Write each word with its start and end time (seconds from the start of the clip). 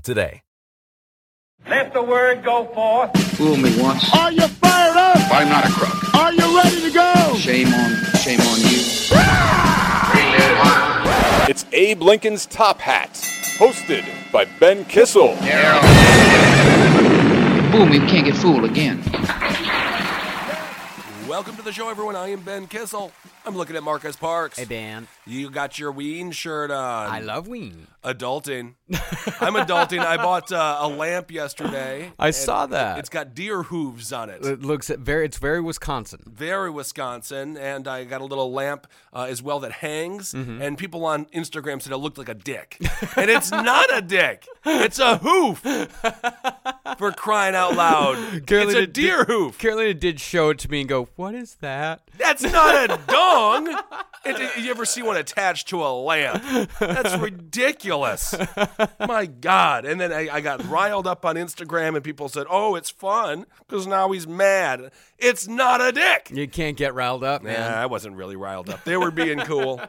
today. 0.00 0.42
Let 1.68 1.92
the 1.92 2.02
word 2.02 2.44
go 2.44 2.66
forth. 2.66 3.16
Fool 3.36 3.56
me 3.56 3.80
once. 3.80 4.04
Are 4.14 4.30
you 4.30 4.46
fired 4.46 4.96
up? 4.96 5.16
I'm 5.32 5.48
not 5.48 5.66
a 5.66 5.70
crook. 5.70 6.14
Are 6.14 6.32
you 6.32 6.56
ready 6.56 6.80
to 6.82 6.90
go? 6.92 7.34
Shame 7.36 7.68
on, 7.68 7.94
shame 8.20 8.40
on 8.40 8.60
you. 8.60 8.82
It's 11.48 11.64
Abe 11.72 12.02
Lincoln's 12.02 12.46
Top 12.46 12.78
Hat, 12.80 13.10
hosted 13.58 14.04
by 14.32 14.44
Ben 14.60 14.84
Kissel. 14.84 15.36
Fool 17.72 17.86
me, 17.86 17.98
can't 18.08 18.26
get 18.26 18.36
fooled 18.36 18.64
again. 18.64 19.02
Welcome 21.28 21.56
to 21.56 21.62
the 21.62 21.72
show, 21.72 21.88
everyone. 21.88 22.16
I 22.16 22.28
am 22.28 22.40
Ben 22.40 22.66
Kissel. 22.66 23.12
I'm 23.46 23.56
looking 23.56 23.76
at 23.76 23.84
Marcus 23.84 24.16
Parks. 24.16 24.58
Hey, 24.58 24.64
Ben. 24.64 25.06
You 25.24 25.50
got 25.50 25.78
your 25.78 25.92
Ween 25.92 26.32
shirt 26.32 26.72
on. 26.72 27.08
I 27.08 27.20
love 27.20 27.46
Ween. 27.46 27.86
adulting. 28.02 28.74
I'm 29.40 29.54
adulting. 29.54 30.00
I 30.00 30.16
bought 30.16 30.50
uh, 30.50 30.78
a 30.80 30.88
lamp 30.88 31.30
yesterday. 31.30 32.10
I 32.18 32.32
saw 32.32 32.66
that. 32.66 32.98
It's 32.98 33.08
got 33.08 33.36
deer 33.36 33.62
hooves 33.62 34.12
on 34.12 34.30
it. 34.30 34.44
It 34.44 34.62
looks 34.62 34.88
very. 34.88 35.26
It's 35.26 35.38
very 35.38 35.60
Wisconsin. 35.60 36.22
Very 36.26 36.70
Wisconsin, 36.70 37.56
and 37.56 37.86
I 37.86 38.02
got 38.02 38.20
a 38.20 38.24
little 38.24 38.52
lamp 38.52 38.88
uh, 39.12 39.26
as 39.28 39.44
well 39.44 39.60
that 39.60 39.72
hangs. 39.72 40.32
Mm-hmm. 40.32 40.60
And 40.60 40.76
people 40.76 41.04
on 41.04 41.26
Instagram 41.26 41.80
said 41.80 41.92
it 41.92 41.98
looked 41.98 42.18
like 42.18 42.28
a 42.28 42.34
dick, 42.34 42.78
and 43.16 43.30
it's 43.30 43.52
not 43.52 43.96
a 43.96 44.02
dick. 44.02 44.44
It's 44.64 44.98
a 44.98 45.18
hoof. 45.18 45.60
For 46.98 47.12
crying 47.12 47.54
out 47.54 47.74
loud, 47.76 48.16
it's 48.48 48.74
a 48.74 48.86
deer 48.86 49.18
did, 49.18 49.26
hoof. 49.26 49.58
Carolina 49.58 49.92
did 49.92 50.18
show 50.18 50.50
it 50.50 50.58
to 50.60 50.70
me 50.70 50.80
and 50.80 50.88
go, 50.88 51.08
"What 51.16 51.34
is 51.34 51.56
that?" 51.56 52.00
That's 52.16 52.42
not 52.42 52.90
a 52.90 52.98
dong. 53.36 53.82
It, 54.24 54.64
you 54.64 54.70
ever 54.70 54.84
see 54.84 55.02
one 55.02 55.16
attached 55.16 55.68
to 55.68 55.84
a 55.84 55.92
lamp? 55.92 56.42
That's 56.80 57.16
ridiculous. 57.16 58.34
My 58.98 59.26
God. 59.26 59.84
And 59.84 60.00
then 60.00 60.12
I, 60.12 60.28
I 60.30 60.40
got 60.40 60.64
riled 60.68 61.06
up 61.06 61.24
on 61.24 61.36
Instagram, 61.36 61.94
and 61.94 62.02
people 62.02 62.28
said, 62.28 62.46
oh, 62.50 62.74
it's 62.74 62.90
fun 62.90 63.46
because 63.66 63.86
now 63.86 64.10
he's 64.10 64.26
mad. 64.26 64.90
It's 65.18 65.46
not 65.46 65.80
a 65.80 65.92
dick. 65.92 66.30
You 66.32 66.48
can't 66.48 66.76
get 66.76 66.94
riled 66.94 67.24
up, 67.24 67.42
man. 67.42 67.52
Yeah, 67.52 67.80
I 67.80 67.86
wasn't 67.86 68.16
really 68.16 68.36
riled 68.36 68.68
up. 68.68 68.84
They 68.84 68.96
were 68.96 69.10
being 69.10 69.38
cool, 69.40 69.80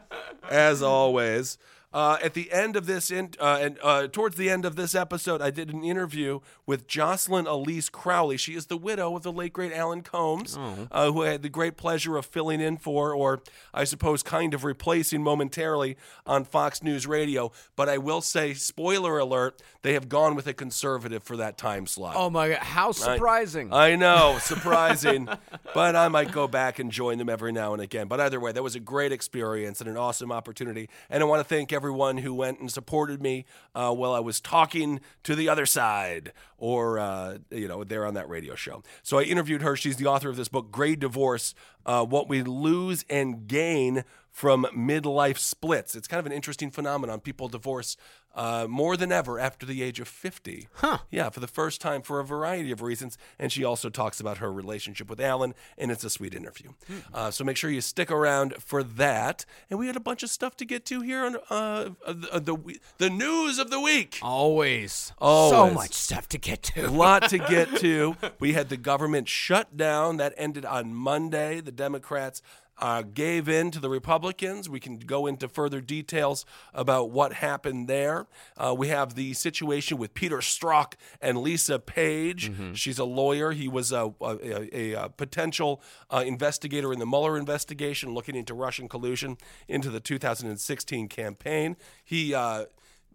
as 0.50 0.82
always. 0.84 1.58
Uh, 1.98 2.20
at 2.22 2.36
the 2.36 2.52
end 2.52 2.76
of 2.76 2.86
this, 2.86 3.10
in, 3.10 3.32
uh, 3.40 3.58
and 3.60 3.80
uh, 3.82 4.06
towards 4.08 4.36
the 4.36 4.52
end 4.52 4.66
of 4.66 4.76
this 4.76 4.94
episode, 4.94 5.42
I 5.42 5.50
did 5.50 5.74
an 5.74 5.84
interview 5.84 6.42
with 6.68 6.86
Jocelyn 6.86 7.48
Elise 7.48 7.90
Crowley. 7.90 8.38
She 8.38 8.54
is 8.54 8.68
the 8.68 8.78
widow 8.78 9.16
of 9.16 9.24
the 9.24 9.32
late 9.32 9.52
great 9.52 9.74
Alan 9.74 10.04
Colmes, 10.04 10.56
uh, 10.92 11.12
who 11.12 11.24
I 11.24 11.30
had 11.30 11.42
the 11.42 11.50
great 11.50 11.76
pleasure 11.76 12.16
of 12.16 12.28
filling 12.28 12.62
in 12.62 12.78
for, 12.78 13.16
or 13.16 13.42
I 13.74 13.84
suppose, 13.84 14.22
kind 14.22 14.54
of 14.54 14.64
replacing 14.64 15.24
momentarily 15.24 15.98
on 16.28 16.44
Fox 16.44 16.84
News 16.84 17.08
Radio. 17.08 17.52
But 17.76 17.90
I 17.90 17.98
will 17.98 18.22
say, 18.22 18.54
spoiler 18.54 19.18
alert, 19.18 19.60
they 19.82 19.94
have 19.94 20.08
gone 20.08 20.36
with 20.36 20.46
a 20.46 20.54
conservative 20.54 21.24
for 21.24 21.36
that 21.38 21.58
time 21.58 21.88
slot. 21.88 22.14
Oh 22.16 22.30
my 22.30 22.50
god, 22.50 22.60
how 22.60 22.92
surprising! 22.92 23.74
I 23.74 23.96
know, 23.96 24.38
surprising. 24.42 25.28
but 25.74 25.96
I 25.96 26.10
might 26.10 26.32
go 26.32 26.48
back 26.48 26.78
and 26.78 26.92
join 26.92 27.18
them 27.18 27.28
every 27.30 27.54
now 27.54 27.74
and 27.74 27.82
again. 27.82 28.08
But 28.08 28.20
either 28.20 28.40
way, 28.40 28.52
that 28.52 28.62
was 28.62 28.76
a 28.76 28.80
great 28.80 29.12
experience 29.12 29.82
and 29.82 29.90
an 29.90 29.98
awesome 29.98 30.32
opportunity. 30.32 30.90
And 31.10 31.24
I 31.24 31.26
want 31.26 31.40
to 31.40 31.44
thank 31.44 31.74
everyone 31.74 31.87
who 32.18 32.34
went 32.34 32.60
and 32.60 32.72
supported 32.72 33.22
me 33.22 33.46
uh, 33.76 33.94
while 33.94 34.14
I 34.14 34.20
was 34.20 34.40
talking 34.40 35.00
to 35.24 35.36
the 35.36 35.50
other 35.50 35.66
side 35.66 36.32
or, 36.58 37.00
uh, 37.00 37.38
you 37.52 37.68
know, 37.68 37.84
there 37.84 38.06
on 38.06 38.14
that 38.16 38.30
radio 38.30 38.56
show. 38.56 38.84
So 39.04 39.20
I 39.20 39.24
interviewed 39.24 39.62
her. 39.62 39.76
She's 39.76 39.98
the 39.98 40.08
author 40.08 40.30
of 40.30 40.36
this 40.36 40.48
book, 40.48 40.72
Gray 40.72 40.96
Divorce 40.96 41.54
uh, 41.86 42.06
What 42.06 42.28
We 42.28 42.44
Lose 42.44 43.06
and 43.10 43.48
Gain 43.48 44.04
from 44.38 44.68
Midlife 44.72 45.40
Splits. 45.40 45.96
It's 45.96 46.08
kind 46.08 46.20
of 46.20 46.28
an 46.28 46.32
interesting 46.32 46.70
phenomenon. 46.70 47.22
People 47.22 47.48
divorce 47.48 47.98
uh, 48.36 48.68
more 48.70 48.96
than 48.96 49.12
ever 49.12 49.40
after 49.40 49.66
the 49.66 49.82
age 49.82 50.00
of 50.00 50.08
50. 50.08 50.68
Huh. 50.74 51.00
Yeah, 51.10 51.32
for 51.32 51.40
the 51.40 51.48
first 51.48 51.82
time 51.82 52.04
for 52.04 52.20
a 52.20 52.24
variety 52.24 52.72
of 52.72 52.84
reasons. 52.84 53.18
And 53.40 53.52
she 53.52 53.64
also 53.64 53.90
talks 53.90 54.20
about 54.20 54.38
her 54.38 54.54
relationship 54.54 55.10
with 55.10 55.20
Alan, 55.20 55.56
and 55.76 55.90
it's 55.90 56.04
a 56.04 56.10
sweet 56.12 56.36
interview. 56.36 56.74
Uh, 57.12 57.32
so 57.32 57.44
make 57.44 57.58
sure 57.58 57.72
you 57.72 57.82
stick 57.82 58.12
around 58.12 58.54
for 58.62 58.84
that. 58.84 59.44
And 59.72 59.80
we 59.80 59.88
had 59.88 59.96
a 59.96 60.00
bunch 60.00 60.22
of 60.22 60.30
stuff 60.30 60.56
to 60.58 60.66
get 60.66 60.86
to 60.86 61.02
here 61.02 61.26
on 61.26 61.38
uh, 61.50 61.90
uh, 62.06 62.14
the, 62.14 62.40
the, 62.40 62.80
the 63.00 63.10
news 63.10 63.58
of 63.58 63.72
the 63.72 63.80
week. 63.82 64.20
Always, 64.22 65.14
Always. 65.18 65.52
so 65.52 65.74
much 65.74 65.94
stuff 65.94 66.30
to 66.30 66.38
get 66.38 66.62
to. 66.62 66.86
A 66.86 66.92
lot 66.92 67.28
to 67.30 67.40
get 67.40 67.76
to. 67.78 68.16
We 68.40 68.54
had 68.54 68.70
the 68.70 68.78
government 68.78 69.28
shut 69.28 69.78
down. 69.78 70.18
that 70.18 70.34
ended 70.38 70.64
on 70.64 70.94
Monday. 70.94 71.60
The 71.60 71.72
Democrats 71.72 72.44
uh, 72.80 73.02
gave 73.02 73.50
in 73.50 73.72
to 73.72 73.80
the 73.80 73.90
Republicans. 73.90 74.70
We 74.70 74.80
can 74.80 75.00
go 75.00 75.26
into 75.26 75.48
further 75.48 75.82
details 75.82 76.46
about 76.74 77.10
what 77.12 77.34
happened 77.34 77.88
there. 77.88 78.28
Uh, 78.56 78.76
we 78.78 78.88
have 78.90 79.16
the 79.16 79.34
situation 79.34 79.98
with 79.98 80.14
Peter 80.14 80.38
Strzok 80.38 80.94
and 81.22 81.38
Lisa 81.40 81.80
Page. 81.80 82.52
She's 82.74 83.00
a 83.00 83.06
lawyer. 83.06 83.52
He 83.52 83.68
was 83.68 83.92
a, 83.92 84.14
a, 84.22 84.68
a, 84.74 84.94
a 84.94 85.10
potential 85.10 85.82
uh, 86.10 86.24
investigator 86.26 86.94
in 86.94 87.00
the 87.00 87.06
Mueller 87.06 87.38
investigation, 87.38 88.14
looking 88.14 88.36
into 88.36 88.54
Russian 88.54 88.88
collusion 88.88 89.38
into 89.68 89.90
the 89.90 90.00
2016 90.00 91.08
campaign. 91.08 91.76
He 92.04 92.34
uh, 92.34 92.66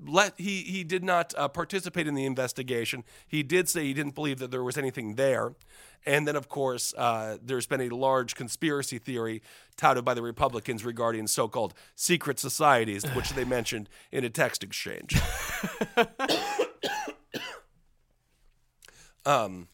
let 0.06 0.34
he 0.38 0.62
he 0.62 0.84
did 0.84 1.04
not 1.04 1.34
uh, 1.36 1.48
participate 1.48 2.06
in 2.06 2.14
the 2.14 2.24
investigation. 2.24 3.04
He 3.26 3.42
did 3.42 3.68
say 3.68 3.84
he 3.84 3.94
didn't 3.94 4.14
believe 4.14 4.38
that 4.38 4.50
there 4.50 4.62
was 4.62 4.76
anything 4.78 5.14
there. 5.16 5.54
And 6.04 6.26
then, 6.26 6.34
of 6.34 6.48
course, 6.48 6.92
uh, 6.96 7.38
there's 7.40 7.66
been 7.66 7.80
a 7.80 7.88
large 7.88 8.34
conspiracy 8.34 8.98
theory 8.98 9.40
touted 9.76 10.04
by 10.04 10.14
the 10.14 10.22
Republicans 10.22 10.84
regarding 10.84 11.28
so-called 11.28 11.74
secret 11.94 12.40
societies, 12.40 13.04
which 13.14 13.30
they 13.30 13.44
mentioned 13.58 13.88
in 14.10 14.24
a 14.24 14.30
text 14.30 14.64
exchange. 14.64 15.16
um, 19.24 19.68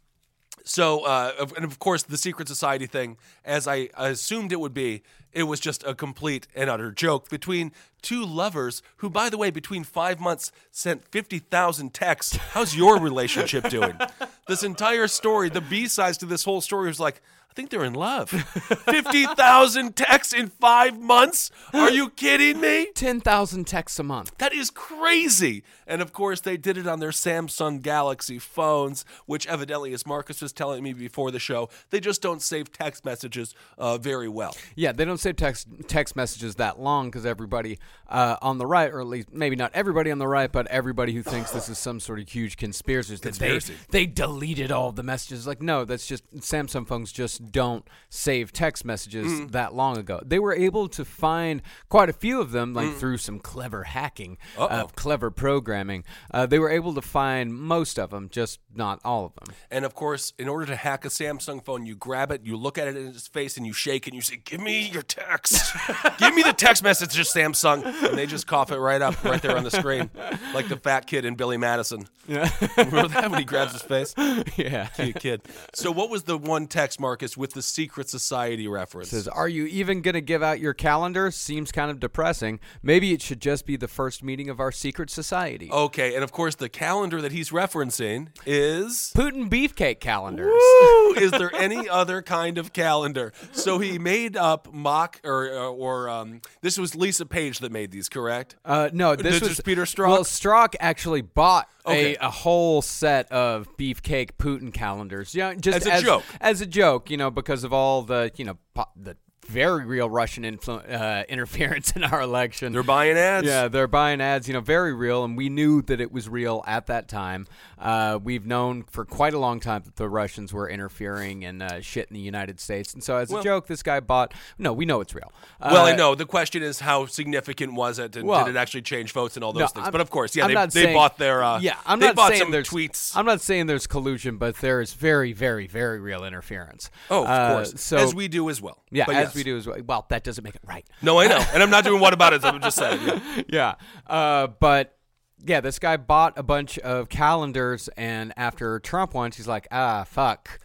so, 0.69 1.01
uh, 1.07 1.33
of- 1.39 1.53
and 1.55 1.65
of 1.65 1.79
course, 1.79 2.03
the 2.03 2.19
secret 2.19 2.47
society 2.47 2.87
thing, 2.87 3.17
as 3.43 3.67
I 3.67 3.89
assumed 3.97 4.53
it 4.53 4.61
would 4.61 4.75
be, 4.75 5.03
it 5.33 5.45
was 5.45 5.61
just 5.61 5.83
a 5.85 5.95
complete 5.95 6.47
and 6.55 6.69
utter 6.69 6.91
joke 6.93 7.31
between 7.31 7.73
two 8.03 8.25
lovers 8.25 8.83
who, 8.99 9.09
by 9.09 9.31
the 9.31 9.39
way, 9.39 9.51
between 9.51 9.83
five 9.83 10.21
months 10.21 10.53
sent 10.71 11.07
50,000 11.11 11.95
texts. 11.95 12.37
How's 12.37 12.77
your 12.77 12.99
relationship 12.99 13.69
doing? 13.71 13.99
this 14.49 14.63
entire 14.63 15.09
story, 15.09 15.49
the 15.49 15.61
B 15.63 15.87
sides 15.89 16.19
to 16.19 16.27
this 16.27 16.45
whole 16.45 16.61
story 16.61 16.89
was 16.89 17.01
like, 17.01 17.23
think 17.59 17.71
they're 17.71 17.85
in 17.85 17.95
love. 17.95 18.31
50,000 18.31 19.97
texts 19.97 20.33
in 20.33 20.49
five 20.49 20.97
months? 20.97 21.51
Are 21.75 21.91
you 21.91 22.09
kidding 22.11 22.61
me? 22.61 22.87
Ten 22.95 23.21
thousand 23.21 23.67
texts 23.67 23.99
a 23.99 24.05
month. 24.05 24.33
That 24.39 24.53
is 24.53 24.71
crazy. 24.71 25.65
And 25.85 26.01
of 26.01 26.13
course, 26.13 26.41
they 26.41 26.57
did 26.57 26.79
it 26.79 26.87
on 26.87 27.01
their 27.01 27.11
Samsung 27.11 27.83
Galaxy 27.83 28.39
phones, 28.39 29.05
which 29.27 29.47
evidently, 29.49 29.93
as 29.93 30.07
Marcus 30.07 30.41
was 30.41 30.53
telling 30.53 30.85
me 30.85 30.93
before 30.93 31.31
the 31.31 31.41
show, 31.41 31.69
they 31.91 31.99
just 31.99 32.23
don't 32.23 32.43
save 32.43 32.71
text 32.71 33.05
messages 33.05 33.55
uh, 33.79 33.99
very 33.99 34.29
well. 34.29 34.55
Yeah, 34.77 34.93
they 34.93 35.05
don't 35.05 35.19
save 35.19 35.37
text 35.37 35.67
text 35.89 36.15
messages 36.15 36.57
that 36.57 36.79
long 36.79 37.09
because 37.09 37.27
everybody 37.27 37.79
uh, 38.09 38.37
on 38.41 38.59
the 38.59 38.67
right, 38.67 38.93
or 38.93 39.01
at 39.01 39.07
least 39.09 39.33
maybe 39.33 39.57
not 39.57 39.73
everybody 39.75 40.13
on 40.13 40.19
the 40.19 40.29
right, 40.29 40.53
but 40.53 40.69
everybody 40.69 41.13
who 41.13 41.23
thinks 41.23 41.51
this 41.51 41.69
is 41.69 41.79
some 41.79 41.99
sort 41.99 42.21
of 42.21 42.29
huge 42.29 42.57
conspiracy, 42.57 43.17
that 43.17 43.23
Conspiracy. 43.23 43.75
They, 43.91 44.05
they 44.05 44.07
deleted 44.07 44.71
all 44.71 44.93
the 44.93 45.03
messages. 45.03 45.47
Like, 45.47 45.61
no, 45.61 45.85
that's 45.85 46.07
just 46.07 46.23
Samsung 46.37 46.87
phones 46.87 47.11
just 47.11 47.48
don't 47.53 47.87
save 48.11 48.53
text 48.53 48.85
messages 48.85 49.27
Mm. 49.27 49.53
that 49.53 49.75
long 49.75 49.99
ago. 49.99 50.21
They 50.25 50.39
were 50.39 50.55
able 50.55 50.89
to 50.89 51.05
find 51.05 51.63
quite 51.89 52.09
a 52.09 52.13
few 52.13 52.41
of 52.41 52.53
them, 52.53 52.73
Mm. 52.73 52.77
like 52.77 52.97
through 52.97 53.19
some 53.19 53.39
clever 53.39 53.85
hacking 53.85 54.39
of 54.57 54.95
clever 54.95 55.31
programming. 55.31 56.05
Uh, 56.33 56.47
they 56.47 56.59
were 56.59 56.71
able 56.71 56.95
to 56.95 57.03
find 57.03 57.55
most 57.55 57.99
of 57.99 58.11
them, 58.11 58.29
just 58.31 58.61
not 58.75 59.01
all 59.05 59.27
of 59.27 59.35
them. 59.35 59.55
And 59.71 59.85
of 59.85 59.95
course, 59.95 60.33
in 60.39 60.49
order 60.49 60.67
to 60.67 60.77
hack 60.77 61.05
a 61.05 61.09
Samsung 61.09 61.65
phone, 61.65 61.87
you 61.87 61.95
grab 61.97 62.31
it, 62.31 62.43
you 62.45 62.57
look 62.57 62.79
at 62.79 62.89
it 62.89 62.97
in 62.97 63.09
its 63.09 63.29
face, 63.29 63.57
and 63.57 63.67
you 63.67 63.73
shake 63.73 64.07
it, 64.07 64.11
and 64.11 64.15
you 64.17 64.23
say, 64.23 64.37
Give 64.45 64.61
me 64.61 64.89
your 64.89 65.03
text. 65.03 65.75
Give 66.19 66.35
me 66.35 66.43
the 66.43 66.53
text 66.53 66.83
messages, 66.83 67.29
Samsung. 67.29 67.85
And 68.09 68.17
they 68.19 68.27
just 68.27 68.47
cough 68.47 68.71
it 68.73 68.79
right 68.79 69.01
up, 69.03 69.23
right 69.25 69.41
there 69.43 69.57
on 69.57 69.65
the 69.65 69.71
screen, 69.71 70.11
like 70.55 70.69
the 70.69 70.77
fat 70.77 71.07
kid 71.07 71.25
in 71.25 71.35
Billy 71.35 71.57
Madison. 71.57 72.09
Yeah. 72.27 72.51
Remember 72.77 73.09
that 73.09 73.31
when 73.31 73.39
he 73.39 73.45
grabs 73.45 73.73
his 73.73 73.83
face? 73.83 74.15
yeah. 74.57 74.89
You 74.99 75.13
kid. 75.15 75.43
So, 75.75 75.91
what 75.91 76.11
was 76.11 76.25
the 76.25 76.37
one 76.37 76.67
text, 76.67 77.01
Marcus, 77.01 77.37
with 77.39 77.53
the 77.53 77.63
secret 77.63 78.11
society 78.11 78.69
reference? 78.69 79.11
Says, 79.11 79.29
are 79.29 79.49
you 79.49 79.65
even 79.67 80.03
going 80.03 80.15
to 80.15 80.21
give 80.21 80.43
out 80.43 80.61
your 80.61 80.75
calendar? 80.75 81.31
Seems 81.31 81.73
kind 81.73 81.91
of 81.91 82.01
depressing. 82.01 82.61
Maybe 82.83 83.13
it 83.13 83.23
should 83.23 83.41
just 83.41 83.65
be 83.65 83.77
the 83.77 83.89
first 83.89 84.23
meeting 84.23 84.51
of 84.51 84.61
our 84.61 84.73
secret 84.73 85.09
society. 85.11 85.71
okay, 85.73 86.15
and 86.15 86.25
of 86.25 86.33
course, 86.33 86.57
the 86.57 86.69
calendar 86.69 87.23
that 87.23 87.33
he's 87.33 87.51
referencing 87.51 88.29
is. 88.45 89.13
Putin 89.17 89.49
beefcake 89.49 90.01
calendars. 90.01 90.53
Woo! 90.53 91.15
Is 91.17 91.31
there 91.31 91.55
any 91.55 91.89
other 91.89 92.21
kind 92.23 92.59
of 92.59 92.73
calendar? 92.73 93.33
So 93.53 93.79
he 93.79 93.99
made 93.99 94.37
up 94.37 94.73
mock 94.73 95.21
or 95.25 95.49
or 95.49 96.09
um, 96.09 96.41
this 96.61 96.77
was 96.79 96.95
Lisa 96.97 97.25
Page 97.27 97.61
that 97.61 97.71
made 97.71 97.91
these, 97.93 98.09
correct? 98.09 98.57
Uh, 98.65 98.91
no, 98.93 99.15
this 99.15 99.39
This 99.39 99.41
was 99.43 99.51
is 99.53 99.61
Peter 99.61 99.85
Strzok? 99.85 100.09
Well, 100.09 100.25
Strzok 100.25 100.75
actually 100.81 101.23
bought 101.23 101.69
Okay. 101.87 102.17
a, 102.17 102.27
a 102.27 102.31
whole 102.31 102.83
set 102.83 103.31
of 103.33 103.67
beefcake 103.79 104.33
Putin 104.39 104.73
calendars. 104.75 105.35
Yeah, 105.35 105.55
just 105.55 105.87
As 105.87 106.03
a 106.03 106.05
joke. 106.05 106.25
As 106.41 106.61
a 106.61 106.67
joke, 106.67 107.09
you 107.11 107.17
know, 107.19 107.31
because 107.31 107.65
of 107.65 107.73
all 107.73 108.03
the 108.03 108.31
you 108.37 108.45
know 108.45 108.57
po- 108.75 108.93
the 108.97 109.17
very 109.49 109.85
real 109.85 110.09
Russian 110.11 110.45
influ- 110.45 110.89
uh, 110.93 111.25
interference 111.29 111.93
in 111.93 112.05
our 112.05 112.21
election. 112.21 112.73
They're 112.73 112.83
buying 112.83 113.17
ads. 113.17 113.47
Yeah, 113.47 113.69
they're 113.69 113.87
buying 113.89 114.21
ads, 114.21 114.47
you 114.47 114.55
know, 114.55 114.61
very 114.61 114.93
real, 114.95 115.25
and 115.25 115.37
we 115.37 115.49
knew 115.49 115.83
that 115.83 116.01
it 116.01 116.13
was 116.13 116.29
real 116.29 116.63
at 116.67 116.87
that 116.87 117.09
time. 117.09 117.47
Uh, 117.79 118.19
we've 118.23 118.45
known 118.47 118.83
for 118.85 119.05
quite 119.05 119.35
a 119.35 119.39
long 119.39 119.61
time 119.61 119.83
that 119.85 119.97
the 119.97 120.09
Russians 120.09 120.53
were 120.53 120.69
interfering 120.69 121.45
and 121.45 121.63
uh, 121.63 121.81
shit 121.81 122.09
in 122.09 122.15
the 122.15 122.21
United 122.21 122.61
States, 122.61 122.93
and 122.95 123.03
so 123.03 123.17
as 123.17 123.33
a 123.33 123.43
joke, 123.43 123.67
this 123.67 123.83
guy 123.83 124.01
bought. 124.01 124.35
No, 124.59 124.73
we 124.73 124.85
know 124.85 125.01
it's 125.01 125.15
real. 125.15 125.33
Well, 125.61 125.87
I 125.87 125.93
Uh, 125.93 125.97
know. 125.97 126.15
The 126.15 126.27
question 126.27 126.63
is, 126.63 126.81
how 126.81 127.07
significant 127.07 127.75
was 127.75 127.99
it, 127.99 128.17
and 128.17 128.27
Well, 128.27 128.45
did 128.45 128.55
it 128.57 128.59
actually 128.59 128.83
change 128.83 129.13
votes 129.13 129.37
and 129.37 129.45
all 129.45 129.53
those 129.53 129.61
no, 129.61 129.67
things? 129.69 129.85
I'm- 129.85 129.93
but 129.93 130.01
of 130.01 130.11
course, 130.11 130.35
yeah, 130.37 130.45
I'm 130.45 130.55
they, 130.55 130.67
they 130.67 130.71
saying- 130.87 130.95
bought 130.95 131.19
their. 131.19 131.43
Uh, 131.43 131.61
yeah, 131.61 131.77
I'm 131.87 132.01
they 132.01 132.07
not 132.07 132.17
bought 132.17 132.33
saying 132.33 132.51
there's 132.51 132.69
tweets. 132.69 133.17
I'm 133.17 133.27
not 133.27 133.41
saying 133.41 133.67
there's 133.67 133.87
collusion, 133.87 134.37
but 134.37 134.57
there 134.57 134.81
is 134.81 134.93
very, 134.93 135.33
very, 135.33 135.67
very 135.67 136.01
real 136.01 136.25
interference. 136.25 136.91
oh, 137.11 137.23
of 137.25 137.29
Uh, 137.31 137.53
course, 137.55 137.75
So 137.81 137.97
as 137.97 138.15
we 138.15 138.29
do 138.29 138.51
as 138.51 138.61
well. 138.61 138.83
yeah, 138.91 139.05
But 139.07 139.15
as 139.17 139.23
yes. 139.29 139.35
We 139.39 139.45
do 139.45 139.63
well. 139.67 139.79
Well, 139.87 140.07
that 140.11 140.25
doesn't 140.25 140.45
make 140.45 140.55
it 140.55 140.63
right. 140.67 140.87
No, 141.03 141.19
I 141.19 141.27
know, 141.27 141.43
and 141.53 141.63
I'm 141.63 141.71
not 141.71 141.85
doing 141.85 142.01
what 142.01 142.13
about 142.13 142.33
it. 142.33 142.45
I'm 142.45 142.61
just 142.61 142.77
saying. 142.77 143.01
yeah. 143.03 143.43
yeah. 143.49 143.75
Uh, 144.07 144.47
but 144.49 144.97
yeah, 145.45 145.61
this 145.61 145.79
guy 145.79 145.97
bought 145.97 146.39
a 146.39 146.43
bunch 146.43 146.79
of 146.79 147.09
calendars, 147.09 147.89
and 147.97 148.33
after 148.37 148.79
Trump 148.81 149.15
won, 149.15 149.31
he's 149.33 149.49
like, 149.49 149.69
ah, 149.71 150.05
fuck. 150.05 150.61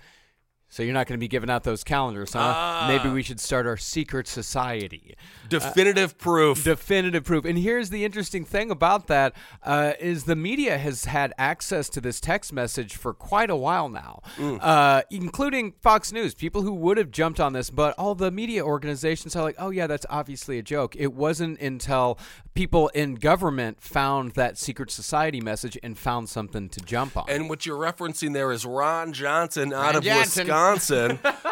So 0.74 0.82
you're 0.82 0.94
not 0.94 1.06
going 1.06 1.20
to 1.20 1.24
be 1.24 1.28
giving 1.28 1.52
out 1.52 1.64
those 1.64 1.84
calendars, 1.84 2.34
huh? 2.34 2.40
Ah. 2.42 2.86
Maybe 2.88 3.08
we 3.14 3.22
should 3.22 3.40
start 3.40 3.68
our 3.68 3.78
secret 3.78 4.28
society. 4.28 5.16
Definitive 5.48 6.18
proof. 6.18 6.64
Definitive 6.64 7.24
proof. 7.24 7.46
And 7.46 7.60
here's 7.60 7.92
the 7.92 8.04
interesting 8.04 8.44
thing 8.44 8.72
about 8.72 9.06
that 9.06 9.36
uh, 9.62 9.94
is 10.00 10.24
the 10.24 10.36
media 10.36 10.80
has 10.80 11.06
had 11.06 11.32
access 11.38 11.90
to 11.90 12.02
this 12.02 12.20
text 12.20 12.52
message 12.52 12.96
for 12.96 13.14
quite 13.14 13.52
a 13.52 13.56
while 13.56 13.88
now, 13.88 14.22
Mm. 14.38 14.58
uh, 14.64 15.04
including 15.12 15.74
Fox 15.74 16.12
News. 16.12 16.34
People 16.34 16.64
who 16.64 16.74
would 16.74 16.98
have 16.98 17.12
jumped 17.12 17.40
on 17.40 17.54
this, 17.54 17.70
but 17.70 17.94
all 18.00 18.16
the 18.16 18.32
media 18.32 18.66
organizations 18.66 19.36
are 19.36 19.44
like, 19.44 19.56
"Oh 19.60 19.70
yeah, 19.70 19.86
that's 19.86 20.08
obviously 20.10 20.58
a 20.58 20.64
joke." 20.64 20.96
It 20.96 21.14
wasn't 21.14 21.60
until 21.62 22.18
people 22.56 22.88
in 22.90 23.16
government 23.16 23.80
found 23.80 24.32
that 24.32 24.58
secret 24.58 24.90
society 24.90 25.40
message 25.42 25.78
and 25.84 25.98
found 26.00 26.30
something 26.30 26.70
to 26.70 26.80
jump 26.82 27.16
on. 27.16 27.26
And 27.28 27.48
what 27.50 27.66
you're 27.66 27.78
referencing 27.80 28.34
there 28.34 28.52
is 28.52 28.66
Ron 28.66 29.14
Johnson 29.14 29.72
out 29.72 29.96
of 29.96 30.04
Johnson. 30.04 30.48
Wisconsin, 30.48 30.48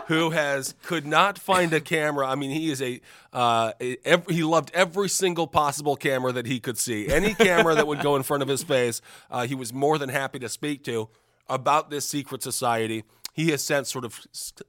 who 0.07 0.29
has 0.31 0.75
could 0.83 1.05
not 1.05 1.37
find 1.39 1.73
a 1.73 1.81
camera. 1.81 2.27
I 2.27 2.35
mean, 2.35 2.51
he 2.51 2.71
is 2.71 2.81
a, 2.81 3.01
uh, 3.33 3.73
a 3.79 3.97
ev 4.05 4.27
he 4.29 4.43
loved 4.43 4.71
every 4.73 5.09
single 5.09 5.47
possible 5.47 5.95
camera 5.95 6.31
that 6.31 6.45
he 6.45 6.59
could 6.59 6.77
see. 6.77 7.07
Any 7.07 7.33
camera 7.33 7.75
that 7.75 7.87
would 7.87 8.01
go 8.01 8.15
in 8.15 8.23
front 8.23 8.43
of 8.43 8.49
his 8.49 8.63
face, 8.63 9.01
uh, 9.29 9.45
he 9.47 9.55
was 9.55 9.73
more 9.73 9.97
than 9.97 10.09
happy 10.09 10.39
to 10.39 10.49
speak 10.49 10.83
to 10.85 11.09
about 11.47 11.89
this 11.89 12.07
secret 12.07 12.41
society. 12.43 13.03
He 13.33 13.51
has 13.51 13.63
since 13.63 13.89
sort 13.91 14.03
of 14.05 14.19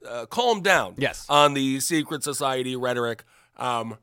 uh, 0.08 0.26
calmed 0.26 0.62
down 0.64 0.94
Yes. 0.96 1.26
on 1.28 1.54
the 1.54 1.80
secret 1.80 2.22
society 2.22 2.76
rhetoric. 2.76 3.24
Um, 3.56 3.98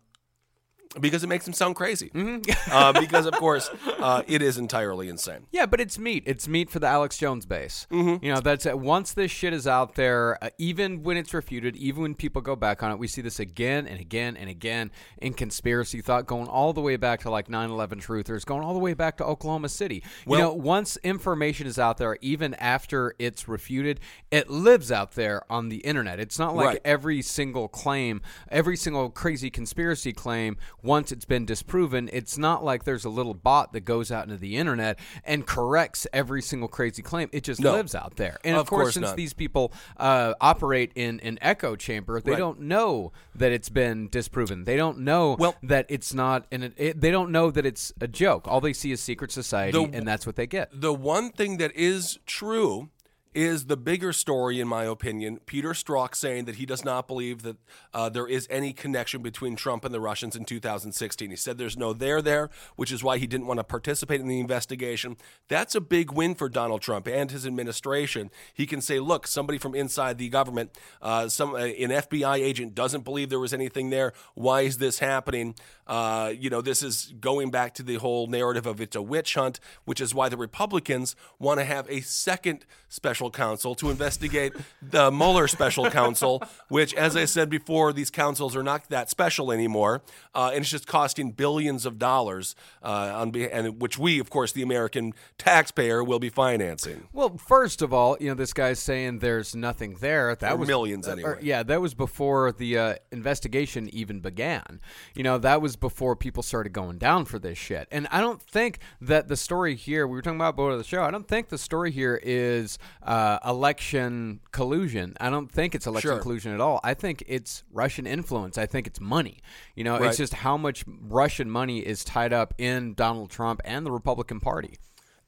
because 1.00 1.24
it 1.24 1.28
makes 1.28 1.48
him 1.48 1.54
sound 1.54 1.76
crazy. 1.76 2.10
Mm-hmm. 2.10 2.50
uh, 2.72 3.00
because, 3.00 3.26
of 3.28 3.34
course, 3.36 3.70
uh, 4.00 4.24
it 4.28 4.42
is 4.42 4.58
entirely 4.58 5.08
insane. 5.08 5.46
Yeah, 5.52 5.66
but 5.68 5.80
it's 5.80 6.00
meat. 6.00 6.24
It's 6.26 6.48
meat 6.48 6.70
for 6.70 6.80
the 6.80 6.88
Alex 6.88 7.18
Jones 7.18 7.46
base. 7.46 7.86
Mm-hmm. 7.92 8.26
You 8.26 8.34
know, 8.34 8.40
that's 8.42 8.66
uh, 8.66 8.76
once 8.76 9.14
this 9.14 9.30
shit 9.30 9.54
is 9.54 9.68
out 9.68 9.96
there, 9.96 10.44
uh, 10.44 10.50
even 10.58 11.04
when 11.04 11.16
it's 11.18 11.34
refuted, 11.34 11.76
even 11.76 12.02
when 12.02 12.16
people 12.16 12.42
go 12.42 12.56
back 12.56 12.82
on 12.82 12.92
it, 12.92 12.98
we 12.98 13.08
see 13.08 13.22
this 13.22 13.40
again 13.40 13.86
and 13.88 14.00
again 14.00 14.36
and 14.36 14.50
again 14.50 14.90
in 15.20 15.34
conspiracy 15.34 16.02
thought, 16.02 16.26
going 16.26 16.48
all 16.48 16.74
the 16.74 16.82
way 16.82 16.96
back 16.96 17.20
to 17.22 17.30
like 17.30 17.48
9/11 17.50 18.02
truthers, 18.02 18.44
going 18.44 18.64
all 18.64 18.74
the 18.74 18.80
way 18.80 18.96
back 18.96 19.18
to 19.18 19.26
Oklahoma 19.26 19.70
City. 19.70 20.04
Well- 20.26 20.40
you 20.40 20.46
know, 20.46 20.54
once 20.54 20.98
information 21.04 21.68
is 21.68 21.78
out 21.78 21.98
there, 21.98 22.18
even 22.22 22.56
after 22.56 23.14
it's 23.20 23.48
refuted, 23.48 24.00
it 24.32 24.50
lives 24.50 24.92
out 24.92 25.12
there 25.14 25.44
on 25.52 25.70
the 25.70 25.78
internet. 25.78 26.20
It's 26.20 26.40
not 26.40 26.56
like 26.56 26.66
Right. 26.66 26.82
every 26.86 27.22
single 27.22 27.68
claim, 27.68 28.22
every 28.50 28.76
single 28.78 29.10
crazy 29.10 29.50
conspiracy 29.50 30.14
claim, 30.14 30.58
once 30.82 31.12
it's 31.12 31.26
been 31.26 31.46
disproven, 31.46 32.10
it's 32.14 32.38
not 32.38 32.64
like 32.64 32.84
there's 32.84 33.06
a 33.06 33.10
little 33.10 33.34
bot 33.34 33.74
that 33.74 33.82
goes 33.82 34.12
out 34.12 34.24
into 34.26 34.38
the 34.38 34.56
internet 34.58 34.98
and 35.24 35.46
corrects 35.46 36.06
every 36.14 36.42
single 36.42 36.68
crazy 36.68 37.02
claim. 37.02 37.30
It 37.32 37.44
just 37.44 37.62
No. 37.62 37.74
lives 37.74 37.96
out 37.96 38.16
there. 38.16 38.38
And 38.44 38.56
of, 38.56 38.62
Of 38.62 38.70
course, 38.70 38.84
course 38.86 38.94
since 38.96 39.06
not. 39.08 39.16
these 39.18 39.34
people 39.34 39.72
uh, 39.98 40.34
operate 40.42 40.92
in 40.96 41.20
an 41.22 41.38
echo 41.42 41.76
chamber, 41.76 42.22
they 42.22 42.32
Right. 42.32 42.38
don't 42.38 42.62
know 42.62 43.12
that 43.36 43.52
it's 43.52 43.70
been 43.70 44.08
disproven. 44.10 44.64
They 44.64 44.78
don't 44.78 45.00
know 45.00 45.36
Well- 45.40 45.56
that 45.64 45.86
it's 45.90 46.14
not, 46.14 46.46
and 46.52 46.74
it, 46.78 47.00
they 47.02 47.12
don't 47.12 47.32
know 47.32 47.52
that 47.52 47.66
it's 47.66 47.94
a 48.02 48.08
joke. 48.08 48.48
All 48.48 48.62
they 48.62 48.74
see 48.74 48.92
is 48.92 49.02
secret 49.02 49.32
society, 49.32 49.72
The- 49.86 49.98
and 49.98 50.08
that's 50.08 50.26
what 50.26 50.36
they 50.36 50.48
get. 50.48 50.70
The 50.74 50.94
one 50.94 51.32
thing 51.32 51.58
that 51.58 51.76
is 51.76 52.20
true 52.26 52.90
is 53.34 53.66
the 53.66 53.78
bigger 53.78 54.12
story, 54.12 54.60
in 54.60 54.68
my 54.68 54.84
opinion. 54.84 55.40
Peter 55.46 55.70
Strzok 55.70 56.16
saying 56.16 56.46
that 56.46 56.56
he 56.56 56.66
does 56.66 56.84
not 56.84 57.08
believe 57.08 57.44
that 57.44 57.58
uh, 57.94 58.10
there 58.10 58.28
is 58.28 58.48
any 58.50 58.74
connection 58.74 59.22
between 59.22 59.56
Trump 59.56 59.86
and 59.86 59.94
the 59.94 60.00
Russians 60.00 60.36
in 60.36 60.46
2016. 60.46 61.30
He 61.30 61.36
said 61.36 61.58
there's 61.58 61.78
no 61.78 61.94
there 61.94 62.22
there, 62.22 62.50
which 62.76 62.92
is 62.92 63.04
why 63.04 63.18
he 63.18 63.28
didn't 63.28 63.48
want 63.48 63.60
to 63.60 63.64
participate 63.64 64.20
in 64.20 64.28
the 64.28 64.40
investigation. 64.40 65.16
That's 65.48 65.76
a 65.76 65.82
big 65.82 66.12
win 66.12 66.34
for 66.34 66.50
Donald 66.50 66.82
Trump 66.82 67.08
and 67.08 67.30
his 67.30 67.46
administration. 67.46 68.32
He 68.54 68.66
can 68.66 68.82
say, 68.82 69.00
look, 69.00 69.28
somebody 69.28 69.60
from 69.60 69.76
inside 69.76 70.18
the 70.18 70.30
government, 70.30 70.72
uh, 71.02 71.30
some 71.30 71.54
uh, 71.54 71.60
an 71.60 71.90
FBI 71.90 72.38
agent 72.38 72.74
doesn't 72.74 73.04
believe 73.04 73.30
there 73.30 73.40
was 73.40 73.54
anything 73.54 73.92
there. 73.92 74.14
Why 74.34 74.62
is 74.62 74.80
this 74.80 75.00
happening? 75.00 75.56
Uh, 75.86 76.34
you 76.38 76.50
know, 76.50 76.62
this 76.62 76.82
is 76.82 77.14
going 77.20 77.52
back 77.52 77.74
to 77.76 77.84
the 77.84 77.96
whole 77.96 78.28
narrative 78.28 78.66
of 78.66 78.82
it's 78.82 78.96
a 78.96 79.02
witch 79.02 79.36
hunt, 79.36 79.60
which 79.86 80.02
is 80.02 80.16
why 80.16 80.30
the 80.30 80.38
Republicans 80.38 81.16
want 81.38 81.60
to 81.60 81.66
have 81.66 81.90
a 81.90 82.02
second 82.02 82.66
special 82.88 83.19
counsel 83.30 83.74
to 83.76 83.90
investigate 83.90 84.54
the 84.82 85.12
Mueller 85.12 85.48
special 85.48 85.90
counsel, 85.90 86.44
which, 86.70 86.94
as 86.94 87.18
I 87.18 87.26
said 87.26 87.50
before, 87.50 87.92
these 87.92 88.12
counsels 88.12 88.56
are 88.56 88.64
not 88.64 88.88
that 88.90 89.10
special 89.10 89.52
anymore, 89.52 90.02
uh, 90.36 90.52
and 90.54 90.62
it's 90.62 90.70
just 90.70 90.86
costing 90.88 91.32
billions 91.32 91.86
of 91.88 91.98
dollars, 91.98 92.56
uh, 92.84 93.12
on 93.16 93.32
be- 93.32 93.50
and 93.52 93.82
which 93.82 93.98
we, 93.98 94.20
of 94.20 94.30
course, 94.30 94.52
the 94.52 94.62
American 94.62 95.14
taxpayer, 95.40 96.04
will 96.04 96.20
be 96.20 96.30
financing. 96.30 97.08
Well, 97.14 97.38
first 97.38 97.82
of 97.82 97.92
all, 97.94 98.16
you 98.20 98.28
know 98.30 98.36
this 98.36 98.54
guy's 98.54 98.80
saying 98.80 99.20
there's 99.20 99.56
nothing 99.56 99.96
there. 100.00 100.36
That 100.36 100.54
Or 100.54 100.58
was 100.58 100.68
millions, 100.68 101.08
uh, 101.08 101.12
or- 101.12 101.14
anyway. 101.14 101.38
yeah, 101.42 101.64
that 101.64 101.82
was 101.82 101.94
before 101.94 102.52
the 102.52 102.78
uh, 102.78 102.96
investigation 103.12 103.90
even 103.94 104.20
began. 104.20 104.80
You 105.16 105.24
know, 105.24 105.38
that 105.40 105.62
was 105.62 105.76
before 105.76 106.16
people 106.16 106.44
started 106.44 106.74
going 106.74 106.98
down 107.00 107.26
for 107.26 107.40
this 107.40 107.58
shit. 107.58 107.88
And 107.92 108.08
I 108.12 108.22
don't 108.22 108.42
think 108.42 108.80
that 109.02 109.28
the 109.28 109.38
story 109.38 109.76
here 109.76 110.06
we 110.06 110.16
were 110.16 110.22
talking 110.22 110.38
about 110.38 110.56
before 110.56 110.76
the 110.78 110.84
show. 110.84 111.04
I 111.04 111.10
don't 111.12 111.28
think 111.28 111.50
the 111.50 111.58
story 111.58 111.90
here 111.92 112.20
is 112.22 112.78
uh, 113.10 113.40
election 113.44 114.40
collusion. 114.52 115.16
I 115.20 115.30
don't 115.32 115.52
think 115.52 115.74
it's 115.74 115.88
election 115.88 116.12
Sure. 116.12 116.20
collusion 116.20 116.54
at 116.54 116.62
all. 116.62 116.80
I 116.84 116.94
think 116.94 117.24
it's 117.28 117.64
Russian 117.72 118.06
influence. 118.06 118.58
I 118.58 118.68
think 118.68 118.86
it's 118.86 119.02
money. 119.02 119.40
You 119.76 119.84
know, 119.84 119.98
Right. 119.98 120.10
it's 120.10 120.18
just 120.18 120.34
how 120.36 120.58
much 120.58 120.86
Russian 120.88 121.50
money 121.50 121.80
is 121.80 122.04
tied 122.04 122.34
up 122.34 122.54
in 122.60 122.94
Donald 122.94 123.32
Trump 123.32 123.62
and 123.66 123.86
the 123.86 123.92
Republican 123.92 124.40
Party. 124.40 124.78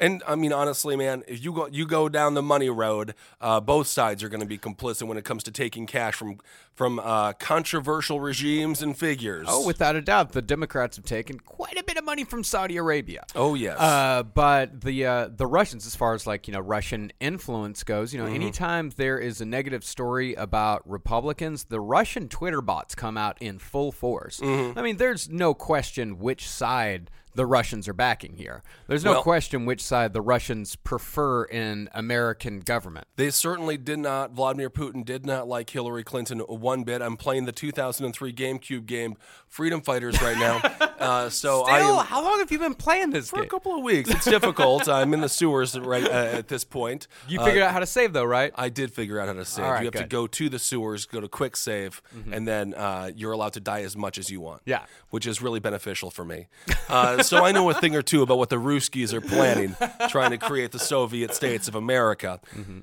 And 0.01 0.23
I 0.27 0.35
mean, 0.35 0.51
honestly, 0.51 0.95
man, 0.97 1.23
if 1.27 1.43
you 1.43 1.53
go 1.53 1.67
you 1.71 1.85
go 1.85 2.09
down 2.09 2.33
the 2.33 2.41
money 2.41 2.69
road, 2.69 3.13
uh, 3.39 3.59
both 3.61 3.87
sides 3.87 4.23
are 4.23 4.29
going 4.29 4.41
to 4.41 4.47
be 4.47 4.57
complicit 4.57 5.03
when 5.07 5.17
it 5.17 5.23
comes 5.23 5.43
to 5.43 5.51
taking 5.51 5.85
cash 5.85 6.15
from 6.15 6.39
from 6.73 6.99
uh, 6.99 7.33
controversial 7.33 8.19
regimes 8.19 8.81
and 8.81 8.97
figures. 8.97 9.45
Oh, 9.49 9.65
without 9.67 9.95
a 9.95 10.01
doubt, 10.01 10.31
the 10.31 10.41
Democrats 10.41 10.95
have 10.95 11.05
taken 11.05 11.39
quite 11.39 11.77
a 11.77 11.83
bit 11.83 11.97
of 11.97 12.03
money 12.03 12.23
from 12.23 12.43
Saudi 12.43 12.77
Arabia. 12.77 13.25
Oh, 13.35 13.53
yes. 13.53 13.77
Uh, 13.79 14.23
but 14.23 14.81
the 14.81 15.05
uh, 15.05 15.29
the 15.35 15.45
Russians, 15.45 15.85
as 15.85 15.95
far 15.95 16.15
as 16.15 16.25
like 16.25 16.47
you 16.47 16.53
know 16.53 16.59
Russian 16.61 17.11
influence 17.19 17.83
goes, 17.83 18.11
you 18.13 18.19
know, 18.19 18.25
Mm-hmm. 18.25 18.35
anytime 18.35 18.89
there 18.95 19.19
is 19.19 19.39
a 19.41 19.45
negative 19.45 19.83
story 19.83 20.33
about 20.33 20.81
Republicans, 20.89 21.65
the 21.65 21.79
Russian 21.79 22.27
Twitter 22.27 22.61
bots 22.61 22.95
come 22.95 23.17
out 23.17 23.39
in 23.41 23.59
full 23.59 23.91
force. 23.91 24.39
Mm-hmm. 24.39 24.79
I 24.79 24.81
mean, 24.81 24.97
there's 24.97 25.29
no 25.29 25.53
question 25.53 26.17
which 26.17 26.47
side 26.49 27.11
the 27.33 27.45
Russians 27.45 27.87
are 27.87 27.93
backing 27.93 28.35
here. 28.35 28.61
There's 28.87 29.03
no 29.03 29.11
Well- 29.13 29.23
question 29.23 29.65
which 29.65 29.81
side 29.83 30.13
the 30.13 30.21
Russians 30.21 30.75
prefer 30.75 31.45
in 31.45 31.89
American 31.93 32.59
government. 32.59 33.07
They 33.15 33.29
certainly 33.31 33.77
did 33.77 33.99
not. 33.99 34.31
Vladimir 34.31 34.69
Putin 34.69 35.05
did 35.05 35.25
not 35.25 35.47
like 35.47 35.69
Hillary 35.69 36.03
Clinton 36.03 36.39
one 36.39 36.83
bit. 36.83 37.01
I'm 37.01 37.17
playing 37.17 37.45
the 37.45 37.51
2003 37.51 38.33
GameCube 38.33 38.85
game 38.85 39.15
Freedom 39.47 39.81
Fighters 39.81 40.21
right 40.21 40.37
now. 40.37 40.57
uh, 40.99 41.29
so 41.29 41.63
I 41.63 41.79
Still, 41.81 41.99
am, 41.99 42.05
how 42.05 42.23
long 42.23 42.39
have 42.39 42.51
you 42.51 42.59
been 42.59 42.73
playing 42.75 43.11
this 43.11 43.29
for 43.29 43.37
game? 43.37 43.45
a 43.45 43.47
couple 43.49 43.75
of 43.77 43.83
weeks. 43.83 44.09
It's 44.09 44.25
difficult. 44.25 44.87
I'm 44.89 45.13
in 45.13 45.21
the 45.21 45.29
sewers 45.29 45.77
right 45.77 46.05
uh, 46.05 46.09
at 46.37 46.47
this 46.47 46.63
point. 46.63 47.07
You 47.27 47.39
Uh, 47.39 47.45
figured 47.45 47.63
out 47.63 47.71
how 47.73 47.79
to 47.79 47.85
save 47.85 48.13
though, 48.13 48.23
right? 48.25 48.51
I 48.55 48.69
did 48.69 48.93
figure 48.93 49.19
out 49.19 49.27
how 49.27 49.33
to 49.33 49.45
save. 49.45 49.65
Right, 49.65 49.79
you 49.81 49.85
have 49.85 49.93
to 49.93 49.99
good. 49.99 50.03
Mm-hmm. 50.05 50.09
go 50.09 50.27
to 50.27 50.49
the 50.49 50.59
sewers, 50.59 51.05
go 51.05 51.19
to 51.21 51.27
quick 51.27 51.55
save, 51.55 52.01
and 52.31 52.47
then 52.47 52.73
uh, 52.73 53.11
you're 53.15 53.31
allowed 53.31 53.53
to 53.53 53.59
die 53.59 53.81
as 53.81 53.95
much 53.97 54.17
as 54.17 54.29
you 54.29 54.41
want. 54.41 54.61
Yeah. 54.65 54.85
which 55.09 55.25
is 55.27 55.41
really 55.41 55.59
beneficial 55.59 56.09
for 56.11 56.23
me. 56.25 56.47
So 57.21 57.43
I 57.43 57.51
know 57.51 57.69
a 57.69 57.73
thing 57.73 57.95
or 57.95 58.01
two 58.01 58.21
about 58.21 58.37
what 58.37 58.49
the 58.49 58.57
Ruskies 58.57 59.13
are 59.13 59.21
planning, 59.21 59.75
trying 60.09 60.31
to 60.31 60.37
create 60.37 60.71
the 60.71 60.79
Soviet 60.79 61.33
states 61.33 61.67
of 61.67 61.75
America. 61.75 62.39
Mm-hmm. 62.55 62.79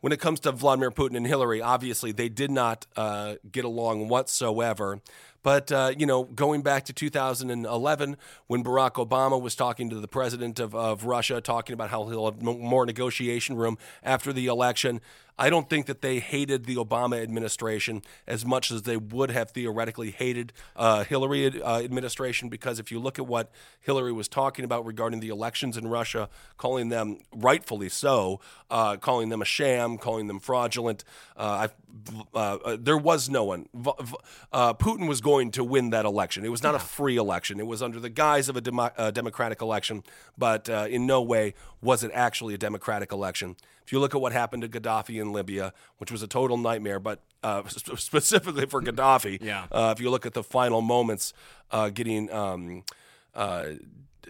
When 0.00 0.12
it 0.12 0.20
comes 0.20 0.40
to 0.40 0.52
Vladimir 0.52 0.90
Putin 0.90 1.16
and 1.16 1.26
Hillary, 1.26 1.60
obviously 1.60 2.12
they 2.12 2.30
did 2.30 2.50
not 2.50 2.86
uh, 2.96 3.34
get 3.50 3.66
along 3.66 4.08
whatsoever. 4.08 5.00
But 5.42 5.72
uh, 5.72 5.92
you 5.96 6.06
know, 6.06 6.24
going 6.24 6.62
back 6.62 6.84
to 6.86 6.92
2011, 6.92 8.16
when 8.46 8.64
Barack 8.64 8.92
Obama 8.92 9.40
was 9.40 9.54
talking 9.54 9.88
to 9.90 10.00
the 10.00 10.08
president 10.08 10.60
of, 10.60 10.74
of 10.74 11.04
Russia, 11.04 11.40
talking 11.40 11.72
about 11.72 11.90
how 11.90 12.06
he'll 12.08 12.26
have 12.26 12.42
more 12.42 12.84
negotiation 12.84 13.56
room 13.56 13.78
after 14.02 14.32
the 14.32 14.46
election, 14.46 15.00
I 15.40 15.48
don't 15.48 15.70
think 15.70 15.86
that 15.86 16.02
they 16.02 16.18
hated 16.18 16.66
the 16.66 16.76
Obama 16.76 17.20
administration 17.22 18.02
as 18.26 18.44
much 18.44 18.70
as 18.70 18.82
they 18.82 18.98
would 18.98 19.30
have 19.30 19.52
theoretically 19.52 20.10
hated 20.10 20.52
uh, 20.76 21.02
Hillary 21.04 21.62
uh, 21.62 21.78
administration. 21.78 22.50
Because 22.50 22.78
if 22.78 22.92
you 22.92 23.00
look 23.00 23.18
at 23.18 23.26
what 23.26 23.50
Hillary 23.80 24.12
was 24.12 24.28
talking 24.28 24.66
about 24.66 24.84
regarding 24.84 25.20
the 25.20 25.30
elections 25.30 25.78
in 25.78 25.88
Russia, 25.88 26.28
calling 26.58 26.90
them 26.90 27.20
rightfully 27.34 27.88
so, 27.88 28.38
uh, 28.70 28.98
calling 28.98 29.30
them 29.30 29.40
a 29.40 29.46
sham, 29.46 29.96
calling 29.96 30.26
them 30.26 30.40
fraudulent, 30.40 31.04
uh, 31.38 31.68
I've, 31.68 31.74
uh, 32.34 32.36
uh, 32.36 32.76
there 32.78 32.98
was 32.98 33.30
no 33.30 33.44
one. 33.44 33.66
V- 33.72 33.92
v- 33.98 34.16
uh, 34.52 34.74
Putin 34.74 35.08
was 35.08 35.22
going 35.22 35.52
to 35.52 35.64
win 35.64 35.88
that 35.90 36.04
election. 36.04 36.44
It 36.44 36.50
was 36.50 36.62
not 36.62 36.74
a 36.74 36.78
free 36.78 37.16
election. 37.16 37.58
It 37.58 37.66
was 37.66 37.82
under 37.82 37.98
the 37.98 38.10
guise 38.10 38.50
of 38.50 38.58
a 38.58 38.92
uh, 38.98 39.10
democratic 39.10 39.62
election, 39.62 40.04
but 40.36 40.68
uh, 40.68 40.86
in 40.90 41.06
no 41.06 41.22
way 41.22 41.54
was 41.80 42.04
it 42.04 42.10
actually 42.12 42.52
a 42.52 42.58
democratic 42.58 43.10
election. 43.10 43.56
If 43.90 43.92
you 43.92 43.98
look 43.98 44.14
at 44.14 44.20
what 44.20 44.32
happened 44.32 44.62
to 44.62 44.68
Gaddafi 44.68 45.20
in 45.20 45.29
Libya, 45.32 45.72
which 45.98 46.10
was 46.12 46.22
a 46.22 46.26
total 46.28 46.56
nightmare, 46.56 46.98
but 47.00 47.20
uh, 47.42 47.62
specifically 47.68 48.66
for 48.66 48.82
Gaddafi, 48.82 49.42
Yeah. 49.42 49.66
uh, 49.72 49.94
if 49.96 50.00
you 50.02 50.10
look 50.10 50.26
at 50.26 50.34
the 50.34 50.42
final 50.42 50.80
moments 50.80 51.32
uh, 51.70 51.88
getting 51.90 52.30
um, 52.32 52.82
uh, 53.34 53.66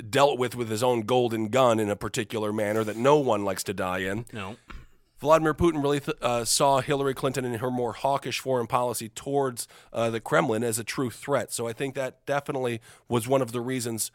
dealt 0.09 0.38
with 0.38 0.54
with 0.54 0.69
his 0.71 0.83
own 0.83 1.02
golden 1.02 1.49
gun 1.49 1.78
in 1.80 1.90
a 1.90 1.97
particular 1.97 2.52
manner 2.52 2.85
that 2.85 2.97
no 2.97 3.16
one 3.19 3.45
likes 3.45 3.62
to 3.64 3.75
die 3.75 3.99
in. 3.99 4.26
no. 4.33 4.57
Vladimir 5.21 5.52
Putin 5.52 5.83
really 5.83 6.00
th- 6.00 6.16
uh, 6.23 6.47
saw 6.47 6.80
Hillary 6.80 7.12
Clinton 7.12 7.45
and 7.45 7.57
her 7.59 7.71
more 7.71 7.92
hawkish 7.92 8.40
foreign 8.40 8.66
policy 8.66 9.11
towards 9.11 9.69
uh, 9.92 10.09
the 10.09 10.19
Kremlin 10.19 10.64
as 10.64 10.78
a 10.78 10.85
true 10.85 11.11
threat. 11.11 11.52
So 11.52 11.69
I 11.69 11.75
think 11.75 11.95
that 11.95 12.25
definitely 12.25 12.80
was 13.07 13.28
one 13.28 13.42
of 13.42 13.52
the 13.52 13.61
reasons 13.61 14.11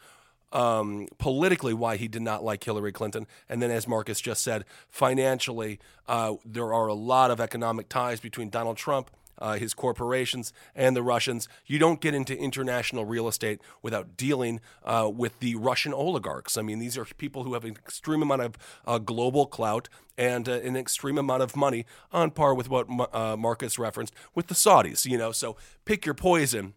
um, 0.56 1.08
politically 1.18 1.74
why 1.74 1.98
he 1.98 2.08
did 2.08 2.22
not 2.22 2.44
like 2.44 2.64
Hillary 2.64 2.94
Clinton. 2.94 3.28
And 3.50 3.62
then, 3.62 3.70
as 3.70 3.88
Marcus 3.88 4.22
just 4.22 4.42
said, 4.42 4.64
financially, 4.90 5.80
uh, 6.08 6.36
there 6.46 6.74
are 6.74 6.88
a 6.88 6.94
lot 6.94 7.30
of 7.30 7.42
economic 7.42 7.90
ties 7.90 8.22
between 8.22 8.50
Donald 8.50 8.78
Trump. 8.78 9.12
Uh, 9.38 9.56
his 9.56 9.74
corporations 9.74 10.54
and 10.74 10.96
the 10.96 11.04
Russians. 11.04 11.50
You 11.66 11.78
don't 11.78 12.00
get 12.00 12.14
into 12.14 12.34
international 12.38 13.04
real 13.04 13.28
estate 13.28 13.60
without 13.82 14.16
dealing 14.16 14.62
uh, 14.86 15.12
with 15.14 15.38
the 15.42 15.56
Russian 15.56 15.94
oligarchs. 15.94 16.56
I 16.56 16.62
mean, 16.62 16.80
these 16.80 16.98
are 16.98 17.04
people 17.04 17.44
who 17.44 17.54
have 17.54 17.66
an 17.66 17.72
extreme 17.72 18.22
amount 18.22 18.44
of 18.44 18.56
uh, 18.88 18.98
global 18.98 19.46
clout 19.46 19.90
and 20.18 20.48
uh, 20.48 20.54
an 20.54 20.78
extreme 20.78 21.18
amount 21.18 21.44
of 21.44 21.54
money, 21.54 21.86
on 22.14 22.32
par 22.32 22.56
with 22.56 22.70
what 22.70 22.88
uh, 23.14 23.36
Marcus 23.36 23.78
referenced 23.78 24.14
with 24.34 24.48
the 24.48 24.56
Saudis. 24.56 25.06
You 25.06 25.18
know, 25.18 25.34
so 25.34 25.58
pick 25.84 26.06
your 26.06 26.16
poison 26.16 26.74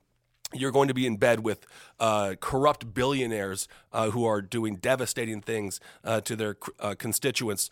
you're 0.52 0.71
going 0.71 0.88
to 0.88 0.95
be 0.95 1.07
in 1.07 1.17
bed 1.17 1.40
with 1.40 1.67
uh, 2.00 2.35
corrupt 2.40 2.95
billionaires 2.95 3.69
uh, 3.93 4.11
who 4.11 4.25
are 4.25 4.40
doing 4.40 4.76
devastating 4.76 5.40
things 5.40 5.81
uh, 6.05 6.21
to 6.23 6.37
their 6.37 6.57
uh, 6.81 6.95
constituents. 6.99 7.71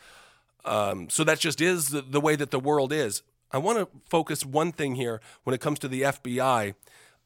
Um, 0.64 1.08
so 1.08 1.24
that 1.24 1.38
just 1.38 1.60
is 1.60 1.90
the, 1.90 2.02
the 2.02 2.20
way 2.20 2.36
that 2.36 2.50
the 2.50 2.60
world 2.60 2.92
is. 2.92 3.22
I 3.52 3.58
want 3.58 3.78
to 3.78 3.88
focus 4.08 4.44
one 4.44 4.72
thing 4.72 4.96
here 4.96 5.20
when 5.44 5.54
it 5.54 5.60
comes 5.60 5.78
to 5.80 5.88
the 5.88 6.02
FBI. 6.02 6.74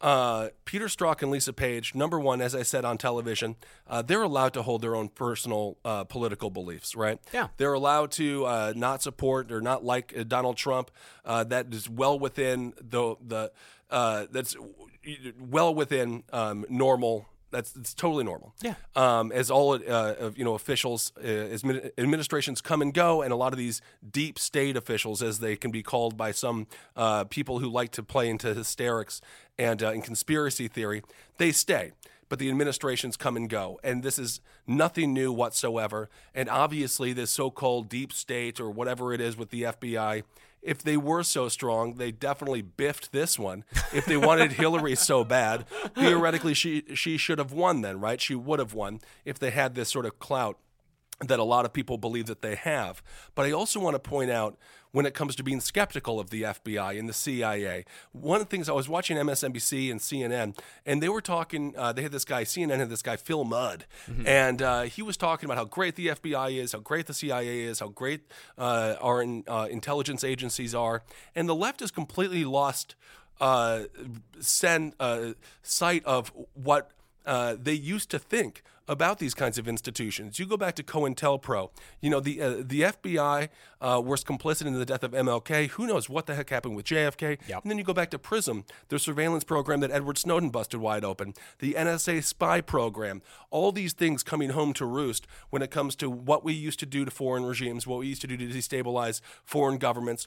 Uh, 0.01 0.49
Peter 0.65 0.87
Strzok 0.87 1.21
and 1.21 1.31
Lisa 1.31 1.53
Page, 1.53 1.95
number 1.95 2.19
one, 2.19 2.41
as 2.41 2.55
I 2.55 2.63
said 2.63 2.87
on 2.87 2.97
television, 2.97 3.57
uh, 3.87 4.01
they're 4.01 4.23
allowed 4.23 4.55
to 4.55 4.63
hold 4.63 4.81
their 4.81 4.97
own 4.97 5.11
personal 5.11 5.77
uh, 5.85 6.05
political 6.05 6.49
beliefs, 6.49 6.97
right? 6.97 7.19
Yeah. 7.35 7.49
They're 7.59 7.75
allowed 7.75 8.11
to 8.13 8.47
uh, 8.47 8.73
not 8.75 9.03
support 9.03 9.53
or 9.53 9.61
not 9.61 9.85
like 9.85 10.15
uh, 10.17 10.23
Donald 10.23 10.57
Trump. 10.57 10.91
Uh, 11.25 11.45
that 11.45 11.67
is 11.73 11.89
well 11.89 12.19
within 12.19 12.73
the 12.81 13.17
the 13.27 13.53
uh, 13.91 14.27
that's 14.31 14.57
well 15.39 15.75
within 15.75 16.25
um, 16.33 16.65
normal. 16.69 17.27
That's 17.51 17.75
it's 17.75 17.95
totally 17.95 18.23
normal. 18.23 18.55
Yeah. 18.63 18.75
Um, 18.95 19.33
as 19.33 19.51
all 19.51 19.75
uh, 19.75 20.15
of, 20.19 20.39
you 20.39 20.45
know, 20.45 20.55
officials, 20.55 21.13
uh, 21.19 21.27
as 21.27 21.65
administrations 21.99 22.61
come 22.61 22.81
and 22.81 22.95
go, 22.95 23.23
and 23.23 23.33
a 23.33 23.37
lot 23.37 23.53
of 23.53 23.59
these 23.59 23.83
deep 24.09 24.39
state 24.39 24.77
officials, 24.77 25.21
as 25.21 25.41
they 25.41 25.57
can 25.57 25.73
be 25.73 25.83
called 25.83 26.17
by 26.17 26.31
some 26.31 26.69
uh, 26.95 27.25
people 27.25 27.59
who 27.59 27.69
like 27.69 27.91
to 27.93 28.05
play 28.05 28.29
into 28.29 28.55
hysterics 28.55 29.21
and 29.59 29.83
uh, 29.83 29.91
in 29.91 30.01
conspiracy 30.01 30.69
theory, 30.69 31.03
they 31.39 31.51
stay 31.51 31.93
but 32.31 32.39
the 32.39 32.49
administrations 32.49 33.17
come 33.17 33.37
and 33.37 33.51
go. 33.51 33.79
And 33.83 34.03
this 34.03 34.19
is 34.19 34.41
nothing 34.67 35.13
new 35.13 35.33
whatsoever. 35.33 36.09
And 36.33 36.49
obviously, 36.49 37.13
this 37.13 37.31
so 37.31 37.51
called 37.51 37.91
deep 37.91 38.13
state 38.13 38.61
or 38.61 38.71
whatever 38.71 39.13
it 39.13 39.21
is 39.21 39.37
with 39.37 39.51
the 39.51 39.65
FBI, 39.65 40.23
if 40.63 40.83
they 40.83 40.97
were 40.97 41.23
so 41.23 41.49
strong, 41.49 41.95
they 41.95 42.11
definitely 42.11 42.63
biffed 42.63 43.13
this 43.13 43.39
one. 43.39 43.65
If 43.93 44.07
they 44.07 44.17
wanted 44.17 44.53
Hillary 44.53 44.95
so 44.95 45.25
bad, 45.25 45.67
theoretically, 45.97 46.55
she, 46.55 46.85
she 46.95 47.17
should 47.17 47.39
have 47.39 47.53
won 47.53 47.81
then, 47.81 48.01
right? 48.01 48.21
She 48.21 48.35
would 48.35 48.59
have 48.59 48.75
won 48.75 49.01
if 49.25 49.39
they 49.39 49.51
had 49.51 49.75
this 49.75 49.89
sort 49.89 50.07
of 50.07 50.19
clout 50.19 50.59
that 51.21 51.39
a 51.39 51.45
lot 51.45 51.65
of 51.65 51.73
people 51.73 51.99
believe 51.99 52.27
that 52.27 52.43
they 52.43 52.55
have. 52.55 53.03
But 53.35 53.47
I 53.47 53.53
also 53.53 53.81
want 53.81 53.95
to 53.95 54.11
point 54.11 54.31
out 54.31 54.59
when 54.93 55.07
it 55.07 55.15
comes 55.15 55.37
to 55.37 55.43
being 55.43 55.61
skeptical 55.61 56.19
of 56.19 56.31
the 56.31 56.43
FBI 56.43 56.99
and 56.99 57.09
the 57.09 57.13
CIA, 57.13 57.85
one 58.13 58.41
of 58.41 58.47
the 58.47 58.51
things 58.51 58.69
I 58.69 58.73
was 58.73 58.89
watching 58.89 59.17
MSNBC 59.17 59.91
and 59.91 60.01
CNN, 60.01 60.59
and 60.85 61.03
they 61.03 61.09
were 61.09 61.21
talking. 61.21 61.75
Uh, 61.77 61.93
they 61.93 62.03
had 62.03 62.13
this 62.13 62.25
guy, 62.25 62.45
CNN 62.45 62.79
had 62.79 62.91
this 62.91 63.03
guy 63.03 63.17
Phil 63.17 63.45
Mudd, 63.45 63.87
and 64.27 64.63
uh, 64.63 64.83
he 64.83 65.03
was 65.03 65.17
talking 65.17 65.47
about 65.47 65.57
how 65.57 65.65
great 65.65 65.97
the 65.97 66.09
FBI 66.09 66.57
is, 66.57 66.73
how 66.73 66.81
great 66.81 67.07
the 67.07 67.15
CIA 67.15 67.61
is, 67.61 67.81
how 67.81 67.89
great 67.89 68.31
uh, 68.59 68.97
our 69.01 69.23
in, 69.23 69.45
uh, 69.49 69.69
intelligence 69.71 70.25
agencies 70.25 70.75
are, 70.75 71.03
and 71.35 71.49
the 71.49 71.55
left 71.55 71.81
has 71.81 71.91
completely 71.91 72.45
lost 72.45 72.95
uh, 73.41 73.85
send 74.41 74.95
uh, 75.01 75.33
sight 75.63 76.05
of 76.05 76.33
what 76.55 76.91
uh, 77.31 77.57
they 77.57 77.73
used 77.73 78.11
to 78.11 78.19
think 78.19 78.65
about 78.89 79.21
these 79.21 79.35
kinds 79.35 79.57
of 79.57 79.69
institutions. 79.69 80.41
You 80.41 80.47
go 80.47 80.57
back 80.57 80.75
to 80.75 80.83
COINTELPRO. 80.83 81.71
You 82.01 82.11
know, 82.11 82.19
the 82.19 82.43
uh, 82.43 82.55
the 82.59 82.81
FBI 82.81 83.49
uh, 83.81 84.03
was 84.05 84.25
complicit 84.25 84.67
in 84.67 84.75
the 84.75 84.85
death 84.85 85.05
of 85.05 85.13
MLK. 85.13 85.69
Who 85.69 85.87
knows 85.87 86.09
what 86.09 86.27
the 86.27 86.35
heck 86.35 86.51
happened 86.51 86.75
with 86.75 86.87
JFK? 86.87 87.39
Yep. 87.47 87.63
And 87.63 87.71
then 87.71 87.79
you 87.79 87.85
go 87.85 87.95
back 87.95 88.11
to 88.11 88.19
PRISM, 88.19 88.65
the 88.89 88.99
surveillance 88.99 89.45
program 89.45 89.79
that 89.79 89.93
Edward 89.93 90.19
Snowden 90.19 90.51
busted 90.51 90.81
wide 90.81 91.05
open, 91.05 91.35
the 91.61 91.75
NSA 91.75 92.25
spy 92.25 92.61
program. 92.61 93.23
All 93.51 93.71
these 93.71 93.93
things 93.93 94.25
coming 94.25 94.51
home 94.51 94.73
to 94.73 94.85
roost 94.85 95.29
when 95.51 95.63
it 95.63 95.71
comes 95.71 95.95
to 95.97 96.11
what 96.11 96.45
we 96.45 96.53
used 96.53 96.81
to 96.81 96.87
do 96.87 97.05
to 97.05 97.13
foreign 97.13 97.45
regimes, 97.45 97.87
what 97.87 98.01
we 98.01 98.09
used 98.09 98.23
to 98.23 98.27
do 98.27 98.37
to 98.37 98.49
destabilize 98.49 99.21
foreign 99.45 99.79
governments 99.79 100.27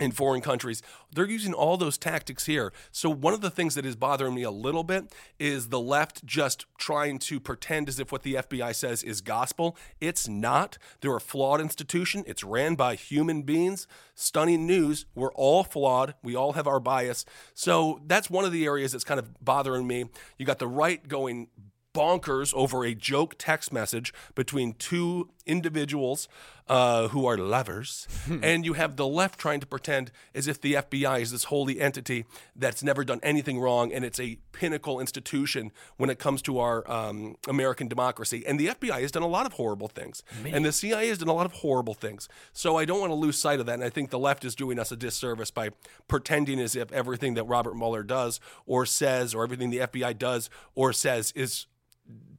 in 0.00 0.10
foreign 0.10 0.40
countries. 0.40 0.82
They're 1.14 1.28
using 1.28 1.52
all 1.52 1.76
those 1.76 1.98
tactics 1.98 2.46
here. 2.46 2.72
So, 2.90 3.10
one 3.10 3.34
of 3.34 3.40
the 3.40 3.50
things 3.50 3.74
that 3.74 3.84
is 3.84 3.94
bothering 3.94 4.34
me 4.34 4.42
a 4.42 4.50
little 4.50 4.84
bit 4.84 5.12
is 5.38 5.68
the 5.68 5.80
left 5.80 6.24
just 6.24 6.66
trying 6.78 7.18
to 7.20 7.38
pretend 7.38 7.88
as 7.88 8.00
if 8.00 8.10
what 8.10 8.22
the 8.22 8.34
FBI 8.34 8.74
says 8.74 9.02
is 9.02 9.20
gospel. 9.20 9.76
It's 10.00 10.26
not. 10.26 10.78
They're 11.00 11.16
a 11.16 11.20
flawed 11.20 11.60
institution, 11.60 12.24
it's 12.26 12.42
ran 12.42 12.74
by 12.74 12.94
human 12.94 13.42
beings. 13.42 13.86
Stunning 14.14 14.66
news. 14.66 15.06
We're 15.14 15.32
all 15.32 15.64
flawed. 15.64 16.14
We 16.22 16.36
all 16.36 16.52
have 16.52 16.66
our 16.66 16.80
bias. 16.80 17.24
So, 17.54 18.00
that's 18.06 18.30
one 18.30 18.44
of 18.44 18.52
the 18.52 18.64
areas 18.64 18.92
that's 18.92 19.04
kind 19.04 19.20
of 19.20 19.44
bothering 19.44 19.86
me. 19.86 20.06
You 20.38 20.46
got 20.46 20.58
the 20.58 20.68
right 20.68 21.06
going 21.06 21.48
bonkers 21.94 22.54
over 22.54 22.84
a 22.84 22.94
joke 22.94 23.34
text 23.38 23.72
message 23.72 24.12
between 24.34 24.72
two 24.74 25.28
individuals 25.46 26.28
uh, 26.68 27.08
who 27.08 27.26
are 27.26 27.36
lovers, 27.36 28.06
and 28.42 28.64
you 28.64 28.74
have 28.74 28.96
the 28.96 29.06
left 29.06 29.38
trying 29.38 29.60
to 29.60 29.66
pretend 29.66 30.10
as 30.34 30.46
if 30.46 30.60
the 30.60 30.74
FBI 30.74 31.20
is 31.20 31.30
this 31.32 31.44
holy 31.44 31.80
entity 31.80 32.24
that's 32.54 32.82
never 32.82 33.04
done 33.04 33.20
anything 33.22 33.58
wrong, 33.58 33.92
and 33.92 34.04
it's 34.04 34.20
a 34.20 34.38
pinnacle 34.52 35.00
institution 35.00 35.72
when 35.96 36.08
it 36.10 36.18
comes 36.18 36.40
to 36.42 36.58
our 36.58 36.88
um, 36.90 37.36
American 37.48 37.88
democracy. 37.88 38.44
And 38.46 38.58
the 38.58 38.68
FBI 38.68 39.00
has 39.02 39.10
done 39.10 39.22
a 39.22 39.28
lot 39.28 39.46
of 39.46 39.54
horrible 39.54 39.88
things, 39.88 40.22
and 40.44 40.64
the 40.64 40.72
CIA 40.72 41.08
has 41.08 41.18
done 41.18 41.28
a 41.28 41.34
lot 41.34 41.46
of 41.46 41.52
horrible 41.52 41.94
things. 41.94 42.28
So 42.52 42.76
I 42.76 42.84
don't 42.84 43.00
want 43.00 43.10
to 43.10 43.16
lose 43.16 43.38
sight 43.38 43.60
of 43.60 43.66
that, 43.66 43.74
and 43.74 43.84
I 43.84 43.90
think 43.90 44.10
the 44.10 44.18
left 44.18 44.44
is 44.44 44.54
doing 44.54 44.78
us 44.78 44.92
a 44.92 44.96
disservice 44.96 45.50
by 45.50 45.70
pretending 46.08 46.60
as 46.60 46.76
if 46.76 46.92
everything 46.92 47.34
that 47.34 47.44
Robert 47.44 47.76
Mueller 47.76 48.02
does 48.02 48.40
or 48.66 48.86
says, 48.86 49.34
or 49.34 49.42
everything 49.42 49.70
the 49.70 49.78
FBI 49.78 50.16
does 50.16 50.48
or 50.74 50.92
says, 50.92 51.32
is 51.34 51.66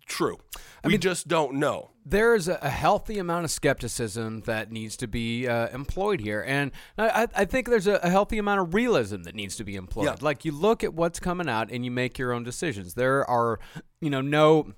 true. 0.06 0.38
We 0.84 0.98
just 0.98 1.28
don't 1.28 1.56
know. 1.56 1.92
there's 2.06 2.48
a 2.50 2.60
a 2.62 2.70
healthy 2.70 3.18
amount 3.18 3.46
of 3.46 3.52
skepticism 3.52 4.42
that 4.42 4.72
needs 4.72 4.98
to 4.98 5.08
be 5.08 5.48
uh, 5.48 5.70
employed 5.70 6.20
here, 6.20 6.44
and 6.46 6.72
I, 6.98 7.28
I 7.34 7.46
think 7.46 7.70
there's 7.70 7.88
a, 7.88 7.96
a 8.04 8.10
healthy 8.10 8.38
amount 8.38 8.62
of 8.62 8.74
realism 8.74 9.24
that 9.24 9.34
needs 9.36 9.56
to 9.56 9.64
be 9.64 9.76
employed. 9.76 10.06
Yeah. 10.06 10.16
Like 10.20 10.44
you 10.46 10.52
look 10.52 10.84
at 10.84 10.94
what's 10.94 11.20
coming 11.20 11.48
out 11.48 11.72
and 11.72 11.86
you 11.86 11.92
make 11.92 12.20
your 12.20 12.34
own 12.34 12.44
decisions. 12.44 12.96
There 12.96 13.28
are, 13.30 13.60
you 14.02 14.10
know, 14.10 14.22
no 14.22 14.74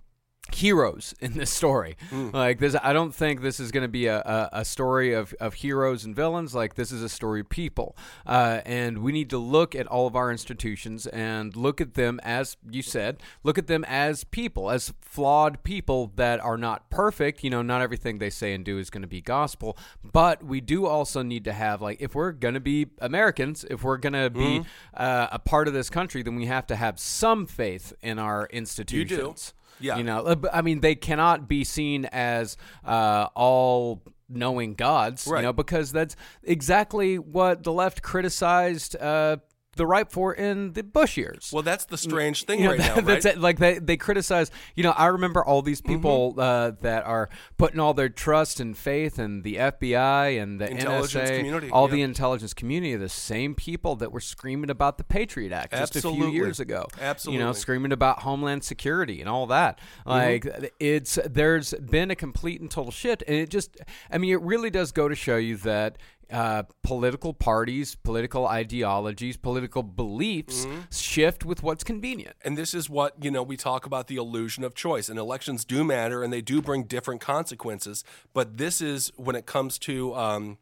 heroes 0.54 1.14
in 1.20 1.34
this 1.34 1.52
story. 1.52 1.98
Like 2.32 2.60
this, 2.60 2.76
I 2.82 2.94
don't 2.94 3.14
think 3.14 3.42
this 3.42 3.60
is 3.60 3.72
going 3.72 3.84
to 3.84 3.90
be 3.90 4.06
a, 4.08 4.20
a, 4.20 4.50
a 4.54 4.66
story 4.66 5.14
of, 5.14 5.34
of 5.40 5.56
heroes 5.56 6.06
and 6.06 6.16
villains. 6.16 6.54
Like 6.54 6.76
this 6.76 6.92
is 6.92 7.02
a 7.02 7.10
story 7.10 7.42
of 7.42 7.50
people, 7.50 7.96
uh, 8.26 8.62
and 8.66 9.00
we 9.00 9.12
need 9.12 9.30
to 9.32 9.38
look 9.38 9.76
at 9.76 9.88
all 9.88 10.08
of 10.08 10.16
our 10.16 10.32
institutions 10.32 11.08
and 11.08 11.56
look 11.56 11.82
at 11.82 11.96
them 11.96 12.20
as 12.24 12.58
you 12.70 12.82
said, 12.82 13.22
look 13.44 13.58
at 13.58 13.68
them 13.68 13.84
as 13.86 14.24
people, 14.24 14.70
as 14.70 14.94
flawed 15.02 15.64
people 15.64 16.12
that 16.16 16.40
are 16.40 16.58
not 16.58 16.90
perfect. 16.90 17.44
You 17.44 17.50
know, 17.50 17.62
not 17.62 17.82
everything 17.82 18.20
they 18.20 18.30
say 18.30 18.54
and 18.54 18.64
do 18.64 18.78
is 18.78 18.90
going 18.90 19.02
to 19.02 19.08
be 19.08 19.22
gospel, 19.22 19.78
but 20.04 20.44
we 20.44 20.62
do 20.62 20.86
also 20.86 21.22
need 21.22 21.44
to 21.46 21.54
have 21.54 21.82
like 21.82 22.02
if 22.02 22.14
we're 22.16 22.32
going 22.32 22.54
to 22.54 22.60
be 22.60 22.88
Americans, 23.00 23.66
if 23.70 23.84
we're 23.84 23.98
going 23.98 24.14
to 24.14 24.30
be 24.30 24.64
uh, 24.94 25.28
a 25.32 25.40
part 25.40 25.68
of 25.68 25.74
this 25.74 25.90
country, 25.90 26.22
then 26.22 26.36
we 26.36 26.46
have 26.46 26.68
to 26.68 26.76
have 26.76 27.00
some 27.00 27.46
faith 27.46 27.94
in 28.02 28.20
our 28.20 28.48
institutions. 28.52 29.54
Yeah. 29.80 29.98
You 29.98 30.04
know, 30.04 30.36
I 30.54 30.62
mean, 30.62 30.80
they 30.80 30.96
cannot 30.96 31.48
be 31.48 31.64
seen 31.64 32.06
as 32.06 32.58
uh, 32.84 33.28
all 33.36 34.02
knowing 34.30 34.74
gods, 34.74 35.28
Right. 35.28 35.40
you 35.40 35.44
know, 35.44 35.54
because 35.54 35.92
that's 35.92 36.16
exactly 36.44 37.20
what 37.20 37.64
the 37.64 37.72
left 37.72 38.02
criticized 38.02 38.96
uh, 38.96 39.38
the 39.76 39.86
right 39.86 40.10
for 40.12 40.34
in 40.34 40.74
the 40.74 40.84
Bush 40.84 41.18
years. 41.18 41.50
Well, 41.54 41.64
that's 41.64 41.86
the 41.86 41.98
strange 41.98 42.46
thing 42.46 42.60
You 42.60 42.66
know, 42.66 42.72
right 42.72 42.80
now, 42.80 42.96
that- 42.96 43.06
that's 43.06 43.26
right? 43.26 43.36
it. 43.36 43.42
Like 43.42 43.60
they, 43.60 43.80
they 43.80 43.98
criticize, 43.98 44.52
you 44.76 44.84
know, 44.84 44.92
I 44.92 45.08
remember 45.08 45.44
all 45.44 45.62
these 45.62 45.82
people 45.82 46.32
Mm-hmm. 46.32 46.40
uh, 46.40 46.72
that 46.82 47.06
are 47.06 47.30
putting 47.58 47.80
all 47.80 47.94
their 47.94 48.10
trust 48.10 48.60
and 48.60 48.78
faith 48.78 49.20
in 49.20 49.42
the 49.42 49.56
FBI 49.56 50.42
and 50.42 50.60
the 50.60 50.70
Intelligence 50.70 51.30
NSA, 51.30 51.38
community, 51.38 51.70
all 51.72 51.88
yeah. 51.90 51.96
the 51.96 52.02
intelligence 52.02 52.54
community, 52.54 52.96
the 52.96 53.10
same 53.10 53.56
people 53.56 53.96
that 53.98 54.12
were 54.12 54.20
screaming 54.20 54.70
about 54.70 54.98
the 54.98 55.04
Patriot 55.04 55.52
Act 55.52 55.74
just 55.74 55.96
a 55.96 56.02
few 56.02 56.30
years 56.30 56.60
ago. 56.60 56.88
Absolutely. 57.00 57.40
You 57.40 57.46
know, 57.46 57.54
screaming 57.54 57.92
about 57.92 58.20
Homeland 58.20 58.64
Security 58.64 59.20
and 59.20 59.30
all 59.30 59.48
that. 59.48 59.80
Mm-hmm. 60.08 60.10
Like 60.10 60.74
it's 60.80 61.20
there's 61.26 61.74
been 61.74 62.12
a 62.12 62.16
complete 62.16 62.62
and 62.62 62.70
total 62.72 62.92
shift, 62.92 63.24
and 63.28 63.36
it 63.36 63.50
just 63.50 63.78
I 64.12 64.18
mean 64.18 64.32
it 64.32 64.42
really 64.42 64.70
does 64.70 64.92
go 64.92 65.08
to 65.08 65.16
show 65.16 65.38
you 65.38 65.58
that. 65.58 65.98
Uh, 66.32 66.64
political 66.82 67.34
parties, 67.34 67.96
political 67.96 68.48
ideologies, 68.48 69.38
political 69.38 69.84
beliefs 69.84 70.66
Mm-hmm. 70.66 70.80
shift 70.92 71.46
with 71.46 71.62
what's 71.62 71.84
convenient. 71.84 72.36
And 72.44 72.58
this 72.58 72.74
is 72.74 72.90
what, 72.90 73.14
you 73.24 73.30
know, 73.30 73.44
we 73.44 73.58
talk 73.58 73.86
about 73.86 74.08
the 74.08 74.16
illusion 74.16 74.64
of 74.64 74.74
choice. 74.74 75.08
And 75.08 75.20
elections 75.20 75.66
do 75.66 75.84
matter 75.84 76.24
and 76.24 76.34
they 76.34 76.42
do 76.42 76.62
bring 76.62 76.86
different 76.86 77.22
consequences. 77.22 78.04
But 78.34 78.58
this 78.58 78.82
is 78.82 79.12
when 79.18 79.36
it 79.36 79.46
comes 79.46 79.78
to 79.80 80.16
um, 80.16 80.58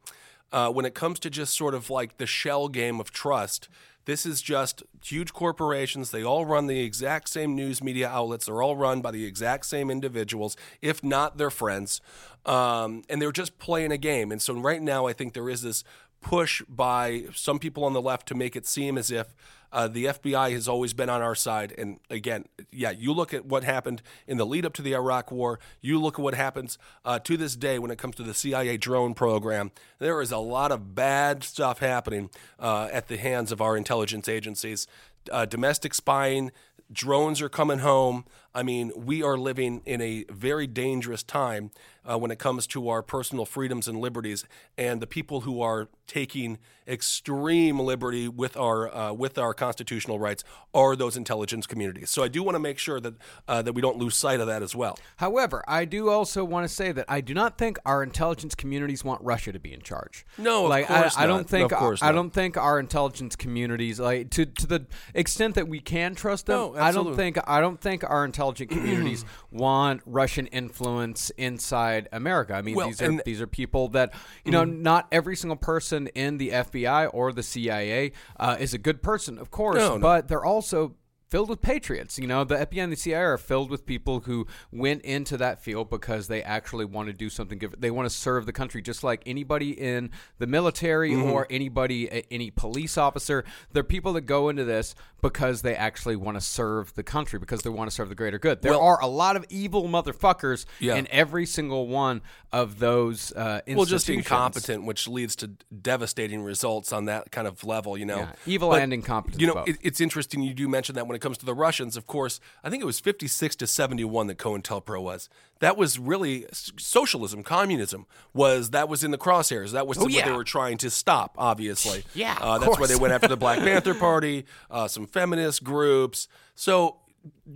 uh, 0.51 0.70
when 0.70 0.86
it 0.86 0.93
comes 0.93 1.17
to 1.20 1.29
just 1.29 1.55
sort 1.58 1.74
of 1.74 1.89
like 1.89 2.17
the 2.17 2.27
shell 2.27 2.67
game 2.67 3.00
of 3.00 3.12
trust. 3.12 3.70
This 4.05 4.25
is 4.25 4.41
just 4.41 4.83
huge 5.03 5.33
corporations. 5.33 6.12
They 6.12 6.24
all 6.24 6.45
run 6.45 6.67
the 6.67 6.81
exact 6.81 7.29
same 7.29 7.55
news 7.55 7.81
media 7.81 8.10
outlets. 8.10 8.45
They're 8.45 8.62
all 8.62 8.75
run 8.75 9.01
by 9.01 9.12
the 9.12 9.25
exact 9.25 9.65
same 9.65 9.89
individuals, 9.89 10.57
if 10.81 11.03
not 11.03 11.38
their 11.38 11.50
friends. 11.50 12.01
Um, 12.45 13.03
and 13.10 13.22
they're 13.22 13.31
just 13.31 13.57
playing 13.60 13.91
a 13.93 13.98
game. 13.98 14.31
And 14.31 14.41
so 14.41 14.53
right 14.53 14.81
now, 14.81 15.07
I 15.07 15.13
think 15.13 15.33
there 15.33 15.50
is 15.50 15.62
this 15.62 15.83
push 16.24 16.62
by 16.68 17.25
some 17.34 17.60
people 17.60 17.84
on 17.84 17.94
the 17.94 18.01
left 18.01 18.27
to 18.30 18.36
make 18.36 18.56
it 18.56 18.65
seem 18.65 18.98
as 18.98 19.12
if 19.12 19.36
uh, 19.74 19.88
the 19.88 20.06
FBI 20.06 20.51
has 20.51 20.68
always 20.68 20.94
been 20.94 21.10
on 21.10 21.22
our 21.22 21.34
side. 21.34 21.74
And 21.77 22.00
again, 22.10 22.46
yeah, 22.72 22.92
you 22.92 23.12
look 23.12 23.34
at 23.34 23.46
what 23.46 23.63
happened 23.63 24.03
in 24.27 24.38
the 24.38 24.46
lead 24.46 24.65
up 24.65 24.74
to 24.74 24.82
the 24.84 24.94
Iraq 24.94 25.32
War. 25.32 25.60
You 25.82 26.00
look 26.00 26.20
at 26.20 26.24
what 26.24 26.36
happens 26.36 26.77
uh, 27.03 27.20
to 27.20 27.36
this 27.36 27.56
day 27.56 27.80
when 27.80 27.89
it 27.89 27.98
comes 27.98 28.15
to 28.15 28.24
the 28.24 28.36
CIA 28.36 28.77
drone 28.77 29.15
program. 29.15 29.72
There 29.98 30.22
is 30.22 30.32
a 30.32 30.38
lot 30.38 30.72
of 30.72 30.94
bad 30.94 31.44
stuff 31.44 31.80
happening 31.80 32.30
uh, 32.60 32.88
at 32.92 33.08
the 33.08 33.18
hands 33.18 33.51
of 33.51 33.62
our 33.62 33.75
intelligence 33.75 34.30
agencies. 34.30 34.86
Uh, 35.32 35.46
domestic 35.46 35.96
spying, 35.96 36.51
drones 36.92 37.42
are 37.42 37.50
coming 37.50 37.80
home. 37.80 38.25
I 38.55 38.63
mean, 38.63 38.91
we 38.95 39.24
are 39.24 39.38
living 39.38 39.81
in 39.86 40.01
a 40.01 40.25
very 40.29 40.67
dangerous 40.67 41.24
time 41.24 41.72
uh, 42.05 42.17
when 42.17 42.31
it 42.31 42.39
comes 42.39 42.67
to 42.67 42.89
our 42.89 43.01
personal 43.01 43.45
freedoms 43.45 43.88
and 43.88 44.00
liberties, 44.00 44.45
and 44.77 45.01
the 45.01 45.07
people 45.07 45.41
who 45.41 45.62
are 45.62 45.89
taking 46.05 46.60
extreme 46.86 47.79
liberty 47.79 48.27
with 48.27 48.57
our 48.57 48.93
uh, 48.93 49.13
with 49.13 49.38
our 49.38 49.53
constitutional 49.53 50.19
rights 50.19 50.43
are 50.74 50.95
those 50.95 51.15
intelligence 51.15 51.65
communities. 51.65 52.10
So 52.10 52.24
I 52.24 52.27
do 52.27 52.43
want 52.43 52.55
to 52.55 52.60
make 52.60 52.77
sure 52.77 53.00
that 53.00 53.13
uh, 53.48 53.62
that 53.62 53.74
we 53.74 53.81
don't 53.81 53.98
lose 53.98 54.15
sight 54.15 54.39
of 54.39 54.48
that 54.48 54.62
as 54.62 54.75
well. 54.75 55.00
However, 55.17 55.63
I 55.67 55.86
do 55.86 56.10
also 56.10 56.43
want 56.43 56.67
to 56.67 56.74
say 56.74 56.91
that 56.91 57.05
I 57.07 57.22
do 57.22 57.33
not 57.33 57.57
think 57.57 57.79
our 57.86 58.03
intelligence 58.03 58.53
communities 58.53 59.03
want 59.03 59.22
Russia 59.24 59.53
to 59.53 59.60
be 59.60 59.74
in 59.74 59.81
charge. 59.81 60.25
No, 60.38 60.65
of 60.65 60.69
like 60.69 60.88
course 60.88 61.17
I, 61.17 61.24
I 61.24 61.27
don't 61.27 61.48
think 61.48 61.72
Of 61.72 61.79
course 61.79 62.03
I 62.03 62.12
don't 62.12 62.31
think 62.31 62.57
our 62.57 62.79
intelligence 62.79 63.35
communities 63.35 64.00
like 64.00 64.29
to 64.31 64.46
to 64.46 64.68
the 64.68 64.85
extent 65.13 65.55
that 65.55 65.70
we 65.70 65.79
can 65.79 66.16
trust 66.16 66.48
them. 66.48 66.57
No, 66.57 66.75
I 66.75 66.92
don't 66.92 67.16
think 67.16 67.37
I 67.48 67.61
don't 67.61 67.79
think 67.79 68.03
our 68.03 68.25
intelligent 68.44 68.70
communities 68.77 69.25
want 69.51 70.01
Russian 70.06 70.48
influence 70.48 71.29
inside 71.38 72.10
America. 72.12 72.53
I 72.53 72.62
mean, 72.62 72.75
Well, 72.75 72.88
these 72.88 73.01
are 73.01 73.22
these 73.25 73.42
are 73.42 73.48
people 73.48 73.88
that 73.90 74.14
you 74.44 74.51
know. 74.51 74.64
Not 74.66 75.08
every 75.12 75.36
single 75.36 75.56
person 75.56 76.08
in 76.08 76.38
the 76.38 76.50
FBI 76.50 77.10
or 77.14 77.32
the 77.32 77.44
CIA 77.44 78.12
uh, 78.40 78.58
is 78.60 78.74
a 78.74 78.77
good 78.77 79.01
person, 79.01 79.38
of 79.38 79.50
course, 79.51 79.77
No, 79.77 79.96
no. 79.96 80.00
but 80.00 80.27
they're 80.27 80.44
also 80.44 80.96
filled 81.33 81.50
with 81.50 81.63
patriots. 81.63 82.19
You 82.19 82.27
know, 82.27 82.43
the 82.43 82.57
FBI 82.57 82.83
and 82.83 82.91
the 82.91 82.96
CIA 82.96 83.15
are 83.24 83.37
filled 83.39 83.72
with 83.72 83.87
people 83.87 84.19
who 84.19 84.46
went 84.72 85.01
into 85.01 85.35
that 85.37 85.63
field 85.63 85.89
because 85.89 86.27
they 86.27 86.43
actually 86.43 86.85
want 86.85 87.07
to 87.07 87.13
do 87.13 87.27
something 87.27 87.57
good. 87.57 87.74
They 87.79 87.89
want 87.89 88.07
to 88.07 88.15
serve 88.15 88.46
the 88.46 88.51
country, 88.53 88.83
just 88.83 89.03
like 89.03 89.24
anybody 89.25 89.72
in 89.72 90.11
the 90.37 90.46
military 90.46 91.09
Mm-hmm. 91.13 91.31
or 91.31 91.48
anybody, 91.50 92.24
any 92.29 92.51
police 92.51 93.00
officer. 93.00 93.43
They're 93.72 93.83
people 93.83 94.13
that 94.13 94.22
go 94.22 94.48
into 94.50 94.63
this 94.63 94.93
because 95.24 95.63
they 95.63 95.75
actually 95.75 96.15
want 96.17 96.35
to 96.37 96.41
serve 96.41 96.93
the 96.93 97.01
country, 97.01 97.39
because 97.39 97.61
they 97.63 97.69
want 97.72 97.89
to 97.89 97.96
serve 97.96 98.09
the 98.09 98.15
greater 98.15 98.37
good. 98.37 98.61
There 98.61 98.74
Well- 98.74 98.81
are 98.81 99.01
a 99.01 99.07
lot 99.07 99.35
of 99.35 99.43
evil 99.50 99.87
motherfuckers 99.87 100.65
Yeah. 100.79 100.96
in 100.98 101.07
every 101.09 101.48
single 101.48 101.87
one 101.87 102.22
of 102.51 102.77
those 102.77 103.31
uh, 103.31 103.61
Well, 103.67 103.85
just 103.85 104.07
incompetent, 104.09 104.83
which 104.85 105.07
leads 105.07 105.35
to 105.37 105.48
devastating 105.81 106.43
results 106.43 106.93
on 106.93 107.05
that 107.05 107.31
kind 107.31 107.48
of 107.48 107.63
level. 107.63 107.98
You 107.98 108.05
know, 108.05 108.17
Yeah, 108.17 108.31
evil 108.46 108.69
But, 108.69 108.83
and 108.83 108.93
incompetent. 108.93 109.41
You 109.41 109.48
know, 109.48 109.63
it, 109.65 109.77
it's 109.81 110.00
interesting 110.00 110.43
you 110.43 110.53
do 110.53 110.67
mention 110.67 110.93
that 110.96 111.07
when 111.07 111.15
it 111.15 111.23
comes 111.24 111.40
to 111.40 111.46
the 111.46 111.55
Russians, 111.55 111.98
of 111.98 112.05
course, 112.05 112.40
I 112.64 112.70
think 112.70 112.83
it 112.83 112.86
was 112.86 113.00
56 113.00 113.55
to 113.55 113.66
71 113.66 114.27
that 114.27 114.38
COINTELPRO 114.38 115.01
was. 115.01 115.29
That 115.59 115.77
was 115.77 115.98
really 115.98 116.46
socialism, 116.51 117.42
communism 117.42 118.05
was 118.33 118.70
that 118.70 118.88
was 118.88 119.03
in 119.03 119.09
the 119.09 119.18
crosshairs. 119.18 119.72
That 119.72 119.88
was 119.88 119.98
what 119.98 120.12
they 120.12 120.22
Oh, 120.24 120.36
were 120.36 120.44
trying 120.44 120.77
to 120.79 120.90
stop, 120.92 121.33
obviously. 121.38 122.03
Yeah, 122.14 122.38
uh, 122.40 122.59
that's 122.59 122.77
why 122.79 122.86
they 122.86 122.96
went 122.96 123.14
after 123.14 123.27
the 123.27 123.38
Black 123.38 123.59
Panther 123.70 123.96
Party, 123.96 124.46
uh, 124.70 124.88
some 124.88 125.07
feminist 125.07 125.64
groups. 125.64 126.27
So 126.53 126.98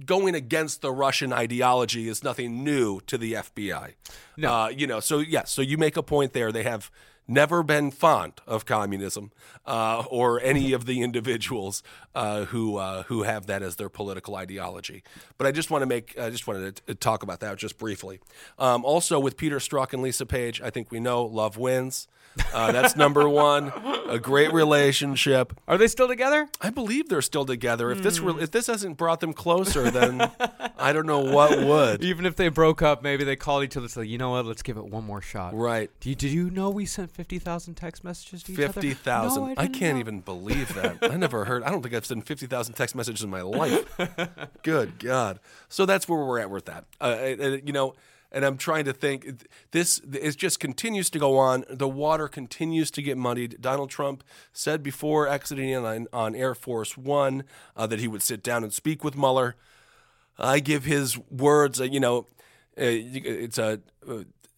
going 0.06 0.34
against 0.34 0.82
the 0.82 0.92
Russian 0.92 1.34
ideology 1.34 2.08
is 2.08 2.24
nothing 2.24 2.64
new 2.64 3.02
to 3.08 3.18
the 3.18 3.34
FBI. 3.34 3.94
No. 4.38 4.54
Uh, 4.54 4.68
you 4.70 4.88
know, 4.88 5.00
so 5.02 5.20
yes, 5.20 5.52
so 5.52 5.62
you 5.62 5.78
make 5.78 5.98
a 5.98 6.04
point 6.04 6.34
there. 6.34 6.52
They 6.52 6.64
have 6.64 6.90
never 7.28 7.64
been 7.64 7.92
fond 7.92 8.34
of 8.48 8.66
communism 8.66 9.32
uh, 9.66 10.04
or 10.10 10.40
any 10.42 10.74
of 10.74 10.86
the 10.86 11.02
individuals 11.02 11.84
uh, 12.16 12.46
who 12.46 12.78
uh, 12.78 13.04
who 13.04 13.24
have 13.24 13.48
that 13.48 13.62
as 13.62 13.76
their 13.76 13.90
political 13.90 14.36
ideology. 14.36 15.04
But 15.38 15.48
I 15.48 15.52
just 15.52 15.70
want 15.72 15.82
to 15.82 15.86
make 15.86 16.18
I 16.20 16.30
just 16.30 16.48
wanted 16.48 16.82
to 16.88 16.96
talk 16.96 17.24
about 17.24 17.40
that 17.42 17.58
just 17.58 17.78
briefly. 17.78 18.20
Um, 18.58 18.86
also, 18.86 19.20
with 19.20 19.38
Peter 19.38 19.58
Strzok 19.58 19.94
and 19.94 20.02
Lisa 20.02 20.26
Page, 20.26 20.62
I 20.62 20.70
think 20.70 20.92
we 20.92 21.00
know 21.00 21.24
love 21.26 21.58
wins. 21.58 22.08
Uh, 22.54 22.72
that's 22.72 22.96
number 22.96 23.28
one. 23.28 23.72
A 24.10 24.20
great 24.20 24.54
relationship. 24.54 25.54
are 25.68 25.76
they 25.78 25.88
still 25.88 26.08
together? 26.08 26.48
I 26.62 26.70
believe 26.70 27.10
they're 27.10 27.24
still 27.24 27.46
together. 27.46 27.90
If 27.90 28.04
this 28.04 28.18
Hmm. 28.20 28.28
re- 28.28 28.44
if 28.44 28.52
this 28.52 28.68
hasn't 28.68 28.96
brought 28.96 29.22
them 29.22 29.34
closer, 29.34 29.90
then 29.90 30.32
I 30.78 30.94
don't 30.94 31.08
know 31.08 31.20
what 31.34 31.58
would. 31.60 32.04
Even 32.04 32.28
if 32.28 32.36
they 32.36 32.50
broke 32.50 32.84
up, 32.84 33.02
maybe 33.02 33.24
they 33.24 33.36
called 33.36 33.64
each 33.64 33.76
other. 33.76 33.88
said, 33.88 34.06
you 34.08 34.20
know 34.20 34.30
what? 34.32 34.46
Let's 34.46 34.62
give 34.62 34.78
it 34.78 34.86
one 34.86 35.04
more 35.04 35.20
shot. 35.22 35.56
Right. 35.56 35.90
Do 36.00 36.10
you, 36.10 36.16
did 36.16 36.32
you 36.32 36.52
know 36.52 36.70
we 36.70 36.86
sent 36.86 37.17
fifty 37.18 37.40
thousand 37.40 37.74
text 37.74 38.04
messages 38.04 38.44
to 38.44 38.54
each 38.54 38.60
other? 38.60 38.74
Fifty 38.74 38.94
thousand. 38.94 39.44
No, 39.44 39.54
I, 39.58 39.64
didn't 39.64 39.74
can't 39.74 39.96
know. 39.96 40.00
even 40.02 40.20
believe 40.22 40.74
that. 40.76 41.00
I 41.02 41.18
never 41.18 41.46
heard. 41.46 41.64
I 41.64 41.72
don't 41.72 41.82
think 41.82 41.96
I've 41.96 42.06
sent 42.06 42.26
fifty 42.28 42.46
thousand 42.46 42.76
text 42.76 42.96
messages 42.96 43.24
in 43.24 43.30
my 43.32 43.42
life. 43.42 44.00
Good 44.64 45.00
God. 45.00 45.40
So 45.68 45.86
that's 45.88 46.08
where 46.08 46.24
we're 46.24 46.40
at 46.40 46.52
with 46.52 46.66
that. 46.66 46.86
Uh, 47.02 47.04
uh, 47.04 47.58
you 47.66 47.74
know, 47.74 47.96
and 48.32 48.46
I'm 48.46 48.58
trying 48.58 48.86
to 48.86 48.94
think. 48.94 49.48
This 49.72 50.00
it 50.14 50.38
just 50.38 50.60
continues 50.60 51.10
to 51.10 51.20
go 51.20 51.38
on. 51.38 51.66
The 51.70 51.88
water 51.88 52.28
continues 52.28 52.92
to 52.92 53.02
get 53.02 53.18
muddied. 53.18 53.58
Donald 53.60 53.90
Trump 53.90 54.24
said 54.54 54.84
before 54.84 55.28
exiting 55.28 55.76
on 55.76 56.08
on 56.14 56.36
Air 56.36 56.54
Force 56.54 56.96
One 56.98 57.44
uh, 57.76 57.88
that 57.88 58.00
he 58.00 58.08
would 58.08 58.22
sit 58.22 58.44
down 58.44 58.64
and 58.64 58.72
speak 58.72 59.04
with 59.04 59.18
Mueller. 59.18 59.56
I 60.38 60.60
give 60.60 60.86
his 60.86 61.18
words. 61.32 61.82
Uh, 61.82 61.86
you 61.86 62.00
know, 62.00 62.28
uh, 62.78 62.86
it's 62.86 63.58
a. 63.58 63.82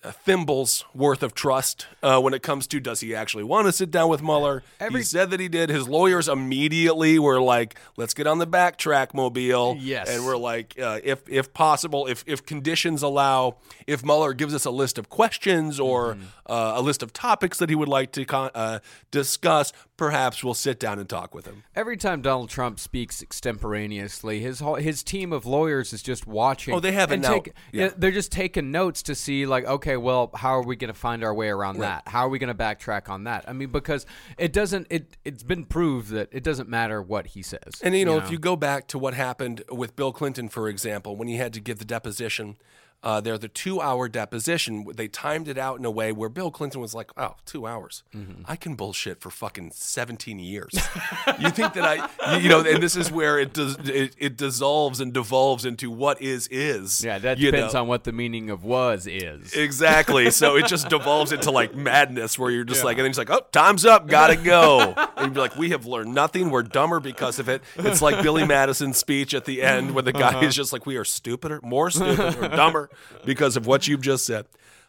A 0.02 0.14
thimble's 0.14 0.86
worth 0.96 1.24
of 1.24 1.34
trust 1.34 1.86
uh, 2.02 2.22
when 2.22 2.34
it 2.34 2.42
comes 2.42 2.68
to 2.68 2.80
does 2.80 3.02
he 3.02 3.14
actually 3.14 3.44
want 3.44 3.68
to 3.68 3.74
sit 3.74 3.92
down 3.92 4.08
with 4.10 4.22
Mueller? 4.24 4.64
Every- 4.80 5.02
he 5.02 5.04
said 5.04 5.30
that 5.32 5.42
he 5.42 5.50
did. 5.50 5.70
His 5.70 5.90
lawyers 5.90 6.30
immediately 6.30 7.20
were 7.20 7.42
like, 7.42 7.78
"Let's 7.98 8.14
get 8.14 8.26
on 8.26 8.38
the 8.38 8.48
backtrack 8.48 9.14
mobile." 9.14 9.76
Yes. 9.78 10.08
and 10.10 10.26
we're 10.26 10.38
like, 10.38 10.80
uh, 10.82 11.00
if 11.04 11.28
if 11.28 11.54
possible, 11.54 12.08
if 12.08 12.24
if 12.26 12.46
conditions 12.46 13.04
allow, 13.04 13.58
if 13.88 14.02
Mueller 14.06 14.34
gives 14.34 14.54
us 14.56 14.64
a 14.64 14.72
list 14.72 14.98
of 14.98 15.10
questions 15.10 15.82
or 15.82 16.14
Mm-hmm. 16.14 16.24
uh, 16.46 16.74
a 16.78 16.82
list 16.82 17.04
of 17.04 17.12
topics 17.12 17.58
that 17.58 17.68
he 17.70 17.76
would 17.76 17.90
like 17.90 18.14
to 18.14 18.24
con- 18.24 18.52
uh, 18.56 18.80
discuss, 19.12 19.74
perhaps 20.00 20.44
we'll 20.44 20.54
sit 20.54 20.80
down 20.80 20.98
and 20.98 21.08
talk 21.10 21.36
with 21.36 21.46
him. 21.46 21.64
Every 21.76 21.98
time 21.98 22.22
Donald 22.22 22.50
Trump 22.50 22.80
speaks 22.80 23.22
extemporaneously, 23.22 24.40
his 24.40 24.62
whole, 24.62 24.76
his 24.76 25.04
team 25.04 25.32
of 25.34 25.46
lawyers 25.46 25.92
is 25.94 26.02
just 26.02 26.26
watching. 26.26 26.74
Oh, 26.74 26.80
they 26.80 26.94
have 26.94 27.12
now. 27.22 27.34
take- 27.34 27.54
Yeah. 27.72 27.90
They're 27.96 28.10
just 28.12 28.32
taking 28.32 28.72
notes 28.72 29.04
to 29.04 29.14
see, 29.16 29.46
like, 29.46 29.66
okay, 29.66 29.98
well, 29.98 30.32
how 30.36 30.52
are 30.52 30.64
we 30.64 30.76
going 30.78 30.92
to 30.92 30.98
find 31.00 31.24
our 31.24 31.34
way 31.34 31.50
around 31.50 31.78
that? 31.80 32.08
How 32.08 32.22
are 32.22 32.30
we 32.30 32.40
going 32.40 32.56
to 32.56 32.64
backtrack 32.64 33.10
on 33.10 33.26
that? 33.26 33.44
I 33.48 33.54
mean, 33.54 33.70
because 33.72 34.06
it 34.38 34.54
doesn't. 34.54 34.88
It 34.90 35.18
it's 35.26 35.44
been 35.44 35.66
proved 35.66 36.10
that 36.12 36.30
it 36.32 36.44
doesn't 36.44 36.70
matter 36.70 37.02
what 37.02 37.28
he 37.28 37.42
says. 37.44 37.60
And 37.84 37.96
you 37.96 38.06
know, 38.06 38.18
if 38.18 38.32
you 38.32 38.40
go 38.40 38.56
back 38.56 38.88
to 38.88 38.98
what 38.98 39.14
happened 39.14 39.64
with 39.70 39.96
Bill 39.96 40.14
Clinton, 40.14 40.48
for 40.50 40.70
example, 40.70 41.16
when 41.18 41.28
he 41.28 41.36
had 41.36 41.52
to 41.54 41.60
give 41.60 41.78
the 41.78 41.86
deposition, 41.86 42.56
uh, 43.02 43.22
there 43.22 43.38
the 43.38 43.48
two-hour 43.48 44.10
deposition, 44.10 44.86
they 44.96 45.08
timed 45.08 45.48
it 45.48 45.58
out 45.58 45.80
in 45.80 45.86
a 45.86 45.92
way 45.92 46.12
where 46.12 46.28
Bill 46.30 46.52
Clinton 46.52 46.82
was 46.82 46.94
like, 46.94 47.12
"Oh, 47.16 47.36
two 47.46 47.66
hours, 47.66 48.04
Mm-hmm. 48.16 48.44
I 48.46 48.56
can 48.56 48.76
bullshit 48.76 49.22
for 49.22 49.30
fucking 49.30 49.72
seventeen 49.74 50.40
years." 50.40 50.74
you 51.40 51.50
think 51.50 51.74
that 51.74 52.10
I, 52.24 52.38
you 52.38 52.50
know, 52.50 52.60
and 52.60 52.84
this 52.84 52.96
is 52.98 53.12
where 53.12 53.40
it 53.40 53.54
does, 53.54 53.78
it, 53.88 54.16
it 54.18 54.38
dissolves 54.38 55.00
and 55.00 55.14
devolves 55.14 55.64
into 55.64 55.90
what 55.90 56.22
is 56.22 56.48
is. 56.48 57.04
yeah, 57.04 57.20
that 57.20 57.38
depends 57.40 57.74
know? 57.74 57.82
on 57.82 57.88
what 57.88 58.04
the 58.04 58.12
meaning 58.12 58.50
of 58.50 58.64
was 58.66 59.08
is. 59.08 59.54
Exactly. 59.54 60.30
So 60.32 60.58
it 60.58 60.68
just 60.68 60.90
devolves 60.90 61.32
into 61.32 61.52
like 61.52 61.74
madness 61.76 62.38
where 62.38 62.52
you're 62.52 62.66
just 62.66 62.84
like, 62.84 62.98
and 62.98 63.06
then 63.06 63.12
he's 63.12 63.18
like, 63.18 63.30
oh, 63.30 63.42
time's 63.52 63.86
up, 63.86 64.08
gotta 64.08 64.36
go. 64.44 64.94
And 65.16 65.28
you'd 65.28 65.34
be 65.34 65.40
like, 65.40 65.56
we 65.56 65.70
have 65.70 65.86
learned 65.86 66.14
nothing. 66.14 66.50
We're 66.50 66.64
dumber 66.64 67.00
because 67.00 67.40
of 67.40 67.48
it. 67.48 67.62
It's 67.78 68.02
like 68.02 68.22
Billy 68.22 68.46
Madison's 68.48 68.98
speech 68.98 69.34
at 69.34 69.46
the 69.46 69.62
end 69.62 69.92
where 69.92 70.04
the 70.04 70.12
guy 70.14 70.44
is 70.44 70.54
just 70.56 70.74
like, 70.74 70.86
we 70.86 70.98
are 70.98 71.06
stupider, 71.06 71.60
more 71.64 71.90
stupid, 71.90 72.36
or 72.44 72.48
dumber 72.50 72.88
because 73.25 73.56
of 73.58 73.65
what 73.67 73.88
you've 73.88 74.02
just 74.02 74.25
said. 74.25 74.45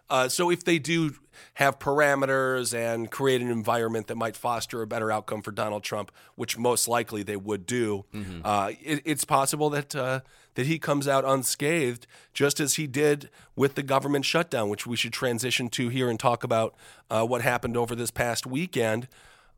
Uh, 0.09 0.29
so 0.29 0.51
if 0.51 0.65
they 0.65 0.79
do 0.79 1.15
have 1.55 1.79
parameters 1.79 2.75
and 2.77 3.11
create 3.11 3.41
an 3.41 3.49
environment 3.49 4.09
that 4.09 4.17
might 4.17 4.37
foster 4.37 4.83
a 4.83 4.87
better 4.87 5.11
outcome 5.13 5.41
for 5.41 5.53
Donald 5.53 5.85
Trump, 5.85 6.11
which 6.35 6.59
most 6.59 6.89
likely 6.89 7.23
they 7.23 7.37
would 7.37 7.65
do, 7.65 8.05
uh, 8.45 8.73
it, 8.83 9.03
it's 9.05 9.25
possible 9.25 9.71
that 9.71 9.95
uh, 9.95 10.21
that 10.57 10.67
he 10.67 10.81
comes 10.81 11.07
out 11.07 11.25
unscathed, 11.25 12.09
just 12.35 12.59
as 12.59 12.75
he 12.75 12.89
did 12.89 13.31
with 13.55 13.77
the 13.77 13.85
government 13.85 14.25
shutdown, 14.25 14.69
which 14.69 14.85
we 14.85 14.97
should 14.97 15.13
transition 15.13 15.69
to 15.69 15.89
here 15.89 16.11
and 16.11 16.19
talk 16.19 16.43
about 16.43 16.75
uh, 17.09 17.25
what 17.25 17.41
happened 17.43 17.77
over 17.77 17.95
this 17.95 18.11
past 18.11 18.47
weekend. 18.47 19.07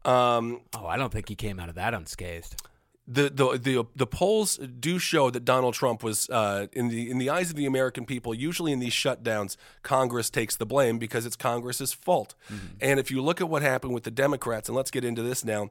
Um, 0.05 0.61
oh, 0.75 0.87
I 0.87 0.99
don't 0.99 1.13
think 1.13 1.31
he 1.31 1.35
came 1.35 1.59
out 1.59 1.71
of 1.71 1.77
that 1.77 1.95
unscathed. 1.95 2.61
The 3.07 3.31
the 3.31 3.59
the 3.59 3.85
the 3.97 4.07
polls 4.07 4.57
do 4.57 4.99
show 4.99 5.29
that 5.31 5.45
Donald 5.45 5.75
Trump 5.75 6.03
was 6.03 6.31
uh, 6.31 6.69
in 6.73 6.89
the 6.89 7.11
in 7.11 7.19
the 7.19 7.31
eyes 7.31 7.51
of 7.51 7.57
the 7.57 7.67
American 7.67 8.05
people. 8.07 8.33
Usually 8.33 8.71
in 8.73 8.79
these 8.79 8.93
shutdowns, 8.93 9.57
Congress 9.83 10.31
takes 10.31 10.55
the 10.57 10.67
blame 10.67 10.99
because 10.99 11.27
it's 11.27 11.37
Congress's 11.37 11.93
fault. 11.93 12.35
Mm-hmm. 12.49 12.67
And 12.81 13.01
if 13.01 13.11
you 13.11 13.21
look 13.21 13.41
at 13.41 13.49
what 13.49 13.63
happened 13.63 13.93
with 13.93 14.05
the 14.05 14.11
Democrats, 14.11 14.69
and 14.69 14.77
let's 14.77 14.91
get 14.91 15.05
into 15.05 15.23
this 15.23 15.45
now, 15.45 15.71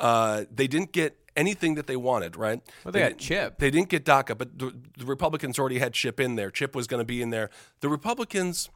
uh, 0.00 0.44
they 0.52 0.66
didn't 0.66 0.92
get 0.92 1.16
anything 1.36 1.76
that 1.76 1.86
they 1.86 1.96
wanted. 1.96 2.36
Right? 2.36 2.60
Well, 2.84 2.90
they 2.90 3.00
got 3.00 3.08
didn't- 3.10 3.20
Chip. 3.20 3.58
They 3.58 3.70
didn't 3.70 3.88
get 3.88 4.04
DACA, 4.04 4.36
but 4.36 4.58
the, 4.58 4.74
the 4.98 5.04
Republicans 5.04 5.58
already 5.60 5.78
had 5.78 5.92
Chip 5.92 6.18
in 6.18 6.34
there. 6.34 6.50
Chip 6.50 6.74
was 6.74 6.88
going 6.88 7.00
to 7.00 7.06
be 7.06 7.22
in 7.22 7.30
there. 7.30 7.50
The 7.80 7.88
Republicans. 7.88 8.68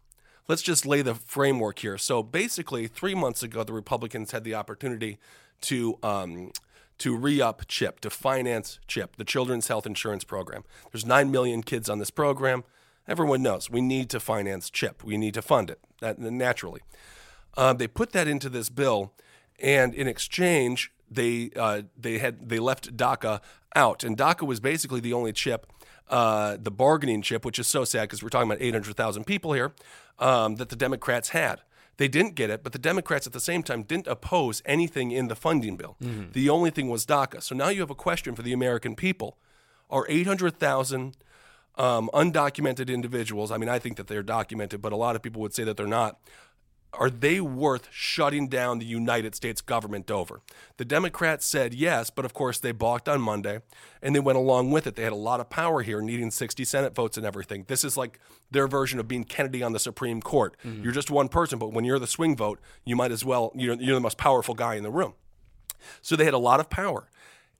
Let's 0.47 0.63
just 0.63 0.87
lay 0.87 1.03
the 1.03 1.15
framework 1.15 1.81
here. 1.81 1.99
So 1.99 2.23
basically, 2.23 2.87
three 2.87 3.15
months 3.15 3.43
ago, 3.43 3.65
the 3.65 3.75
Republicans 3.75 4.31
had 4.31 4.45
the 4.45 4.55
opportunity 4.55 5.19
to 5.61 5.99
um, 6.03 6.53
to 6.99 7.17
re-up 7.17 7.67
CHIP, 7.69 8.01
to 8.01 8.11
finance 8.11 8.79
CHIP, 8.87 9.17
the 9.17 9.25
Children's 9.25 9.69
Health 9.69 9.87
Insurance 9.87 10.25
Program. 10.25 10.65
There's 10.93 11.07
nine 11.07 11.31
million 11.31 11.63
kids 11.63 11.89
on 11.89 11.99
this 11.99 12.11
program. 12.11 12.65
Everyone 13.07 13.43
knows 13.43 13.71
we 13.71 13.81
need 13.81 14.11
to 14.11 14.21
finance 14.21 14.69
CHIP. 14.69 15.03
We 15.05 15.17
need 15.17 15.35
to 15.35 15.43
fund 15.43 15.71
it 15.71 15.81
that, 16.01 16.19
naturally. 16.19 16.83
Uh, 17.57 17.73
they 17.73 17.89
put 17.89 18.13
that 18.13 18.29
into 18.29 18.49
this 18.49 18.69
bill, 18.69 19.13
and 19.59 19.95
in 19.95 20.07
exchange, 20.07 20.93
they 21.11 21.51
uh, 21.57 21.83
they 21.97 22.19
had 22.19 22.49
they 22.49 22.59
left 22.59 22.97
DACA 22.97 23.41
out, 23.75 24.05
and 24.05 24.17
DACA 24.17 24.47
was 24.47 24.61
basically 24.61 25.01
the 25.01 25.13
only 25.13 25.33
chip, 25.33 25.67
uh, 26.09 26.57
the 26.61 26.71
bargaining 26.71 27.23
chip, 27.23 27.45
which 27.45 27.59
is 27.59 27.67
so 27.67 27.85
sad 27.85 28.03
because 28.03 28.23
we're 28.23 28.29
talking 28.29 28.51
about 28.51 28.63
800,000 28.63 29.25
people 29.25 29.53
here, 29.53 29.73
um, 30.19 30.57
that 30.57 30.69
the 30.69 30.77
Democrats 30.77 31.31
had. 31.31 31.63
They 31.99 32.09
didn't 32.09 32.35
get 32.37 32.49
it, 32.49 32.63
but 32.63 32.73
the 32.73 32.79
Democrats 32.79 33.27
at 33.27 33.33
the 33.33 33.41
same 33.41 33.63
time 33.63 33.83
didn't 33.83 34.07
oppose 34.07 34.63
anything 34.65 35.11
in 35.11 35.29
the 35.29 35.37
funding 35.37 35.77
bill. 35.77 35.97
The 36.33 36.49
only 36.49 36.71
thing 36.71 36.89
was 36.89 37.05
DACA. 37.05 37.43
So 37.43 37.55
now 37.55 37.69
you 37.69 37.81
have 37.81 37.91
a 37.91 37.95
question 38.09 38.35
for 38.35 38.43
the 38.43 38.53
American 38.53 38.95
people: 38.95 39.37
Are 39.91 40.07
800,000 40.09 41.17
um, 41.77 42.09
undocumented 42.15 42.89
individuals? 42.89 43.51
I 43.51 43.57
mean, 43.59 43.69
I 43.69 43.79
think 43.79 43.97
that 43.97 44.07
they're 44.07 44.23
documented, 44.23 44.81
but 44.81 44.93
a 44.93 44.97
lot 44.97 45.17
of 45.17 45.23
people 45.23 45.43
would 45.43 45.55
say 45.55 45.65
that 45.65 45.77
they're 45.77 45.87
not 45.87 46.19
are 46.95 47.11
they 47.11 47.41
worth 47.41 47.89
shutting 47.91 48.49
down 48.49 48.79
the 48.79 48.87
United 48.87 49.35
States 49.35 49.61
government 49.61 50.11
over? 50.11 50.41
The 50.79 50.85
Democrats 50.85 51.47
said 51.47 51.75
yes, 51.75 52.11
but 52.11 52.25
of 52.25 52.33
course 52.33 52.59
they 52.59 52.73
balked 52.73 53.09
on 53.09 53.21
Monday 53.21 53.61
and 54.03 54.15
they 54.15 54.21
went 54.21 54.39
along 54.39 54.71
with 54.71 54.87
it. 54.87 54.97
They 54.97 55.03
had 55.03 55.13
a 55.13 55.17
lot 55.17 55.41
of 55.41 55.51
power 55.51 55.83
here, 55.83 56.01
needing 56.01 56.31
60 56.31 56.65
Senate 56.65 56.95
votes 56.95 57.17
and 57.17 57.27
everything. 57.27 57.65
This 57.69 57.85
is 57.85 57.97
like 57.97 58.19
their 58.51 58.67
version 58.67 58.99
of 58.99 59.07
being 59.07 59.25
Kennedy 59.25 59.63
on 59.63 59.73
the 59.73 59.79
Supreme 59.79 60.23
Court. 60.23 60.57
Mm-hmm. 60.65 60.83
You're 60.83 60.93
just 60.93 61.11
one 61.11 61.29
person, 61.29 61.59
but 61.59 61.73
when 61.73 61.85
you're 61.85 61.99
the 61.99 62.07
swing 62.07 62.37
vote, 62.37 62.59
you 62.85 62.97
might 62.97 63.13
as 63.13 63.25
well, 63.25 63.53
you're, 63.55 63.75
you're 63.75 63.95
the 63.95 64.01
most 64.01 64.19
powerful 64.19 64.55
guy 64.55 64.75
in 64.75 64.83
the 64.83 64.91
room. 64.91 65.15
So 66.03 66.17
they 66.17 66.25
had 66.25 66.35
a 66.35 66.39
lot 66.39 66.61
of 66.61 66.71
power. 66.71 67.09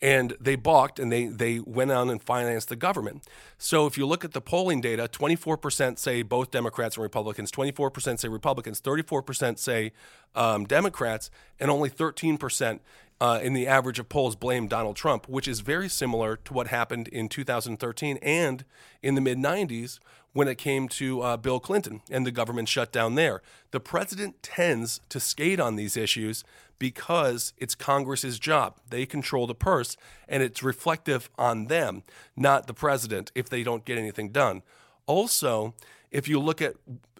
And 0.01 0.37
they 0.41 0.55
balked 0.55 1.01
and 1.01 1.11
they, 1.11 1.27
they 1.27 1.59
went 1.59 1.91
on 1.91 2.09
and 2.09 2.23
financed 2.23 2.69
the 2.69 2.77
government. 2.77 3.25
So 3.59 3.87
if 3.87 3.99
you 3.99 4.07
look 4.07 4.25
at 4.25 4.33
the 4.33 4.41
polling 4.41 4.81
data, 4.81 5.09
24% 5.11 5.99
say 5.99 6.23
both 6.23 6.53
Democrats 6.53 6.97
and 6.97 7.03
Republicans, 7.03 7.51
24% 7.51 8.21
say 8.21 8.29
Republicans, 8.29 8.81
34% 8.81 9.59
say 9.59 9.93
um, 10.37 10.67
Democrats, 10.67 11.31
and 11.59 11.69
only 11.71 11.91
13% 11.91 12.79
uh, 13.21 13.41
in 13.43 13.53
the 13.53 13.67
average 13.67 13.99
of 13.99 14.09
polls 14.09 14.37
blame 14.37 14.69
Donald 14.69 14.97
Trump, 14.97 15.29
which 15.29 15.49
is 15.49 15.61
very 15.61 15.89
similar 15.89 16.37
to 16.37 16.53
what 16.53 16.69
happened 16.69 17.09
in 17.09 17.29
2013 17.29 18.19
and 18.19 18.65
in 19.03 19.15
the 19.15 19.21
mid 19.21 19.39
90s 19.39 19.99
when 20.33 20.47
it 20.47 20.57
came 20.59 20.89
to 20.89 21.21
uh, 21.23 21.37
Bill 21.37 21.59
Clinton 21.59 22.01
and 22.11 22.25
the 22.25 22.31
government 22.31 22.69
shutdown 22.69 23.17
there. 23.17 23.43
The 23.71 23.81
president 23.81 24.43
tends 24.43 25.01
to 25.09 25.19
skate 25.19 25.59
on 25.59 25.77
these 25.77 25.97
issues 25.97 26.45
because 26.79 27.53
it's 27.57 27.75
Congress's 27.75 28.39
job. 28.39 28.77
They 28.89 29.07
control 29.07 29.47
the 29.47 29.55
purse, 29.55 29.97
and 30.29 30.43
it's 30.43 30.63
reflective 30.63 31.31
on 31.39 31.67
them, 31.67 32.03
not 32.37 32.67
the 32.67 32.75
president, 32.75 33.33
if 33.35 33.49
they 33.49 33.63
don't 33.63 33.85
get 33.85 33.99
anything 33.99 34.31
done. 34.31 34.63
Also, 35.07 35.75
if 36.11 36.29
you 36.29 36.39
look 36.39 36.63
at 36.63 36.75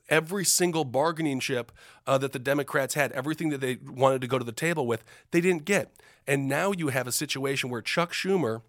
every 0.09 0.45
single 0.45 0.85
bargaining 0.85 1.41
chip 1.41 1.73
uh, 2.07 2.19
that 2.19 2.33
the 2.33 2.39
Democrats 2.39 2.95
had, 2.95 3.13
everything 3.13 3.51
that 3.51 3.61
they 3.61 3.77
wanted 3.87 4.21
to 4.21 4.27
go 4.27 4.39
to 4.39 4.45
the 4.45 4.53
table 4.53 4.87
with, 4.87 5.05
they 5.31 5.41
didn't 5.41 5.65
get. 5.65 5.93
And 6.27 6.49
now 6.49 6.73
you 6.73 6.89
have 6.89 7.07
a 7.07 7.13
situation 7.13 7.71
where 7.71 7.83
Chuck 7.83 8.13
Schumer 8.13 8.63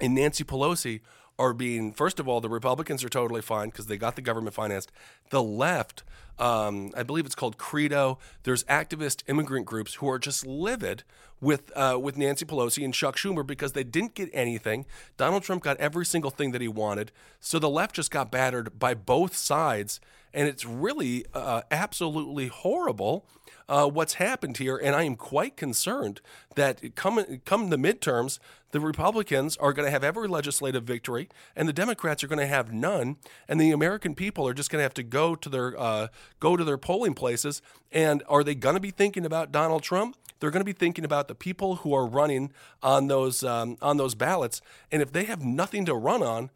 and 0.00 0.14
Nancy 0.14 0.44
Pelosi 0.44 1.00
are 1.38 1.52
being, 1.52 1.92
first 1.92 2.18
of 2.18 2.26
all, 2.26 2.40
the 2.40 2.48
Republicans 2.48 3.04
are 3.04 3.08
totally 3.08 3.42
fine 3.42 3.68
because 3.68 3.86
they 3.86 3.96
got 3.96 4.16
the 4.16 4.22
government 4.22 4.54
financed. 4.54 4.90
The 5.30 5.42
left, 5.42 6.02
um, 6.38 6.90
I 6.96 7.02
believe 7.02 7.26
it's 7.26 7.34
called 7.34 7.58
Credo, 7.58 8.18
there's 8.42 8.64
activist 8.64 9.22
immigrant 9.28 9.66
groups 9.66 9.94
who 9.94 10.08
are 10.08 10.18
just 10.18 10.46
livid 10.46 11.04
with, 11.40 11.70
uh, 11.76 11.98
with 12.00 12.16
Nancy 12.16 12.44
Pelosi 12.44 12.84
and 12.84 12.92
Chuck 12.92 13.16
Schumer 13.16 13.46
because 13.46 13.72
they 13.72 13.84
didn't 13.84 14.14
get 14.14 14.30
anything. 14.32 14.86
Donald 15.16 15.44
Trump 15.44 15.62
got 15.62 15.76
every 15.78 16.04
single 16.04 16.30
thing 16.30 16.50
that 16.50 16.60
he 16.60 16.68
wanted. 16.68 17.12
So 17.38 17.58
the 17.58 17.68
left 17.68 17.94
just 17.94 18.10
got 18.10 18.32
battered 18.32 18.78
by 18.78 18.94
both 18.94 19.36
sides. 19.36 20.00
And 20.34 20.48
it's 20.48 20.64
really 20.64 21.24
uh, 21.32 21.62
absolutely 21.70 22.48
horrible 22.48 23.26
uh, 23.68 23.86
what's 23.86 24.14
happened 24.14 24.56
here, 24.56 24.76
and 24.76 24.96
I 24.96 25.02
am 25.02 25.16
quite 25.16 25.56
concerned 25.56 26.20
that 26.54 26.94
come 26.94 27.40
come 27.44 27.68
the 27.68 27.76
midterms, 27.76 28.38
the 28.70 28.80
Republicans 28.80 29.56
are 29.58 29.72
going 29.72 29.86
to 29.86 29.90
have 29.90 30.02
every 30.02 30.26
legislative 30.26 30.84
victory, 30.84 31.28
and 31.54 31.68
the 31.68 31.72
Democrats 31.72 32.24
are 32.24 32.28
going 32.28 32.38
to 32.38 32.46
have 32.46 32.72
none, 32.72 33.16
and 33.46 33.60
the 33.60 33.70
American 33.70 34.14
people 34.14 34.48
are 34.48 34.54
just 34.54 34.70
going 34.70 34.78
to 34.78 34.84
have 34.84 34.94
to 34.94 35.02
go 35.02 35.34
to 35.34 35.48
their 35.48 35.78
uh, 35.78 36.08
go 36.40 36.56
to 36.56 36.64
their 36.64 36.78
polling 36.78 37.14
places. 37.14 37.60
And 37.92 38.22
are 38.28 38.42
they 38.42 38.54
going 38.54 38.74
to 38.74 38.80
be 38.80 38.90
thinking 38.90 39.26
about 39.26 39.52
Donald 39.52 39.82
Trump? 39.82 40.16
They're 40.40 40.50
going 40.50 40.60
to 40.60 40.64
be 40.64 40.72
thinking 40.72 41.04
about 41.04 41.28
the 41.28 41.34
people 41.34 41.76
who 41.76 41.92
are 41.92 42.06
running 42.06 42.52
on 42.82 43.08
those 43.08 43.44
um, 43.44 43.76
on 43.82 43.98
those 43.98 44.14
ballots, 44.14 44.62
and 44.90 45.02
if 45.02 45.12
they 45.12 45.24
have 45.24 45.44
nothing 45.44 45.84
to 45.86 45.94
run 45.94 46.22
on. 46.22 46.50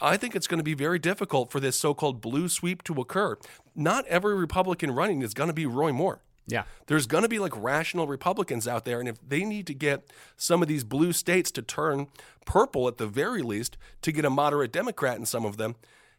I 0.00 0.16
think 0.16 0.36
it's 0.36 0.46
going 0.46 0.58
to 0.58 0.64
be 0.64 0.74
very 0.74 1.00
difficult 1.00 1.50
for 1.50 1.58
this 1.58 1.76
so 1.76 1.92
called 1.92 2.20
blue 2.20 2.48
sweep 2.48 2.84
to 2.84 2.94
occur. 3.00 3.36
Not 3.74 4.06
every 4.06 4.36
Republican 4.36 4.92
running 4.92 5.22
is 5.22 5.34
going 5.34 5.48
to 5.48 5.52
be 5.52 5.66
Roy 5.66 5.90
Moore. 5.90 6.20
Yeah. 6.48 6.64
There's 6.86 7.06
going 7.06 7.24
to 7.24 7.28
be 7.28 7.38
like 7.38 7.52
rational 7.54 8.06
Republicans 8.06 8.66
out 8.66 8.84
there. 8.86 9.00
And 9.00 9.08
if 9.08 9.16
they 9.20 9.44
need 9.44 9.66
to 9.66 9.74
get 9.74 10.10
some 10.36 10.62
of 10.62 10.68
these 10.68 10.82
blue 10.82 11.12
states 11.12 11.50
to 11.52 11.62
turn 11.62 12.06
purple 12.46 12.88
at 12.88 12.96
the 12.96 13.06
very 13.06 13.42
least 13.42 13.76
to 14.00 14.10
get 14.10 14.24
a 14.24 14.30
moderate 14.30 14.72
Democrat 14.72 15.18
in 15.18 15.26
some 15.26 15.44
of 15.44 15.58
them, 15.58 15.76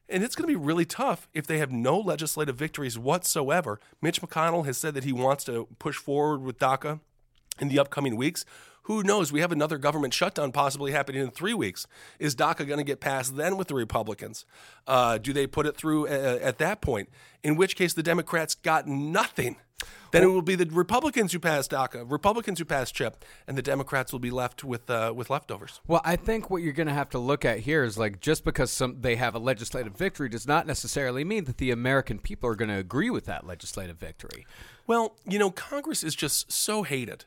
And 0.10 0.24
it's 0.24 0.36
going 0.36 0.48
to 0.48 0.60
be 0.60 0.66
really 0.66 0.86
tough 0.86 1.30
if 1.34 1.46
they 1.46 1.60
have 1.60 1.72
no 1.72 1.98
legislative 2.00 2.56
victories 2.56 2.98
whatsoever. 2.98 3.80
Mitch 4.02 4.22
McConnell 4.22 4.66
has 4.66 4.78
said 4.78 4.96
that 4.96 5.04
he 5.04 5.14
wants 5.14 5.44
to 5.46 5.68
push 5.78 5.98
forward 5.98 6.42
with 6.42 6.58
DACA 6.58 7.00
in 7.60 7.70
the 7.70 7.80
upcoming 7.80 8.16
weeks. 8.16 8.44
Who 8.84 9.04
knows? 9.04 9.32
We 9.32 9.42
have 9.42 9.52
another 9.52 9.78
government 9.78 10.16
shutdown 10.16 10.52
possibly 10.52 10.92
happening 10.92 11.22
in 11.22 11.30
three 11.30 11.54
weeks. 11.54 11.86
Is 12.18 12.36
DACA 12.36 12.68
going 12.68 12.80
to 12.80 12.84
get 12.84 13.00
passed 13.00 13.38
then 13.38 13.56
with 13.56 13.68
the 13.68 13.76
Republicans? 13.76 14.46
Uh, 14.88 15.20
do 15.20 15.32
they 15.32 15.46
put 15.46 15.68
it 15.68 15.78
through 15.78 16.08
uh, 16.08 16.40
at 16.42 16.58
that 16.58 16.82
point? 16.82 17.10
In 17.44 17.56
which 17.56 17.76
case, 17.76 17.94
the 17.94 18.02
Democrats 18.02 18.56
got 18.56 18.88
nothing. 18.88 19.58
Then 20.12 20.24
it 20.24 20.28
will 20.28 20.42
be 20.42 20.56
the 20.56 20.66
Republicans 20.66 21.34
who 21.34 21.40
pass 21.40 21.68
DACA, 21.68 22.10
Republicans 22.10 22.60
who 22.60 22.66
pass 22.66 22.92
CHIP, 22.92 23.24
and 23.48 23.58
the 23.58 23.62
Democrats 23.62 24.12
will 24.12 24.20
be 24.20 24.32
left 24.32 24.64
with 24.64 24.90
uh, 24.90 25.14
with 25.16 25.30
leftovers. 25.30 25.82
Well, 25.88 26.02
I 26.04 26.16
think 26.16 26.50
what 26.50 26.64
you're 26.64 26.74
going 26.74 26.88
to 26.88 26.94
have 26.94 27.10
to 27.12 27.20
look 27.20 27.46
at 27.46 27.60
here 27.60 27.84
is 27.84 27.98
like 27.98 28.20
just 28.20 28.44
because 28.44 28.72
some 28.72 29.02
they 29.02 29.16
have 29.18 29.36
a 29.36 29.40
legislative 29.40 29.96
victory 29.96 30.30
does 30.30 30.48
not 30.48 30.66
necessarily 30.66 31.24
mean 31.24 31.46
that 31.46 31.58
the 31.58 31.72
American 31.72 32.20
people 32.20 32.50
are 32.50 32.56
going 32.56 32.70
to 32.70 32.78
agree 32.78 33.10
with 33.10 33.26
that 33.26 33.46
legislative 33.46 33.98
victory. 33.98 34.46
Well, 34.88 35.16
you 35.28 35.38
know, 35.38 35.52
Congress 35.52 36.04
is 36.04 36.16
just 36.16 36.52
so 36.52 36.84
hated. 36.84 37.26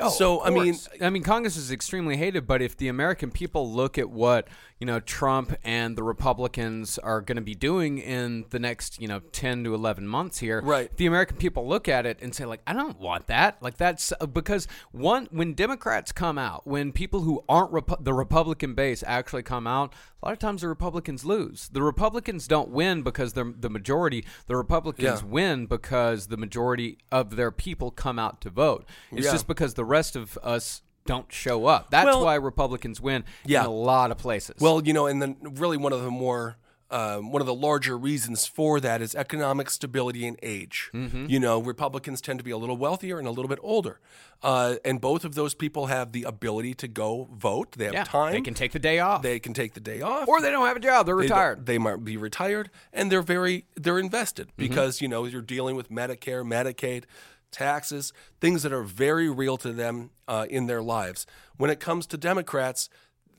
Oh, 0.00 0.08
so 0.08 0.42
I 0.42 0.50
mean. 0.50 0.76
I 1.00 1.10
mean, 1.10 1.22
Congress 1.22 1.56
is 1.56 1.70
extremely 1.70 2.16
hated. 2.16 2.46
But 2.46 2.62
if 2.62 2.76
the 2.76 2.88
American 2.88 3.30
people 3.30 3.70
look 3.70 3.98
at 3.98 4.10
what 4.10 4.48
you 4.82 4.86
know 4.86 4.98
Trump 4.98 5.54
and 5.62 5.94
the 5.96 6.02
Republicans 6.02 6.98
are 6.98 7.20
going 7.20 7.36
to 7.36 7.42
be 7.42 7.54
doing 7.54 7.98
in 7.98 8.46
the 8.50 8.58
next 8.58 9.00
you 9.00 9.06
know 9.06 9.20
ten 9.30 9.62
to 9.62 9.74
eleven 9.76 10.08
months 10.08 10.38
here, 10.40 10.60
Right. 10.60 10.90
The 10.96 11.06
American 11.06 11.36
people 11.36 11.68
look 11.68 11.86
at 11.88 12.04
it 12.04 12.18
and 12.20 12.34
say 12.34 12.46
like, 12.46 12.62
I 12.66 12.72
don't 12.72 12.98
want 12.98 13.28
that. 13.28 13.62
Like 13.62 13.76
that's 13.76 14.12
uh, 14.20 14.26
because 14.26 14.66
one 14.90 15.28
when 15.30 15.54
Democrats 15.54 16.10
come 16.10 16.36
out, 16.36 16.66
when 16.66 16.90
people 16.90 17.20
who 17.20 17.44
aren't 17.48 17.70
Repu- 17.70 18.02
the 18.02 18.12
Republican 18.12 18.74
base 18.74 19.04
actually 19.06 19.44
come 19.44 19.68
out, 19.68 19.94
a 20.20 20.26
lot 20.26 20.32
of 20.32 20.40
times 20.40 20.62
the 20.62 20.68
Republicans 20.68 21.24
lose. 21.24 21.68
The 21.72 21.82
Republicans 21.82 22.48
don't 22.48 22.70
win 22.70 23.02
because 23.02 23.34
they're 23.34 23.54
the 23.56 23.70
majority. 23.70 24.24
The 24.48 24.56
Republicans 24.56 25.22
Yeah. 25.22 25.28
win 25.28 25.66
because 25.66 26.26
the 26.26 26.36
majority 26.36 26.98
of 27.12 27.36
their 27.36 27.52
people 27.52 27.92
come 27.92 28.18
out 28.18 28.40
to 28.40 28.50
vote. 28.50 28.84
It's 29.12 29.26
Yeah. 29.26 29.32
just 29.32 29.46
because 29.46 29.74
the 29.74 29.84
rest 29.84 30.16
of 30.16 30.36
us 30.42 30.82
don't 31.06 31.30
show 31.32 31.66
up. 31.66 31.90
That's 31.90 32.06
Well- 32.06 32.24
why 32.24 32.34
Republicans 32.36 33.00
win 33.00 33.24
Yeah. 33.44 33.60
in 33.60 33.66
a 33.66 33.70
lot 33.72 34.10
of 34.10 34.18
places. 34.18 34.56
Well, 34.60 34.82
you 34.86 34.92
know, 34.92 35.06
and 35.06 35.20
then 35.20 35.36
really 35.42 35.76
one 35.76 35.92
of 35.92 36.02
the 36.02 36.10
more 36.10 36.56
um, 36.90 37.32
one 37.32 37.40
of 37.40 37.46
the 37.46 37.54
larger 37.54 37.96
reasons 37.96 38.44
for 38.44 38.78
that 38.78 39.00
is 39.00 39.14
economic 39.14 39.70
stability 39.70 40.26
and 40.26 40.38
age. 40.42 40.90
Mm-hmm. 40.92 41.24
You 41.26 41.40
know, 41.40 41.58
Republicans 41.58 42.20
tend 42.20 42.38
to 42.38 42.44
be 42.44 42.50
a 42.50 42.58
little 42.58 42.76
wealthier 42.76 43.18
and 43.18 43.26
a 43.26 43.30
little 43.30 43.48
bit 43.48 43.58
older, 43.62 43.98
uh, 44.42 44.74
and 44.84 45.00
both 45.00 45.24
of 45.24 45.34
those 45.34 45.54
people 45.54 45.86
have 45.86 46.12
the 46.12 46.24
ability 46.24 46.74
to 46.74 46.88
go 46.88 47.30
vote. 47.32 47.72
They 47.78 47.86
have 47.86 47.94
yeah, 47.94 48.04
time. 48.04 48.32
they 48.34 48.42
can 48.42 48.52
take 48.52 48.72
the 48.72 48.78
day 48.78 48.98
off, 48.98 49.22
They 49.22 49.38
can 49.38 49.54
take 49.54 49.72
the 49.72 49.80
day 49.80 50.02
off, 50.02 50.28
or 50.28 50.42
they 50.42 50.50
don't 50.50 50.66
have 50.66 50.76
a 50.76 50.80
job. 50.80 51.06
They're 51.06 51.16
They 51.16 51.22
retired. 51.22 51.64
They 51.64 51.78
might 51.78 52.04
be 52.04 52.18
retired, 52.18 52.68
and 52.92 53.10
they're 53.10 53.22
very 53.22 53.64
they're 53.74 53.98
invested 53.98 54.48
Mm-hmm. 54.48 54.62
because 54.68 55.00
you 55.00 55.08
know 55.08 55.24
you're 55.24 55.40
dealing 55.40 55.76
with 55.76 55.88
Medicare, 55.90 56.44
Medicaid, 56.46 57.04
taxes, 57.52 58.12
things 58.40 58.62
that 58.62 58.72
are 58.72 58.82
very 58.82 59.28
real 59.30 59.56
to 59.58 59.72
them 59.72 60.10
uh, 60.26 60.46
in 60.50 60.66
their 60.66 60.82
lives. 60.82 61.26
When 61.56 61.70
it 61.70 61.78
comes 61.78 62.06
to 62.08 62.16
Democrats, 62.16 62.88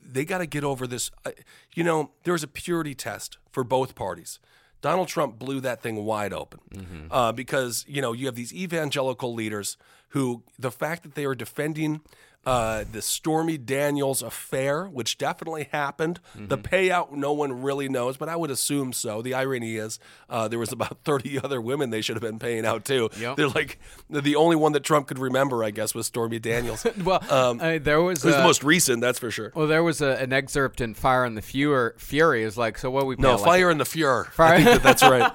they 0.02 0.24
got 0.24 0.38
to 0.38 0.46
get 0.46 0.64
over 0.64 0.86
this. 0.86 1.10
Uh, 1.24 1.32
you 1.74 1.84
know, 1.84 2.10
there's 2.24 2.42
a 2.42 2.48
purity 2.48 2.94
test 2.94 3.38
for 3.50 3.64
both 3.64 3.94
parties. 3.94 4.38
Donald 4.80 5.08
Trump 5.08 5.38
blew 5.38 5.60
that 5.60 5.80
thing 5.80 6.04
wide 6.04 6.34
open 6.34 7.08
uh, 7.10 7.32
because 7.32 7.86
you 7.88 8.02
know 8.02 8.12
you 8.12 8.26
have 8.26 8.34
these 8.34 8.52
evangelical 8.52 9.32
leaders 9.32 9.78
who 10.10 10.42
the 10.58 10.70
fact 10.70 11.02
that 11.04 11.14
they 11.14 11.24
are 11.24 11.34
defending 11.34 12.02
uh, 12.46 12.84
the 12.90 13.00
Stormy 13.02 13.58
Daniels 13.58 14.22
affair, 14.22 14.86
which 14.86 15.18
definitely 15.18 15.68
happened. 15.72 16.20
The 16.34 16.58
payout, 16.58 17.12
no 17.12 17.32
one 17.32 17.62
really 17.62 17.88
knows, 17.88 18.16
but 18.16 18.28
I 18.28 18.36
would 18.36 18.50
assume 18.50 18.92
so. 18.92 19.22
The 19.22 19.34
irony 19.34 19.76
is 19.76 19.98
uh, 20.28 20.48
there 20.48 20.58
was 20.58 20.72
about 20.72 20.98
30 21.04 21.40
other 21.40 21.60
women 21.60 21.90
they 21.90 22.00
should 22.00 22.16
have 22.16 22.22
been 22.22 22.38
paying 22.38 22.64
out 22.66 22.84
too. 22.84 23.08
Yep. 23.18 23.36
They're 23.36 23.48
like 23.48 23.78
the 24.10 24.36
only 24.36 24.56
one 24.56 24.72
that 24.72 24.84
Trump 24.84 25.06
could 25.08 25.18
remember, 25.18 25.64
I 25.64 25.70
guess, 25.70 25.94
was 25.94 26.06
Stormy 26.06 26.38
Daniels. 26.38 26.86
well, 27.04 27.22
uh, 27.28 27.78
there 27.78 28.00
was 28.02 28.24
was 28.24 28.34
uh, 28.34 28.38
the 28.38 28.44
most 28.44 28.62
recent, 28.64 29.00
that's 29.00 29.18
for 29.18 29.30
sure. 29.30 29.52
Well, 29.54 29.66
there 29.66 29.82
was 29.82 30.00
a, 30.00 30.20
an 30.20 30.32
excerpt 30.32 30.80
in 30.80 30.94
Fire 30.94 31.24
and 31.24 31.36
the 31.36 31.42
Fury. 31.42 31.92
Fury 31.98 32.42
is 32.42 32.56
like, 32.58 32.78
so 32.78 32.90
what 32.90 33.06
we 33.06 33.16
pay 33.16 33.22
No, 33.22 33.32
out, 33.32 33.40
like- 33.40 33.46
Fire 33.46 33.70
and 33.70 33.80
the 33.80 33.84
Fure. 33.84 34.24
Fire- 34.32 34.54
I 34.54 34.62
think 34.62 34.82
that 34.82 34.82
that's 34.82 35.02
right. 35.02 35.32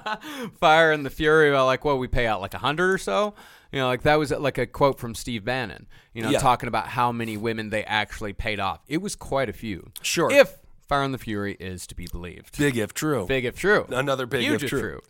Fire 0.60 0.92
and 0.92 1.04
the 1.04 1.10
Fury, 1.10 1.50
like 1.56 1.84
what 1.84 1.98
we 1.98 2.08
pay 2.08 2.26
out, 2.26 2.40
like 2.40 2.54
a 2.54 2.58
hundred 2.58 2.92
or 2.92 2.98
so. 2.98 3.34
You 3.72 3.78
know, 3.80 3.86
like 3.86 4.02
that 4.02 4.16
was 4.18 4.30
like 4.30 4.58
a 4.58 4.66
quote 4.66 4.98
from 4.98 5.14
Steve 5.14 5.44
Bannon. 5.44 5.86
You 6.12 6.22
know, 6.22 6.30
Yeah. 6.30 6.38
talking 6.40 6.66
about 6.68 6.88
how 6.88 7.12
many 7.12 7.36
women 7.36 7.70
they 7.70 7.84
actually 7.84 8.32
paid 8.32 8.58
off. 8.60 8.80
It 8.88 8.98
was 9.00 9.14
quite 9.14 9.48
a 9.48 9.52
few. 9.52 9.92
Sure. 10.02 10.30
If 10.30 10.58
Fire 10.88 11.02
and 11.04 11.14
the 11.14 11.18
Fury 11.18 11.56
is 11.60 11.86
to 11.86 11.94
be 11.94 12.08
believed. 12.10 12.58
Big 12.58 12.76
if 12.76 12.92
true. 12.92 13.26
Big 13.26 13.44
if 13.44 13.56
true. 13.56 13.86
Another 13.90 14.26
big 14.26 14.42
Huge 14.42 14.64
if 14.64 14.70
true. 14.70 15.00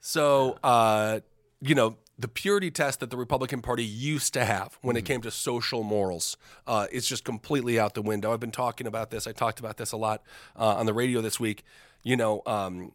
So, 0.00 0.58
uh, 0.64 1.20
you 1.60 1.74
know, 1.74 1.96
the 2.18 2.28
purity 2.28 2.70
test 2.70 3.00
that 3.00 3.10
the 3.10 3.16
Republican 3.16 3.62
Party 3.62 3.84
used 3.84 4.32
to 4.34 4.44
have 4.44 4.78
when 4.80 4.96
it 4.96 5.04
came 5.04 5.20
to 5.22 5.30
social 5.30 5.82
morals 5.82 6.36
uh, 6.66 6.86
is 6.90 7.06
just 7.06 7.24
completely 7.24 7.78
out 7.78 7.94
the 7.94 8.02
window. 8.02 8.32
I've 8.32 8.40
been 8.40 8.50
talking 8.50 8.86
about 8.86 9.10
this. 9.10 9.26
I 9.26 9.32
talked 9.32 9.60
about 9.60 9.76
this 9.76 9.92
a 9.92 9.96
lot 9.96 10.22
uh, 10.56 10.76
on 10.76 10.86
the 10.86 10.94
radio 10.94 11.20
this 11.20 11.38
week. 11.40 11.64
You 12.02 12.16
know, 12.16 12.42
um, 12.46 12.92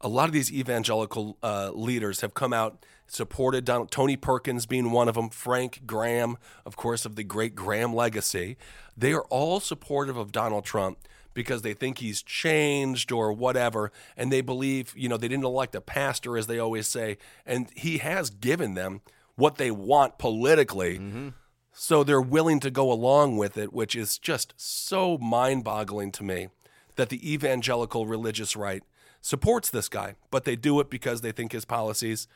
a 0.00 0.08
lot 0.08 0.26
of 0.28 0.32
these 0.32 0.52
evangelical 0.52 1.38
uh, 1.42 1.70
leaders 1.74 2.20
have 2.20 2.34
come 2.34 2.52
out 2.52 2.84
supported 3.12 3.64
Donald, 3.64 3.90
Tony 3.90 4.16
Perkins 4.16 4.66
being 4.66 4.90
one 4.90 5.08
of 5.08 5.14
them, 5.14 5.28
Frank 5.28 5.82
Graham, 5.86 6.38
of 6.64 6.76
course, 6.76 7.04
of 7.04 7.14
the 7.14 7.24
great 7.24 7.54
Graham 7.54 7.94
legacy. 7.94 8.56
They 8.96 9.12
are 9.12 9.24
all 9.24 9.60
supportive 9.60 10.16
of 10.16 10.32
Donald 10.32 10.64
Trump 10.64 10.98
because 11.34 11.62
they 11.62 11.74
think 11.74 11.98
he's 11.98 12.22
changed 12.22 13.12
or 13.12 13.32
whatever, 13.32 13.92
and 14.16 14.32
they 14.32 14.40
believe, 14.40 14.92
you 14.96 15.08
know, 15.08 15.16
they 15.16 15.28
didn't 15.28 15.44
elect 15.44 15.74
a 15.74 15.80
pastor, 15.80 16.36
as 16.36 16.46
they 16.46 16.58
always 16.58 16.86
say, 16.86 17.18
and 17.46 17.70
he 17.74 17.98
has 17.98 18.30
given 18.30 18.74
them 18.74 19.00
what 19.36 19.56
they 19.56 19.70
want 19.70 20.18
politically. 20.18 20.98
Mm-hmm. 20.98 21.28
So 21.72 22.04
they're 22.04 22.20
willing 22.20 22.60
to 22.60 22.70
go 22.70 22.92
along 22.92 23.38
with 23.38 23.56
it, 23.56 23.72
which 23.72 23.96
is 23.96 24.18
just 24.18 24.52
so 24.56 25.16
mind 25.16 25.64
boggling 25.64 26.12
to 26.12 26.24
me 26.24 26.48
that 26.96 27.08
the 27.08 27.32
evangelical 27.32 28.06
religious 28.06 28.56
right 28.56 28.82
supports 29.22 29.70
this 29.70 29.88
guy, 29.88 30.16
but 30.30 30.44
they 30.44 30.56
do 30.56 30.80
it 30.80 30.90
because 30.90 31.22
they 31.22 31.32
think 31.32 31.52
his 31.52 31.64
policies 31.64 32.28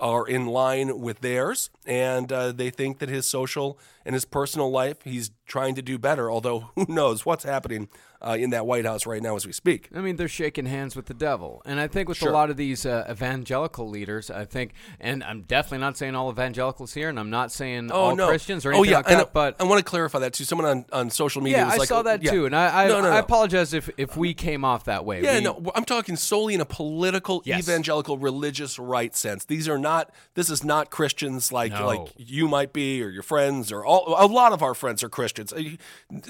are 0.00 0.26
in 0.26 0.46
line 0.46 1.00
with 1.00 1.20
theirs 1.20 1.70
and 1.86 2.32
uh, 2.32 2.52
they 2.52 2.70
think 2.70 2.98
that 2.98 3.08
his 3.08 3.26
social 3.26 3.78
and 4.04 4.14
his 4.14 4.24
personal 4.24 4.70
life 4.70 5.02
he's 5.04 5.30
trying 5.46 5.74
to 5.74 5.82
do 5.82 5.98
better 5.98 6.30
although 6.30 6.60
who 6.74 6.86
knows 6.88 7.26
what's 7.26 7.44
happening 7.44 7.88
uh, 8.22 8.36
in 8.38 8.50
that 8.50 8.66
white 8.66 8.84
house 8.84 9.06
right 9.06 9.22
now 9.22 9.34
as 9.36 9.46
we 9.46 9.52
speak 9.52 9.88
I 9.94 10.00
mean, 10.00 10.16
they're 10.16 10.28
shaking 10.28 10.66
hands 10.66 10.94
with 10.96 11.06
the 11.06 11.14
devil. 11.14 11.62
And 11.64 11.80
I 11.80 11.86
think 11.88 12.08
with 12.08 12.18
Sure. 12.18 12.28
a 12.28 12.32
lot 12.32 12.50
of 12.50 12.56
these 12.56 12.84
uh, 12.86 13.06
evangelical 13.10 13.88
leaders, 13.88 14.30
I 14.30 14.44
think, 14.44 14.72
and 15.00 15.22
I'm 15.24 15.42
definitely 15.42 15.78
not 15.78 15.96
saying 15.96 16.14
all 16.14 16.30
evangelicals 16.30 16.92
here, 16.94 17.08
and 17.08 17.18
I'm 17.18 17.30
not 17.30 17.50
saying 17.52 17.90
all 17.90 18.14
Christians 18.16 18.66
or 18.66 18.72
oh 18.72 18.78
anything 18.78 18.90
yeah 18.92 18.96
like 18.98 19.10
and 19.10 19.20
that, 19.20 19.32
but 19.32 19.56
I 19.60 19.64
want 19.64 19.78
to 19.78 19.84
clarify 19.84 20.18
that 20.20 20.32
too 20.34 20.44
someone 20.44 20.66
on, 20.68 20.84
on 20.92 21.10
social 21.10 21.40
media 21.42 21.58
yeah, 21.58 21.64
was 21.66 21.74
I 21.74 21.78
like 21.78 21.88
saw 21.88 22.02
that 22.02 22.22
yeah. 22.22 22.30
too. 22.30 22.46
And 22.46 22.54
I, 22.54 22.84
I, 22.84 22.88
No, 22.88 23.00
no, 23.00 23.08
I 23.10 23.18
apologize 23.18 23.72
if, 23.74 23.88
if 23.96 24.16
we 24.16 24.34
came 24.34 24.64
off 24.64 24.84
that 24.84 25.04
way. 25.04 25.22
Yeah, 25.22 25.38
We- 25.38 25.44
no, 25.44 25.70
I'm 25.74 25.84
talking 25.84 26.16
solely 26.16 26.54
in 26.54 26.60
a 26.60 26.64
political, 26.66 27.42
Yes. 27.44 27.60
evangelical, 27.68 28.18
religious 28.18 28.78
right 28.78 29.14
sense. 29.16 29.44
These 29.44 29.68
are 29.68 29.78
not. 29.78 30.10
This 30.34 30.50
is 30.50 30.62
not 30.64 30.90
Christians 30.90 31.52
like 31.52 31.72
No. 31.72 31.86
like 31.86 32.12
you 32.16 32.48
might 32.48 32.72
be 32.72 33.02
or 33.02 33.08
your 33.08 33.22
friends 33.22 33.72
or 33.72 33.84
all. 33.84 34.14
A 34.18 34.26
lot 34.26 34.52
of 34.52 34.62
our 34.62 34.74
friends 34.74 35.02
are 35.02 35.08
Christians. 35.08 35.52
Uh, 35.52 35.62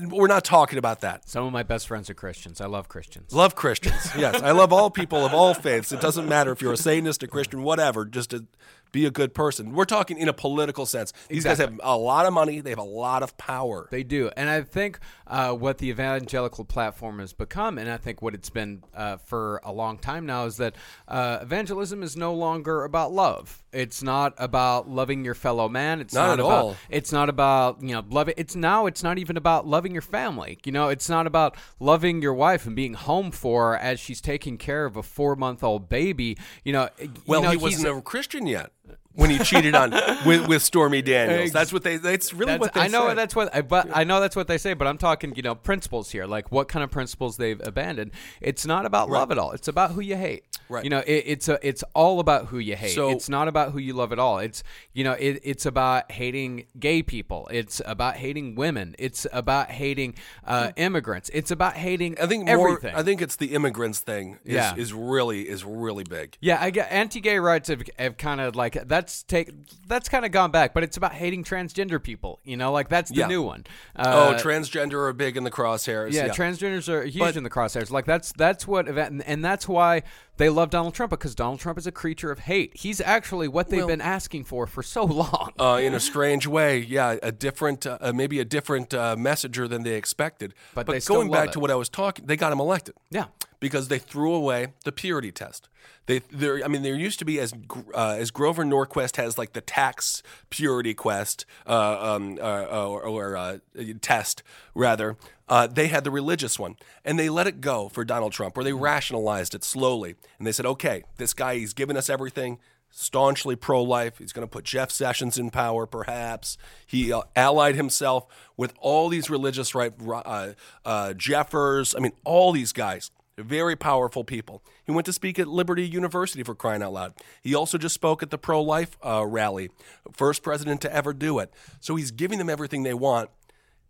We're 0.08 0.26
not 0.26 0.44
talking 0.44 0.78
about 0.78 1.00
that. 1.00 1.28
Some 1.28 1.44
of 1.46 1.52
my 1.52 1.62
best 1.62 1.79
friends 1.84 2.10
are 2.10 2.14
Christians. 2.14 2.60
I 2.60 2.66
love 2.66 2.88
Christians. 2.88 3.32
Love 3.32 3.54
Christians. 3.54 4.10
Yes, 4.20 4.42
I 4.42 4.50
love 4.50 4.72
all 4.72 4.90
people 4.90 5.24
of 5.24 5.32
all 5.32 5.54
faiths. 5.54 5.92
It 5.92 6.00
doesn't 6.00 6.28
matter 6.28 6.52
if 6.52 6.60
you're 6.60 6.72
a 6.72 6.76
Satanist, 6.76 7.22
a 7.22 7.26
Christian, 7.26 7.62
whatever. 7.62 8.04
Just 8.04 8.30
to 8.30 8.46
be 8.92 9.06
a 9.06 9.10
good 9.10 9.34
person. 9.34 9.72
We're 9.72 9.84
talking 9.84 10.18
in 10.18 10.28
a 10.28 10.32
political 10.32 10.86
sense. 10.86 11.12
These 11.28 11.44
guys 11.44 11.58
have 11.58 11.78
a 11.82 11.96
lot 11.96 12.26
of 12.26 12.32
money. 12.32 12.60
They 12.60 12.70
have 12.70 12.78
a 12.78 12.82
lot 12.82 13.22
of 13.22 13.36
power. 13.36 13.88
They 13.90 14.02
do, 14.02 14.30
and 14.36 14.48
I 14.48 14.62
think 14.62 14.98
uh, 15.26 15.52
what 15.52 15.78
the 15.78 15.88
evangelical 15.88 16.64
platform 16.64 17.18
has 17.20 17.32
become, 17.32 17.78
and 17.78 17.90
I 17.90 17.96
think 17.96 18.20
what 18.22 18.34
it's 18.34 18.50
been 18.50 18.82
uh, 18.94 19.18
for 19.18 19.60
a 19.64 19.72
long 19.72 19.98
time 19.98 20.26
now, 20.26 20.46
is 20.46 20.56
that 20.58 20.74
uh, 21.08 21.38
evangelism 21.42 22.02
is 22.02 22.16
no 22.16 22.34
longer 22.34 22.84
about 22.84 23.12
love. 23.12 23.62
It's 23.72 24.02
not 24.02 24.34
about 24.36 24.88
loving 24.88 25.24
your 25.24 25.34
fellow 25.34 25.68
man. 25.68 26.00
It's 26.00 26.14
Not 26.14 26.26
not, 26.26 26.32
at 26.32 26.40
about. 26.40 26.50
all. 26.50 26.76
It's 26.88 27.12
not 27.12 27.28
about 27.28 27.82
you 27.82 27.92
know 27.92 28.04
loving. 28.08 28.34
It's 28.36 28.56
now. 28.56 28.86
It's 28.86 29.02
not 29.02 29.18
even 29.18 29.36
about 29.36 29.66
loving 29.66 29.92
your 29.92 30.02
family. 30.02 30.58
You 30.64 30.72
know, 30.72 30.88
it's 30.88 31.08
not 31.08 31.26
about 31.26 31.56
loving 31.78 32.20
your 32.20 32.34
wife 32.34 32.66
and 32.66 32.74
being 32.74 32.94
home 32.94 33.30
for 33.30 33.72
her 33.72 33.78
as 33.78 34.00
she's 34.00 34.20
taking 34.20 34.58
care 34.58 34.86
of 34.86 34.96
a 34.96 35.02
four 35.02 35.36
month 35.36 35.62
old 35.62 35.88
baby. 35.88 36.36
You 36.64 36.72
know, 36.72 36.88
you 37.00 37.10
well, 37.26 37.42
know, 37.42 37.50
he 37.50 37.56
wasn't 37.56 37.96
a 37.96 38.00
Christian 38.02 38.46
yet. 38.46 38.72
When 39.20 39.30
he 39.30 39.38
cheated 39.38 39.74
on 39.74 39.90
with, 40.26 40.48
with 40.48 40.62
Stormy 40.62 41.02
Daniels. 41.02 41.52
That's 41.52 41.72
what 41.72 41.82
they. 41.82 41.96
That's 41.98 42.32
really 42.32 42.52
That's- 42.52 42.60
what 42.60 42.74
they 42.74 42.80
I 42.80 42.88
know 42.88 43.08
say. 43.08 43.14
that's 43.14 43.36
what 43.36 43.54
I 43.54 43.62
but 43.62 43.88
I 43.94 44.04
know 44.04 44.20
that's 44.20 44.34
what 44.36 44.48
they 44.48 44.58
say, 44.58 44.74
but 44.74 44.86
I'm 44.86 44.98
talking, 44.98 45.34
you 45.36 45.42
know, 45.42 45.54
principles 45.54 46.10
here. 46.10 46.26
Like 46.26 46.50
what 46.50 46.68
kind 46.68 46.82
of 46.82 46.90
principles 46.90 47.36
they've 47.36 47.60
abandoned. 47.64 48.12
It's 48.40 48.66
not 48.66 48.86
about 48.86 49.10
love 49.10 49.30
at 49.30 49.38
all. 49.38 49.52
It's 49.52 49.68
about 49.68 49.92
who 49.92 50.00
you 50.00 50.16
hate. 50.16 50.44
Right. 50.68 50.84
You 50.84 50.90
know, 50.90 51.00
it, 51.00 51.24
it's 51.26 51.48
a 51.48 51.58
it's 51.66 51.82
all 51.94 52.20
about 52.20 52.46
who 52.46 52.58
you 52.58 52.76
hate. 52.76 52.94
So- 52.94 53.10
it's 53.10 53.28
not 53.28 53.48
about 53.48 53.72
who 53.72 53.78
you 53.78 53.92
love 53.94 54.12
at 54.12 54.18
all. 54.18 54.38
It's 54.38 54.62
you 54.92 55.04
know, 55.04 55.12
it, 55.12 55.40
it's 55.44 55.66
about 55.66 56.10
hating 56.12 56.66
gay 56.78 57.02
people. 57.02 57.48
It's 57.50 57.80
about 57.84 58.16
hating 58.16 58.54
women. 58.54 58.94
It's 58.98 59.26
about 59.32 59.70
hating 59.70 60.14
uh, 60.46 60.72
immigrants. 60.76 61.30
It's 61.34 61.50
about 61.50 61.74
hating 61.74 62.16
I 62.20 62.26
think 62.26 62.46
more. 62.46 62.68
everything. 62.68 62.94
I 62.94 63.02
think 63.02 63.20
it's 63.20 63.36
the 63.36 63.54
immigrants 63.54 64.00
thing. 64.00 64.38
Is, 64.44 64.54
Yeah. 64.54 64.74
is 64.76 64.92
really 64.92 65.48
is 65.48 65.64
really 65.64 66.04
big. 66.04 66.36
Yeah, 66.40 66.58
I 66.60 66.70
get 66.70 66.90
anti-gay 66.90 67.38
rights 67.38 67.68
have, 67.68 67.82
have 67.98 68.16
kind 68.16 68.40
of 68.40 68.56
like 68.56 68.74
that's 68.88 69.09
take 69.22 69.50
that's 69.86 70.08
kind 70.08 70.24
of 70.24 70.32
gone 70.32 70.50
back, 70.50 70.74
but 70.74 70.82
it's 70.82 70.96
about 70.96 71.12
hating 71.12 71.44
transgender 71.44 72.02
people. 72.02 72.40
You 72.44 72.56
know, 72.56 72.72
like 72.72 72.88
that's 72.88 73.10
the 73.10 73.16
Yeah. 73.20 73.26
new 73.26 73.42
one. 73.42 73.64
oh, 73.96 74.02
Uh, 74.30 74.38
transgender 74.38 75.08
are 75.08 75.12
big 75.12 75.36
in 75.36 75.44
the 75.44 75.50
crosshairs. 75.50 76.12
yeah, 76.12 76.28
transgenders 76.28 76.88
are 76.88 77.02
huge 77.04 77.18
But- 77.18 77.36
in 77.36 77.42
the 77.44 77.50
crosshairs. 77.50 77.90
Like 77.90 78.06
that's 78.06 78.32
that's 78.32 78.66
what 78.66 78.88
event, 78.88 79.10
and, 79.12 79.22
and 79.26 79.44
that's 79.44 79.68
why 79.68 80.02
they 80.36 80.48
love 80.48 80.70
Donald 80.70 80.94
Trump 80.94 81.10
because 81.10 81.34
Donald 81.34 81.60
Trump 81.60 81.76
is 81.78 81.86
a 81.86 81.92
creature 81.92 82.30
of 82.30 82.40
hate. 82.40 82.76
He's 82.76 83.00
actually 83.00 83.46
what 83.48 83.68
they've 83.68 83.80
Well- 83.80 83.88
been 83.88 84.00
asking 84.00 84.44
for 84.44 84.66
for 84.66 84.82
so 84.82 85.04
long. 85.22 85.50
uh, 85.58 85.78
in 85.82 85.94
a 85.94 86.00
strange 86.00 86.46
way. 86.46 86.78
Yeah, 86.78 87.16
a 87.22 87.30
different, 87.32 87.86
uh, 87.86 87.98
uh, 88.00 88.12
maybe 88.14 88.38
a 88.40 88.44
different 88.44 88.94
uh, 88.94 89.16
messenger 89.16 89.68
than 89.68 89.82
they 89.82 89.94
expected. 89.94 90.54
But 90.74 90.86
they 90.86 91.00
still 91.00 91.16
going 91.16 91.28
love 91.28 91.40
back 91.40 91.48
it. 91.48 91.52
to 91.52 91.60
what 91.60 91.70
I 91.70 91.74
was 91.74 91.88
talking, 91.88 92.24
they 92.26 92.36
got 92.36 92.52
him 92.52 92.60
elected. 92.60 92.94
Yeah. 93.10 93.26
Because 93.60 93.88
they 93.88 93.98
threw 93.98 94.32
away 94.34 94.68
the 94.84 94.92
purity 94.92 95.30
test. 95.30 95.68
They, 96.06 96.20
there, 96.30 96.64
I 96.64 96.68
mean, 96.68 96.82
there 96.82 96.94
used 96.94 97.18
to 97.20 97.24
be 97.24 97.38
as 97.38 97.52
uh, 97.94 98.16
as 98.18 98.30
Grover 98.30 98.64
Norquist 98.64 99.16
has 99.16 99.38
like 99.38 99.52
the 99.52 99.60
tax 99.60 100.22
purity 100.48 100.94
quest 100.94 101.44
uh, 101.66 102.14
um, 102.14 102.38
uh, 102.40 102.64
or, 102.64 103.02
or 103.02 103.36
uh, 103.36 103.58
test 104.00 104.42
rather. 104.74 105.16
Uh, 105.48 105.66
they 105.66 105.88
had 105.88 106.04
the 106.04 106.10
religious 106.10 106.58
one, 106.58 106.76
and 107.04 107.18
they 107.18 107.28
let 107.28 107.46
it 107.46 107.60
go 107.60 107.88
for 107.88 108.04
Donald 108.04 108.32
Trump, 108.32 108.56
where 108.56 108.64
they 108.64 108.72
rationalized 108.72 109.54
it 109.54 109.62
slowly, 109.62 110.14
and 110.38 110.46
they 110.46 110.52
said, 110.52 110.66
"Okay, 110.66 111.04
this 111.16 111.34
guy, 111.34 111.56
he's 111.56 111.74
given 111.74 111.96
us 111.96 112.08
everything 112.08 112.58
staunchly 112.90 113.56
pro 113.56 113.82
life. 113.82 114.18
He's 114.18 114.32
going 114.32 114.46
to 114.46 114.50
put 114.50 114.64
Jeff 114.64 114.90
Sessions 114.90 115.38
in 115.38 115.50
power, 115.50 115.86
perhaps. 115.86 116.58
He 116.86 117.12
uh, 117.12 117.22
allied 117.36 117.76
himself 117.76 118.26
with 118.56 118.74
all 118.80 119.08
these 119.08 119.30
religious 119.30 119.74
right, 119.74 119.92
uh, 120.00 120.52
uh, 120.84 121.12
Jeffress. 121.16 121.94
I 121.96 122.00
mean, 122.00 122.12
all 122.24 122.52
these 122.52 122.72
guys, 122.72 123.10
very 123.42 123.76
powerful 123.76 124.24
people. 124.24 124.62
He 124.84 124.92
went 124.92 125.06
to 125.06 125.12
speak 125.12 125.38
at 125.38 125.48
Liberty 125.48 125.86
University 125.86 126.42
for 126.42 126.54
crying 126.54 126.82
out 126.82 126.92
loud. 126.92 127.14
He 127.42 127.54
also 127.54 127.78
just 127.78 127.94
spoke 127.94 128.22
at 128.22 128.30
the 128.30 128.38
pro 128.38 128.62
life 128.62 128.96
uh, 129.04 129.26
rally, 129.26 129.70
first 130.12 130.42
president 130.42 130.80
to 130.82 130.94
ever 130.94 131.12
do 131.12 131.38
it. 131.38 131.52
So 131.80 131.96
he's 131.96 132.10
giving 132.10 132.38
them 132.38 132.50
everything 132.50 132.82
they 132.82 132.94
want. 132.94 133.30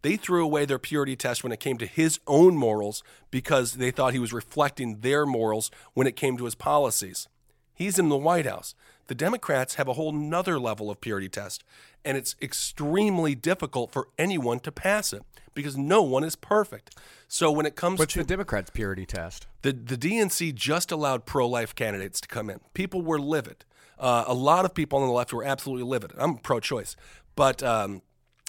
They 0.03 0.17
threw 0.17 0.43
away 0.43 0.65
their 0.65 0.79
purity 0.79 1.17
test 1.17 1.43
when 1.43 1.53
it 1.53 1.61
came 1.61 1.77
to 1.79 1.87
his 1.87 2.19
own 2.27 2.57
morals 2.57 3.03
because 3.31 3.75
they 3.75 3.91
thought 3.91 4.15
he 4.15 4.19
was 4.19 4.33
reflecting 4.33 5.01
their 5.01 5.27
morals 5.27 5.71
when 5.93 6.07
it 6.07 6.17
came 6.17 6.39
to 6.39 6.45
his 6.45 6.55
policies. 6.55 7.29
He's 7.75 7.99
in 7.99 8.09
the 8.09 8.17
White 8.17 8.47
House. 8.47 8.75
The 9.11 9.16
Democrats 9.16 9.75
have 9.75 9.88
a 9.88 9.94
whole 9.94 10.12
nother 10.12 10.57
level 10.57 10.88
of 10.88 11.01
purity 11.01 11.29
test, 11.29 11.64
and 12.05 12.16
it's 12.16 12.37
extremely 12.40 13.35
difficult 13.35 13.90
for 13.90 14.07
anyone 14.16 14.61
to 14.61 14.70
pass 14.70 15.12
it 15.12 15.25
because 15.53 15.77
no 15.77 16.01
one 16.01 16.23
is 16.23 16.37
perfect. 16.37 16.94
So 17.27 17.51
when 17.51 17.66
it 17.66 17.75
comes 17.75 17.99
What's 17.99 18.12
to 18.12 18.20
the 18.20 18.25
Democrats' 18.25 18.70
purity 18.70 19.05
test? 19.05 19.49
the, 19.62 19.73
the 19.73 19.96
DNC 19.96 20.55
just 20.55 20.92
allowed 20.92 21.27
pro 21.27 21.49
life 21.49 21.75
candidates 21.75 22.20
to 22.20 22.29
come 22.29 22.49
in. 22.49 22.61
People 22.73 23.03
were 23.03 23.18
livid. 23.18 23.64
Uh, 23.99 24.23
a 24.29 24.33
lot 24.33 24.64
of 24.64 24.75
people 24.75 25.01
on 25.01 25.09
the 25.09 25.12
left 25.12 25.33
were 25.33 25.42
absolutely 25.42 25.83
livid. 25.83 26.12
I'm 26.16 26.38
pro 26.38 26.61
choice. 26.61 26.94
But 27.35 27.64
um, 27.64 28.03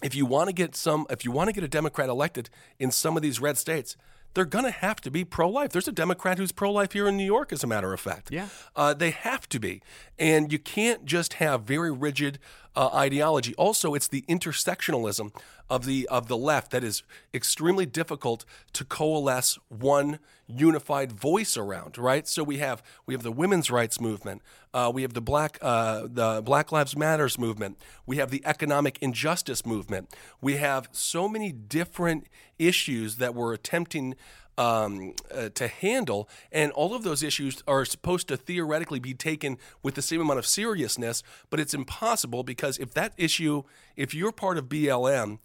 if 0.03 0.13
you 0.13 0.27
want 0.27 0.49
to 0.49 0.53
get 0.53 0.75
some, 0.75 1.07
if 1.09 1.25
you 1.25 1.31
want 1.31 1.47
to 1.47 1.53
get 1.53 1.63
a 1.63 1.67
Democrat 1.67 2.07
elected 2.07 2.51
in 2.77 2.91
some 2.91 3.17
of 3.17 3.23
these 3.23 3.39
red 3.39 3.57
states, 3.57 3.97
they're 4.33 4.45
going 4.45 4.65
to 4.65 4.71
have 4.71 5.01
to 5.01 5.11
be 5.11 5.23
pro 5.25 5.49
life. 5.49 5.71
There's 5.71 5.87
a 5.87 5.91
Democrat 5.91 6.37
who's 6.37 6.51
pro 6.51 6.71
life 6.71 6.93
here 6.93 7.07
in 7.07 7.17
New 7.17 7.25
York, 7.25 7.51
as 7.51 7.63
a 7.63 7.67
matter 7.67 7.93
of 7.93 7.99
fact. 7.99 8.31
Yeah. 8.31 8.47
Uh, 8.75 8.93
they 8.93 9.11
have 9.11 9.47
to 9.49 9.59
be. 9.59 9.81
And 10.17 10.51
you 10.51 10.59
can't 10.59 11.05
just 11.05 11.33
have 11.35 11.63
very 11.63 11.91
rigid 11.91 12.39
uh, 12.75 12.89
ideology. 12.93 13.53
Also, 13.55 13.93
it's 13.93 14.07
the 14.07 14.23
intersectionalism 14.29 15.33
of 15.69 15.85
the 15.85 16.07
of 16.07 16.27
the 16.27 16.37
left 16.37 16.71
that 16.71 16.83
is 16.83 17.03
extremely 17.33 17.85
difficult 17.85 18.45
to 18.73 18.83
coalesce 18.83 19.57
one 19.69 20.19
unified 20.47 21.11
voice 21.11 21.55
around. 21.55 21.97
Right. 21.97 22.27
So 22.27 22.43
we 22.43 22.57
have 22.57 22.83
we 23.05 23.13
have 23.13 23.23
the 23.23 23.31
women's 23.31 23.71
rights 23.71 23.99
movement. 23.99 24.41
Uh, 24.73 24.91
we 24.93 25.01
have 25.01 25.13
the 25.13 25.21
black 25.21 25.57
uh, 25.61 26.07
the 26.09 26.41
Black 26.43 26.71
Lives 26.71 26.95
Matters 26.95 27.37
movement. 27.37 27.77
We 28.05 28.17
have 28.17 28.31
the 28.31 28.41
economic 28.45 28.97
injustice 29.01 29.65
movement. 29.65 30.13
We 30.41 30.57
have 30.57 30.89
so 30.91 31.27
many 31.27 31.51
different 31.51 32.27
issues 32.57 33.17
that 33.17 33.33
we're 33.33 33.53
attempting 33.53 34.15
um, 34.57 35.13
uh, 35.33 35.49
to 35.49 35.67
handle. 35.67 36.29
And 36.51 36.71
all 36.71 36.93
of 36.93 37.03
those 37.03 37.23
issues 37.23 37.63
are 37.67 37.85
supposed 37.85 38.27
to 38.29 38.37
theoretically 38.37 38.99
be 38.99 39.13
taken 39.13 39.57
with 39.83 39.95
the 39.95 40.01
same 40.01 40.21
amount 40.21 40.39
of 40.39 40.45
seriousness, 40.45 41.23
but 41.49 41.59
it's 41.59 41.73
impossible 41.73 42.43
because 42.43 42.77
if 42.77 42.93
that 42.93 43.13
issue, 43.17 43.63
if 43.95 44.13
you're 44.13 44.31
part 44.31 44.57
of 44.57 44.65
BLM, 44.65 45.39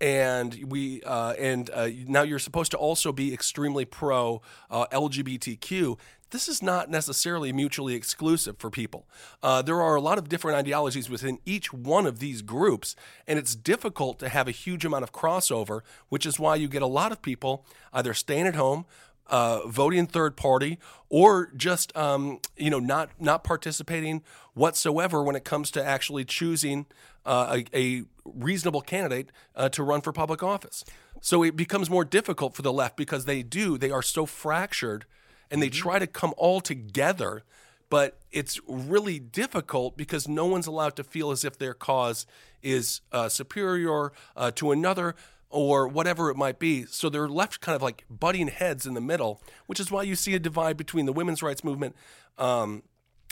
and 0.00 0.64
we 0.66 1.00
uh, 1.02 1.32
and 1.38 1.70
uh, 1.70 1.88
now 2.08 2.22
you're 2.22 2.40
supposed 2.40 2.72
to 2.72 2.76
also 2.76 3.12
be 3.12 3.32
extremely 3.32 3.84
pro 3.84 4.42
uh, 4.68 4.86
LGBTQ. 4.86 5.96
This 6.32 6.48
is 6.48 6.62
not 6.62 6.88
necessarily 6.90 7.52
mutually 7.52 7.94
exclusive 7.94 8.56
for 8.58 8.70
people. 8.70 9.06
Uh, 9.42 9.60
there 9.60 9.82
are 9.82 9.94
a 9.94 10.00
lot 10.00 10.16
of 10.16 10.30
different 10.30 10.56
ideologies 10.56 11.10
within 11.10 11.38
each 11.44 11.74
one 11.74 12.06
of 12.06 12.20
these 12.20 12.40
groups, 12.40 12.96
and 13.26 13.38
it's 13.38 13.54
difficult 13.54 14.18
to 14.20 14.30
have 14.30 14.48
a 14.48 14.50
huge 14.50 14.86
amount 14.86 15.02
of 15.04 15.12
crossover, 15.12 15.82
which 16.08 16.24
is 16.24 16.40
why 16.40 16.56
you 16.56 16.68
get 16.68 16.80
a 16.80 16.86
lot 16.86 17.12
of 17.12 17.20
people 17.20 17.66
either 17.92 18.14
staying 18.14 18.46
at 18.46 18.54
home, 18.54 18.86
uh, 19.26 19.60
voting 19.66 20.06
third 20.06 20.34
party, 20.34 20.78
or 21.10 21.52
just 21.54 21.94
um, 21.94 22.40
you 22.56 22.70
know 22.70 22.80
not 22.80 23.10
not 23.20 23.44
participating 23.44 24.22
whatsoever 24.54 25.22
when 25.22 25.36
it 25.36 25.44
comes 25.44 25.70
to 25.72 25.84
actually 25.84 26.24
choosing 26.24 26.86
uh, 27.26 27.60
a, 27.74 27.78
a 27.78 28.04
reasonable 28.24 28.80
candidate 28.80 29.30
uh, 29.54 29.68
to 29.68 29.82
run 29.82 30.00
for 30.00 30.12
public 30.12 30.42
office. 30.42 30.82
So 31.20 31.42
it 31.42 31.56
becomes 31.56 31.90
more 31.90 32.06
difficult 32.06 32.54
for 32.54 32.62
the 32.62 32.72
left 32.72 32.96
because 32.96 33.26
they 33.26 33.42
do 33.42 33.76
they 33.76 33.90
are 33.90 34.02
so 34.02 34.24
fractured, 34.24 35.04
and 35.52 35.62
they 35.62 35.68
try 35.68 36.00
to 36.00 36.06
come 36.08 36.34
all 36.36 36.60
together. 36.60 37.44
But 37.90 38.18
it's 38.32 38.58
really 38.66 39.18
difficult 39.18 39.98
because 39.98 40.26
no 40.26 40.46
one's 40.46 40.66
allowed 40.66 40.96
to 40.96 41.04
feel 41.04 41.30
as 41.30 41.44
if 41.44 41.58
their 41.58 41.74
cause 41.74 42.24
is 42.62 43.02
uh, 43.12 43.28
superior 43.28 44.12
uh, 44.34 44.50
to 44.52 44.72
another 44.72 45.14
or 45.50 45.86
whatever 45.86 46.30
it 46.30 46.36
might 46.36 46.58
be. 46.58 46.86
So 46.86 47.10
they're 47.10 47.28
left 47.28 47.60
kind 47.60 47.76
of 47.76 47.82
like 47.82 48.06
butting 48.08 48.48
heads 48.48 48.86
in 48.86 48.94
the 48.94 49.02
middle, 49.02 49.42
which 49.66 49.78
is 49.78 49.90
why 49.90 50.04
you 50.04 50.16
see 50.16 50.34
a 50.34 50.38
divide 50.38 50.78
between 50.78 51.04
the 51.04 51.12
women's 51.12 51.42
rights 51.42 51.62
movement 51.62 51.94
um, 52.38 52.82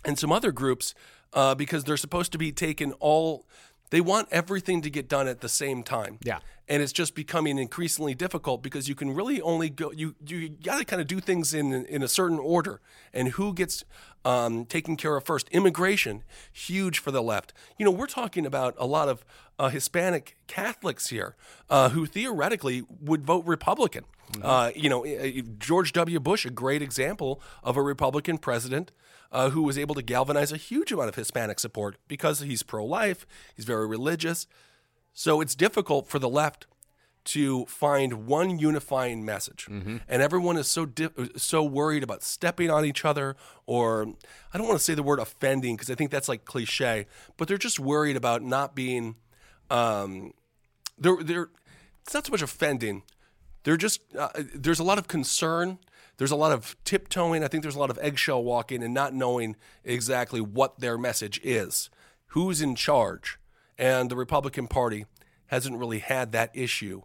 and 0.05 0.19
some 0.19 0.31
other 0.31 0.53
groups 0.53 0.95
uh, 1.33 1.55
because 1.55 1.85
they're 1.85 1.97
supposed 1.97 2.33
to 2.33 2.39
be 2.39 2.53
taken 2.53 2.93
all. 3.01 3.47
They 3.91 4.01
want 4.01 4.29
everything 4.31 4.83
to 4.83 4.91
get 4.91 5.09
done 5.09 5.29
at 5.29 5.41
the 5.41 5.49
same 5.49 5.83
time. 5.83 6.19
Yeah. 6.23 6.39
And 6.69 6.83
it's 6.83 6.93
just 6.93 7.15
becoming 7.17 7.59
increasingly 7.59 8.15
difficult 8.15 8.63
because 8.63 8.89
you 8.89 8.95
can 8.95 9.13
really 9.13 9.43
only 9.43 9.69
go 9.69 9.91
you 9.91 10.15
you 10.25 10.49
got 10.49 10.79
to 10.79 10.85
kind 10.85 11.03
of 11.03 11.09
do 11.09 11.19
things 11.19 11.53
in 11.53 11.73
in 11.73 12.03
a 12.03 12.09
certain 12.09 12.39
order 12.39 12.81
and 13.13 13.29
who 13.31 13.53
gets 13.53 13.85
um, 14.25 14.65
taken 14.67 14.97
care 14.97 15.17
of 15.17 15.25
first. 15.25 15.49
Immigration, 15.49 16.23
huge 16.53 17.01
for 17.01 17.11
the 17.11 17.23
left. 17.23 17.53
You 17.77 17.85
know, 17.85 17.91
we're 17.91 18.07
talking 18.07 18.47
about 18.47 18.75
a 18.79 18.87
lot 18.87 19.09
of 19.09 19.25
uh, 19.59 19.69
Hispanic 19.69 20.37
Catholics 20.47 21.09
here 21.09 21.35
uh, 21.69 21.89
who 21.91 22.07
theoretically 22.07 22.85
would 23.01 23.25
vote 23.25 23.45
Republican. 23.47 24.05
Uh, 24.43 24.71
you 24.77 24.89
know, 24.89 25.03
eh, 25.03 25.43
George 25.59 25.93
W. 25.93 26.21
Bush, 26.21 26.47
a 26.47 26.51
great 26.51 26.83
example 26.83 27.41
of 27.65 27.77
a 27.77 27.83
Republican 27.83 28.39
president 28.39 28.93
uh, 29.33 29.51
who 29.51 29.63
was 29.63 29.79
able 29.79 29.95
to 29.95 30.03
galvanize 30.03 30.53
a 30.53 30.57
huge 30.57 30.93
amount 30.93 31.09
of 31.09 31.15
Hispanic 31.15 31.59
support 31.61 31.97
because 32.09 32.41
he's 32.41 32.63
pro 32.63 32.85
life, 32.85 33.27
he's 33.55 33.65
very 33.65 33.87
religious. 33.87 34.47
So 35.13 35.41
it's 35.41 35.55
difficult 35.55 36.07
for 36.09 36.19
the 36.19 36.29
left 36.29 36.67
to 37.23 37.67
find 37.67 38.27
one 38.27 38.59
unifying 38.59 39.25
message, 39.25 39.67
and 39.69 40.23
everyone 40.23 40.57
is 40.57 40.69
so 40.69 40.87
di- 40.87 41.11
so 41.37 41.63
worried 41.63 42.03
about 42.03 42.23
stepping 42.23 42.71
on 42.71 42.85
each 42.87 43.05
other, 43.05 43.37
or 43.67 44.15
I 44.55 44.59
don't 44.59 44.67
want 44.67 44.79
to 44.79 44.85
say 44.85 44.95
the 44.95 45.03
word 45.03 45.19
offending 45.19 45.77
because 45.77 45.91
I 45.91 45.95
think 45.97 46.11
that's 46.11 46.29
like 46.29 46.45
cliche, 46.47 47.07
but 47.37 47.47
they're 47.47 47.59
just 47.59 47.79
worried 47.79 48.17
about 48.17 48.43
not 48.43 48.75
being. 48.75 49.17
Um, 49.69 50.33
they're 50.99 51.23
they're 51.23 51.49
it's 52.03 52.15
not 52.15 52.25
so 52.27 52.31
much 52.33 52.43
offending. 52.43 53.03
They're 53.65 53.77
just 53.77 54.01
uh, 54.19 54.31
there's 54.55 54.81
a 54.81 54.85
lot 54.85 54.97
of 54.99 55.07
concern. 55.07 55.79
There's 56.21 56.31
a 56.31 56.37
lot 56.37 56.53
of 56.53 56.77
tiptoeing. 56.85 57.43
I 57.43 57.49
think 57.49 57.63
there's 57.63 57.77
a 57.77 57.79
lot 57.79 57.89
of 57.89 57.99
eggshell 58.03 58.45
walking 58.45 58.83
and 58.83 58.93
not 58.93 59.15
knowing 59.15 59.57
exactly 59.87 60.39
what 60.39 60.79
their 60.81 60.99
message 60.99 61.41
is, 61.43 61.89
who's 62.29 62.61
in 62.61 62.75
charge, 62.75 63.39
and 63.79 64.11
the 64.11 64.17
Republican 64.17 64.67
Party 64.69 65.07
hasn't 65.47 65.79
really 65.79 66.01
had 66.01 66.33
that 66.33 66.51
issue 66.53 67.01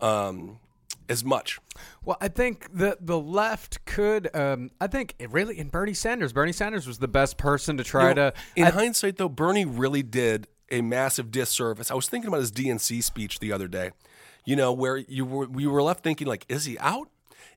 um, 0.00 0.58
as 1.08 1.24
much. 1.24 1.60
Well, 2.04 2.16
I 2.20 2.26
think 2.26 2.66
the 2.76 2.98
the 3.00 3.18
left 3.20 3.84
could. 3.84 4.34
Um, 4.34 4.72
I 4.80 4.88
think 4.88 5.14
it 5.20 5.30
really 5.30 5.56
in 5.58 5.68
Bernie 5.68 5.94
Sanders. 5.94 6.32
Bernie 6.32 6.50
Sanders 6.52 6.88
was 6.88 6.98
the 6.98 7.06
best 7.06 7.38
person 7.38 7.76
to 7.76 7.84
try 7.84 8.08
You 8.08 8.14
know, 8.16 8.30
to. 8.30 8.36
in 8.56 8.64
I- 8.64 8.70
hindsight, 8.70 9.16
though, 9.16 9.28
Bernie 9.28 9.64
really 9.64 10.02
did 10.02 10.48
a 10.72 10.80
massive 10.80 11.30
disservice. 11.30 11.92
I 11.92 11.94
was 11.94 12.08
thinking 12.08 12.26
about 12.26 12.40
his 12.40 12.50
DNC 12.50 13.00
speech 13.04 13.38
the 13.38 13.52
other 13.52 13.68
day. 13.68 13.92
You 14.44 14.56
know, 14.56 14.72
where 14.72 14.96
you 14.96 15.24
were 15.24 15.46
we 15.46 15.68
were 15.68 15.82
left 15.84 16.02
thinking 16.02 16.26
like, 16.26 16.44
is 16.48 16.64
he 16.64 16.76
out? 16.80 17.08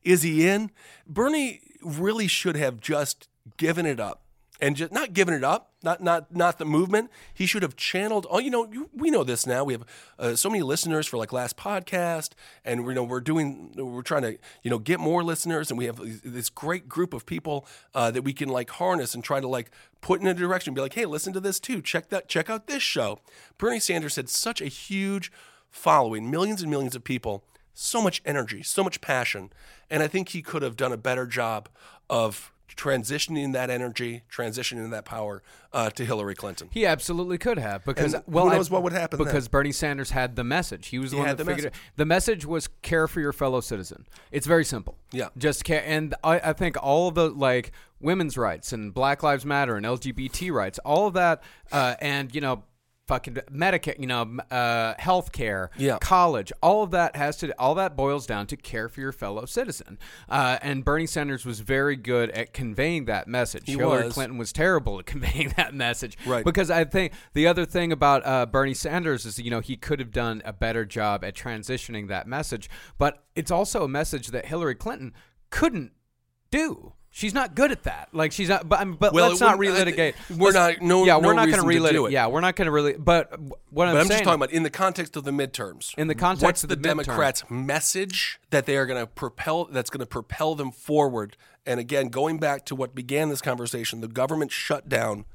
Is 0.04 0.24
he 0.24 0.48
in? 0.48 0.72
Bernie 1.08 1.62
really 1.82 2.28
should 2.28 2.56
have 2.56 2.80
just 2.80 3.28
given 3.58 3.86
it 3.86 4.00
up 4.00 4.24
and 4.62 4.76
just 4.76 4.92
not 4.92 5.14
given 5.14 5.34
it 5.34 5.44
up. 5.44 5.68
Not 5.82 6.02
not 6.04 6.36
not 6.36 6.58
the 6.58 6.66
movement. 6.66 7.10
He 7.34 7.46
should 7.46 7.64
have 7.64 7.78
channeled. 7.78 8.28
Oh, 8.30 8.40
you 8.40 8.50
know, 8.50 8.70
you, 8.70 8.90
we 8.94 9.10
know 9.10 9.24
this 9.24 9.48
now. 9.48 9.64
We 9.64 9.74
have 9.74 9.86
uh, 10.18 10.36
so 10.36 10.50
many 10.50 10.62
listeners 10.62 11.08
for 11.08 11.16
like 11.16 11.32
last 11.32 11.56
podcast, 11.56 12.32
and 12.66 12.86
we 12.86 12.94
know 12.94 13.04
we're 13.04 13.22
doing. 13.22 13.72
We're 13.78 14.02
trying 14.02 14.24
to 14.24 14.38
you 14.62 14.70
know 14.70 14.78
get 14.78 15.00
more 15.00 15.24
listeners, 15.24 15.72
and 15.72 15.78
we 15.78 15.86
have 15.86 16.02
this 16.24 16.50
great 16.50 16.90
group 16.90 17.14
of 17.14 17.26
people 17.26 17.66
uh, 17.96 18.12
that 18.12 18.24
we 18.24 18.34
can 18.34 18.50
like 18.50 18.72
harness 18.72 19.14
and 19.14 19.24
try 19.24 19.40
to 19.40 19.48
like 19.48 19.72
put 20.02 20.20
in 20.20 20.28
a 20.28 20.34
direction. 20.34 20.74
Be 20.74 20.82
like, 20.82 20.96
hey, 20.96 21.06
listen 21.06 21.32
to 21.32 21.40
this 21.40 21.62
too. 21.62 21.82
Check 21.82 22.10
that. 22.10 22.28
Check 22.28 22.50
out 22.50 22.68
this 22.68 22.84
show. 22.84 23.20
Bernie 23.58 23.80
Sanders 23.80 24.18
had 24.18 24.28
such 24.28 24.60
a 24.60 24.66
huge 24.66 25.32
following, 25.70 26.30
millions 26.30 26.62
and 26.62 26.70
millions 26.70 26.96
of 26.96 27.06
people, 27.06 27.46
so 27.74 28.02
much 28.02 28.22
energy, 28.26 28.64
so 28.64 28.84
much 28.84 29.02
passion, 29.02 29.52
and 29.90 30.04
I 30.04 30.08
think 30.08 30.30
he 30.30 30.42
could 30.42 30.62
have 30.62 30.76
done 30.76 30.92
a 30.92 30.98
better 30.98 31.26
job 31.26 31.70
of 32.10 32.52
transitioning 32.76 33.52
that 33.54 33.70
energy, 33.70 34.22
transitioning 34.34 34.90
that 34.92 35.04
power 35.06 35.44
uh, 35.74 35.90
to 35.92 36.06
Hillary 36.06 36.34
Clinton. 36.36 36.70
He 36.72 36.86
absolutely 36.86 37.38
could 37.38 37.58
have 37.58 37.84
because 37.84 38.14
And 38.14 38.24
well, 38.26 38.46
who 38.46 38.52
I- 38.52 38.56
knows 38.56 38.70
what 38.72 38.84
would 38.84 38.94
happen 38.94 39.18
then? 39.18 39.28
because 39.28 39.48
Bernie 39.48 39.72
Sanders 39.72 40.12
had 40.12 40.36
the 40.36 40.44
message. 40.44 40.88
He 40.88 40.98
was 41.00 41.12
the 41.12 41.18
He 41.18 41.20
one 41.22 41.28
that 41.30 41.38
the 41.38 41.44
figured 41.46 41.66
message. 41.66 41.74
it. 41.74 41.98
The 41.98 42.06
message 42.06 42.46
was 42.46 42.70
care 42.82 43.08
for 43.08 43.20
your 43.20 43.34
fellow 43.34 43.60
citizen. 43.60 44.08
It's 44.32 44.48
very 44.48 44.64
simple. 44.66 44.98
Yeah. 45.12 45.28
just 45.38 45.64
care. 45.66 45.84
And 45.86 46.16
I, 46.24 46.40
I 46.40 46.54
think 46.54 46.78
all 46.82 47.10
of 47.10 47.16
the 47.16 47.30
like 47.30 47.72
women's 48.00 48.38
rights 48.38 48.72
and 48.72 48.94
Black 48.94 49.24
Lives 49.24 49.46
Matter 49.46 49.76
and 49.76 49.86
LGBT 49.86 50.52
rights, 50.52 50.80
all 50.80 51.08
of 51.08 51.14
that, 51.16 51.44
uh, 51.72 51.96
and 52.00 52.34
you 52.34 52.42
know. 52.42 52.64
Fucking 53.10 53.34
Medicare, 53.52 54.00
you 54.00 54.06
know, 54.06 54.22
uh, 54.52 54.94
healthcare, 55.00 55.70
Yeah. 55.78 55.98
college, 56.00 56.52
all 56.62 56.84
of 56.84 56.92
that 56.92 57.16
has 57.16 57.38
to, 57.38 57.52
all 57.60 57.74
that 57.74 57.96
boils 57.96 58.28
down 58.28 58.46
to 58.46 58.56
care 58.56 58.88
for 58.88 59.02
your 59.02 59.12
fellow 59.12 59.48
citizen. 59.48 59.98
Uh, 60.30 60.60
and 60.62 60.86
Bernie 60.86 61.08
Sanders 61.08 61.44
was 61.44 61.62
very 61.62 61.96
good 61.96 62.30
at 62.30 62.54
conveying 62.54 63.06
that 63.06 63.28
message. 63.28 63.64
He 63.66 63.72
Hillary 63.78 64.06
was. 64.06 64.14
Clinton 64.14 64.38
was 64.38 64.54
terrible 64.54 65.00
at 65.00 65.06
conveying 65.14 65.54
that 65.58 65.74
message. 65.74 66.20
Right. 66.24 66.46
Because 66.46 66.70
I 66.70 66.84
think 66.86 67.14
the 67.34 67.48
other 67.48 67.66
thing 67.66 67.92
about 67.92 68.22
uh, 68.28 68.46
Bernie 68.46 68.76
Sanders 68.76 69.26
is, 69.26 69.40
you 69.40 69.50
know, 69.50 69.60
he 69.60 69.76
could 69.76 70.00
have 70.00 70.12
done 70.12 70.44
a 70.46 70.54
better 70.54 70.86
job 70.86 71.24
at 71.24 71.34
transitioning 71.36 72.10
that 72.10 72.28
message. 72.28 72.70
But 73.00 73.24
it's 73.36 73.50
also 73.50 73.84
a 73.84 73.88
message 73.88 74.28
that 74.28 74.46
Hillary 74.46 74.76
Clinton 74.76 75.14
couldn't 75.50 75.94
do. 76.52 76.94
She's 77.20 77.34
not 77.34 77.54
good 77.54 77.74
at 77.74 77.84
that. 77.84 78.08
Like 78.14 78.32
she's 78.32 78.48
not. 78.48 78.70
But, 78.70 78.98
but 78.98 79.12
Well, 79.12 79.28
let's 79.28 79.42
not 79.42 79.50
I- 79.52 79.54
uh, 79.56 79.58
relitigate. 79.58 80.14
we're 80.30 80.52
Let's- 80.52 80.80
not- 80.80 80.82
no- 80.82 81.04
Yeah, 81.04 81.18
no 81.18 81.28
we're 81.28 81.34
not 81.34 81.48
going 81.50 81.60
to 81.60 81.68
relit 81.68 81.92
do 81.92 82.06
it. 82.06 82.10
it. 82.10 82.14
Yeah, 82.14 82.28
we're 82.28 82.40
not 82.40 82.56
going 82.56 82.68
to 82.68 82.72
really. 82.72 82.94
But 82.94 83.38
what 83.72 83.90
I'm, 83.90 83.96
But 83.96 84.00
I'm 84.00 84.08
saying, 84.08 84.10
just 84.10 84.24
talking 84.24 84.36
about 84.36 84.52
in 84.52 84.64
the 84.64 84.70
context 84.70 85.18
of 85.18 85.26
the 85.26 85.32
midterms. 85.32 85.94
In 85.98 86.08
the 86.08 86.16
context 86.16 86.44
what's 86.46 86.64
of 86.64 86.70
the, 86.70 86.78
the. 86.78 86.82
Democrats' 86.82 87.44
message 87.50 88.40
that 88.52 88.66
they 88.66 88.78
are 88.78 88.86
going 88.86 89.02
to 89.02 89.06
propel? 89.06 89.66
That's 89.66 89.90
going 89.90 90.00
to 90.00 90.06
propel 90.06 90.56
them 90.56 90.72
forward. 90.72 91.36
And 91.66 91.78
again, 91.78 92.08
going 92.08 92.40
back 92.40 92.66
to 92.68 92.76
what 92.76 92.96
began 92.96 93.28
this 93.28 93.42
conversation, 93.42 94.00
the 94.00 94.08
government 94.08 94.52
shutdown 94.54 95.26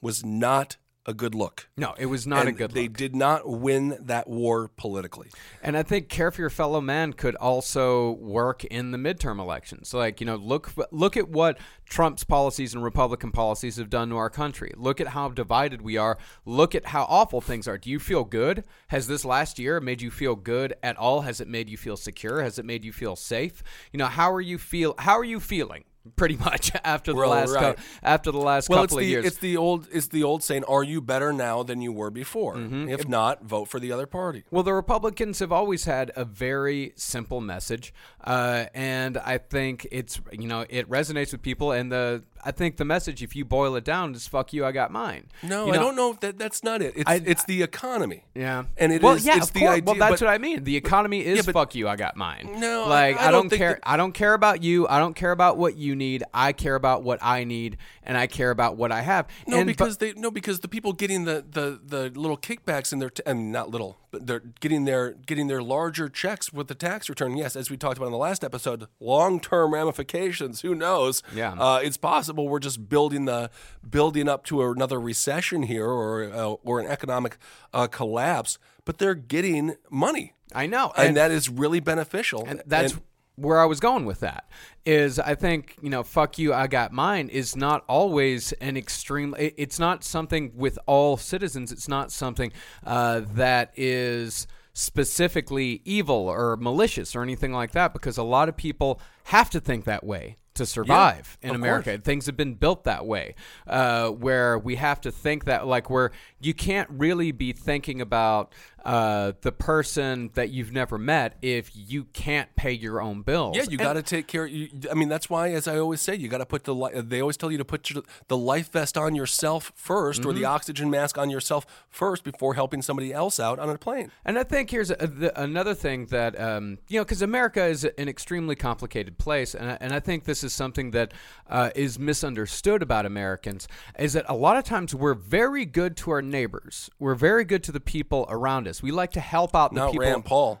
was 0.00 0.24
not 0.24 0.76
a 1.08 1.14
good 1.14 1.34
look. 1.34 1.68
no, 1.78 1.94
it 1.98 2.06
was 2.06 2.26
not 2.26 2.46
a 2.46 2.52
good. 2.52 2.72
They 2.72 2.82
look. 2.82 2.92
They 2.92 3.04
did 3.04 3.16
not 3.16 3.48
win 3.48 3.96
that 3.98 4.28
war 4.28 4.68
politically. 4.76 5.30
And 5.62 5.74
I 5.74 5.82
think 5.82 6.10
care 6.10 6.30
for 6.30 6.42
your 6.42 6.50
fellow 6.50 6.82
man 6.82 7.14
could 7.14 7.34
also 7.36 8.12
work 8.12 8.62
in 8.66 8.90
the 8.90 8.98
midterm 8.98 9.40
elections. 9.40 9.94
Like 9.94 10.20
you 10.20 10.26
know, 10.26 10.36
look 10.36 10.70
look 10.92 11.16
at 11.16 11.30
what 11.30 11.58
Trump's 11.88 12.24
policies 12.24 12.74
and 12.74 12.84
Republican 12.84 13.32
policies 13.32 13.76
have 13.76 13.88
done 13.88 14.10
to 14.10 14.16
our 14.16 14.28
country. 14.28 14.72
Look 14.76 15.00
at 15.00 15.08
how 15.08 15.30
divided 15.30 15.80
we 15.80 15.96
are. 15.96 16.18
Look 16.44 16.74
at 16.74 16.86
how 16.86 17.04
awful 17.04 17.40
things 17.40 17.66
are. 17.66 17.78
Do 17.78 17.88
you 17.88 17.98
feel 17.98 18.24
good? 18.24 18.64
Has 18.88 19.06
this 19.06 19.24
last 19.24 19.58
year 19.58 19.80
made 19.80 20.02
you 20.02 20.10
feel 20.10 20.36
good 20.36 20.74
at 20.82 20.98
all? 20.98 21.22
Has 21.22 21.40
it 21.40 21.48
made 21.48 21.70
you 21.70 21.78
feel 21.78 21.96
secure? 21.96 22.42
Has 22.42 22.58
it 22.58 22.66
made 22.66 22.84
you 22.84 22.92
feel 22.92 23.16
safe? 23.16 23.62
You 23.92 23.98
know, 23.98 24.06
how 24.06 24.30
are 24.30 24.42
you 24.42 24.58
feel? 24.58 24.94
How 24.98 25.18
are 25.18 25.24
you 25.24 25.40
feeling? 25.40 25.84
Pretty 26.16 26.36
much 26.36 26.72
after 26.84 27.12
the 27.12 27.18
last 27.18 27.52
right. 27.52 27.78
after 28.02 28.30
the 28.30 28.38
last 28.38 28.68
Well, 28.68 28.84
it's 28.84 28.92
couple 28.92 28.98
the 28.98 29.04
of 29.04 29.10
years. 29.10 29.26
it's 29.26 29.36
the 29.38 29.56
old 29.56 29.88
it's 29.92 30.08
the 30.08 30.22
old 30.24 30.42
saying: 30.42 30.64
Are 30.64 30.82
you 30.82 31.00
better 31.00 31.32
now 31.32 31.62
than 31.62 31.80
you 31.80 31.92
were 31.92 32.10
before? 32.10 32.54
Mm-hmm. 32.56 32.88
If 32.88 33.08
not, 33.08 33.44
vote 33.44 33.66
for 33.68 33.78
the 33.80 33.92
other 33.92 34.06
party. 34.06 34.44
Well, 34.50 34.62
the 34.62 34.74
Republicans 34.74 35.38
have 35.40 35.52
always 35.52 35.84
had 35.84 36.10
a 36.16 36.24
very 36.24 36.92
simple 36.96 37.40
message, 37.40 37.92
uh, 38.24 38.66
and 38.74 39.16
I 39.18 39.38
think 39.38 39.86
it's 39.90 40.20
you 40.32 40.46
know 40.48 40.64
it 40.68 40.88
resonates 40.88 41.32
with 41.32 41.42
people. 41.42 41.72
And 41.72 41.90
the 41.92 42.22
I 42.44 42.52
think 42.52 42.76
the 42.76 42.84
message, 42.84 43.22
if 43.22 43.34
you 43.34 43.44
boil 43.44 43.74
it 43.76 43.84
down, 43.84 44.14
is 44.14 44.26
"fuck 44.28 44.52
you, 44.52 44.64
I 44.64 44.72
got 44.72 44.90
mine." 44.92 45.26
No, 45.42 45.66
You 45.66 45.72
I 45.72 45.76
don't 45.76 45.96
know 45.96 46.16
that 46.20 46.38
that's 46.38 46.62
not 46.62 46.82
it. 46.82 46.94
It's 46.96 47.10
I- 47.10 47.20
it's 47.24 47.44
the 47.44 47.62
economy. 47.62 48.24
Yeah, 48.34 48.64
and 48.76 48.92
it 48.92 48.96
is. 48.96 49.02
well, 49.02 49.18
yeah, 49.18 49.36
it's 49.36 49.48
of 49.48 49.52
the 49.54 49.60
course. 49.60 49.72
idea. 49.72 49.84
Well, 49.84 49.94
that's 49.96 50.20
but- 50.20 50.26
what 50.26 50.32
I 50.34 50.38
mean. 50.38 50.64
The 50.64 50.76
economy 50.76 51.24
is 51.24 51.36
Yeah, 51.36 51.42
but- 51.46 51.52
"fuck 51.52 51.74
you, 51.74 51.88
I 51.88 51.96
got 51.96 52.16
mine." 52.16 52.48
No, 52.60 52.84
I- 52.84 52.88
like 52.88 53.18
I 53.20 53.30
don't, 53.30 53.48
don't 53.48 53.58
care. 53.58 53.74
that- 53.74 53.80
I 53.90 53.96
don't 53.96 54.12
care 54.12 54.34
about 54.34 54.62
you. 54.62 54.86
I 54.88 54.98
don't 55.00 55.14
care 55.14 55.32
about 55.32 55.56
what 55.58 55.76
you 55.76 55.96
need. 55.98 56.24
I 56.32 56.52
care 56.52 56.74
about 56.76 57.02
what 57.02 57.18
I 57.22 57.44
need, 57.44 57.76
and 58.02 58.16
I 58.16 58.26
care 58.26 58.50
about 58.50 58.76
what 58.76 58.90
I 58.92 59.02
have. 59.02 59.26
No, 59.46 59.58
And- 59.58 59.66
but- 59.66 59.76
because 59.76 59.98
they 59.98 60.12
no 60.14 60.30
because 60.30 60.60
the 60.60 60.68
people 60.68 60.92
getting 60.94 61.24
the 61.24 61.44
the, 61.48 61.78
the 61.84 62.18
little 62.18 62.38
kickbacks 62.38 62.92
in 62.92 62.98
their 63.00 63.10
t- 63.10 63.22
I 63.26 63.34
mean 63.34 63.52
not 63.52 63.68
little 63.70 63.98
but 64.10 64.26
they're 64.26 64.42
getting 64.60 64.86
their 64.86 65.12
getting 65.12 65.48
their 65.48 65.62
larger 65.62 66.08
checks 66.08 66.50
with 66.52 66.68
the 66.68 66.74
tax 66.74 67.08
return. 67.10 67.36
Yes, 67.36 67.54
as 67.56 67.70
we 67.70 67.76
talked 67.76 67.98
about 67.98 68.06
in 68.06 68.12
the 68.12 68.18
last 68.18 68.42
episode, 68.42 68.86
long 69.00 69.38
term 69.40 69.74
ramifications. 69.74 70.62
Who 70.62 70.74
knows? 70.74 71.22
Yeah. 71.34 71.52
uh, 71.52 71.80
it's 71.82 71.96
possible 71.98 72.48
we're 72.48 72.58
just 72.58 72.88
building 72.88 73.26
the 73.26 73.50
building 73.88 74.28
up 74.28 74.44
to 74.46 74.62
another 74.62 74.98
recession 75.00 75.64
here 75.64 75.86
or 75.86 76.24
uh, 76.32 76.44
or 76.64 76.80
an 76.80 76.86
economic 76.86 77.36
uh, 77.74 77.86
collapse. 77.86 78.58
But 78.84 78.96
they're 78.96 79.14
getting 79.14 79.76
money, 79.90 80.32
I 80.54 80.66
know, 80.66 80.92
and, 80.96 81.14
that 81.18 81.30
is 81.30 81.50
really 81.50 81.80
beneficial. 81.80 82.44
and 82.46 82.62
that's 82.64 82.96
where 83.38 83.60
I 83.60 83.64
was 83.64 83.80
going 83.80 84.04
with 84.04 84.20
that. 84.20 84.48
Is 84.84 85.18
I 85.18 85.34
think 85.34 85.76
you 85.82 85.90
know, 85.90 86.02
fuck 86.02 86.38
you, 86.38 86.52
I 86.54 86.66
got 86.66 86.92
mine. 86.92 87.28
Is 87.28 87.56
not 87.56 87.84
always 87.88 88.52
an 88.54 88.76
extreme. 88.76 89.34
It's 89.38 89.78
not 89.78 90.04
something 90.04 90.52
with 90.54 90.78
all 90.86 91.16
citizens. 91.16 91.72
It's 91.72 91.88
not 91.88 92.10
something 92.10 92.52
uh, 92.84 93.22
that 93.34 93.72
is 93.76 94.46
specifically 94.72 95.82
evil 95.84 96.28
or 96.28 96.56
malicious 96.56 97.16
or 97.16 97.22
anything 97.22 97.52
like 97.52 97.72
that. 97.72 97.92
Because 97.92 98.16
a 98.16 98.22
lot 98.22 98.48
of 98.48 98.56
people 98.56 99.00
have 99.24 99.50
to 99.50 99.60
think 99.60 99.84
that 99.84 100.04
way 100.04 100.36
to 100.58 100.66
survive 100.66 101.38
in 101.40 101.50
of 101.50 101.56
America. 101.56 101.96
Things 101.98 102.26
have 102.26 102.36
been 102.36 102.54
built 102.54 102.84
that 102.84 103.06
way, 103.06 103.34
uh, 103.66 104.08
where 104.08 104.58
we 104.58 104.74
have 104.76 105.00
to 105.02 105.10
think 105.10 105.44
that, 105.44 105.66
like, 105.66 105.88
where 105.88 106.10
you 106.40 106.52
can't 106.52 106.88
really 106.90 107.32
be 107.32 107.52
thinking 107.52 108.00
about 108.00 108.52
uh, 108.84 109.32
the 109.42 109.52
person 109.52 110.30
that 110.34 110.50
you've 110.50 110.72
never 110.72 110.96
met 110.98 111.36
if 111.42 111.70
you 111.74 112.04
can't 112.04 112.54
pay 112.56 112.72
your 112.72 113.00
own 113.00 113.22
bills. 113.22 113.56
Yeah, 113.56 113.64
you 113.68 113.76
got 113.76 113.94
to 113.94 114.02
take 114.02 114.26
care. 114.26 114.46
You, 114.46 114.68
I 114.90 114.94
mean, 114.94 115.08
that's 115.08 115.28
why, 115.28 115.50
as 115.52 115.66
I 115.68 115.78
always 115.78 116.00
say, 116.00 116.14
you 116.14 116.28
got 116.28 116.38
to 116.38 116.46
put 116.46 116.64
the. 116.64 116.74
li- 116.74 117.00
They 117.00 117.20
always 117.20 117.36
tell 117.36 117.50
you 117.50 117.58
to 117.58 117.64
put 117.64 117.90
your, 117.90 118.02
the 118.28 118.36
life 118.36 118.70
vest 118.72 118.96
on 118.96 119.14
yourself 119.14 119.72
1st 119.76 120.24
or 120.24 120.32
the 120.32 120.38
Mm-hmm. 120.42 120.44
oxygen 120.54 120.90
mask 120.90 121.18
on 121.18 121.28
yourself 121.30 121.66
first 121.90 122.22
before 122.22 122.54
helping 122.54 122.80
somebody 122.80 123.12
else 123.12 123.40
out 123.40 123.58
on 123.58 123.68
a 123.68 123.76
plane. 123.76 124.10
And 124.24 124.38
I 124.38 124.44
think 124.44 124.70
here's 124.70 124.90
a, 124.90 124.94
the, 124.94 125.40
another 125.40 125.74
thing 125.74 126.06
that 126.06 126.38
um, 126.40 126.78
you 126.88 126.98
know, 127.00 127.04
because 127.04 127.20
America 127.22 127.64
is 127.66 127.84
an 127.84 128.08
extremely 128.08 128.54
complicated 128.54 129.18
place, 129.18 129.54
and 129.54 129.70
I, 129.72 129.78
and 129.80 129.92
I 129.92 129.98
think 130.00 130.24
this 130.24 130.44
is 130.44 130.52
something 130.52 130.92
that 130.92 131.12
uh, 131.48 131.70
is 131.74 131.98
misunderstood 131.98 132.82
about 132.82 133.04
Americans 133.06 133.66
is 133.98 134.12
that 134.12 134.24
a 134.28 134.34
lot 134.36 134.56
of 134.56 134.64
times 134.64 134.94
we're 134.94 135.14
very 135.14 135.64
good 135.64 135.96
to 135.96 136.10
our 136.12 136.22
neighbors, 136.22 136.88
we're 137.00 137.14
very 137.16 137.44
good 137.44 137.62
to 137.64 137.72
the 137.72 137.80
people 137.80 138.26
around 138.28 138.67
us. 138.68 138.82
We 138.82 138.90
like 138.90 139.12
to 139.12 139.20
help 139.20 139.54
out 139.54 139.72
the 139.72 139.80
Not 139.80 139.92
people. 139.92 140.06
Rand 140.06 140.24
Paul. 140.24 140.60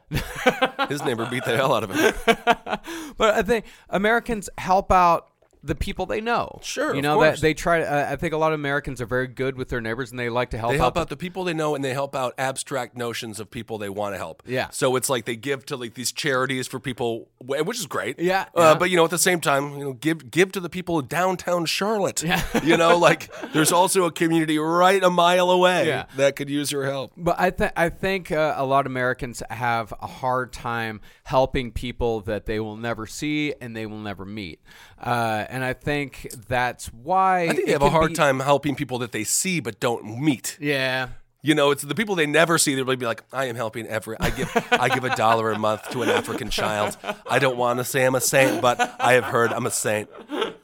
His 0.88 1.04
neighbor 1.04 1.26
beat 1.30 1.44
the 1.44 1.56
hell 1.56 1.74
out 1.74 1.84
of 1.84 1.90
him. 1.90 2.14
But 3.16 3.34
I 3.34 3.42
think 3.42 3.64
Americans 3.90 4.48
help 4.58 4.92
out 4.92 5.28
the 5.62 5.74
people 5.74 6.06
they 6.06 6.20
know. 6.20 6.60
Sure, 6.62 6.94
you 6.94 7.02
know 7.02 7.20
that 7.20 7.40
they 7.40 7.54
try. 7.54 7.82
Uh, 7.82 8.12
I 8.12 8.16
think 8.16 8.32
a 8.32 8.36
lot 8.36 8.52
of 8.52 8.58
Americans 8.60 9.00
are 9.00 9.06
very 9.06 9.26
good 9.26 9.56
with 9.56 9.68
their 9.68 9.80
neighbors, 9.80 10.10
and 10.10 10.18
they 10.18 10.28
like 10.28 10.50
to 10.50 10.58
help 10.58 10.72
They 10.72 10.78
out. 10.78 10.80
help 10.82 10.94
the- 10.94 11.00
out 11.00 11.08
the 11.08 11.16
people 11.16 11.44
they 11.44 11.54
know, 11.54 11.74
and 11.74 11.84
they 11.84 11.92
help 11.92 12.14
out 12.14 12.34
abstract 12.38 12.96
notions 12.96 13.40
of 13.40 13.50
people 13.50 13.78
they 13.78 13.88
want 13.88 14.14
to 14.14 14.18
help. 14.18 14.42
Yeah. 14.46 14.68
So 14.70 14.96
it's 14.96 15.08
like 15.10 15.24
they 15.24 15.36
give 15.36 15.66
to 15.66 15.76
like 15.76 15.94
these 15.94 16.12
charities 16.12 16.66
for 16.66 16.78
people, 16.80 17.28
which 17.44 17.78
is 17.78 17.86
great. 17.86 18.18
Yeah, 18.18 18.42
Uh, 18.56 18.60
yeah. 18.60 18.74
But 18.74 18.90
you 18.90 18.96
know, 18.96 19.04
at 19.04 19.10
the 19.10 19.18
same 19.18 19.40
time, 19.40 19.78
you 19.78 19.84
know, 19.84 19.92
give 19.92 20.30
give 20.30 20.52
to 20.52 20.60
the 20.60 20.68
people 20.68 20.98
of 20.98 21.08
downtown 21.08 21.66
Charlotte. 21.66 22.22
Yeah. 22.22 22.42
you 22.64 22.76
know, 22.76 22.96
like 22.98 23.30
there's 23.52 23.72
also 23.72 24.04
a 24.04 24.12
community 24.12 24.58
right 24.58 25.02
a 25.02 25.10
mile 25.10 25.50
away 25.50 25.86
Yeah. 25.88 26.04
that 26.16 26.36
could 26.36 26.48
use 26.50 26.72
your 26.72 26.84
help. 26.84 27.12
But 27.16 27.38
I 27.38 27.50
think 27.50 27.72
I 27.76 27.88
think 27.88 28.30
uh, 28.32 28.54
a 28.56 28.64
lot 28.64 28.86
of 28.86 28.92
Americans 28.92 29.42
have 29.50 29.92
a 30.00 30.06
hard 30.06 30.52
time 30.52 31.00
helping 31.24 31.72
people 31.72 32.20
that 32.22 32.46
they 32.46 32.58
will 32.60 32.76
never 32.76 33.06
see 33.06 33.54
and 33.60 33.76
they 33.76 33.86
will 33.86 33.98
never 33.98 34.24
meet, 34.24 34.60
uh, 35.00 35.46
and 35.48 35.64
I 35.64 35.72
think 35.72 36.28
that's 36.48 36.86
why 36.92 37.42
I 37.42 37.52
think 37.52 37.66
they 37.66 37.72
have 37.72 37.82
a 37.82 37.90
hard 37.90 38.10
be- 38.10 38.14
time 38.14 38.40
helping 38.40 38.74
people 38.74 38.98
that 38.98 39.12
they 39.12 39.24
see 39.24 39.60
but 39.60 39.80
don't 39.80 40.20
meet. 40.20 40.56
Yeah, 40.60 41.08
You 41.48 41.54
know, 41.54 41.70
it's 41.70 41.82
the 41.82 41.94
people 41.94 42.14
they 42.14 42.26
never 42.26 42.58
see. 42.58 42.74
They'll 42.74 42.84
be 42.96 43.06
like, 43.06 43.22
"I 43.32 43.46
am 43.46 43.56
helping 43.56 43.86
every. 43.86 44.16
I 44.20 44.28
give 44.30 44.50
I 44.70 44.88
give 44.90 45.04
a 45.04 45.16
dollar 45.16 45.50
a 45.50 45.58
month 45.58 45.88
to 45.92 46.02
an 46.02 46.10
African 46.10 46.50
child. 46.50 46.96
I 47.26 47.38
don't 47.38 47.56
want 47.56 47.78
to 47.78 47.84
say 47.84 48.04
I'm 48.04 48.14
a 48.14 48.20
saint, 48.20 48.60
but 48.60 48.78
I 49.00 49.14
have 49.14 49.24
heard 49.24 49.52
I'm 49.52 49.64
a 49.64 49.70
saint. 49.70 50.10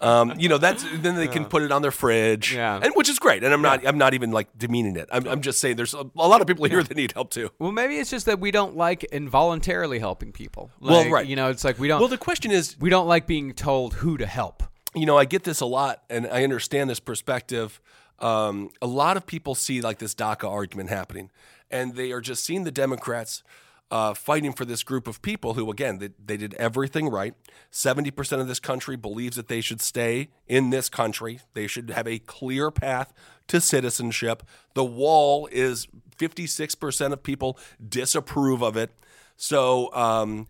Um, 0.01 0.35
you 0.39 0.51
know, 0.51 0.59
that's 0.59 0.85
then 1.01 1.14
they 1.16 1.28
can 1.28 1.47
put 1.47 1.62
it 1.62 1.72
on 1.72 1.80
their 1.80 1.91
fridge, 1.91 2.55
Yeah. 2.55 2.78
and 2.82 2.93
which 2.95 3.09
is 3.09 3.18
great. 3.18 3.43
And 3.45 3.55
I'm 3.55 3.62
not 3.62 3.87
I'm 3.87 3.97
not 3.97 4.12
even 4.12 4.30
like 4.30 4.49
demeaning 4.59 4.97
it. 4.97 5.09
I'm, 5.11 5.26
I'm 5.26 5.41
just 5.41 5.59
saying 5.61 5.76
there's 5.76 5.95
a, 5.95 6.05
a 6.16 6.28
lot 6.28 6.43
of 6.43 6.47
people 6.47 6.66
here 6.66 6.82
that 6.82 6.95
need 6.97 7.12
help 7.12 7.30
too. 7.30 7.49
Well, 7.59 7.72
maybe 7.72 7.97
it's 7.97 8.11
just 8.11 8.26
that 8.26 8.39
we 8.39 8.51
don't 8.51 8.76
like 8.76 9.05
involuntarily 9.05 9.99
helping 9.99 10.32
people. 10.32 10.70
Well, 10.80 11.09
right. 11.11 11.26
You 11.26 11.37
know, 11.37 11.49
it's 11.49 11.64
like 11.64 11.78
we 11.78 11.89
don't. 11.89 12.01
Well, 12.01 12.09
the 12.09 12.18
question 12.18 12.51
is, 12.51 12.76
we 12.78 12.91
don't 12.91 13.09
like 13.09 13.26
being 13.26 13.55
told 13.55 13.95
who 13.95 14.18
to 14.18 14.26
help. 14.26 14.62
you 14.95 15.07
know, 15.07 15.16
I 15.16 15.24
get 15.24 15.45
this 15.45 15.61
a 15.61 15.66
lot, 15.66 16.03
and 16.11 16.26
I 16.26 16.45
understand 16.45 16.91
this 16.91 17.01
perspective. 17.01 17.80
Um, 18.19 18.71
a 18.81 18.87
lot 18.87 19.17
of 19.17 19.27
people 19.27 19.55
see 19.55 19.81
like 19.81 19.99
this 19.99 20.15
DACA 20.15 20.49
argument 20.49 20.91
happening, 20.91 21.31
and 21.71 21.95
they 21.95 22.12
are 22.12 22.21
just 22.21 22.45
seeing 22.45 22.65
the 22.65 22.71
Democrats 22.71 23.43
uh, 23.91 24.15
fighting 24.15 24.53
for 24.53 24.65
this 24.65 24.83
group 24.83 25.07
of 25.07 25.21
people 25.21 25.55
who, 25.55 25.71
again, 25.71 25.99
they, 25.99 26.11
they 26.25 26.37
did 26.37 26.55
everything 26.55 27.09
right. 27.09 27.35
Seventy 27.71 28.11
percent 28.11 28.41
of 28.41 28.49
this 28.49 28.61
country 28.61 28.97
believes 28.97 29.37
that 29.37 29.49
they 29.49 29.61
should 29.61 29.81
stay 29.81 30.29
in 30.47 30.71
this 30.71 30.89
country. 30.89 31.41
They 31.53 31.67
should 31.67 31.91
have 31.91 32.07
a 32.07 32.19
clear 32.19 32.71
path 32.71 33.12
to 33.49 33.61
citizenship. 33.61 34.43
The 34.75 34.85
wall 34.85 35.49
is 35.53 35.89
fifty-six 36.17 36.75
percent 36.75 37.12
of 37.12 37.23
people 37.23 37.59
disapprove 37.87 38.62
of 38.62 38.77
it. 38.77 38.91
So. 39.37 39.93
Um, 39.95 40.49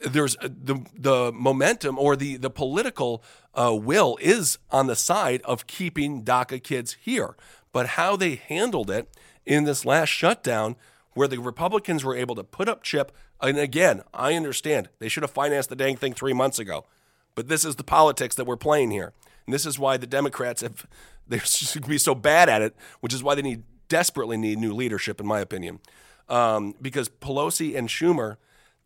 there's 0.00 0.36
uh, 0.36 0.48
the 0.48 0.84
the 0.94 1.32
momentum 1.32 1.98
or 1.98 2.16
the 2.16 2.36
the 2.36 2.50
political 2.50 3.22
uh, 3.54 3.74
will 3.74 4.18
is 4.20 4.58
on 4.70 4.86
the 4.86 4.96
side 4.96 5.42
of 5.42 5.66
keeping 5.66 6.22
DACA 6.22 6.62
kids 6.62 6.96
here, 7.00 7.36
but 7.72 7.90
how 7.90 8.16
they 8.16 8.34
handled 8.34 8.90
it 8.90 9.08
in 9.44 9.64
this 9.64 9.84
last 9.84 10.08
shutdown, 10.08 10.76
where 11.14 11.28
the 11.28 11.38
Republicans 11.38 12.04
were 12.04 12.16
able 12.16 12.34
to 12.34 12.44
put 12.44 12.68
up 12.68 12.82
chip, 12.82 13.12
and 13.40 13.58
again, 13.58 14.02
I 14.12 14.34
understand 14.34 14.88
they 14.98 15.08
should 15.08 15.22
have 15.22 15.30
financed 15.30 15.70
the 15.70 15.76
dang 15.76 15.96
thing 15.96 16.12
three 16.12 16.34
months 16.34 16.58
ago, 16.58 16.84
but 17.34 17.48
this 17.48 17.64
is 17.64 17.76
the 17.76 17.84
politics 17.84 18.34
that 18.34 18.44
we're 18.46 18.56
playing 18.56 18.90
here, 18.90 19.12
and 19.46 19.54
this 19.54 19.64
is 19.64 19.78
why 19.78 19.96
the 19.96 20.06
Democrats 20.06 20.60
have 20.60 20.86
they're 21.28 21.40
just 21.40 21.74
going 21.74 21.82
to 21.82 21.88
be 21.88 21.98
so 21.98 22.14
bad 22.14 22.48
at 22.48 22.62
it, 22.62 22.76
which 23.00 23.14
is 23.14 23.22
why 23.22 23.34
they 23.34 23.42
need 23.42 23.62
desperately 23.88 24.36
need 24.36 24.58
new 24.58 24.72
leadership, 24.72 25.20
in 25.20 25.26
my 25.26 25.40
opinion, 25.40 25.80
um, 26.28 26.74
because 26.82 27.08
Pelosi 27.08 27.76
and 27.76 27.88
Schumer 27.88 28.36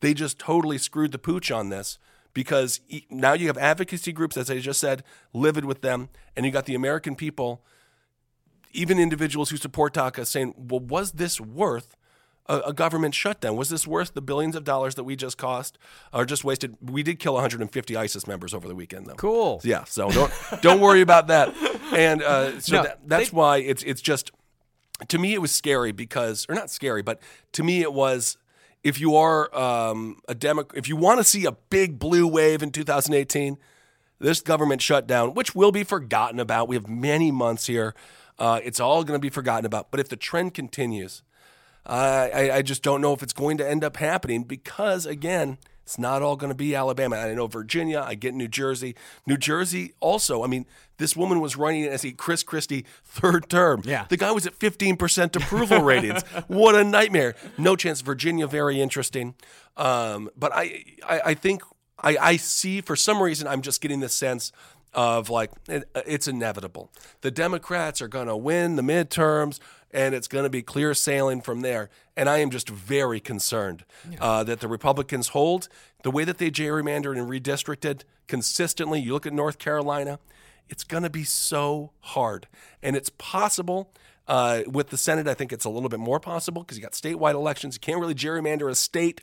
they 0.00 0.14
just 0.14 0.38
totally 0.38 0.78
screwed 0.78 1.12
the 1.12 1.18
pooch 1.18 1.50
on 1.50 1.68
this 1.70 1.98
because 2.32 2.80
now 3.10 3.32
you 3.32 3.46
have 3.48 3.58
advocacy 3.58 4.12
groups, 4.12 4.36
as 4.36 4.50
I 4.50 4.58
just 4.58 4.80
said, 4.80 5.02
livid 5.32 5.64
with 5.64 5.80
them, 5.82 6.08
and 6.36 6.46
you 6.46 6.52
got 6.52 6.64
the 6.66 6.74
American 6.74 7.14
people, 7.16 7.62
even 8.72 8.98
individuals 8.98 9.50
who 9.50 9.56
support 9.56 9.94
DACA, 9.94 10.26
saying, 10.26 10.54
"Well, 10.56 10.80
was 10.80 11.12
this 11.12 11.40
worth 11.40 11.96
a, 12.46 12.58
a 12.66 12.72
government 12.72 13.14
shutdown? 13.14 13.56
Was 13.56 13.68
this 13.68 13.86
worth 13.86 14.14
the 14.14 14.22
billions 14.22 14.54
of 14.54 14.62
dollars 14.64 14.94
that 14.94 15.04
we 15.04 15.16
just 15.16 15.36
cost 15.38 15.76
or 16.12 16.24
just 16.24 16.44
wasted?" 16.44 16.76
We 16.80 17.02
did 17.02 17.18
kill 17.18 17.34
150 17.34 17.96
ISIS 17.96 18.26
members 18.28 18.54
over 18.54 18.68
the 18.68 18.74
weekend, 18.76 19.06
though. 19.06 19.14
Cool. 19.14 19.60
Yeah, 19.64 19.84
so 19.84 20.08
don't 20.10 20.32
don't 20.62 20.80
worry 20.80 21.00
about 21.00 21.26
that. 21.26 21.52
And 21.92 22.22
uh, 22.22 22.60
so 22.60 22.76
No, 22.76 22.82
that, 22.84 23.00
that's 23.08 23.30
they- 23.30 23.36
why 23.36 23.58
it's 23.58 23.82
it's 23.82 24.00
just 24.00 24.30
to 25.08 25.18
me 25.18 25.34
it 25.34 25.40
was 25.40 25.50
scary 25.50 25.90
because 25.92 26.46
or 26.48 26.54
not 26.54 26.70
scary, 26.70 27.02
but 27.02 27.20
to 27.52 27.64
me 27.64 27.80
it 27.82 27.92
was 27.92 28.36
if 28.82 29.00
you 29.00 29.16
are 29.16 29.54
um, 29.56 30.20
a 30.28 30.34
demo 30.34 30.64
if 30.74 30.88
you 30.88 30.96
want 30.96 31.18
to 31.18 31.24
see 31.24 31.44
a 31.44 31.52
big 31.52 31.98
blue 31.98 32.26
wave 32.26 32.62
in 32.62 32.70
2018, 32.70 33.58
this 34.18 34.40
government 34.40 34.82
shutdown, 34.82 35.34
which 35.34 35.54
will 35.54 35.72
be 35.72 35.84
forgotten 35.84 36.38
about, 36.38 36.68
we 36.68 36.76
have 36.76 36.88
many 36.88 37.30
months 37.30 37.66
here. 37.66 37.94
Uh, 38.38 38.60
it's 38.62 38.80
all 38.80 39.04
going 39.04 39.18
to 39.18 39.22
be 39.22 39.30
forgotten 39.30 39.66
about. 39.66 39.90
But 39.90 40.00
if 40.00 40.08
the 40.08 40.16
trend 40.16 40.54
continues, 40.54 41.22
I, 41.84 42.30
I, 42.30 42.56
I 42.56 42.62
just 42.62 42.82
don't 42.82 43.00
know 43.00 43.12
if 43.12 43.22
it's 43.22 43.32
going 43.32 43.58
to 43.58 43.68
end 43.68 43.84
up 43.84 43.96
happening 43.96 44.44
because, 44.44 45.06
again, 45.06 45.58
it's 45.82 45.98
not 45.98 46.22
all 46.22 46.36
going 46.36 46.50
to 46.50 46.56
be 46.56 46.74
Alabama. 46.74 47.16
I 47.16 47.34
know 47.34 47.46
Virginia, 47.46 48.04
I 48.06 48.14
get 48.14 48.34
New 48.34 48.48
Jersey. 48.48 48.94
New 49.26 49.36
Jersey 49.36 49.94
also, 50.00 50.44
I 50.44 50.46
mean, 50.46 50.66
this 50.98 51.16
woman 51.16 51.40
was 51.40 51.56
running 51.56 51.84
as 51.84 52.04
a 52.04 52.12
Chris 52.12 52.42
Christie 52.42 52.84
third 53.04 53.48
term. 53.48 53.82
Yeah. 53.84 54.06
The 54.08 54.16
guy 54.16 54.30
was 54.30 54.46
at 54.46 54.58
15% 54.58 55.36
approval 55.36 55.82
ratings. 55.82 56.22
What 56.46 56.74
a 56.74 56.84
nightmare. 56.84 57.34
No 57.58 57.76
chance. 57.76 58.00
Virginia, 58.00 58.46
very 58.46 58.80
interesting. 58.80 59.34
Um, 59.76 60.30
but 60.36 60.52
I, 60.54 60.84
I, 61.08 61.20
I 61.26 61.34
think 61.34 61.62
I, 61.98 62.16
I 62.20 62.36
see, 62.36 62.80
for 62.80 62.96
some 62.96 63.22
reason, 63.22 63.46
I'm 63.46 63.62
just 63.62 63.80
getting 63.80 64.00
this 64.00 64.14
sense 64.14 64.52
of 64.92 65.30
like 65.30 65.50
it, 65.68 65.88
it's 65.94 66.28
inevitable. 66.28 66.90
The 67.20 67.30
Democrats 67.30 68.02
are 68.02 68.08
going 68.08 68.26
to 68.26 68.36
win 68.36 68.76
the 68.76 68.82
midterms, 68.82 69.58
and 69.92 70.14
it's 70.14 70.28
going 70.28 70.44
to 70.44 70.50
be 70.50 70.62
clear 70.62 70.94
sailing 70.94 71.40
from 71.40 71.62
there. 71.62 71.90
And 72.16 72.28
I 72.28 72.38
am 72.38 72.50
just 72.50 72.68
very 72.68 73.20
concerned 73.20 73.84
uh, 74.20 74.44
that 74.44 74.60
the 74.60 74.68
Republicans 74.68 75.28
hold 75.28 75.68
the 76.02 76.10
way 76.10 76.24
that 76.24 76.38
they 76.38 76.50
gerrymandered 76.50 77.18
and 77.18 77.28
redistricted 77.28 78.02
consistently. 78.26 79.00
You 79.00 79.12
look 79.12 79.26
at 79.26 79.32
North 79.32 79.58
Carolina, 79.58 80.18
it's 80.68 80.84
going 80.84 81.02
to 81.02 81.10
be 81.10 81.24
so 81.24 81.90
hard, 82.00 82.46
and 82.82 82.96
it's 82.96 83.10
possible. 83.18 83.92
Uh, 84.28 84.62
with 84.68 84.90
the 84.90 84.96
Senate, 84.96 85.26
I 85.26 85.34
think 85.34 85.52
it's 85.52 85.64
a 85.64 85.68
little 85.68 85.88
bit 85.88 85.98
more 85.98 86.20
possible 86.20 86.62
because 86.62 86.76
you 86.78 86.82
got 86.82 86.92
statewide 86.92 87.34
elections. 87.34 87.74
You 87.74 87.80
can't 87.80 87.98
really 87.98 88.14
gerrymander 88.14 88.70
a 88.70 88.76
state 88.76 89.22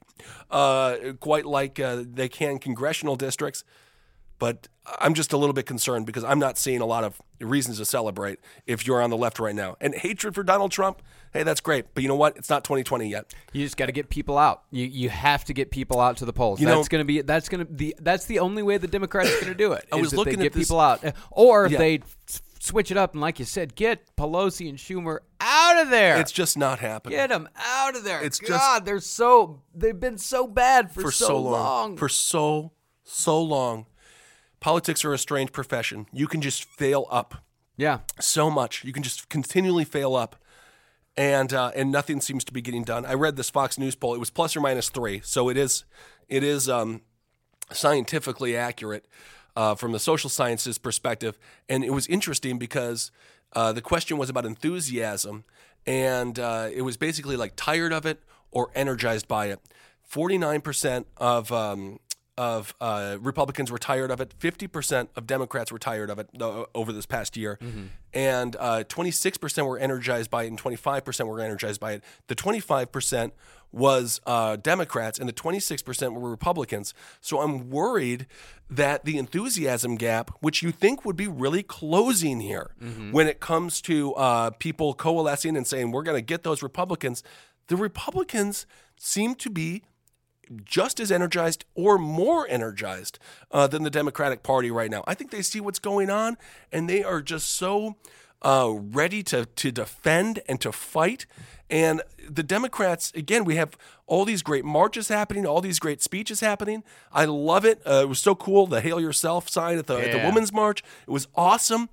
uh, 0.51 0.97
quite 1.21 1.45
like 1.45 1.79
uh, 1.79 2.03
they 2.05 2.27
can 2.27 2.59
congressional 2.59 3.15
districts. 3.15 3.63
But 4.39 4.67
I'm 4.99 5.13
just 5.13 5.33
a 5.33 5.37
little 5.37 5.53
bit 5.53 5.65
concerned 5.65 6.05
because 6.05 6.23
I'm 6.23 6.39
not 6.39 6.57
seeing 6.57 6.79
a 6.79 6.85
lot 6.85 7.03
of 7.03 7.19
reasons 7.41 7.77
to 7.79 7.85
celebrate 7.85 8.39
if 8.65 8.85
you're 8.85 9.01
on 9.01 9.09
the 9.09 9.17
left 9.17 9.39
right 9.39 9.55
now. 9.55 9.75
And 9.81 9.95
hatred 9.95 10.35
for 10.35 10.43
Donald 10.43 10.71
Trump, 10.71 11.01
hey, 11.33 11.43
that's 11.43 11.59
great. 11.59 11.93
But 11.93 12.03
you 12.03 12.07
know 12.09 12.15
what? 12.15 12.37
It's 12.37 12.49
not 12.49 12.63
2020 12.63 13.09
yet. 13.09 13.33
You 13.51 13.63
just 13.63 13.77
got 13.77 13.87
to 13.87 13.91
get 13.91 14.09
people 14.09 14.37
out. 14.37 14.63
You 14.71 14.85
you 14.85 15.09
have 15.09 15.43
to 15.45 15.53
get 15.53 15.71
people 15.71 15.99
out 15.99 16.17
to 16.17 16.25
the 16.25 16.33
polls. 16.33 16.61
You 16.61 16.67
that's 16.67 16.87
going 16.87 17.01
to 17.01 17.05
be 17.05 17.21
that's 17.21 17.49
going 17.49 17.65
to 17.65 17.73
the 17.73 17.95
that's 17.99 18.25
the 18.25 18.39
only 18.39 18.63
way 18.63 18.77
the 18.77 18.87
Democrats 18.87 19.29
are 19.29 19.41
going 19.41 19.47
to 19.47 19.55
do 19.55 19.71
it. 19.73 19.85
I 19.91 19.97
is 19.97 20.01
was 20.03 20.13
looking 20.13 20.35
at 20.35 20.43
get 20.43 20.53
this- 20.53 20.67
people 20.67 20.79
out, 20.79 21.03
or 21.31 21.65
if 21.65 21.71
Yeah. 21.71 21.77
they 21.79 22.01
switch 22.59 22.91
it 22.91 22.97
up 22.97 23.13
and, 23.13 23.21
like 23.21 23.39
you 23.39 23.45
said, 23.45 23.75
get 23.75 24.15
Pelosi 24.17 24.67
and 24.67 24.77
Schumer 24.77 25.19
out 25.39 25.81
of 25.81 25.89
there. 25.89 26.19
It's 26.19 26.31
just 26.31 26.57
not 26.57 26.79
happening. 26.79 27.17
get 27.17 27.29
them 27.29 27.47
out 27.55 27.95
of 27.95 28.03
there. 28.03 28.21
It's 28.21 28.39
just- 28.39 28.51
God, 28.51 28.85
they're 28.85 28.99
so 28.99 29.61
they've 29.73 29.99
been 29.99 30.17
so 30.17 30.47
bad 30.47 30.91
for, 30.91 31.01
for 31.03 31.11
so, 31.11 31.39
long. 31.39 31.97
For 31.97 32.09
so, 32.09 32.71
so 33.03 33.41
long. 33.41 33.85
Politics 34.59 35.05
are 35.05 35.13
a 35.13 35.17
strange 35.17 35.51
profession. 35.51 36.07
You 36.11 36.27
can 36.27 36.41
just 36.41 36.63
fail 36.63 37.05
up 37.11 37.43
yeah. 37.77 37.99
so 38.19 38.49
much. 38.49 38.83
You 38.83 38.91
can 38.91 39.03
just 39.03 39.29
continually 39.29 39.85
fail 39.85 40.15
up, 40.15 40.35
and 41.15 41.53
uh, 41.53 41.71
and 41.75 41.91
nothing 41.91 42.21
seems 42.21 42.43
to 42.45 42.53
be 42.53 42.61
getting 42.61 42.83
done. 42.83 43.05
I 43.05 43.13
read 43.13 43.35
this 43.35 43.49
Fox 43.49 43.77
News 43.77 43.95
poll. 43.95 44.15
It 44.15 44.19
was 44.19 44.29
plus 44.29 44.55
or 44.55 44.61
minus 44.61 44.89
three, 44.89 45.21
so 45.23 45.49
it 45.49 45.57
is 45.57 45.85
it 46.27 46.43
is 46.43 46.67
um, 46.67 47.01
scientifically 47.71 48.57
accurate 48.57 49.05
uh, 49.55 49.75
from 49.75 49.91
the 49.91 49.99
social 49.99 50.29
sciences 50.29 50.77
perspective. 50.77 51.37
And 51.69 51.83
it 51.83 51.93
was 51.93 52.07
interesting 52.07 52.57
because 52.57 53.11
uh, 53.53 53.71
the 53.73 53.81
question 53.81 54.17
was 54.17 54.29
about 54.29 54.45
enthusiasm, 54.45 55.43
and 55.85 56.39
uh, 56.39 56.69
it 56.73 56.81
was 56.81 56.97
basically 56.97 57.37
like 57.37 57.53
tired 57.55 57.93
of 57.93 58.05
it 58.05 58.23
or 58.51 58.71
energized 58.73 59.27
by 59.27 59.47
it. 59.47 59.59
Forty 60.01 60.37
nine 60.37 60.61
percent 60.61 61.05
of 61.17 61.51
um, 61.51 61.99
of 62.37 62.75
uh, 62.79 63.17
Republicans 63.19 63.71
were 63.71 63.77
tired 63.79 64.11
of 64.11 64.21
it. 64.21 64.33
50% 64.39 65.07
of 65.15 65.25
Democrats 65.25 65.71
were 65.71 65.79
tired 65.79 66.09
of 66.09 66.19
it 66.19 66.29
over 66.75 66.91
this 66.93 67.05
past 67.05 67.35
year. 67.35 67.57
And 68.13 68.55
uh, 68.59 68.83
26% 68.87 69.65
were 69.67 69.77
energized 69.77 70.29
by 70.29 70.43
it, 70.43 70.47
and 70.47 70.61
25% 70.61 71.27
were 71.27 71.39
energized 71.41 71.79
by 71.79 71.93
it. 71.93 72.03
The 72.27 72.35
25% 72.35 73.31
was 73.71 74.21
uh, 74.25 74.55
Democrats, 74.55 75.19
and 75.19 75.27
the 75.27 75.33
26% 75.33 76.13
were 76.13 76.29
Republicans. 76.29 76.93
So 77.21 77.41
I'm 77.41 77.69
worried 77.69 78.25
that 78.69 79.03
the 79.05 79.17
enthusiasm 79.17 79.95
gap, 79.95 80.31
which 80.39 80.63
you 80.63 80.71
think 80.71 81.05
would 81.05 81.17
be 81.17 81.27
really 81.27 81.63
closing 81.63 82.39
here 82.39 82.71
when 83.11 83.27
it 83.27 83.39
comes 83.39 83.81
to 83.81 84.13
uh, 84.13 84.49
people 84.51 84.93
coalescing 84.93 85.57
and 85.57 85.67
saying, 85.67 85.91
we're 85.91 86.03
going 86.03 86.17
to 86.17 86.21
get 86.21 86.43
those 86.43 86.63
Republicans, 86.63 87.23
the 87.67 87.75
Republicans 87.75 88.65
seem 88.95 89.35
to 89.35 89.49
be 89.49 89.83
just 90.63 90.99
as 90.99 91.11
energized 91.11 91.65
or 91.75 91.97
more 91.97 92.47
energized 92.47 93.19
uh, 93.51 93.67
than 93.67 93.83
the 93.83 93.89
Democratic 93.89 94.43
Party 94.43 94.71
right 94.71 94.91
now. 94.91 95.03
I 95.07 95.13
think 95.13 95.31
they 95.31 95.41
see 95.41 95.59
what's 95.59 95.79
going 95.79 96.09
on 96.09 96.37
and 96.71 96.89
they 96.89 97.03
are 97.03 97.21
just 97.21 97.49
so 97.49 97.95
uh, 98.41 98.71
ready 98.73 99.23
to, 99.23 99.45
to 99.45 99.71
defend 99.71 100.41
and 100.47 100.61
to 100.61 100.71
fight. 100.71 101.25
And 101.69 102.01
the 102.29 102.43
Democrats, 102.43 103.11
again, 103.13 103.43
we 103.43 103.55
have 103.55 103.77
all 104.05 104.23
these 104.23 104.41
great 104.41 104.63
marches 104.63 105.09
happening, 105.09 105.45
all 105.45 105.59
these 105.59 105.79
great 105.79 106.01
speeches 106.01 106.39
happening. 106.39 106.83
I 107.11 107.25
love 107.25 107.65
it. 107.65 107.81
Uh, 107.85 108.01
it 108.03 108.09
was 108.09 108.19
so 108.19 108.35
cool. 108.35 108.67
The 108.67 108.81
Hail 108.81 109.01
Yourself 109.01 109.49
sign 109.49 109.77
at 109.77 109.87
the, 109.87 109.97
at 109.97 110.11
the 110.11 110.19
Women's 110.19 110.53
March. 110.53 110.81
It 111.07 111.11
was 111.11 111.27
awesome. 111.35 111.89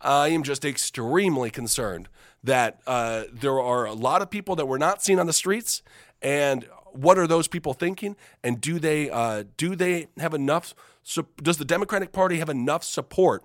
I 0.00 0.28
am 0.28 0.42
just 0.42 0.64
extremely 0.64 1.50
concerned 1.50 2.08
that 2.44 2.80
uh, 2.86 3.24
there 3.32 3.60
are 3.60 3.84
a 3.84 3.92
lot 3.92 4.22
of 4.22 4.30
people 4.30 4.56
that 4.56 4.66
we're 4.66 4.78
not 4.78 5.02
seeing 5.02 5.18
on 5.18 5.26
the 5.26 5.32
streets, 5.32 5.82
and 6.22 6.66
what 6.92 7.18
are 7.18 7.26
those 7.26 7.48
people 7.48 7.74
thinking? 7.74 8.16
And 8.42 8.60
do 8.60 8.78
they 8.78 9.10
uh, 9.10 9.44
do 9.56 9.76
they 9.76 10.08
have 10.18 10.34
enough? 10.34 10.74
Does 11.42 11.56
the 11.56 11.64
Democratic 11.64 12.12
Party 12.12 12.38
have 12.38 12.48
enough 12.48 12.84
support 12.84 13.44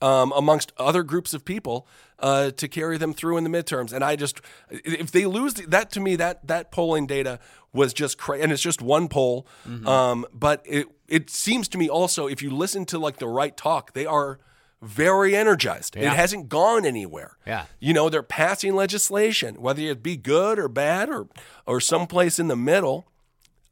um, 0.00 0.32
amongst 0.36 0.72
other 0.78 1.02
groups 1.02 1.34
of 1.34 1.44
people 1.44 1.86
uh, 2.18 2.50
to 2.52 2.68
carry 2.68 2.98
them 2.98 3.12
through 3.12 3.36
in 3.36 3.44
the 3.44 3.50
midterms. 3.50 3.92
And 3.92 4.04
I 4.04 4.16
just, 4.16 4.40
if 4.70 5.10
they 5.10 5.26
lose 5.26 5.54
that, 5.54 5.90
to 5.92 6.00
me, 6.00 6.16
that 6.16 6.46
that 6.46 6.70
polling 6.70 7.06
data 7.06 7.38
was 7.72 7.92
just 7.92 8.18
crazy, 8.18 8.42
and 8.42 8.52
it's 8.52 8.62
just 8.62 8.80
one 8.80 9.08
poll. 9.08 9.46
Um, 9.86 10.26
but 10.32 10.62
it 10.64 10.86
it 11.08 11.30
seems 11.30 11.68
to 11.68 11.78
me 11.78 11.88
also, 11.88 12.26
if 12.26 12.42
you 12.42 12.50
listen 12.50 12.84
to 12.86 12.98
like 12.98 13.18
the 13.18 13.28
right 13.28 13.56
talk, 13.56 13.92
they 13.92 14.06
are 14.06 14.38
very 14.84 15.34
energized. 15.34 15.96
Yeah. 15.96 16.12
It 16.12 16.16
hasn't 16.16 16.48
gone 16.48 16.84
anywhere. 16.84 17.36
Yeah. 17.46 17.66
You 17.80 17.94
know, 17.94 18.08
they're 18.08 18.22
passing 18.22 18.74
legislation, 18.74 19.60
whether 19.60 19.82
it 19.82 20.02
be 20.02 20.16
good 20.16 20.58
or 20.58 20.68
bad 20.68 21.08
or 21.08 21.28
or 21.66 21.80
someplace 21.80 22.38
in 22.38 22.48
the 22.48 22.56
middle. 22.56 23.06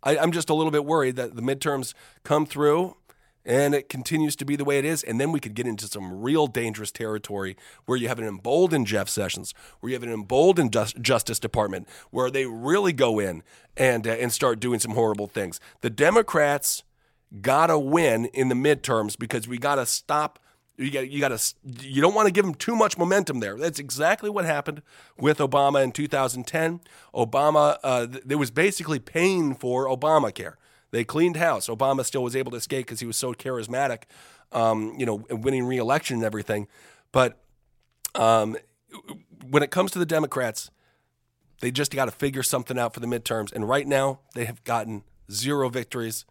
I, 0.03 0.19
I'm 0.19 0.33
just 0.33 0.51
a 0.51 0.55
little 0.55 0.73
bit 0.73 0.85
worried 0.85 1.17
that 1.17 1.37
the 1.37 1.43
midterms 1.43 1.95
come 2.25 2.47
through 2.47 2.97
and 3.45 3.75
it 3.75 3.89
continues 3.89 4.37
to 4.37 4.45
be 4.45 4.57
the 4.57 4.65
way 4.65 4.79
it 4.79 4.85
is. 4.85 5.03
And 5.03 5.21
then 5.21 5.33
we 5.33 5.41
could 5.41 5.55
get 5.55 5.67
into 5.67 5.87
some 5.87 6.21
real 6.21 6.47
dangerous 6.47 6.93
territory 6.93 7.57
where 7.87 7.99
you 7.99 8.09
have 8.09 8.19
an 8.19 8.27
emboldened 8.27 8.87
Jeff 8.87 9.09
Sessions, 9.09 9.53
where 9.81 9.91
you 9.91 9.97
have 9.97 10.03
an 10.03 10.13
emboldened 10.13 10.73
Jus- 10.73 10.95
Justice 10.95 11.39
Department, 11.39 11.89
where 12.11 12.31
they 12.31 12.47
really 12.47 12.93
go 12.93 13.19
in 13.19 13.43
and, 13.77 14.07
uh, 14.07 14.13
and 14.13 14.33
start 14.33 14.61
doing 14.61 14.79
some 14.79 14.93
horrible 14.93 15.27
things. 15.27 15.61
The 15.81 15.91
Democrats 15.91 16.85
got 17.41 17.69
to 17.69 17.79
win 17.79 18.27
in 18.27 18.49
the 18.49 18.55
midterms 18.55 19.19
because 19.19 19.49
we 19.49 19.59
got 19.59 19.77
to 19.77 19.87
stop. 19.87 20.39
You 20.79 20.91
got, 20.91 21.11
you 21.11 21.21
got 21.21 21.37
to, 21.37 21.55
you 21.87 22.01
don't 22.01 22.15
want 22.15 22.27
to 22.27 22.33
give 22.33 22.45
them 22.45 22.55
too 22.55 22.75
much 22.75 22.97
momentum 22.97 23.41
there. 23.41 23.57
That's 23.57 23.79
exactly 23.79 24.31
what 24.31 24.45
happened 24.45 24.83
with 25.19 25.39
Obama 25.39 25.83
in 25.83 25.93
2010. 25.93 26.81
Obama, 27.15 27.79
uh, 27.83 28.07
th- 28.07 28.23
there 28.25 28.39
was 28.39 28.51
basically 28.51 28.99
paying 28.99 29.55
for 29.55 29.87
Obamacare. 29.87 30.55
They 30.91 31.05
cleaned 31.05 31.37
house. 31.37 31.69
Obama 31.69 32.05
still 32.05 32.23
was 32.23 32.35
able 32.35 32.51
to 32.53 32.57
escape 32.57 32.87
because 32.87 33.01
he 33.01 33.07
was 33.07 33.17
so 33.17 33.35
charismatic, 33.35 34.05
um, 34.51 34.95
you 34.97 35.05
know, 35.05 35.25
winning 35.31 35.65
re-election 35.65 36.17
and 36.17 36.25
everything. 36.25 36.69
But 37.13 37.39
um, 38.15 38.57
when 39.49 39.63
it 39.63 39.71
comes 39.71 39.91
to 39.93 39.99
the 39.99 40.07
Democrats, 40.07 40.71
they 41.61 41.71
just 41.71 41.95
got 41.95 42.07
to 42.07 42.11
figure 42.11 42.43
something 42.43 42.79
out 42.79 42.93
for 42.95 43.01
the 43.01 43.07
midterms. 43.07 43.53
And 43.53 43.69
right 43.69 43.87
now, 43.87 44.21
they 44.35 44.45
have 44.47 44.65
gotten 44.65 45.05
zero 45.31 45.69
victories, 45.69 46.25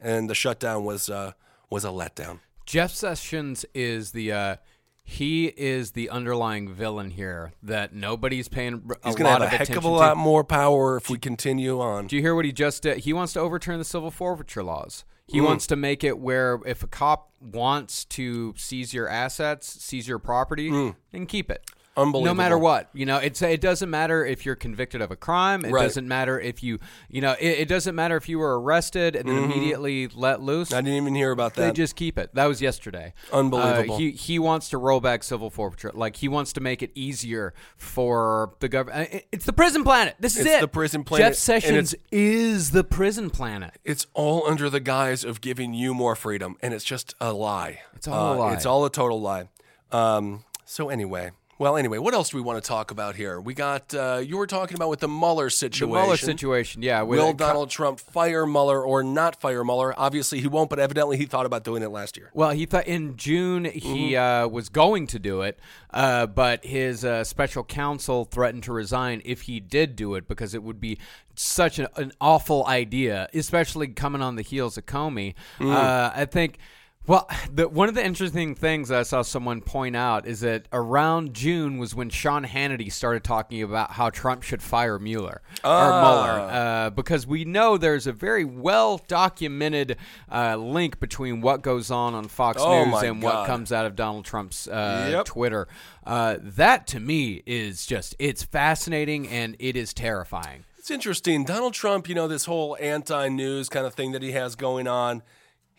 and 0.00 0.28
the 0.30 0.34
shutdown 0.34 0.84
was 0.84 1.08
uh, 1.08 1.32
was 1.70 1.84
a 1.84 1.88
letdown. 1.88 2.40
Jeff 2.68 2.90
Sessions 2.92 3.64
is 3.72 4.12
the 4.12 4.30
uh, 4.30 4.56
he 5.02 5.46
is 5.46 5.92
the 5.92 6.10
underlying 6.10 6.70
villain 6.70 7.10
here 7.12 7.52
that 7.62 7.94
nobody's 7.94 8.46
paying 8.46 8.74
a 8.74 9.08
He's 9.08 9.16
going 9.16 9.24
to 9.24 9.24
lot 9.24 9.40
have 9.40 9.40
a 9.40 9.44
of 9.46 9.50
heck 9.52 9.60
attention 9.62 9.78
of 9.78 9.84
a 9.84 9.88
to. 9.88 9.92
lot 9.94 10.16
more 10.18 10.44
power 10.44 10.98
if 10.98 11.08
we 11.08 11.16
continue 11.16 11.80
on. 11.80 12.08
Do 12.08 12.16
you 12.16 12.20
hear 12.20 12.34
what 12.34 12.44
he 12.44 12.52
just 12.52 12.82
did? 12.82 12.98
He 12.98 13.14
wants 13.14 13.32
to 13.32 13.40
overturn 13.40 13.78
the 13.78 13.86
civil 13.86 14.10
forfeiture 14.10 14.62
laws. 14.62 15.06
Mm. 15.30 15.32
He 15.32 15.40
wants 15.40 15.66
to 15.68 15.76
make 15.76 16.04
it 16.04 16.18
where 16.18 16.60
if 16.66 16.82
a 16.82 16.86
cop 16.86 17.32
wants 17.40 18.04
to 18.04 18.52
seize 18.58 18.92
your 18.92 19.08
assets, 19.08 19.66
seize 19.82 20.06
your 20.06 20.18
property, 20.18 20.70
then 21.10 21.24
keep 21.24 21.50
it. 21.50 21.64
Unbelievable. 21.98 22.24
No 22.24 22.34
matter 22.34 22.56
what, 22.58 22.88
you 22.94 23.04
know, 23.04 23.16
it's 23.18 23.42
it 23.42 23.60
doesn't 23.60 23.90
matter 23.90 24.24
if 24.24 24.46
you're 24.46 24.54
convicted 24.56 25.00
of 25.02 25.10
a 25.10 25.16
crime. 25.16 25.64
It 25.64 25.72
Right. 25.72 25.82
doesn't 25.82 26.06
matter 26.06 26.38
if 26.40 26.62
you, 26.62 26.78
you 27.08 27.20
know, 27.20 27.32
it, 27.40 27.60
it 27.60 27.68
doesn't 27.68 27.94
matter 27.94 28.16
if 28.16 28.28
you 28.28 28.38
were 28.38 28.60
arrested 28.60 29.16
and 29.16 29.28
then 29.28 29.36
immediately 29.44 30.08
let 30.08 30.40
loose. 30.40 30.68
Mm-hmm. 30.68 30.78
I 30.78 30.80
didn't 30.82 30.96
even 31.02 31.14
hear 31.14 31.32
about 31.32 31.54
that. 31.54 31.62
They 31.62 31.72
just 31.72 31.96
keep 31.96 32.18
it. 32.18 32.34
That 32.34 32.46
was 32.46 32.62
yesterday. 32.62 33.12
Unbelievable. 33.32 33.94
Uh, 33.94 33.98
he 33.98 34.12
he 34.12 34.38
wants 34.38 34.68
to 34.70 34.78
roll 34.78 35.00
back 35.00 35.22
civil 35.22 35.50
forfeiture. 35.50 35.90
Like 35.92 36.16
he 36.16 36.28
wants 36.28 36.52
to 36.54 36.60
make 36.60 36.82
it 36.82 36.90
easier 36.94 37.52
for 37.76 38.54
the 38.60 38.68
government. 38.68 39.24
It's 39.32 39.44
the 39.44 39.52
prison 39.52 39.82
planet. 39.84 40.14
This 40.20 40.36
is 40.36 40.46
It's 40.46 40.54
it. 40.56 40.60
the 40.60 40.68
prison 40.68 41.04
planet, 41.04 41.26
Jeff 41.28 41.34
Sessions 41.34 41.94
is 42.12 42.70
the 42.70 42.84
prison 42.84 43.30
planet. 43.30 43.72
it's 43.84 44.06
all 44.14 44.46
under 44.46 44.70
the 44.70 44.80
guise 44.80 45.24
of 45.24 45.40
giving 45.40 45.74
you 45.74 45.94
more 45.94 46.14
freedom, 46.14 46.56
and 46.62 46.72
it's 46.74 46.84
just 46.84 47.14
a 47.20 47.32
lie. 47.32 47.80
It's 47.96 48.06
all 48.06 48.34
a 48.34 48.38
lie. 48.38 48.52
It's 48.54 48.66
all 48.66 48.84
a 48.84 48.90
total 48.90 49.20
lie. 49.20 49.48
Um, 49.90 50.44
so 50.64 50.88
anyway, 50.90 51.30
well, 51.58 51.76
anyway, 51.76 51.98
what 51.98 52.14
else 52.14 52.30
do 52.30 52.36
we 52.36 52.42
want 52.42 52.62
to 52.62 52.66
talk 52.66 52.90
about 52.90 53.16
here? 53.16 53.40
We 53.40 53.52
got 53.52 53.92
uh, 53.92 54.22
you 54.24 54.36
were 54.36 54.46
talking 54.46 54.76
about 54.76 54.90
with 54.90 55.00
the 55.00 55.08
Mueller 55.08 55.50
situation. 55.50 55.90
The. 55.90 56.00
Mueller 56.00 56.16
situation, 56.16 56.82
yeah. 56.82 57.02
Will 57.02 57.32
Donald 57.32 57.70
Trump 57.70 57.98
fire 57.98 58.46
Mueller 58.46 58.82
or 58.82 59.02
not 59.02 59.40
fire 59.40 59.64
Mueller? 59.64 59.92
Obviously, 59.98 60.40
he 60.40 60.46
won't, 60.46 60.70
but 60.70 60.78
evidently 60.78 61.16
he 61.16 61.26
thought 61.26 61.46
about 61.46 61.64
doing 61.64 61.82
it 61.82 61.88
last 61.88 62.16
year. 62.16 62.30
Well, 62.32 62.50
he 62.50 62.64
thought 62.64 62.86
in 62.86 63.16
June 63.16 63.64
he 63.64 64.12
Mm-hmm. 64.12 64.44
uh, 64.44 64.48
was 64.48 64.68
going 64.68 65.06
to 65.08 65.18
do 65.18 65.42
it, 65.42 65.58
uh, 65.92 66.26
but 66.26 66.64
his 66.64 67.04
uh, 67.04 67.24
special 67.24 67.64
counsel 67.64 68.24
threatened 68.24 68.62
to 68.64 68.72
resign 68.72 69.20
if 69.24 69.42
he 69.42 69.58
did 69.60 69.96
do 69.96 70.14
it 70.14 70.28
because 70.28 70.54
it 70.54 70.62
would 70.62 70.80
be 70.80 70.98
such 71.34 71.78
an, 71.78 71.88
an 71.96 72.12
awful 72.20 72.66
idea, 72.66 73.28
especially 73.34 73.88
coming 73.88 74.22
on 74.22 74.36
the 74.36 74.42
heels 74.42 74.78
of 74.78 74.86
Comey. 74.86 75.34
Mm. 75.58 75.74
Uh, 75.74 76.12
I 76.14 76.24
think. 76.24 76.58
Well, 77.08 77.26
the, 77.50 77.66
one 77.66 77.88
of 77.88 77.94
the 77.94 78.04
interesting 78.04 78.54
things 78.54 78.90
I 78.90 79.02
saw 79.02 79.22
someone 79.22 79.62
point 79.62 79.96
out 79.96 80.26
is 80.26 80.40
that 80.40 80.66
around 80.74 81.32
June 81.32 81.78
was 81.78 81.94
when 81.94 82.10
Sean 82.10 82.44
Hannity 82.44 82.92
started 82.92 83.24
talking 83.24 83.62
about 83.62 83.92
how 83.92 84.10
Trump 84.10 84.42
should 84.42 84.62
fire 84.62 84.98
Mueller 84.98 85.40
or 85.64 85.88
Mueller, 85.88 86.40
uh, 86.50 86.90
because 86.90 87.26
we 87.26 87.46
know 87.46 87.78
there's 87.78 88.06
a 88.06 88.12
very 88.12 88.44
well 88.44 89.00
documented 89.08 89.96
uh, 90.30 90.56
link 90.56 91.00
between 91.00 91.40
what 91.40 91.62
goes 91.62 91.90
on 91.90 92.14
on 92.14 92.28
Fox 92.28 92.60
Oh, 92.62 92.84
News 92.84 93.02
and 93.02 93.22
what 93.22 93.46
comes 93.46 93.72
out 93.72 93.86
of 93.86 93.96
Donald 93.96 94.26
Trump's 94.26 94.68
uh, 94.68 95.08
Yep. 95.10 95.24
Twitter. 95.24 95.66
Uh, 96.04 96.36
that 96.42 96.86
to 96.88 97.00
me 97.00 97.42
is 97.46 97.86
just 97.86 98.14
it's 98.18 98.42
fascinating 98.42 99.26
and 99.28 99.56
it 99.58 99.76
is 99.76 99.94
terrifying. 99.94 100.64
It's 100.78 100.90
interesting. 100.90 101.44
Donald 101.44 101.72
Trump, 101.72 102.06
you 102.06 102.14
know, 102.14 102.28
this 102.28 102.44
whole 102.44 102.76
anti-news 102.80 103.70
kind 103.70 103.86
of 103.86 103.94
thing 103.94 104.12
that 104.12 104.22
he 104.22 104.32
has 104.32 104.56
going 104.56 104.86
on, 104.86 105.22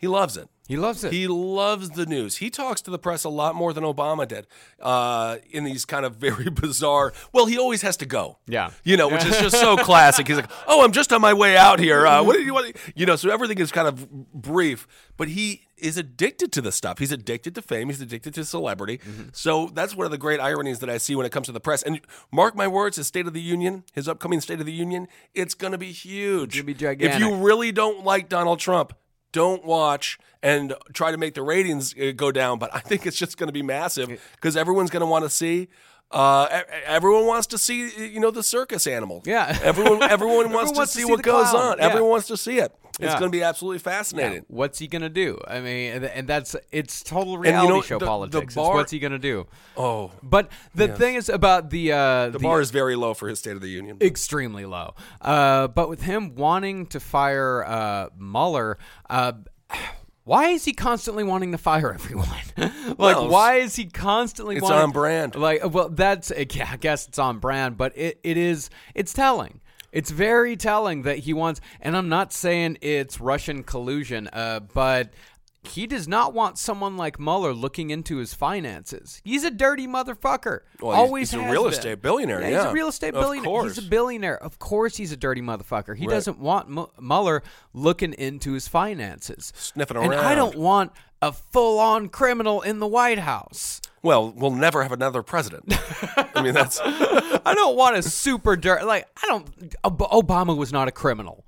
he 0.00 0.08
loves 0.08 0.38
it. 0.38 0.48
He 0.66 0.78
loves 0.78 1.04
it. 1.04 1.12
He 1.12 1.26
loves 1.26 1.90
the 1.90 2.06
news. 2.06 2.36
He 2.36 2.48
talks 2.48 2.80
to 2.82 2.90
the 2.90 2.98
press 2.98 3.24
a 3.24 3.28
lot 3.28 3.54
more 3.54 3.74
than 3.74 3.84
Obama 3.84 4.26
did 4.26 4.46
uh, 4.80 5.36
in 5.50 5.64
these 5.64 5.84
kind 5.84 6.06
of 6.06 6.16
very 6.26 6.48
bizarre. 6.48 7.12
Well, 7.32 7.44
he 7.44 7.58
always 7.58 7.82
has 7.82 7.98
to 7.98 8.06
go. 8.06 8.38
Yeah. 8.46 8.70
you 8.82 8.96
know, 8.96 9.08
which 9.08 9.24
is 9.26 9.36
just 9.40 9.60
so 9.60 9.76
classic. 9.84 10.26
He's 10.26 10.36
like, 10.36 10.50
"Oh, 10.66 10.82
I'm 10.82 10.92
just 10.92 11.12
on 11.12 11.20
my 11.20 11.34
way 11.34 11.54
out 11.54 11.80
here. 11.80 12.06
Uh, 12.06 12.22
what 12.22 12.34
do 12.34 12.42
you 12.42 12.54
want?" 12.54 12.76
You 12.94 13.04
know, 13.04 13.16
so 13.16 13.28
everything 13.30 13.58
is 13.58 13.70
kind 13.70 13.88
of 13.88 14.32
brief. 14.32 14.86
But 15.18 15.28
he 15.28 15.66
is 15.76 15.98
addicted 15.98 16.50
to 16.52 16.62
the 16.62 16.72
stuff. 16.72 16.98
He's 16.98 17.12
addicted 17.12 17.54
to 17.56 17.62
fame. 17.62 17.88
He's 17.88 18.00
addicted 18.00 18.32
to 18.34 18.44
celebrity. 18.44 18.98
Mm-hmm. 18.98 19.28
So 19.32 19.70
that's 19.74 19.94
one 19.94 20.06
of 20.06 20.12
the 20.12 20.18
great 20.18 20.40
ironies 20.40 20.78
that 20.78 20.88
I 20.88 20.96
see 20.96 21.14
when 21.14 21.26
it 21.26 21.32
comes 21.32 21.46
to 21.46 21.52
the 21.52 21.60
press. 21.60 21.82
And 21.82 22.00
mark 22.32 22.54
my 22.54 22.68
words, 22.68 22.96
his 22.96 23.06
State 23.06 23.26
of 23.26 23.34
the 23.34 23.42
Union, 23.42 23.84
his 23.92 24.08
upcoming 24.08 24.40
State 24.40 24.60
of 24.60 24.66
the 24.66 24.72
Union, 24.72 25.08
it's 25.34 25.54
going 25.54 25.72
to 25.72 25.78
be 25.78 25.92
huge. 25.92 26.54
gonna 26.54 26.64
be 26.64 26.74
gigantic. 26.74 27.16
If 27.16 27.20
you 27.20 27.34
really 27.44 27.72
don't 27.72 28.04
like 28.04 28.28
Donald 28.28 28.60
Trump, 28.60 28.94
don't 29.32 29.64
watch 29.64 30.18
and 30.42 30.74
try 30.92 31.10
to 31.10 31.16
make 31.16 31.34
the 31.34 31.42
ratings 31.42 31.94
uh, 31.98 32.12
go 32.16 32.32
down. 32.32 32.58
But 32.58 32.74
I 32.74 32.80
think 32.80 33.06
it's 33.06 33.16
just 33.16 33.36
going 33.36 33.48
to 33.48 33.52
be 33.52 33.62
massive 33.62 34.20
because 34.34 34.56
everyone's 34.56 34.90
going 34.90 35.00
to 35.00 35.06
want 35.06 35.24
to 35.24 35.30
see. 35.30 35.68
Uh, 36.10 36.62
everyone 36.86 37.26
wants 37.26 37.46
to 37.48 37.58
see, 37.58 37.88
you 38.12 38.18
know, 38.20 38.30
the 38.32 38.42
circus 38.42 38.86
animals. 38.86 39.22
Yeah. 39.26 39.56
everyone, 39.62 40.02
everyone 40.02 40.10
Everyone 40.10 40.52
wants 40.52 40.72
to 40.72 40.76
wants 40.78 40.92
to 40.94 40.98
see 40.98 41.04
see 41.04 41.10
what 41.10 41.18
the 41.18 41.22
goes 41.22 41.50
clown. 41.50 41.72
on. 41.72 41.78
Yeah. 41.78 41.84
Everyone 41.86 42.10
wants 42.10 42.26
to 42.28 42.36
see 42.36 42.58
it. 42.58 42.74
It's 42.98 43.12
Yeah. 43.14 43.18
going 43.18 43.30
to 43.30 43.36
be 43.36 43.42
absolutely 43.42 43.78
fascinating. 43.78 44.44
What's 44.48 44.78
he 44.78 44.86
gonna 44.86 45.08
do? 45.08 45.38
I 45.48 45.60
mean, 45.60 46.04
and- 46.04 46.28
that's 46.28 46.54
it's 46.70 47.02
total 47.02 47.34
you 47.34 47.38
reality 47.38 47.68
know, 47.72 47.80
show 47.80 47.94
the- 47.98 48.04
the 48.04 48.06
politics. 48.06 48.54
bar- 48.54 48.66
it's 48.72 48.74
what's 48.74 48.90
he 48.92 48.98
gonna 48.98 49.18
do? 49.18 49.46
Oh, 49.76 50.10
But 50.22 50.50
the 50.74 50.88
thing 50.88 51.14
is 51.14 51.28
about 51.30 51.70
the 51.70 51.92
uh, 51.92 52.28
the 52.28 52.38
bar 52.40 52.60
is 52.60 52.70
very 52.70 52.96
low 52.96 53.14
for 53.14 53.28
his 53.28 53.38
State 53.38 53.52
of 53.56 53.62
the 53.62 53.68
Union. 53.70 53.96
extremely 54.02 54.66
low. 54.66 54.94
Uh, 55.22 55.68
but 55.68 55.88
with 55.88 56.02
him 56.02 56.34
wanting 56.34 56.86
to 56.88 57.00
fire 57.00 57.64
uh, 57.64 58.08
Mueller, 58.18 58.76
uh, 59.08 59.32
why 60.30 60.50
is 60.50 60.64
he 60.64 60.72
constantly 60.72 61.24
wanting 61.24 61.50
to 61.50 61.58
fire 61.58 61.92
everyone? 61.94 62.28
like, 62.56 62.98
Well, 62.98 63.28
why 63.28 63.56
is 63.56 63.74
he 63.74 63.86
constantly? 63.86 64.54
it's 64.54 64.62
wanting, 64.62 64.78
on 64.78 64.90
brand. 64.92 65.34
Like, 65.34 65.60
well, 65.74 65.88
that's 65.88 66.30
yeah, 66.54 66.68
I 66.70 66.76
guess 66.76 67.08
it's 67.08 67.18
on 67.18 67.40
brand, 67.40 67.76
but 67.76 67.98
it, 67.98 68.20
it 68.22 68.36
is 68.36 68.70
it's 68.94 69.12
telling. 69.12 69.60
It's 69.90 70.12
very 70.12 70.56
telling 70.56 71.02
that 71.02 71.18
he 71.18 71.32
wants, 71.32 71.60
and 71.80 71.96
I'm 71.96 72.08
not 72.08 72.32
saying 72.32 72.78
it's 72.80 73.20
Russian 73.20 73.64
collusion, 73.64 74.28
uh, 74.32 74.60
but 74.72 75.10
he 75.62 75.86
does 75.86 76.08
not 76.08 76.32
want 76.32 76.56
someone 76.58 76.96
like 76.96 77.20
Mueller 77.20 77.52
looking 77.52 77.90
into 77.90 78.16
his 78.16 78.32
finances. 78.32 79.20
He's 79.24 79.44
a 79.44 79.50
dirty 79.50 79.86
motherfucker. 79.86 80.60
Well, 80.80 80.96
Always 80.96 81.30
he's 81.32 81.38
a 81.40 81.42
has 81.42 81.52
real 81.52 81.64
been. 81.64 81.72
estate 81.74 82.00
billionaire, 82.02 82.40
he's 82.40 82.50
yeah. 82.52 82.70
a 82.70 82.72
real 82.72 82.88
estate 82.88 83.14
Of 83.14 83.20
billionaire. 83.22 83.44
course. 83.44 83.76
He's 83.76 83.84
a 83.86 83.88
billionaire. 83.88 84.42
Of 84.42 84.58
course, 84.58 84.96
he's 84.96 85.12
a 85.12 85.16
dirty 85.16 85.42
motherfucker. 85.42 85.96
He 85.96 86.06
Right. 86.06 86.14
doesn't 86.14 86.38
want 86.38 86.68
Mu- 86.70 86.86
Mueller 86.98 87.42
looking 87.74 88.14
into 88.14 88.52
his 88.52 88.68
finances. 88.68 89.52
Sniffing 89.56 89.98
And 89.98 90.14
I 90.14 90.34
don't 90.34 90.56
want 90.56 90.92
a 91.22 91.30
full-on 91.32 92.08
criminal 92.08 92.62
in 92.62 92.78
the 92.78 92.86
White 92.86 93.18
House. 93.18 93.82
Well, 94.02 94.32
we'll 94.34 94.52
never 94.52 94.82
have 94.82 94.92
another 94.92 95.22
president. 95.22 95.64
I 96.34 96.42
mean, 96.42 96.54
that's 96.54 96.80
I 96.82 97.52
don't 97.54 97.76
want 97.76 97.96
a 97.96 98.02
super 98.02 98.56
dirt. 98.56 98.86
Like 98.86 99.06
I 99.22 99.26
don't. 99.26 99.74
Ob- 99.84 99.98
Obama 99.98 100.56
was 100.56 100.72
not 100.72 100.88
a 100.88 100.90
criminal. 100.92 101.44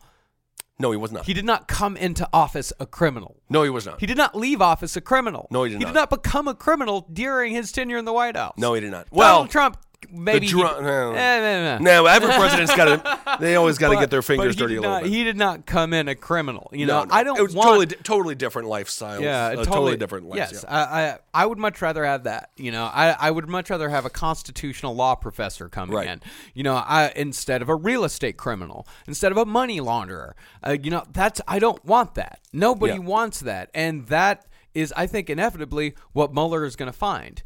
No, 0.82 0.90
he 0.90 0.96
was 0.98 1.12
not. 1.12 1.24
He 1.24 1.32
did 1.32 1.44
not 1.44 1.68
come 1.68 1.96
into 1.96 2.28
office 2.32 2.72
a 2.80 2.86
criminal. 2.86 3.36
no, 3.48 3.62
he 3.62 3.70
was 3.70 3.86
not. 3.86 4.00
He 4.00 4.06
did 4.06 4.16
not 4.16 4.34
leave 4.36 4.60
office 4.60 4.96
a 4.96 5.00
criminal. 5.00 5.46
No, 5.50 5.62
he 5.62 5.70
did 5.70 5.76
not. 5.76 5.80
He 5.80 5.84
did 5.86 5.94
not 5.94 6.10
become 6.10 6.48
a 6.48 6.54
criminal 6.54 7.08
during 7.12 7.54
his 7.54 7.70
tenure 7.72 7.96
in 7.98 8.04
the 8.04 8.12
White 8.12 8.36
House. 8.36 8.54
no, 8.58 8.74
he 8.74 8.80
did 8.80 8.90
not. 8.90 9.08
Donald 9.08 9.16
Well, 9.18 9.46
Trump 9.46 9.78
maybe 10.10 10.46
he- 10.46 10.52
drum- 10.52 10.82
no. 10.82 11.12
Eh, 11.12 11.40
no, 11.40 11.78
no. 11.78 11.84
No, 12.02 12.06
every 12.06 12.32
president's 12.32 12.74
got 12.74 12.84
to. 13.02 13.36
They 13.40 13.56
always 13.56 13.78
got 13.78 13.90
to 13.90 13.96
get 13.96 14.10
their 14.10 14.22
fingers 14.22 14.54
dirty 14.56 14.76
a 14.76 14.80
little 14.80 14.94
not- 14.96 15.02
bit. 15.04 15.12
He 15.12 15.24
did 15.24 15.36
not 15.36 15.64
come 15.66 15.92
in 15.94 16.06
a 16.08 16.14
criminal. 16.14 16.68
You 16.72 16.86
No, 16.86 17.00
know, 17.00 17.04
no. 17.04 17.14
I 17.14 17.24
don't 17.24 17.38
It 17.38 17.42
was 17.42 17.54
want 17.54 17.68
totally, 17.68 17.86
totally 18.02 18.34
different 18.34 18.68
lifestyles. 18.68 19.20
yeah, 19.22 19.48
a 19.48 19.56
totally, 19.56 19.66
totally 19.66 19.96
different 19.96 20.26
lives. 20.28 20.52
Yes, 20.52 20.64
yeah. 20.68 20.74
I, 20.74 21.02
I 21.02 21.18
I 21.42 21.46
would 21.46 21.58
much 21.58 21.80
rather 21.82 22.04
have 22.04 22.24
that. 22.24 22.50
You 22.56 22.72
know, 22.72 22.84
I, 22.84 23.16
I 23.18 23.30
would 23.30 23.48
much 23.48 23.70
rather 23.70 23.88
have 23.88 24.04
a 24.04 24.10
constitutional 24.10 24.94
law 24.94 25.14
professor 25.14 25.68
coming 25.68 25.96
Right. 25.96 26.08
in. 26.08 26.20
You 26.54 26.62
know, 26.62 26.74
I 26.76 27.12
instead 27.16 27.62
of 27.62 27.68
a 27.68 27.74
real 27.74 28.04
estate 28.04 28.36
criminal, 28.36 28.86
instead 29.06 29.32
of 29.32 29.38
a 29.38 29.44
money 29.46 29.80
launderer. 29.80 30.32
Uh, 30.64 30.76
you 30.80 30.90
know, 30.90 31.04
that's 31.12 31.40
I 31.48 31.58
don't 31.58 31.82
want 31.84 32.14
that. 32.16 32.40
Nobody 32.52 32.94
Yeah. 32.94 32.98
wants 33.00 33.40
that, 33.40 33.70
and 33.74 34.06
that 34.08 34.46
is, 34.74 34.92
I 34.96 35.06
think, 35.06 35.28
inevitably 35.28 35.94
what 36.12 36.32
Mueller 36.32 36.64
is 36.64 36.76
going 36.76 36.90
to 36.90 36.96
find. 36.96 37.42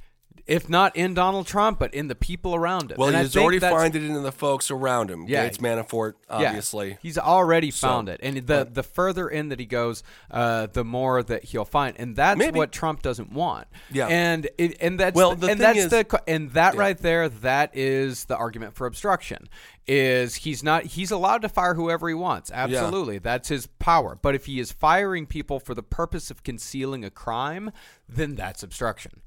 If 0.46 0.68
not 0.68 0.94
in 0.94 1.12
Donald 1.14 1.48
Trump, 1.48 1.80
but 1.80 1.92
in 1.92 2.06
the 2.06 2.14
people 2.14 2.54
around 2.54 2.92
him. 2.92 2.98
Well, 2.98 3.08
And 3.08 3.18
he's 3.18 3.36
already 3.36 3.58
found 3.58 3.96
it 3.96 4.04
in 4.04 4.22
the 4.22 4.30
folks 4.30 4.70
around 4.70 5.10
him. 5.10 5.24
Yeah. 5.26 5.44
Gates, 5.44 5.58
Manafort, 5.58 6.12
Yeah, 6.30 6.36
obviously. 6.36 6.98
he's 7.02 7.18
already 7.18 7.72
found 7.72 8.08
it, 8.08 8.20
and 8.22 8.36
the 8.46 8.68
the 8.70 8.84
further 8.84 9.28
in 9.28 9.48
that 9.48 9.58
he 9.58 9.66
goes, 9.66 10.04
uh, 10.30 10.66
the 10.72 10.84
more 10.84 11.22
that 11.24 11.44
he'll 11.46 11.64
find, 11.64 11.96
and 11.98 12.14
that's 12.14 12.38
Maybe. 12.38 12.56
what 12.58 12.70
Trump 12.70 13.02
doesn't 13.02 13.32
want. 13.32 13.66
Yeah. 13.90 14.06
and 14.06 14.48
it, 14.56 14.76
and 14.80 15.00
that's 15.00 15.16
Well, 15.16 15.34
the, 15.34 15.48
and 15.48 15.58
thing 15.58 15.74
that's 15.74 15.78
is- 15.78 15.90
the 15.90 16.22
and 16.28 16.52
that 16.52 16.74
Yeah. 16.74 16.80
right 16.80 16.98
there, 16.98 17.28
that 17.28 17.76
is 17.76 18.26
the 18.26 18.36
argument 18.36 18.74
for 18.76 18.86
obstruction. 18.86 19.48
Is 19.88 20.36
he's 20.36 20.62
not 20.62 20.84
he's 20.84 21.10
allowed 21.10 21.42
to 21.42 21.48
fire 21.48 21.74
whoever 21.74 22.06
he 22.08 22.14
wants? 22.14 22.50
Absolutely, 22.52 23.18
that's 23.18 23.48
his 23.48 23.66
power. 23.80 24.16
But 24.20 24.34
if 24.36 24.46
he 24.46 24.60
is 24.60 24.70
firing 24.70 25.26
people 25.26 25.58
for 25.58 25.74
the 25.74 25.82
purpose 25.82 26.30
of 26.30 26.42
concealing 26.44 27.04
a 27.04 27.10
crime, 27.10 27.72
then 28.08 28.36
that's 28.36 28.62
obstruction. 28.62 29.22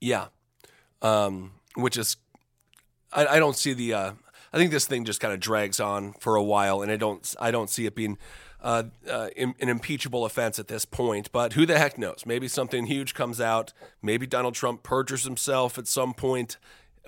Yeah, 0.00 0.26
um, 1.02 1.52
which 1.74 1.96
is, 1.96 2.16
I, 3.12 3.26
I 3.26 3.38
don't 3.38 3.56
see 3.56 3.74
the. 3.74 3.94
Uh, 3.94 4.12
I 4.54 4.58
think 4.58 4.70
this 4.70 4.86
thing 4.86 5.04
just 5.04 5.20
kind 5.20 5.32
of 5.32 5.40
drags 5.40 5.80
on 5.80 6.12
for 6.14 6.36
a 6.36 6.42
while, 6.42 6.82
and 6.82 6.90
I 6.90 6.96
don't. 6.96 7.34
I 7.40 7.50
don't 7.50 7.68
see 7.70 7.86
it 7.86 7.94
being 7.94 8.18
uh, 8.62 8.84
uh, 9.10 9.28
im- 9.36 9.54
an 9.60 9.68
impeachable 9.68 10.24
offense 10.24 10.58
at 10.58 10.68
this 10.68 10.84
point. 10.84 11.30
But 11.32 11.54
who 11.54 11.66
the 11.66 11.78
heck 11.78 11.98
knows? 11.98 12.24
Maybe 12.26 12.48
something 12.48 12.86
huge 12.86 13.14
comes 13.14 13.40
out. 13.40 13.72
Maybe 14.02 14.26
Donald 14.26 14.54
Trump 14.54 14.82
perjures 14.82 15.24
himself 15.24 15.78
at 15.78 15.86
some 15.86 16.14
point. 16.14 16.58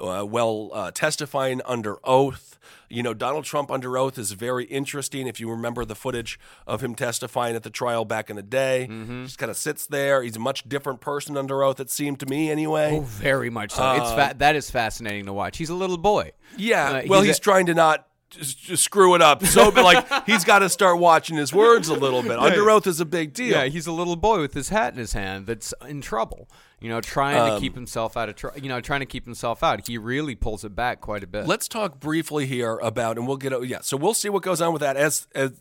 Uh, 0.00 0.24
well, 0.28 0.70
uh, 0.72 0.90
testifying 0.90 1.60
under 1.64 1.96
oath. 2.04 2.58
You 2.90 3.02
know, 3.02 3.14
Donald 3.14 3.44
Trump 3.44 3.70
under 3.70 3.96
oath 3.96 4.18
is 4.18 4.32
very 4.32 4.64
interesting. 4.64 5.26
If 5.26 5.40
you 5.40 5.50
remember 5.50 5.84
the 5.84 5.94
footage 5.94 6.38
of 6.66 6.80
him 6.82 6.94
testifying 6.94 7.56
at 7.56 7.62
the 7.62 7.70
trial 7.70 8.04
back 8.04 8.30
in 8.30 8.36
the 8.36 8.42
day, 8.42 8.86
just 9.24 9.38
kind 9.38 9.50
of 9.50 9.56
sits 9.56 9.86
there. 9.86 10.22
He's 10.22 10.36
a 10.36 10.40
much 10.40 10.68
different 10.68 11.00
person 11.00 11.36
under 11.36 11.62
oath. 11.62 11.80
It 11.80 11.90
seemed 11.90 12.20
to 12.20 12.26
me, 12.26 12.50
anyway. 12.50 12.90
Oh, 12.96 13.00
very 13.00 13.50
much 13.50 13.72
so. 13.72 13.92
it's 13.92 14.10
fa- 14.12 14.34
that 14.38 14.54
is 14.56 14.70
fascinating 14.70 15.26
to 15.26 15.32
watch. 15.32 15.56
He's 15.56 15.70
a 15.70 15.74
little 15.74 15.96
boy. 15.98 16.32
Yeah. 16.56 16.88
Uh, 16.90 17.02
well, 17.08 17.20
he's 17.20 17.30
he's, 17.30 17.38
a- 17.38 17.42
trying 17.42 17.66
to 17.66 17.74
not 17.74 18.06
just, 18.34 18.58
just 18.58 18.84
screw 18.84 19.14
it 19.14 19.22
up. 19.22 19.44
So, 19.44 19.70
but 19.70 19.84
like, 19.84 20.26
he's 20.26 20.44
got 20.44 20.60
to 20.60 20.68
start 20.68 20.98
watching 20.98 21.36
his 21.36 21.52
words 21.52 21.88
a 21.88 21.94
little 21.94 22.22
bit. 22.22 22.38
Under 22.38 22.70
oath 22.70 22.86
is 22.86 23.00
a 23.00 23.04
big 23.04 23.32
deal. 23.32 23.52
Yeah, 23.52 23.64
he's 23.66 23.86
a 23.86 23.92
little 23.92 24.16
boy 24.16 24.40
with 24.40 24.54
his 24.54 24.68
hat 24.68 24.92
in 24.92 24.98
his 24.98 25.12
hand 25.12 25.46
that's 25.46 25.72
in 25.88 26.00
trouble. 26.00 26.48
You 26.80 26.90
know, 26.90 27.00
trying 27.00 27.38
Um, 27.40 27.54
to 27.54 27.60
keep 27.60 27.74
himself 27.74 28.16
out 28.16 28.28
of 28.28 28.36
trouble. 28.36 28.58
You 28.60 28.68
know, 28.68 28.80
trying 28.80 29.00
to 29.00 29.06
keep 29.06 29.24
himself 29.24 29.62
out. 29.62 29.86
He 29.86 29.96
really 29.96 30.34
pulls 30.34 30.64
it 30.64 30.74
back 30.76 31.00
quite 31.00 31.22
a 31.24 31.26
bit. 31.26 31.46
Let's 31.46 31.66
talk 31.66 31.98
briefly 31.98 32.44
here 32.46 32.76
about, 32.76 33.16
and 33.16 33.26
we'll 33.26 33.38
get. 33.38 33.52
Yeah. 33.66 33.78
So 33.80 33.96
we'll 33.96 34.12
see 34.14 34.28
what 34.28 34.42
goes 34.42 34.60
on 34.60 34.72
with 34.72 34.80
that 34.80 34.96
as 34.96 35.26
as 35.34 35.52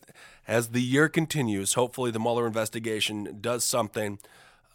as 0.47 0.69
the 0.69 0.81
year 0.81 1.07
continues. 1.07 1.75
Hopefully, 1.75 2.11
the 2.11 2.19
Mueller 2.19 2.45
investigation 2.45 3.37
does 3.39 3.63
something. 3.63 4.19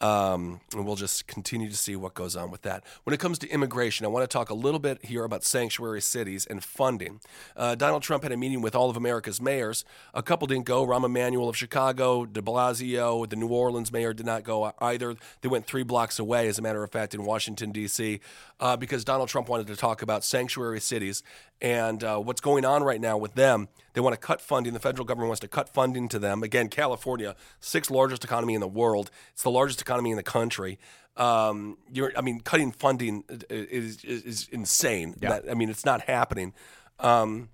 Um, 0.00 0.60
and 0.74 0.86
we'll 0.86 0.96
just 0.96 1.26
continue 1.26 1.68
to 1.68 1.76
see 1.76 1.96
what 1.96 2.14
goes 2.14 2.36
on 2.36 2.50
with 2.50 2.62
that. 2.62 2.84
When 3.04 3.14
it 3.14 3.20
comes 3.20 3.38
to 3.40 3.48
immigration, 3.48 4.06
I 4.06 4.08
want 4.08 4.22
to 4.22 4.32
talk 4.32 4.50
a 4.50 4.54
little 4.54 4.78
bit 4.78 5.04
here 5.04 5.24
about 5.24 5.44
sanctuary 5.44 6.00
cities 6.00 6.46
and 6.46 6.62
funding. 6.62 7.20
Uh, 7.56 7.74
Donald 7.74 8.02
Trump 8.02 8.22
had 8.22 8.32
a 8.32 8.36
meeting 8.36 8.60
with 8.60 8.74
all 8.74 8.90
of 8.90 8.96
America's 8.96 9.40
mayors. 9.40 9.84
A 10.14 10.22
couple 10.22 10.46
didn't 10.46 10.66
go. 10.66 10.86
Rahm 10.86 11.04
Emanuel 11.04 11.48
of 11.48 11.56
Chicago, 11.56 12.24
de 12.26 12.40
Blasio, 12.40 13.28
the 13.28 13.36
New 13.36 13.48
Orleans 13.48 13.92
mayor 13.92 14.12
did 14.12 14.26
not 14.26 14.44
go 14.44 14.72
either. 14.80 15.16
They 15.40 15.48
went 15.48 15.66
three 15.66 15.82
blocks 15.82 16.18
away, 16.18 16.48
as 16.48 16.58
a 16.58 16.62
matter 16.62 16.84
of 16.84 16.90
fact, 16.92 17.14
in 17.14 17.24
Washington, 17.24 17.72
D.C., 17.72 18.20
uh, 18.60 18.76
because 18.76 19.04
Donald 19.04 19.28
Trump 19.28 19.48
wanted 19.48 19.66
to 19.68 19.76
talk 19.76 20.02
about 20.02 20.24
sanctuary 20.24 20.80
cities 20.80 21.22
and 21.60 22.02
uh, 22.02 22.18
what's 22.18 22.40
going 22.40 22.64
on 22.64 22.82
right 22.82 23.00
now 23.00 23.16
with 23.16 23.34
them. 23.34 23.68
They 23.94 24.00
want 24.00 24.14
to 24.14 24.20
cut 24.20 24.40
funding. 24.40 24.72
The 24.72 24.80
federal 24.80 25.04
government 25.04 25.28
wants 25.28 25.40
to 25.40 25.48
cut 25.48 25.68
funding 25.68 26.08
to 26.10 26.18
them. 26.18 26.42
Again, 26.42 26.68
California, 26.68 27.36
sixth 27.60 27.90
largest 27.90 28.24
economy 28.24 28.54
in 28.54 28.60
the 28.60 28.68
world. 28.68 29.10
It's 29.32 29.42
the 29.42 29.50
largest 29.50 29.80
economy 29.80 30.10
in 30.10 30.16
the 30.16 30.22
country. 30.22 30.78
Um, 31.16 31.78
you're, 31.92 32.12
I 32.16 32.20
mean, 32.20 32.40
cutting 32.40 32.70
funding 32.70 33.24
is, 33.50 34.04
is, 34.04 34.24
is 34.24 34.48
insane. 34.52 35.16
That, 35.20 35.50
I 35.50 35.54
mean, 35.54 35.68
it's 35.68 35.84
not 35.84 36.02
happening. 36.02 36.54
Um, 37.00 37.48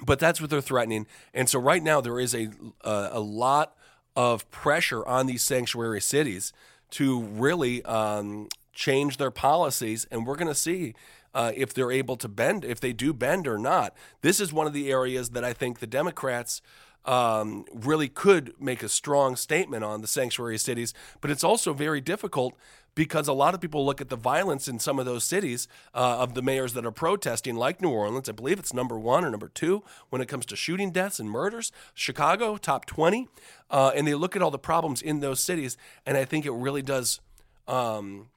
but 0.00 0.18
that's 0.18 0.40
what 0.40 0.50
they're 0.50 0.60
threatening. 0.60 1.06
And 1.34 1.48
so 1.48 1.58
right 1.58 1.82
now 1.82 2.00
there 2.00 2.20
is 2.20 2.34
a 2.34 2.50
a, 2.82 3.10
a 3.12 3.20
lot 3.20 3.76
of 4.14 4.50
pressure 4.50 5.06
on 5.06 5.26
these 5.26 5.42
sanctuary 5.42 6.00
cities 6.00 6.52
to 6.90 7.20
really 7.20 7.84
um, 7.84 8.48
change 8.78 9.16
their 9.16 9.32
policies, 9.32 10.06
and 10.10 10.24
we're 10.24 10.36
going 10.36 10.48
to 10.48 10.54
see. 10.54 10.94
Uh, 11.34 11.52
if 11.54 11.74
they're 11.74 11.92
able 11.92 12.16
to 12.16 12.26
bend, 12.26 12.64
if 12.64 12.80
they 12.80 12.92
do 12.92 13.12
bend 13.12 13.46
or 13.46 13.58
not, 13.58 13.94
this 14.22 14.40
is 14.40 14.50
one 14.50 14.66
of 14.66 14.72
the 14.72 14.90
areas 14.90 15.30
that 15.30 15.44
I 15.44 15.52
think 15.52 15.78
the 15.78 15.86
Democrats 15.86 16.62
um, 17.04 17.66
really 17.72 18.08
could 18.08 18.54
make 18.58 18.82
a 18.82 18.88
strong 18.88 19.36
statement 19.36 19.84
on 19.84 20.00
the 20.00 20.06
sanctuary 20.06 20.56
cities. 20.56 20.94
But 21.20 21.30
it's 21.30 21.44
also 21.44 21.74
very 21.74 22.00
difficult 22.00 22.56
because 22.94 23.28
a 23.28 23.34
lot 23.34 23.52
of 23.54 23.60
people 23.60 23.84
look 23.84 24.00
at 24.00 24.08
the 24.08 24.16
violence 24.16 24.68
in 24.68 24.78
some 24.78 24.98
of 24.98 25.04
those 25.04 25.22
cities 25.22 25.68
uh, 25.94 26.16
of 26.18 26.32
the 26.32 26.42
mayors 26.42 26.72
that 26.72 26.86
are 26.86 26.90
protesting, 26.90 27.56
like 27.56 27.82
New 27.82 27.90
Orleans. 27.90 28.28
I 28.28 28.32
believe 28.32 28.58
it's 28.58 28.72
number 28.72 28.98
one 28.98 29.22
or 29.22 29.30
number 29.30 29.48
two 29.48 29.84
when 30.08 30.22
it 30.22 30.28
comes 30.28 30.46
to 30.46 30.56
shooting 30.56 30.92
deaths 30.92 31.20
and 31.20 31.30
murders. 31.30 31.70
Chicago, 31.92 32.56
top 32.56 32.86
20. 32.86 33.28
Uh, 33.70 33.92
and 33.94 34.06
they 34.06 34.14
look 34.14 34.34
at 34.34 34.40
all 34.40 34.50
the 34.50 34.58
problems 34.58 35.02
in 35.02 35.20
those 35.20 35.40
cities, 35.42 35.76
and 36.06 36.16
I 36.16 36.24
think 36.24 36.46
it 36.46 36.52
really 36.52 36.82
does 36.82 37.20
um, 37.68 38.30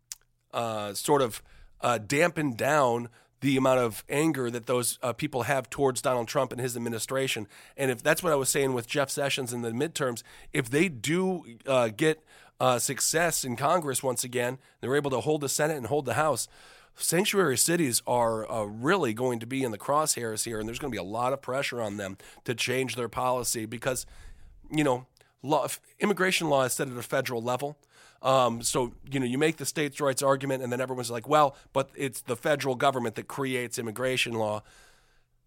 uh, 0.54 0.94
sort 0.94 1.22
of 1.22 1.42
uh, 1.82 1.98
dampen 1.98 2.54
down 2.54 3.10
the 3.42 3.58
amount 3.58 3.80
of 3.80 4.04
anger 4.08 4.52
that 4.52 4.68
those 4.68 5.00
uh, 5.02 5.14
people 5.14 5.44
have 5.44 5.70
towards 5.70 6.02
Donald 6.02 6.28
Trump 6.28 6.52
and 6.52 6.62
his 6.62 6.78
administration. 6.78 7.48
And 7.76 7.90
if 7.90 8.04
that's 8.04 8.22
what 8.22 8.32
I 8.32 8.36
was 8.36 8.50
saying 8.50 8.74
with 8.74 8.88
Jeff 8.88 9.10
Sessions 9.10 9.52
in 9.52 9.64
the 9.64 9.72
midterms, 9.72 10.22
if 10.54 10.70
they 10.70 10.88
do 10.88 11.44
uh, 11.66 11.90
get 11.90 12.24
uh, 12.60 12.78
success 12.78 13.44
in 13.44 13.56
Congress 13.56 14.04
once 14.04 14.24
again, 14.24 14.60
they're 14.80 14.96
able 14.96 15.10
to 15.10 15.22
hold 15.22 15.42
the 15.42 15.50
Senate 15.50 15.78
and 15.78 15.88
hold 15.88 16.06
the 16.06 16.14
House. 16.14 16.48
Sanctuary 16.96 17.58
cities 17.58 18.04
are 18.06 18.50
uh, 18.52 18.64
really 18.66 19.14
going 19.14 19.40
to 19.40 19.48
be 19.48 19.64
in 19.64 19.72
the 19.72 19.78
crosshairs 19.78 20.46
here, 20.46 20.60
and 20.60 20.68
there's 20.68 20.78
going 20.78 20.92
to 20.92 20.96
be 20.96 21.00
a 21.00 21.04
lot 21.04 21.34
of 21.34 21.42
pressure 21.42 21.82
on 21.82 21.98
them 21.98 22.18
to 22.44 22.54
change 22.54 22.96
their 22.96 23.10
policy 23.10 23.66
because, 23.66 24.06
you 24.70 24.84
know, 24.84 25.08
law, 25.42 25.68
immigration 26.00 26.50
law 26.50 26.64
is 26.64 26.74
set 26.74 26.88
at 26.88 26.98
a 26.98 27.02
federal 27.02 27.42
level. 27.42 27.78
Um, 28.22 28.62
so 28.62 28.94
you 29.10 29.20
know, 29.20 29.26
you 29.26 29.38
make 29.38 29.58
the 29.58 29.66
states' 29.66 30.00
rights 30.00 30.22
argument, 30.22 30.64
and 30.64 30.72
then 30.72 30.80
everyone's 30.82 31.12
like, 31.12 31.28
"Well, 31.28 31.56
but 31.74 31.90
it's 31.96 32.22
the 32.22 32.36
federal 32.36 32.76
government 32.76 33.16
that 33.16 33.28
creates 33.28 33.80
immigration 33.80 34.34
law." 34.34 34.64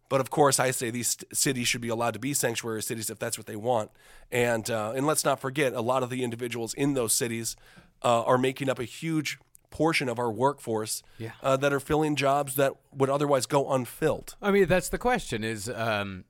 But 0.08 0.20
of 0.20 0.30
course, 0.30 0.60
I 0.60 0.70
say 0.70 0.90
these 0.90 1.08
st- 1.08 1.34
cities 1.34 1.66
should 1.66 1.80
be 1.80 1.88
allowed 1.88 2.12
to 2.14 2.20
be 2.20 2.34
sanctuary 2.34 2.82
cities 2.82 3.10
if 3.10 3.18
that's 3.18 3.38
what 3.38 3.46
they 3.46 3.56
want. 3.56 3.90
And 4.30 4.68
uh, 4.70 4.92
and 4.94 5.06
let's 5.06 5.24
not 5.24 5.40
forget, 5.40 5.72
a 5.72 5.80
lot 5.80 6.02
of 6.02 6.10
the 6.10 6.22
individuals 6.22 6.74
in 6.74 6.94
those 6.94 7.12
cities 7.12 7.56
uh, 8.02 8.22
are 8.22 8.38
making 8.38 8.68
up 8.68 8.78
a 8.78 8.84
huge 8.84 9.38
portion 9.70 10.08
of 10.08 10.18
our 10.18 10.30
workforce 10.30 11.02
uh, 11.42 11.56
that 11.56 11.72
are 11.72 11.80
filling 11.80 12.14
jobs 12.16 12.54
that 12.56 12.74
would 12.92 13.10
otherwise 13.10 13.46
go 13.46 13.72
unfilled. 13.72 14.36
I 14.40 14.50
mean, 14.50 14.66
that's 14.66 14.88
the 14.88 14.98
question: 14.98 15.42
is 15.42 15.68
um, 15.68 16.24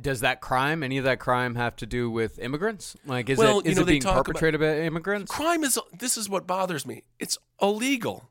does 0.00 0.20
that 0.20 0.40
crime, 0.40 0.82
any 0.82 0.98
of 0.98 1.04
that 1.04 1.18
crime, 1.18 1.54
have 1.54 1.76
to 1.76 1.86
do 1.86 2.10
with 2.10 2.38
immigrants? 2.38 2.96
Like, 3.06 3.28
is 3.30 3.38
Well, 3.38 3.60
it 3.60 3.66
you 3.66 3.74
know, 3.74 3.82
it 3.82 3.86
being 3.86 4.02
perpetrated 4.02 4.60
by 4.60 4.80
immigrants? 4.80 5.30
crime 5.32 5.64
is 5.64 5.78
this 5.98 6.16
is 6.16 6.28
what 6.28 6.46
bothers 6.46 6.84
me 6.86 7.02
it's 7.18 7.38
illegal 7.62 8.28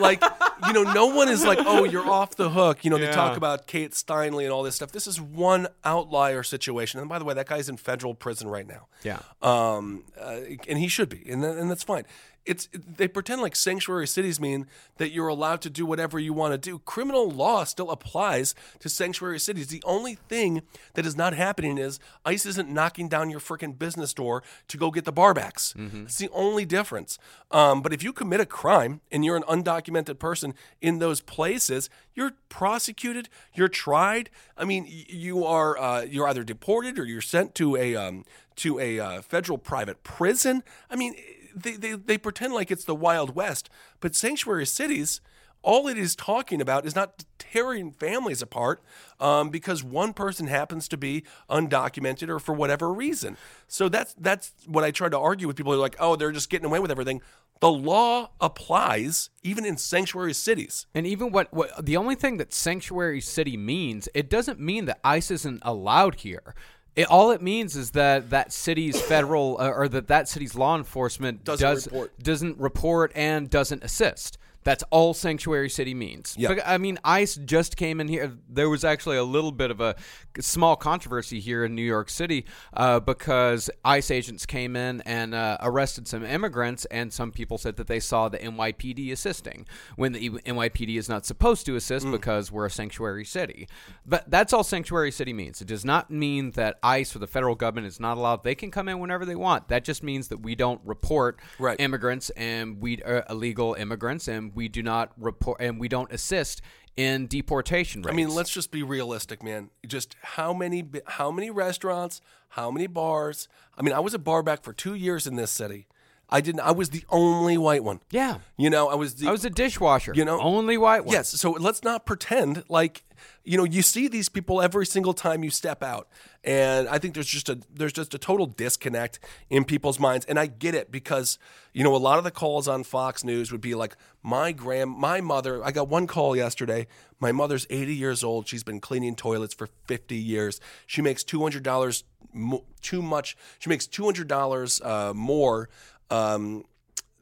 like 0.00 0.22
you 0.66 0.72
know 0.72 0.82
no 0.94 1.06
one 1.06 1.28
is 1.28 1.44
like 1.44 1.58
oh 1.60 1.84
you're 1.84 2.08
off 2.08 2.34
the 2.36 2.48
hook 2.50 2.84
you 2.84 2.90
know 2.90 2.96
they 2.98 3.10
talk 3.12 3.36
about 3.36 3.66
kate 3.66 3.92
steinle 3.92 4.42
and 4.42 4.50
all 4.52 4.62
this 4.62 4.74
stuff 4.74 4.90
this 4.92 5.06
is 5.06 5.20
one 5.20 5.68
outlier 5.84 6.42
situation 6.42 6.98
and 6.98 7.08
by 7.08 7.18
the 7.18 7.24
way 7.24 7.34
that 7.34 7.46
guy's 7.46 7.68
in 7.68 7.76
federal 7.76 8.14
prison 8.14 8.48
right 8.48 8.66
now 8.66 8.86
Yeah. 9.04 9.20
um, 9.42 10.04
uh, 10.18 10.40
and 10.68 10.78
he 10.78 10.88
should 10.88 11.08
be, 11.10 11.22
and, 11.30 11.42
that, 11.44 11.56
and 11.56 11.70
that's 11.70 11.82
fine. 11.84 12.04
It's 12.46 12.68
they 12.72 13.08
pretend 13.08 13.40
like 13.40 13.56
sanctuary 13.56 14.06
cities 14.06 14.38
mean 14.38 14.66
that 14.98 15.12
you're 15.12 15.28
allowed 15.28 15.62
to 15.62 15.70
do 15.70 15.86
whatever 15.86 16.18
you 16.18 16.32
want 16.32 16.52
to 16.52 16.58
do. 16.58 16.78
Criminal 16.80 17.30
law 17.30 17.64
still 17.64 17.90
applies 17.90 18.54
to 18.80 18.88
sanctuary 18.88 19.38
cities. 19.40 19.68
The 19.68 19.82
only 19.84 20.14
thing 20.14 20.62
that 20.92 21.06
is 21.06 21.16
not 21.16 21.32
happening 21.34 21.78
is 21.78 21.98
ICE 22.24 22.44
isn't 22.44 22.68
knocking 22.68 23.08
down 23.08 23.30
your 23.30 23.40
freaking 23.40 23.78
business 23.78 24.12
door 24.12 24.42
to 24.68 24.76
go 24.76 24.90
get 24.90 25.04
the 25.06 25.12
barbacks. 25.12 25.74
It's 26.04 26.18
the 26.18 26.28
only 26.32 26.64
difference. 26.66 27.18
Um, 27.50 27.80
but 27.80 27.92
if 27.94 28.02
you 28.02 28.12
commit 28.12 28.40
a 28.40 28.46
crime 28.46 29.00
and 29.10 29.24
you're 29.24 29.36
an 29.36 29.44
undocumented 29.44 30.18
person 30.18 30.54
in 30.82 30.98
those 30.98 31.22
places, 31.22 31.88
you're 32.14 32.32
prosecuted, 32.50 33.28
you're 33.54 33.68
tried. 33.68 34.28
I 34.56 34.64
mean, 34.64 34.86
you 34.88 35.44
are 35.44 35.78
uh, 35.78 36.02
you're 36.02 36.28
either 36.28 36.44
deported 36.44 36.98
or 36.98 37.06
you're 37.06 37.20
sent 37.22 37.54
to 37.56 37.76
a 37.76 37.96
um, 37.96 38.24
to 38.56 38.78
a 38.78 39.00
uh, 39.00 39.22
federal 39.22 39.58
private 39.58 40.02
prison. 40.02 40.62
I 40.90 40.96
mean, 40.96 41.14
they, 41.54 41.72
they 41.72 41.92
they 41.92 42.18
pretend 42.18 42.52
like 42.52 42.70
it's 42.70 42.84
the 42.84 42.94
Wild 42.94 43.34
West, 43.34 43.70
but 44.00 44.14
sanctuary 44.14 44.66
cities 44.66 45.20
all 45.64 45.88
it 45.88 45.98
is 45.98 46.14
talking 46.14 46.60
about 46.60 46.86
is 46.86 46.94
not 46.94 47.24
tearing 47.38 47.90
families 47.90 48.42
apart 48.42 48.82
um, 49.18 49.48
because 49.48 49.82
one 49.82 50.12
person 50.12 50.46
happens 50.46 50.86
to 50.88 50.96
be 50.96 51.24
undocumented 51.50 52.28
or 52.28 52.38
for 52.38 52.52
whatever 52.54 52.92
reason. 52.92 53.36
So 53.66 53.88
that's 53.88 54.14
that's 54.14 54.52
what 54.66 54.84
I 54.84 54.90
try 54.90 55.08
to 55.08 55.18
argue 55.18 55.46
with 55.46 55.56
people 55.56 55.72
who 55.72 55.78
are 55.78 55.82
like, 55.82 55.96
oh, 55.98 56.16
they're 56.16 56.32
just 56.32 56.50
getting 56.50 56.66
away 56.66 56.78
with 56.78 56.90
everything. 56.90 57.22
The 57.60 57.70
law 57.70 58.30
applies 58.40 59.30
even 59.42 59.64
in 59.64 59.78
sanctuary 59.78 60.34
cities. 60.34 60.86
And 60.94 61.06
even 61.06 61.32
what, 61.32 61.52
what 61.52 61.86
the 61.86 61.96
only 61.96 62.14
thing 62.14 62.36
that 62.36 62.52
sanctuary 62.52 63.20
city 63.20 63.56
means, 63.56 64.08
it 64.12 64.28
doesn't 64.28 64.60
mean 64.60 64.84
that 64.84 65.00
ICE 65.02 65.30
isn't 65.30 65.60
allowed 65.62 66.16
here. 66.16 66.54
It, 66.96 67.08
all 67.10 67.32
it 67.32 67.42
means 67.42 67.76
is 67.76 67.90
that 67.92 68.30
that 68.30 68.52
city's 68.52 69.00
federal 69.00 69.56
uh, 69.60 69.68
or 69.70 69.88
that 69.88 70.06
that 70.08 70.28
city's 70.28 70.54
law 70.54 70.76
enforcement 70.76 71.44
Doesn't 71.44 71.66
does, 71.68 71.86
report. 71.86 72.18
doesn't 72.22 72.58
report 72.58 73.12
and 73.14 73.50
doesn't 73.50 73.82
assist. 73.82 74.38
That's 74.64 74.82
all 74.90 75.14
sanctuary 75.14 75.68
city 75.70 75.94
means. 75.94 76.34
Yeah. 76.38 76.58
I 76.66 76.78
mean, 76.78 76.98
ICE 77.04 77.34
just 77.36 77.76
came 77.76 78.00
in 78.00 78.08
here. 78.08 78.32
There 78.48 78.68
was 78.70 78.82
actually 78.84 79.16
a 79.18 79.24
little 79.24 79.52
bit 79.52 79.70
of 79.70 79.80
a 79.80 79.94
small 80.40 80.74
controversy 80.74 81.38
here 81.38 81.64
in 81.64 81.74
New 81.74 81.82
York 81.82 82.08
City 82.10 82.46
uh, 82.72 82.98
because 83.00 83.70
ICE 83.84 84.10
agents 84.10 84.46
came 84.46 84.74
in 84.74 85.02
and 85.02 85.34
uh, 85.34 85.58
arrested 85.60 86.08
some 86.08 86.24
immigrants, 86.24 86.86
and 86.86 87.12
some 87.12 87.30
people 87.30 87.58
said 87.58 87.76
that 87.76 87.86
they 87.86 88.00
saw 88.00 88.28
the 88.28 88.38
NYPD 88.38 89.12
assisting 89.12 89.66
when 89.96 90.12
the 90.12 90.30
NYPD 90.30 90.96
is 90.96 91.08
not 91.08 91.26
supposed 91.26 91.66
to 91.66 91.72
Mm. 91.74 91.76
assist 91.76 92.10
because 92.10 92.50
we're 92.52 92.66
a 92.66 92.70
sanctuary 92.70 93.24
city. 93.24 93.68
But 94.06 94.30
that's 94.30 94.52
all 94.52 94.64
sanctuary 94.64 95.10
city 95.10 95.32
means. 95.32 95.60
It 95.60 95.68
does 95.68 95.84
not 95.84 96.10
mean 96.10 96.52
that 96.52 96.78
ICE 96.82 97.14
or 97.14 97.18
the 97.18 97.26
federal 97.26 97.54
government 97.54 97.86
is 97.86 98.00
not 98.00 98.16
allowed. 98.16 98.44
They 98.44 98.54
can 98.54 98.70
come 98.70 98.88
in 98.88 98.98
whenever 99.00 99.24
they 99.26 99.34
want. 99.34 99.68
That 99.68 99.84
just 99.84 100.02
means 100.02 100.28
that 100.28 100.38
we 100.40 100.54
don't 100.54 100.80
report 100.84 101.38
Right. 101.58 101.78
immigrants 101.80 102.30
and 102.30 102.80
we 102.80 103.02
uh, 103.02 103.22
illegal 103.28 103.74
immigrants 103.74 104.28
and 104.28 104.53
we 104.54 104.68
do 104.68 104.82
not 104.82 105.12
report 105.18 105.60
and 105.60 105.78
we 105.80 105.88
don't 105.88 106.10
assist 106.12 106.62
in 106.96 107.26
deportation 107.26 108.02
rates. 108.02 108.12
I 108.12 108.16
mean, 108.16 108.28
let's 108.34 108.50
just 108.50 108.70
be 108.70 108.82
realistic, 108.82 109.42
man. 109.42 109.70
Just 109.86 110.16
how 110.22 110.52
many 110.52 110.84
how 111.06 111.30
many 111.30 111.50
restaurants, 111.50 112.20
how 112.50 112.70
many 112.70 112.86
bars? 112.86 113.48
I 113.76 113.82
mean, 113.82 113.92
I 113.92 114.00
was 114.00 114.14
a 114.14 114.18
bar 114.18 114.42
back 114.42 114.62
for 114.62 114.72
2 114.72 114.94
years 114.94 115.26
in 115.26 115.36
this 115.36 115.50
city. 115.50 115.86
I 116.30 116.40
didn't 116.40 116.60
I 116.60 116.70
was 116.70 116.90
the 116.90 117.04
only 117.10 117.58
white 117.58 117.84
one. 117.84 118.00
yeah. 118.10 118.38
You 118.56 118.70
know, 118.70 118.88
I 118.88 118.94
was 118.94 119.16
the 119.16 119.28
I 119.28 119.32
was 119.32 119.44
a 119.44 119.50
dishwasher. 119.50 120.12
You 120.14 120.24
know- 120.24 120.40
only 120.40 120.78
white 120.78 121.04
one. 121.04 121.12
Yes, 121.12 121.28
so 121.28 121.50
let's 121.50 121.82
not 121.82 122.06
pretend 122.06 122.64
like 122.68 123.04
you 123.44 123.58
know 123.58 123.64
you 123.64 123.82
see 123.82 124.08
these 124.08 124.28
people 124.28 124.62
every 124.62 124.86
single 124.86 125.14
time 125.14 125.44
you 125.44 125.50
step 125.50 125.82
out, 125.82 126.08
and 126.42 126.88
I 126.88 126.98
think 126.98 127.14
there's 127.14 127.26
just 127.26 127.48
a 127.48 127.58
there's 127.72 127.92
just 127.92 128.14
a 128.14 128.18
total 128.18 128.46
disconnect 128.46 129.18
in 129.50 129.64
people's 129.64 129.98
minds, 130.00 130.26
and 130.26 130.38
I 130.38 130.46
get 130.46 130.74
it 130.74 130.90
because 130.90 131.38
you 131.72 131.84
know 131.84 131.94
a 131.94 131.98
lot 131.98 132.18
of 132.18 132.24
the 132.24 132.30
calls 132.30 132.68
on 132.68 132.84
Fox 132.84 133.24
News 133.24 133.52
would 133.52 133.60
be 133.60 133.74
like 133.74 133.96
my 134.22 134.52
grand 134.52 134.90
my 134.90 135.20
mother. 135.20 135.64
I 135.64 135.72
got 135.72 135.88
one 135.88 136.06
call 136.06 136.36
yesterday. 136.36 136.86
My 137.20 137.32
mother's 137.32 137.66
80 137.70 137.94
years 137.94 138.22
old. 138.24 138.48
She's 138.48 138.64
been 138.64 138.80
cleaning 138.80 139.16
toilets 139.16 139.54
for 139.54 139.68
50 139.86 140.14
years. 140.16 140.60
She 140.86 141.00
makes 141.02 141.24
200 141.24 141.62
dollars 141.62 142.04
mo- 142.32 142.64
too 142.82 143.02
much. 143.02 143.36
She 143.58 143.68
makes 143.70 143.86
200 143.86 144.28
dollars 144.28 144.80
uh, 144.82 145.12
more. 145.14 145.68
Um, 146.10 146.64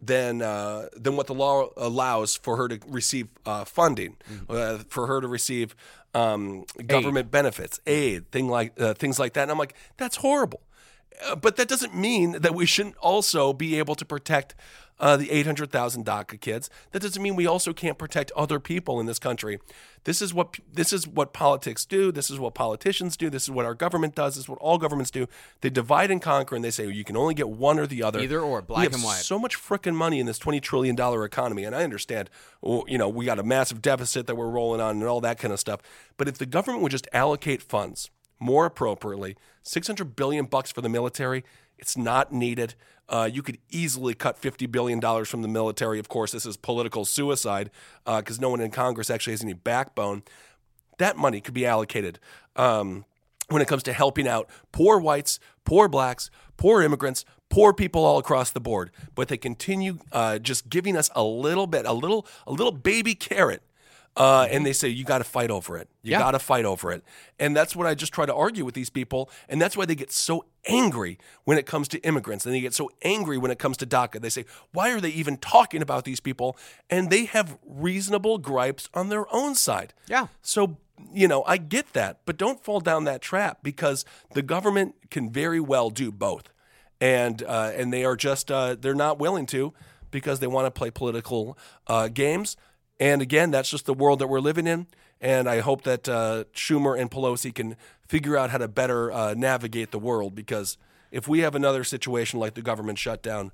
than 0.03 0.43
uh, 0.43 0.89
than 0.95 1.17
what 1.17 1.29
the 1.29 1.35
law 1.35 1.69
allows 1.77 2.35
for 2.37 2.57
her 2.57 2.69
to 2.69 2.81
receive 2.89 3.29
uh, 3.47 3.65
funding, 3.65 4.17
uh, 4.49 4.79
for 4.89 5.07
her 5.07 5.21
to 5.21 5.29
receive 5.29 5.77
um, 6.15 6.65
government 6.87 7.31
benefits, 7.31 7.81
aid, 7.87 8.31
thing 8.33 8.49
like 8.49 8.79
uh, 8.81 8.95
things 8.95 9.19
like 9.19 9.35
that. 9.35 9.43
And 9.43 9.51
I'm 9.53 9.59
like, 9.59 9.75
that's 9.97 10.17
horrible. 10.17 10.61
Uh, 11.25 11.37
but 11.37 11.57
that 11.57 11.69
doesn't 11.69 11.95
mean 11.95 12.33
that 12.41 12.55
we 12.55 12.67
shouldn't 12.67 12.97
also 12.97 13.53
be 13.53 13.79
able 13.79 13.95
to 13.95 14.05
protect 14.05 14.55
uh, 15.03 15.17
the 15.17 15.31
800,000 15.33 16.07
DACA 16.07 16.41
kids. 16.41 16.71
That 16.93 17.03
doesn't 17.03 17.21
mean 17.21 17.35
we 17.35 17.47
also 17.47 17.73
can't 17.73 17.99
protect 17.99 18.31
other 18.37 18.61
people 18.61 19.01
in 19.01 19.07
this 19.07 19.19
country. 19.19 19.59
This 20.05 20.23
is 20.23 20.33
what 20.33 20.59
this 20.73 20.93
is 20.93 21.07
what 21.07 21.33
politics 21.33 21.85
do. 21.85 22.13
This 22.13 22.31
is 22.31 22.39
what 22.39 22.55
politicians 22.55 23.17
do. 23.17 23.29
This 23.29 23.45
is 23.45 23.51
what 23.51 23.65
our 23.65 23.75
government 23.75 24.15
does. 24.15 24.35
This 24.35 24.45
is 24.45 24.49
what 24.49 24.59
all 24.59 24.79
governments 24.79 25.11
do. 25.11 25.27
They 25.61 25.71
divide 25.71 26.11
and 26.11 26.23
conquer, 26.23 26.55
and 26.55 26.65
they 26.65 26.71
say 26.71 26.89
you 26.89 27.05
can 27.05 27.17
only 27.17 27.35
get 27.35 27.49
one 27.49 27.79
or 27.79 27.87
the 27.87 28.03
other. 28.03 28.21
Either 28.21 28.41
or, 28.41 28.63
black 28.63 28.93
and 28.93 29.03
white. 29.03 29.19
So 29.19 29.39
much 29.39 29.57
frickin' 29.57 29.95
money 29.95 30.21
in 30.21 30.27
this 30.27 30.39
twenty 30.39 30.61
trillion 30.61 30.95
dollar 30.95 31.25
economy, 31.25 31.65
and 31.65 31.75
I 31.75 31.83
understand. 31.85 32.31
You 32.63 32.99
know, 32.99 33.09
we 33.09 33.25
got 33.25 33.39
a 33.41 33.45
massive 33.45 33.83
deficit 33.83 34.29
that 34.29 34.37
we're 34.37 34.51
rolling 34.51 34.81
on, 34.81 34.97
and 34.97 35.05
all 35.05 35.21
that 35.21 35.39
kind 35.39 35.53
of 35.53 35.59
stuff. 35.59 35.81
But 36.17 36.29
if 36.29 36.39
the 36.39 36.47
government 36.47 36.83
would 36.83 36.93
just 36.93 37.09
allocate 37.13 37.63
funds 37.63 38.11
more 38.43 38.67
appropriately, 38.67 39.37
six 39.63 39.87
hundred 39.87 40.17
billion 40.17 40.47
bucks 40.47 40.71
for 40.73 40.81
the 40.81 40.89
military, 40.89 41.45
it's 41.79 41.97
not 41.97 42.33
needed. 42.33 42.75
Uh, 43.09 43.29
you 43.31 43.43
could 43.43 43.59
easily 43.71 44.15
cut 44.15 44.41
$50 44.41 44.71
billion 44.71 45.01
from 45.25 45.43
the 45.43 45.49
military. 45.49 45.99
Of 45.99 46.09
course, 46.09 46.33
this 46.33 46.47
is 46.47 46.57
political 46.57 47.05
suicide 47.05 47.71
because 48.07 48.41
no 48.41 48.49
one 48.49 48.61
in 48.61 48.71
Congress 48.71 49.11
actually 49.11 49.35
has 49.35 49.43
any 49.43 49.53
backbone. 49.53 50.23
That 50.99 51.17
money 51.17 51.41
could 51.41 51.53
be 51.53 51.67
allocated 51.67 52.19
um, 52.57 53.05
when 53.49 53.61
it 53.61 53.69
comes 53.69 53.83
to 53.83 53.93
helping 53.93 54.27
out 54.27 54.49
poor 54.71 54.99
whites, 54.99 55.41
poor 55.65 55.89
blacks, 55.89 56.31
poor 56.57 56.81
immigrants, 56.81 57.25
poor 57.51 57.75
people 57.75 58.05
all 58.05 58.19
across 58.19 58.51
the 58.51 58.61
board. 58.61 58.91
But 59.15 59.29
they 59.29 59.37
continue 59.37 59.99
uh, 60.13 60.39
just 60.39 60.71
giving 60.71 60.97
us 60.97 61.11
a 61.15 61.25
little 61.25 61.67
bit, 61.67 61.85
a 61.85 61.93
little, 61.93 62.27
a 62.47 62.53
little 62.53 62.73
baby 62.73 63.15
carrot. 63.15 63.63
Uh, 64.15 64.47
and 64.51 64.67
they 64.67 64.75
say 64.75 64.89
you 64.89 65.05
got 65.05 65.19
to 65.19 65.25
fight 65.25 65.51
over 65.51 65.79
it. 65.79 65.89
You 66.03 66.13
Yeah. 66.13 66.19
got 66.19 66.33
to 66.33 66.39
fight 66.39 66.67
over 66.67 66.93
it, 66.93 67.03
and 67.39 67.57
that's 67.57 67.75
what 67.75 67.87
I 67.87 67.95
just 67.95 68.13
try 68.13 68.27
to 68.27 68.35
argue 68.35 68.63
with 68.65 68.75
these 68.75 68.91
people, 68.91 69.31
and 69.49 69.61
that's 69.63 69.75
why 69.75 69.87
they 69.87 69.95
get 69.95 70.13
so 70.13 70.45
angry 70.67 71.19
when 71.45 71.57
it 71.57 71.65
comes 71.65 71.89
to 71.89 71.99
immigrants, 72.01 72.45
and 72.45 72.55
they 72.55 72.61
get 72.61 72.75
so 72.75 72.91
angry 73.03 73.39
when 73.39 73.51
it 73.51 73.59
comes 73.59 73.79
to 73.79 73.87
DACA. 73.87 74.21
They 74.21 74.29
say, 74.29 74.45
"Why 74.73 74.93
are 74.93 75.01
they 75.01 75.09
even 75.09 75.39
talking 75.39 75.81
about 75.81 76.05
these 76.05 76.21
people?" 76.21 76.59
And 76.91 77.09
they 77.09 77.25
have 77.25 77.57
reasonable 77.67 78.37
gripes 78.37 78.91
on 78.93 79.09
their 79.09 79.33
own 79.35 79.55
side. 79.55 79.95
Yeah. 80.07 80.27
So, 80.43 80.77
you 81.11 81.27
know, 81.27 81.43
I 81.47 81.57
get 81.57 81.95
that, 81.95 82.21
but 82.27 82.37
don't 82.37 82.63
fall 82.63 82.81
down 82.81 83.05
that 83.05 83.23
trap 83.23 83.61
because 83.63 84.05
the 84.35 84.43
government 84.43 84.95
can 85.11 85.31
very 85.33 85.59
well 85.61 85.89
do 85.89 86.13
both. 86.13 86.51
And 87.01 87.43
uh, 87.43 87.73
and 87.75 87.93
they 87.93 88.05
are 88.05 88.15
just 88.17 88.51
uh, 88.51 88.77
they're 88.79 88.95
not 88.95 89.19
willing 89.19 89.47
to 89.47 89.73
because 90.11 90.41
they 90.41 90.47
want 90.47 90.67
to 90.67 90.71
play 90.71 90.91
political 90.91 91.57
uh, 91.87 92.09
games. 92.09 92.57
And 93.01 93.23
again, 93.23 93.51
that's 93.51 93.71
just 93.71 93.87
the 93.87 93.95
world 93.95 94.19
that 94.21 94.29
we're 94.29 94.41
living 94.41 94.67
in. 94.67 94.87
And 95.21 95.49
I 95.49 95.61
hope 95.61 95.83
that 95.83 96.09
uh, 96.09 96.45
Schumer 96.55 96.99
and 96.99 97.11
Pelosi 97.11 97.55
can 97.55 97.77
figure 98.09 98.37
out 98.37 98.51
how 98.51 98.59
to 98.59 98.69
better 98.69 99.13
uh, 99.13 99.35
navigate 99.35 99.91
the 99.91 99.99
world 99.99 100.35
because 100.35 100.77
if 101.11 101.29
we 101.29 101.41
have 101.41 101.55
another 101.55 101.85
situation 101.85 102.41
like 102.41 102.55
the 102.55 102.63
government 102.63 102.99
shutdown, 102.99 103.53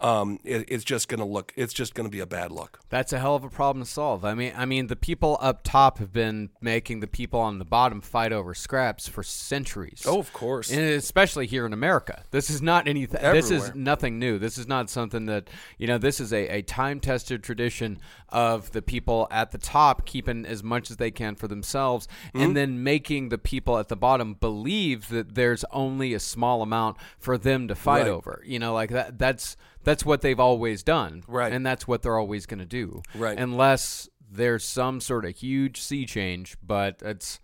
um, 0.00 0.38
it, 0.44 0.64
it's 0.68 0.84
just 0.84 1.08
going 1.08 1.18
to 1.18 1.26
look 1.26 1.52
it's 1.56 1.72
just 1.72 1.94
going 1.94 2.06
to 2.06 2.10
be 2.10 2.20
a 2.20 2.26
bad 2.26 2.52
look. 2.52 2.78
That's 2.88 3.12
a 3.12 3.18
hell 3.18 3.34
of 3.34 3.42
a 3.44 3.50
problem 3.50 3.84
to 3.84 3.90
solve. 3.90 4.24
I 4.24 4.34
mean, 4.34 4.52
I 4.56 4.64
mean, 4.64 4.86
the 4.86 4.94
people 4.96 5.36
up 5.40 5.62
top 5.64 5.98
have 5.98 6.12
been 6.12 6.50
making 6.60 7.00
the 7.00 7.06
people 7.08 7.40
on 7.40 7.58
the 7.58 7.64
bottom 7.64 8.00
fight 8.00 8.32
over 8.32 8.54
scraps 8.54 9.08
for 9.08 9.22
centuries. 9.24 10.04
Oh, 10.06 10.18
of 10.20 10.32
course. 10.32 10.70
and 10.70 10.80
especially 10.80 11.46
here 11.46 11.66
in 11.66 11.72
America. 11.72 12.22
This 12.30 12.48
is 12.50 12.62
not 12.62 12.86
anything. 12.86 13.20
This 13.32 13.50
is 13.50 13.74
nothing 13.74 14.18
new. 14.18 14.38
This 14.38 14.56
is 14.58 14.68
not 14.68 14.88
something 14.88 15.26
that 15.26 15.48
you 15.78 15.86
know. 15.86 15.98
This 15.98 16.20
is 16.20 16.32
a, 16.32 16.48
a 16.58 16.62
time 16.62 17.00
tested 17.00 17.42
tradition 17.42 17.98
of 18.28 18.70
the 18.72 18.82
people 18.82 19.26
at 19.30 19.50
the 19.50 19.58
top 19.58 20.04
keeping 20.06 20.44
as 20.46 20.62
much 20.62 20.90
as 20.90 20.98
they 20.98 21.10
can 21.10 21.34
for 21.34 21.48
themselves, 21.48 22.06
Mm-hmm. 22.28 22.40
and 22.40 22.56
then 22.56 22.82
making 22.82 23.28
the 23.30 23.38
people 23.38 23.78
at 23.78 23.88
the 23.88 23.96
bottom 23.96 24.34
believe 24.34 25.08
that 25.08 25.34
there's 25.34 25.64
only 25.72 26.14
a 26.14 26.20
small 26.20 26.62
amount 26.62 26.96
for 27.18 27.38
them 27.38 27.66
to 27.68 27.74
fight 27.74 28.02
Right. 28.02 28.08
over. 28.08 28.42
You 28.46 28.58
know, 28.58 28.74
like 28.74 28.90
that. 28.90 29.18
That's 29.18 29.56
that's 29.84 30.04
what 30.04 30.20
they've 30.20 30.40
always 30.40 30.82
done, 30.82 31.22
Right. 31.26 31.52
And 31.52 31.64
that's 31.64 31.86
what 31.88 32.02
they're 32.02 32.18
always 32.18 32.46
going 32.46 32.58
to 32.60 32.66
do, 32.66 33.02
Right. 33.14 33.38
Unless 33.38 34.08
there's 34.30 34.64
some 34.64 35.00
sort 35.00 35.24
of 35.24 35.36
huge 35.36 35.80
sea 35.80 36.04
change, 36.06 36.56
but 36.62 36.96
it's. 37.02 37.40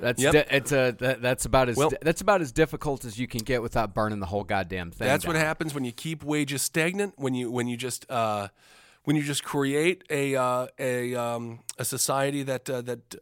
That's 0.00 0.22
Yep. 0.22 0.32
di- 0.32 0.56
it's 0.56 0.70
a 0.70 0.94
that, 1.00 1.20
that's 1.22 1.44
about 1.44 1.68
as 1.68 1.76
Well- 1.76 1.90
that's 2.00 2.20
about 2.20 2.40
as 2.40 2.52
difficult 2.52 3.04
as 3.04 3.18
you 3.18 3.26
can 3.26 3.40
get 3.40 3.62
without 3.62 3.94
burning 3.94 4.20
the 4.20 4.26
whole 4.26 4.44
goddamn 4.44 4.92
thing. 4.92 5.08
That's 5.08 5.26
what 5.26 5.34
happens 5.34 5.74
when 5.74 5.84
you 5.84 5.90
keep 5.90 6.22
wages 6.22 6.62
stagnant. 6.62 7.14
When 7.16 7.34
you 7.34 7.50
when 7.50 7.66
you 7.66 7.76
just 7.76 8.08
uh, 8.08 8.46
when 9.02 9.16
you 9.16 9.24
just 9.24 9.42
create 9.42 10.04
a 10.08 10.36
uh, 10.36 10.68
a 10.78 11.16
um, 11.16 11.60
a 11.78 11.84
society 11.84 12.44
that 12.44 12.70
uh, 12.70 12.80
that 12.82 13.16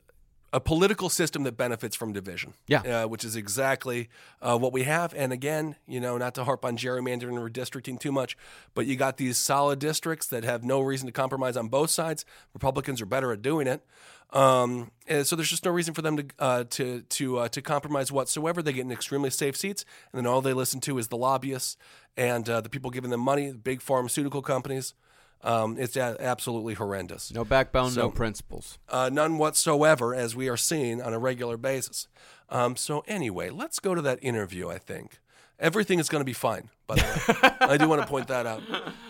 a 0.52 0.60
political 0.60 1.08
system 1.08 1.42
that 1.42 1.56
benefits 1.56 1.96
from 1.96 2.12
division. 2.12 2.54
Yeah. 2.66 2.80
uh, 2.80 3.08
which 3.08 3.24
is 3.24 3.36
exactly 3.36 4.08
uh, 4.40 4.56
what 4.56 4.72
we 4.72 4.84
have. 4.84 5.12
And 5.14 5.32
again, 5.32 5.76
you 5.86 6.00
know, 6.00 6.16
not 6.18 6.34
to 6.36 6.44
harp 6.44 6.64
on 6.64 6.76
gerrymandering 6.76 7.38
or 7.38 7.50
redistricting 7.50 7.98
too 7.98 8.12
much, 8.12 8.36
but 8.74 8.86
you 8.86 8.96
got 8.96 9.16
these 9.16 9.38
solid 9.38 9.78
districts 9.78 10.26
that 10.28 10.44
have 10.44 10.64
no 10.64 10.80
reason 10.80 11.06
to 11.06 11.12
compromise 11.12 11.56
on 11.56 11.68
both 11.68 11.90
sides. 11.90 12.24
Republicans 12.54 13.00
are 13.00 13.06
better 13.06 13.32
at 13.32 13.42
doing 13.42 13.66
it. 13.66 13.84
Um, 14.30 14.90
and 15.06 15.26
so 15.26 15.36
there's 15.36 15.50
just 15.50 15.64
no 15.64 15.70
reason 15.70 15.94
for 15.94 16.02
them 16.02 16.16
to 16.16 16.26
uh, 16.38 16.64
to 16.70 17.02
to 17.02 17.38
uh, 17.38 17.48
to 17.48 17.62
compromise 17.62 18.10
whatsoever. 18.10 18.60
They 18.60 18.72
get 18.72 18.84
in 18.84 18.90
extremely 18.90 19.30
safe 19.30 19.56
seats, 19.56 19.84
and 20.12 20.18
then 20.18 20.26
all 20.26 20.40
they 20.40 20.52
listen 20.52 20.80
to 20.80 20.98
is 20.98 21.08
the 21.08 21.16
lobbyists 21.16 21.76
and 22.16 22.48
uh, 22.48 22.60
the 22.60 22.68
people 22.68 22.90
giving 22.90 23.10
them 23.10 23.20
money, 23.20 23.50
the 23.50 23.58
big 23.58 23.80
pharmaceutical 23.80 24.42
companies. 24.42 24.94
Um, 25.42 25.76
it's 25.78 25.96
a- 25.96 26.16
absolutely 26.18 26.74
horrendous. 26.74 27.32
No 27.32 27.44
backbone, 27.44 27.90
So- 27.90 28.02
no 28.02 28.10
principles. 28.10 28.78
Uh, 28.88 29.10
none 29.12 29.38
whatsoever, 29.38 30.14
as 30.14 30.34
we 30.34 30.48
are 30.48 30.56
seeing 30.56 31.00
on 31.00 31.12
a 31.14 31.18
regular 31.18 31.56
basis. 31.56 32.08
Um, 32.48 32.76
so 32.76 33.04
anyway, 33.06 33.50
let's 33.50 33.78
go 33.78 33.94
to 33.94 34.02
that 34.02 34.18
interview. 34.22 34.68
I 34.68 34.78
think 34.78 35.20
everything 35.58 35.98
is 35.98 36.08
going 36.08 36.20
to 36.20 36.24
be 36.26 36.32
fine. 36.32 36.70
By 36.86 36.96
the 36.96 37.02
way, 37.02 37.50
I 37.60 37.76
do 37.76 37.88
want 37.88 38.02
to 38.02 38.06
point 38.06 38.28
that 38.28 38.46
out. 38.46 38.62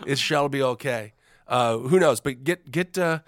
It 0.05 0.17
shall 0.17 0.49
be 0.49 0.61
okay. 0.61 1.13
Uh, 1.47 1.77
who 1.77 1.99
knows? 1.99 2.19
But 2.19 2.43
get 2.43 2.69
get 2.71 2.97
uh, 2.97 3.19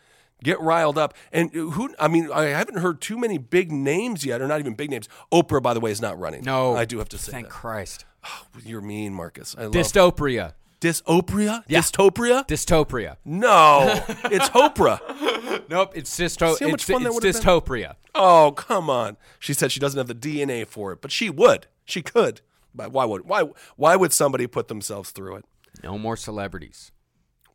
Get 0.43 0.60
riled 0.62 0.97
up. 0.97 1.16
And 1.32 1.52
who, 1.52 1.93
I 2.00 2.08
mean, 2.08 2.30
I 2.32 2.43
haven't 2.45 2.78
heard 2.78 3.02
too 3.02 3.18
many 3.18 3.38
big 3.38 3.72
names 3.72 4.26
yet, 4.26 4.41
or 4.41 4.47
not 4.47 4.60
even 4.60 4.74
big 4.74 4.89
names. 4.89 5.10
Oprah, 5.32 5.62
by 5.62 5.74
the 5.74 5.80
way, 5.80 5.91
is 5.91 6.02
not 6.02 6.18
running. 6.18 6.43
No, 6.43 6.76
I 6.76 6.86
do 6.86 6.97
have 7.00 7.10
to 7.10 7.18
say 7.18 7.32
Thank 7.32 7.47
that. 7.47 7.54
Christ. 7.54 8.06
You're 8.64 8.82
mean, 8.82 9.14
Marcus. 9.14 9.56
I 9.58 9.64
love 9.64 9.74
Dystopria. 9.74 10.54
Dysopria? 10.82 11.63
Yeah. 11.67 11.80
Dystopria? 11.80 12.47
Dystopria. 12.47 13.17
No, 13.25 14.03
it's 14.25 14.49
Hopra. 14.49 14.99
Nope, 15.69 15.91
it's 15.95 16.17
dysto- 16.17 16.55
See 16.55 16.65
how 16.65 16.71
much 16.71 16.82
it's, 16.82 16.89
fun 16.91 17.03
that 17.03 17.09
it's 17.11 17.19
been? 17.19 17.34
dystopria. 17.34 17.95
Oh, 18.15 18.53
come 18.55 18.89
on. 18.89 19.17
She 19.39 19.53
said 19.53 19.71
she 19.71 19.80
doesn't 19.80 19.97
have 19.97 20.07
the 20.07 20.15
DNA 20.15 20.65
for 20.65 20.91
it, 20.93 21.01
but 21.01 21.11
she 21.11 21.30
would. 21.30 21.67
She 21.86 22.01
could. 22.01 22.41
But 22.73 22.91
why 22.91 23.03
would 23.05 23.25
why 23.25 23.43
why 23.75 23.95
would 23.95 24.13
somebody 24.13 24.47
put 24.47 24.67
themselves 24.67 25.11
through 25.11 25.38
it? 25.38 25.45
No 25.84 25.97
more 25.97 26.15
celebrities. 26.15 26.91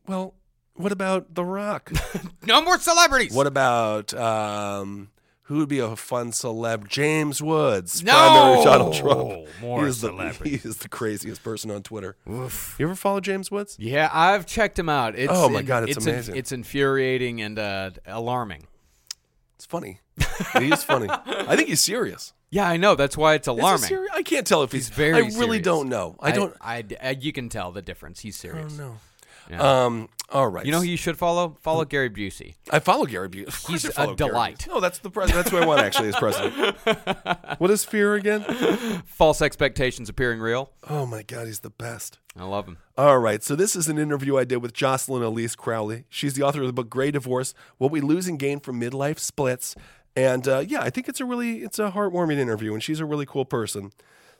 Well, 0.07 0.35
what 0.75 0.93
about 0.93 1.35
The 1.35 1.45
Rock? 1.45 1.93
No 2.47 2.61
more 2.63 2.79
celebrities. 2.79 3.33
what 3.33 3.47
about 3.47 4.13
um 4.15 5.09
who 5.45 5.59
would 5.59 5.69
be 5.69 5.79
a 5.79 5.95
fun 5.97 6.31
celeb? 6.33 6.89
James 6.89 7.43
Woods. 7.43 8.03
No! 8.03 8.13
Primary 8.13 8.65
Donald 8.65 8.95
Trump. 8.95 9.47
More 9.61 9.81
he 9.83 9.89
is 9.89 10.01
the. 10.01 10.13
He 10.43 10.55
is 10.55 10.79
the 10.79 10.89
craziest 10.89 11.43
person 11.43 11.71
on 11.71 11.83
Twitter. 11.83 12.17
You 12.27 12.49
ever 12.81 12.95
follow 12.95 13.21
James 13.21 13.51
Woods? 13.51 13.77
Yeah, 13.79 14.09
I've 14.13 14.47
checked 14.47 14.79
him 14.79 14.89
out. 14.89 15.17
It's, 15.17 15.33
Oh 15.35 15.49
my 15.49 15.63
God, 15.63 15.85
it's 15.85 15.97
it's 15.99 16.07
in- 16.07 16.13
amazing. 16.15 16.37
it's 16.37 16.53
infuriating 16.53 17.41
and 17.43 17.59
uh, 17.59 17.91
alarming. 18.07 18.67
It's 19.57 19.67
funny. 19.67 20.01
he 20.59 20.71
is 20.73 20.83
funny. 20.85 21.09
I 21.27 21.57
think 21.57 21.69
he's 21.69 21.81
serious. 21.81 22.33
Yeah, 22.51 22.69
I 22.69 22.77
know. 22.77 22.95
That's 22.95 23.17
why 23.17 23.35
it's 23.35 23.49
Is 23.49 23.55
he 23.55 23.61
alarming. 23.61 23.89
seri- 23.89 24.09
I 24.15 24.23
can't 24.23 24.47
tell 24.47 24.63
if 24.63 24.71
he's, 24.73 24.87
He's 24.89 24.97
very 24.97 25.15
I 25.15 25.19
really 25.21 25.33
serious. 25.33 25.63
don't 25.65 25.89
know. 25.89 26.17
I 26.21 26.31
don't. 26.33 26.55
I, 26.61 26.85
I- 27.03 27.11
you 27.21 27.33
can 27.33 27.49
tell 27.49 27.73
the 27.73 27.83
difference. 27.83 28.21
He's 28.21 28.37
serious. 28.37 28.77
know. 28.79 28.97
Yeah. 29.51 29.85
Um. 29.85 30.09
All 30.31 30.49
right. 30.49 30.65
you 30.67 30.73
know 30.73 30.79
who 30.81 30.87
you 30.87 30.97
should 30.97 31.17
follow? 31.19 31.57
Follow 31.61 31.85
Gary 31.85 32.11
Busey. 32.11 32.55
I 32.71 32.79
follow 32.81 33.05
Gary 33.05 33.29
Busey. 33.29 33.47
Of 33.47 33.63
course 33.63 33.83
He's 33.83 33.97
I 33.99 34.05
a 34.05 34.07
Gary 34.07 34.17
delight. 34.17 34.59
Busey. 34.61 34.69
No, 34.69 34.81
that's 34.81 34.99
the 34.99 35.11
president. 35.11 35.45
That's 35.45 35.51
who 35.51 35.59
I 35.63 35.67
want 35.67 35.81
actually 35.83 36.09
as 36.09 36.17
president. 36.17 36.77
what 37.59 37.71
is 37.71 37.85
fear 37.85 38.15
again? 38.15 38.43
False 39.07 39.41
expectations 39.43 40.09
appearing 40.09 40.41
real. 40.41 40.73
Oh 40.89 41.07
my 41.07 41.23
God, 41.23 41.47
he's 41.47 41.61
the 41.61 41.71
best. 41.71 42.19
I 42.37 42.45
love 42.45 42.67
him. 42.67 42.79
All 42.97 43.19
right, 43.19 43.43
so 43.45 43.55
this 43.55 43.77
is 43.77 43.87
an 43.89 43.99
interview 43.99 44.37
I 44.37 44.45
did 44.45 44.57
with 44.57 44.73
Jocelyn 44.73 45.23
Elise 45.23 45.55
Crowley. 45.55 46.05
She's 46.09 46.35
the 46.35 46.43
author 46.43 46.63
of 46.63 46.67
the 46.67 46.73
book 46.73 46.89
"Gray 46.91 47.11
Divorce: 47.13 47.55
What 47.79 47.93
We 47.93 48.01
Lose 48.01 48.27
and 48.27 48.39
Gain 48.39 48.59
from 48.61 48.81
Midlife 48.81 49.19
Splits." 49.21 49.77
And 50.17 50.49
uh, 50.49 50.65
yeah, 50.67 50.81
I 50.81 50.91
think 50.91 51.09
it's 51.09 51.21
a 51.21 51.25
really 51.25 51.59
it's 51.59 51.79
a 51.79 51.91
heartwarming 51.91 52.39
interview, 52.39 52.73
and 52.73 52.83
she's 52.83 52.99
a 52.99 53.05
really 53.05 53.27
cool 53.27 53.45
person. 53.45 53.93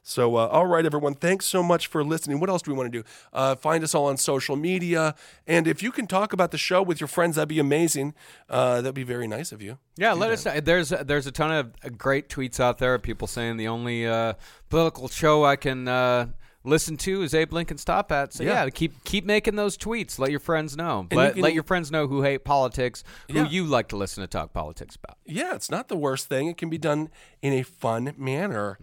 So, 0.07 0.37
uh, 0.37 0.47
all 0.49 0.67
right, 0.67 0.85
everyone, 0.85 1.15
thanks 1.15 1.47
so 1.47 1.63
much 1.63 1.87
for 1.87 2.05
listening. 2.05 2.39
What 2.39 2.51
else 2.51 2.61
do 2.61 2.71
we 2.71 2.77
want 2.77 2.93
to 2.93 2.99
do? 3.03 3.09
Uh, 3.33 3.55
find 3.55 3.83
us 3.83 3.95
all 3.95 4.05
on 4.05 4.19
social 4.19 4.55
media, 4.55 5.15
and 5.47 5.67
if 5.67 5.83
you 5.83 5.91
can 5.91 6.07
talk 6.07 6.35
about 6.35 6.51
the 6.51 6.59
show 6.59 6.83
with 6.83 7.01
your 7.01 7.09
friends, 7.09 7.37
that'd 7.37 7.49
be 7.49 7.59
amazing. 7.59 8.13
Uh, 8.51 8.83
that'd 8.83 8.95
be 8.95 9.03
very 9.03 9.27
nice 9.27 9.51
of 9.51 9.63
you. 9.63 9.79
Yeah, 9.97 10.13
let 10.13 10.31
us. 10.31 10.45
know. 10.45 10.61
There's 10.61 10.91
there's 10.91 11.27
a 11.27 11.33
ton 11.33 11.51
of 11.53 11.73
uh, 11.83 11.89
great 11.97 12.29
tweets 12.29 12.61
out 12.61 12.77
there. 12.77 12.95
of 12.95 13.03
People 13.03 13.27
saying 13.27 13.57
the 13.57 13.69
only 13.69 14.07
uh, 14.07 14.35
political 14.69 15.09
show 15.09 15.43
I 15.45 15.57
can 15.57 15.89
uh, 15.89 16.27
listen 16.65 16.99
to 16.99 17.23
is 17.23 17.33
Abe 17.33 17.55
Lincoln's 17.55 17.83
Top 17.85 18.11
Hat. 18.11 18.35
So 18.35 18.45
Yeah. 18.45 18.65
yeah, 18.65 18.71
keep 18.71 19.05
keep 19.05 19.25
making 19.25 19.57
those 19.57 19.79
tweets. 19.79 20.19
Let 20.19 20.31
your 20.31 20.41
friends 20.41 20.77
know. 20.77 21.07
you 21.11 21.17
Let, 21.17 21.33
can- 21.33 21.43
let 21.43 21.55
your 21.55 21.63
friends 21.63 21.91
know 21.91 22.09
who 22.09 22.21
hate 22.23 22.45
politics, 22.45 23.05
who 23.31 23.39
Yeah. 23.39 23.49
you 23.49 23.65
like 23.65 23.89
to 23.89 23.97
listen 23.97 24.21
to 24.23 24.27
talk 24.27 24.53
politics 24.53 24.97
about. 24.97 25.17
Yeah, 25.25 25.55
it's 25.55 25.71
not 25.71 25.89
the 25.89 25.97
worst 25.97 26.29
thing. 26.29 26.49
It 26.49 26.59
can 26.59 26.69
be 26.69 26.77
done 26.79 27.09
in 27.41 27.55
a 27.55 27.63
fun 27.63 28.13
manner. 28.19 28.79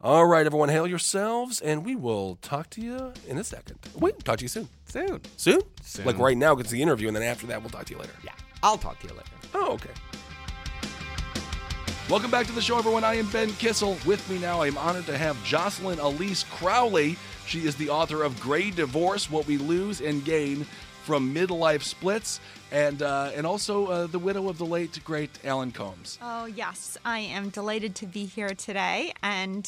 All 0.00 0.26
right, 0.26 0.46
everyone, 0.46 0.68
hail 0.68 0.86
yourselves, 0.86 1.60
and 1.60 1.84
we 1.84 1.96
will 1.96 2.36
talk 2.36 2.70
to 2.70 2.80
you 2.80 3.12
in 3.26 3.36
a 3.36 3.42
second. 3.42 3.80
Wait, 3.96 4.24
talk 4.24 4.38
to 4.38 4.44
you 4.44 4.48
soon. 4.48 4.68
Soon. 4.84 5.20
Soon? 5.36 5.60
Soon. 5.82 6.06
Like 6.06 6.18
right 6.20 6.36
now, 6.36 6.54
because 6.54 6.70
the 6.70 6.80
interview, 6.80 7.08
and 7.08 7.16
then 7.16 7.24
after 7.24 7.48
that, 7.48 7.60
we'll 7.60 7.70
talk 7.70 7.86
to 7.86 7.94
you 7.94 7.98
later. 7.98 8.12
Yeah, 8.22 8.30
I'll 8.62 8.78
talk 8.78 9.00
to 9.00 9.08
you 9.08 9.14
later. 9.14 9.28
Oh, 9.54 9.72
okay. 9.72 9.90
Welcome 12.08 12.30
back 12.30 12.46
to 12.46 12.52
the 12.52 12.60
show, 12.62 12.78
everyone. 12.78 13.02
I 13.02 13.14
am 13.14 13.28
Ben 13.30 13.50
Kissel. 13.54 13.98
With 14.06 14.24
me 14.30 14.38
now, 14.38 14.62
I 14.62 14.68
am 14.68 14.78
honored 14.78 15.06
to 15.06 15.18
have 15.18 15.42
Jocelyn 15.42 15.98
Elise 15.98 16.44
Crowley. 16.44 17.16
She 17.48 17.66
is 17.66 17.74
the 17.74 17.90
author 17.90 18.22
of 18.22 18.38
Gray 18.38 18.70
Divorce 18.70 19.28
What 19.28 19.48
We 19.48 19.58
Lose 19.58 20.00
and 20.00 20.24
Gain 20.24 20.64
from 21.08 21.34
Midlife 21.34 21.82
Splits, 21.84 22.38
and, 22.70 23.00
uh, 23.00 23.30
and 23.34 23.46
also 23.46 23.86
uh, 23.86 24.06
the 24.06 24.18
widow 24.18 24.46
of 24.50 24.58
the 24.58 24.66
late, 24.66 25.00
great 25.04 25.30
Alan 25.42 25.72
Colmes. 25.72 26.18
Oh 26.20 26.44
yes, 26.44 26.98
I 27.02 27.20
am 27.20 27.48
delighted 27.48 27.94
to 27.94 28.06
be 28.06 28.26
here 28.26 28.50
today, 28.50 29.14
and 29.22 29.64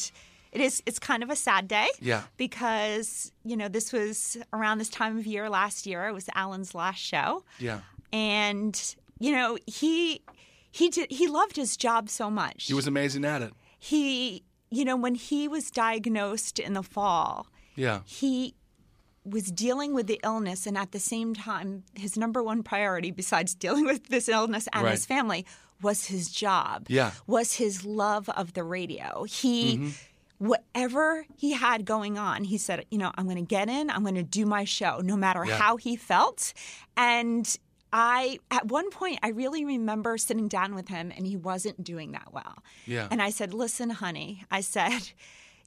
it 0.51 0.61
is 0.61 0.83
it's 0.85 0.99
kind 0.99 1.23
of 1.23 1.31
a 1.31 1.35
sad 1.35 1.67
day. 1.67 1.87
Yeah. 1.99 2.21
Because 2.37 3.31
you 3.43 3.57
know 3.57 3.67
this 3.69 3.91
was 3.91 4.37
around 4.53 4.77
this 4.77 4.89
time 4.89 5.17
of 5.17 5.25
year 5.25 5.49
last 5.49 5.87
year. 5.87 6.07
It 6.07 6.13
was 6.13 6.29
Alan's 6.35 6.75
last 6.75 6.99
show, 6.99 7.43
Yeah. 7.57 7.79
and 8.13 8.95
you 9.17 9.31
know 9.31 9.57
he 9.65 10.21
he 10.69 10.89
did 10.89 11.11
he 11.11 11.25
loved 11.27 11.55
his 11.55 11.75
job 11.75 12.07
so 12.07 12.29
much. 12.29 12.67
He 12.67 12.75
was 12.75 12.85
amazing 12.85 13.25
at 13.25 13.41
it. 13.41 13.51
he 13.79 14.43
you 14.69 14.85
know 14.85 14.95
when 14.95 15.15
he 15.15 15.47
was 15.47 15.71
diagnosed 15.71 16.59
in 16.59 16.73
the 16.73 16.83
fall, 16.83 17.47
Yeah. 17.75 18.01
he 18.05 18.53
was 19.23 19.51
dealing 19.51 19.93
with 19.93 20.07
the 20.07 20.19
illness 20.23 20.65
and 20.65 20.77
at 20.77 20.91
the 20.91 20.99
same 20.99 21.33
time 21.35 21.83
his 21.95 22.17
number 22.17 22.41
one 22.41 22.63
priority 22.63 23.11
besides 23.11 23.53
dealing 23.65 23.85
with 23.85 24.07
this 24.07 24.27
illness 24.27 24.67
and 24.73 24.83
Right. 24.83 24.91
his 24.91 25.05
family 25.05 25.45
was 25.81 26.05
his 26.05 26.29
job 26.31 26.85
Yeah. 26.89 27.11
was 27.27 27.53
his 27.53 27.85
love 27.85 28.29
of 28.29 28.53
the 28.53 28.63
radio 28.63 29.23
he 29.23 29.77
mm-hmm. 29.77 29.89
whatever 30.47 31.25
he 31.37 31.53
had 31.53 31.85
going 31.85 32.17
on 32.17 32.43
he 32.45 32.57
said 32.57 32.85
you 32.89 32.97
know 32.97 33.11
i'm 33.15 33.25
going 33.25 33.37
to 33.37 33.41
get 33.43 33.69
in 33.69 33.89
i'm 33.89 34.01
going 34.01 34.15
to 34.15 34.23
do 34.23 34.45
my 34.45 34.63
show 34.63 35.01
no 35.03 35.15
matter 35.15 35.45
Yeah. 35.45 35.57
how 35.57 35.77
he 35.77 35.95
felt 35.95 36.53
and 36.97 37.57
I 37.93 38.39
at 38.49 38.67
one 38.67 38.89
point 38.89 39.19
I 39.21 39.31
really 39.31 39.65
remember 39.65 40.17
sitting 40.17 40.47
down 40.47 40.75
with 40.75 40.87
him 40.87 41.11
and 41.13 41.27
he 41.27 41.35
wasn't 41.35 41.83
doing 41.83 42.13
that 42.13 42.29
well. 42.31 42.63
Yeah. 42.85 43.09
And 43.11 43.21
I 43.21 43.31
said, 43.31 43.53
"Listen, 43.53 43.89
honey," 43.89 44.45
I 44.49 44.61
said, 44.61 45.11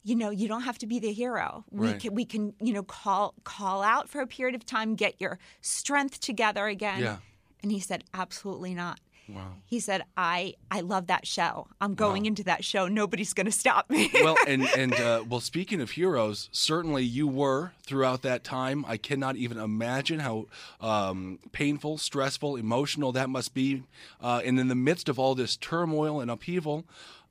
"You 0.04 0.14
know, 0.14 0.30
you 0.30 0.46
don't 0.46 0.62
have 0.62 0.78
to 0.78 0.86
be 0.86 0.98
the 1.00 1.12
hero. 1.12 1.64
We 1.70 1.88
Right. 1.88 2.00
can 2.00 2.14
we 2.14 2.24
can, 2.24 2.54
you 2.60 2.72
know, 2.72 2.82
call 2.84 3.34
call 3.44 3.82
out 3.82 4.08
for 4.08 4.20
a 4.20 4.26
period 4.26 4.54
of 4.54 4.64
time, 4.64 4.94
get 4.94 5.20
your 5.20 5.38
strength 5.60 6.20
together 6.20 6.66
again." 6.66 7.00
Yeah. 7.00 7.16
And 7.62 7.72
he 7.72 7.80
said, 7.80 8.04
"Absolutely 8.12 8.74
not." 8.74 9.00
Wow. 9.26 9.54
He 9.64 9.80
said, 9.80 10.02
"I 10.18 10.52
I 10.70 10.82
love 10.82 11.06
that 11.06 11.26
show. 11.26 11.66
I'm 11.80 11.94
going 11.94 12.26
into 12.26 12.44
that 12.44 12.62
show. 12.62 12.88
Nobody's 12.88 13.32
going 13.32 13.46
to 13.46 13.52
stop 13.52 13.88
me." 13.88 14.10
well, 14.22 14.36
and 14.46 14.64
and 14.76 14.92
uh, 14.92 15.24
well, 15.26 15.40
speaking 15.40 15.80
of 15.80 15.92
heroes, 15.92 16.50
certainly 16.52 17.04
you 17.04 17.26
were 17.26 17.72
throughout 17.86 18.20
that 18.20 18.44
time. 18.44 18.84
I 18.86 18.98
cannot 18.98 19.36
even 19.36 19.56
imagine 19.56 20.18
how 20.20 20.44
um, 20.78 21.38
painful, 21.52 21.96
stressful, 21.96 22.56
emotional 22.56 23.12
that 23.12 23.30
must 23.30 23.54
be. 23.54 23.84
Uh, 24.20 24.42
and 24.44 24.60
in 24.60 24.68
the 24.68 24.74
midst 24.74 25.08
of 25.08 25.18
all 25.18 25.34
this 25.34 25.56
turmoil 25.56 26.20
and 26.20 26.30
upheaval, 26.30 26.84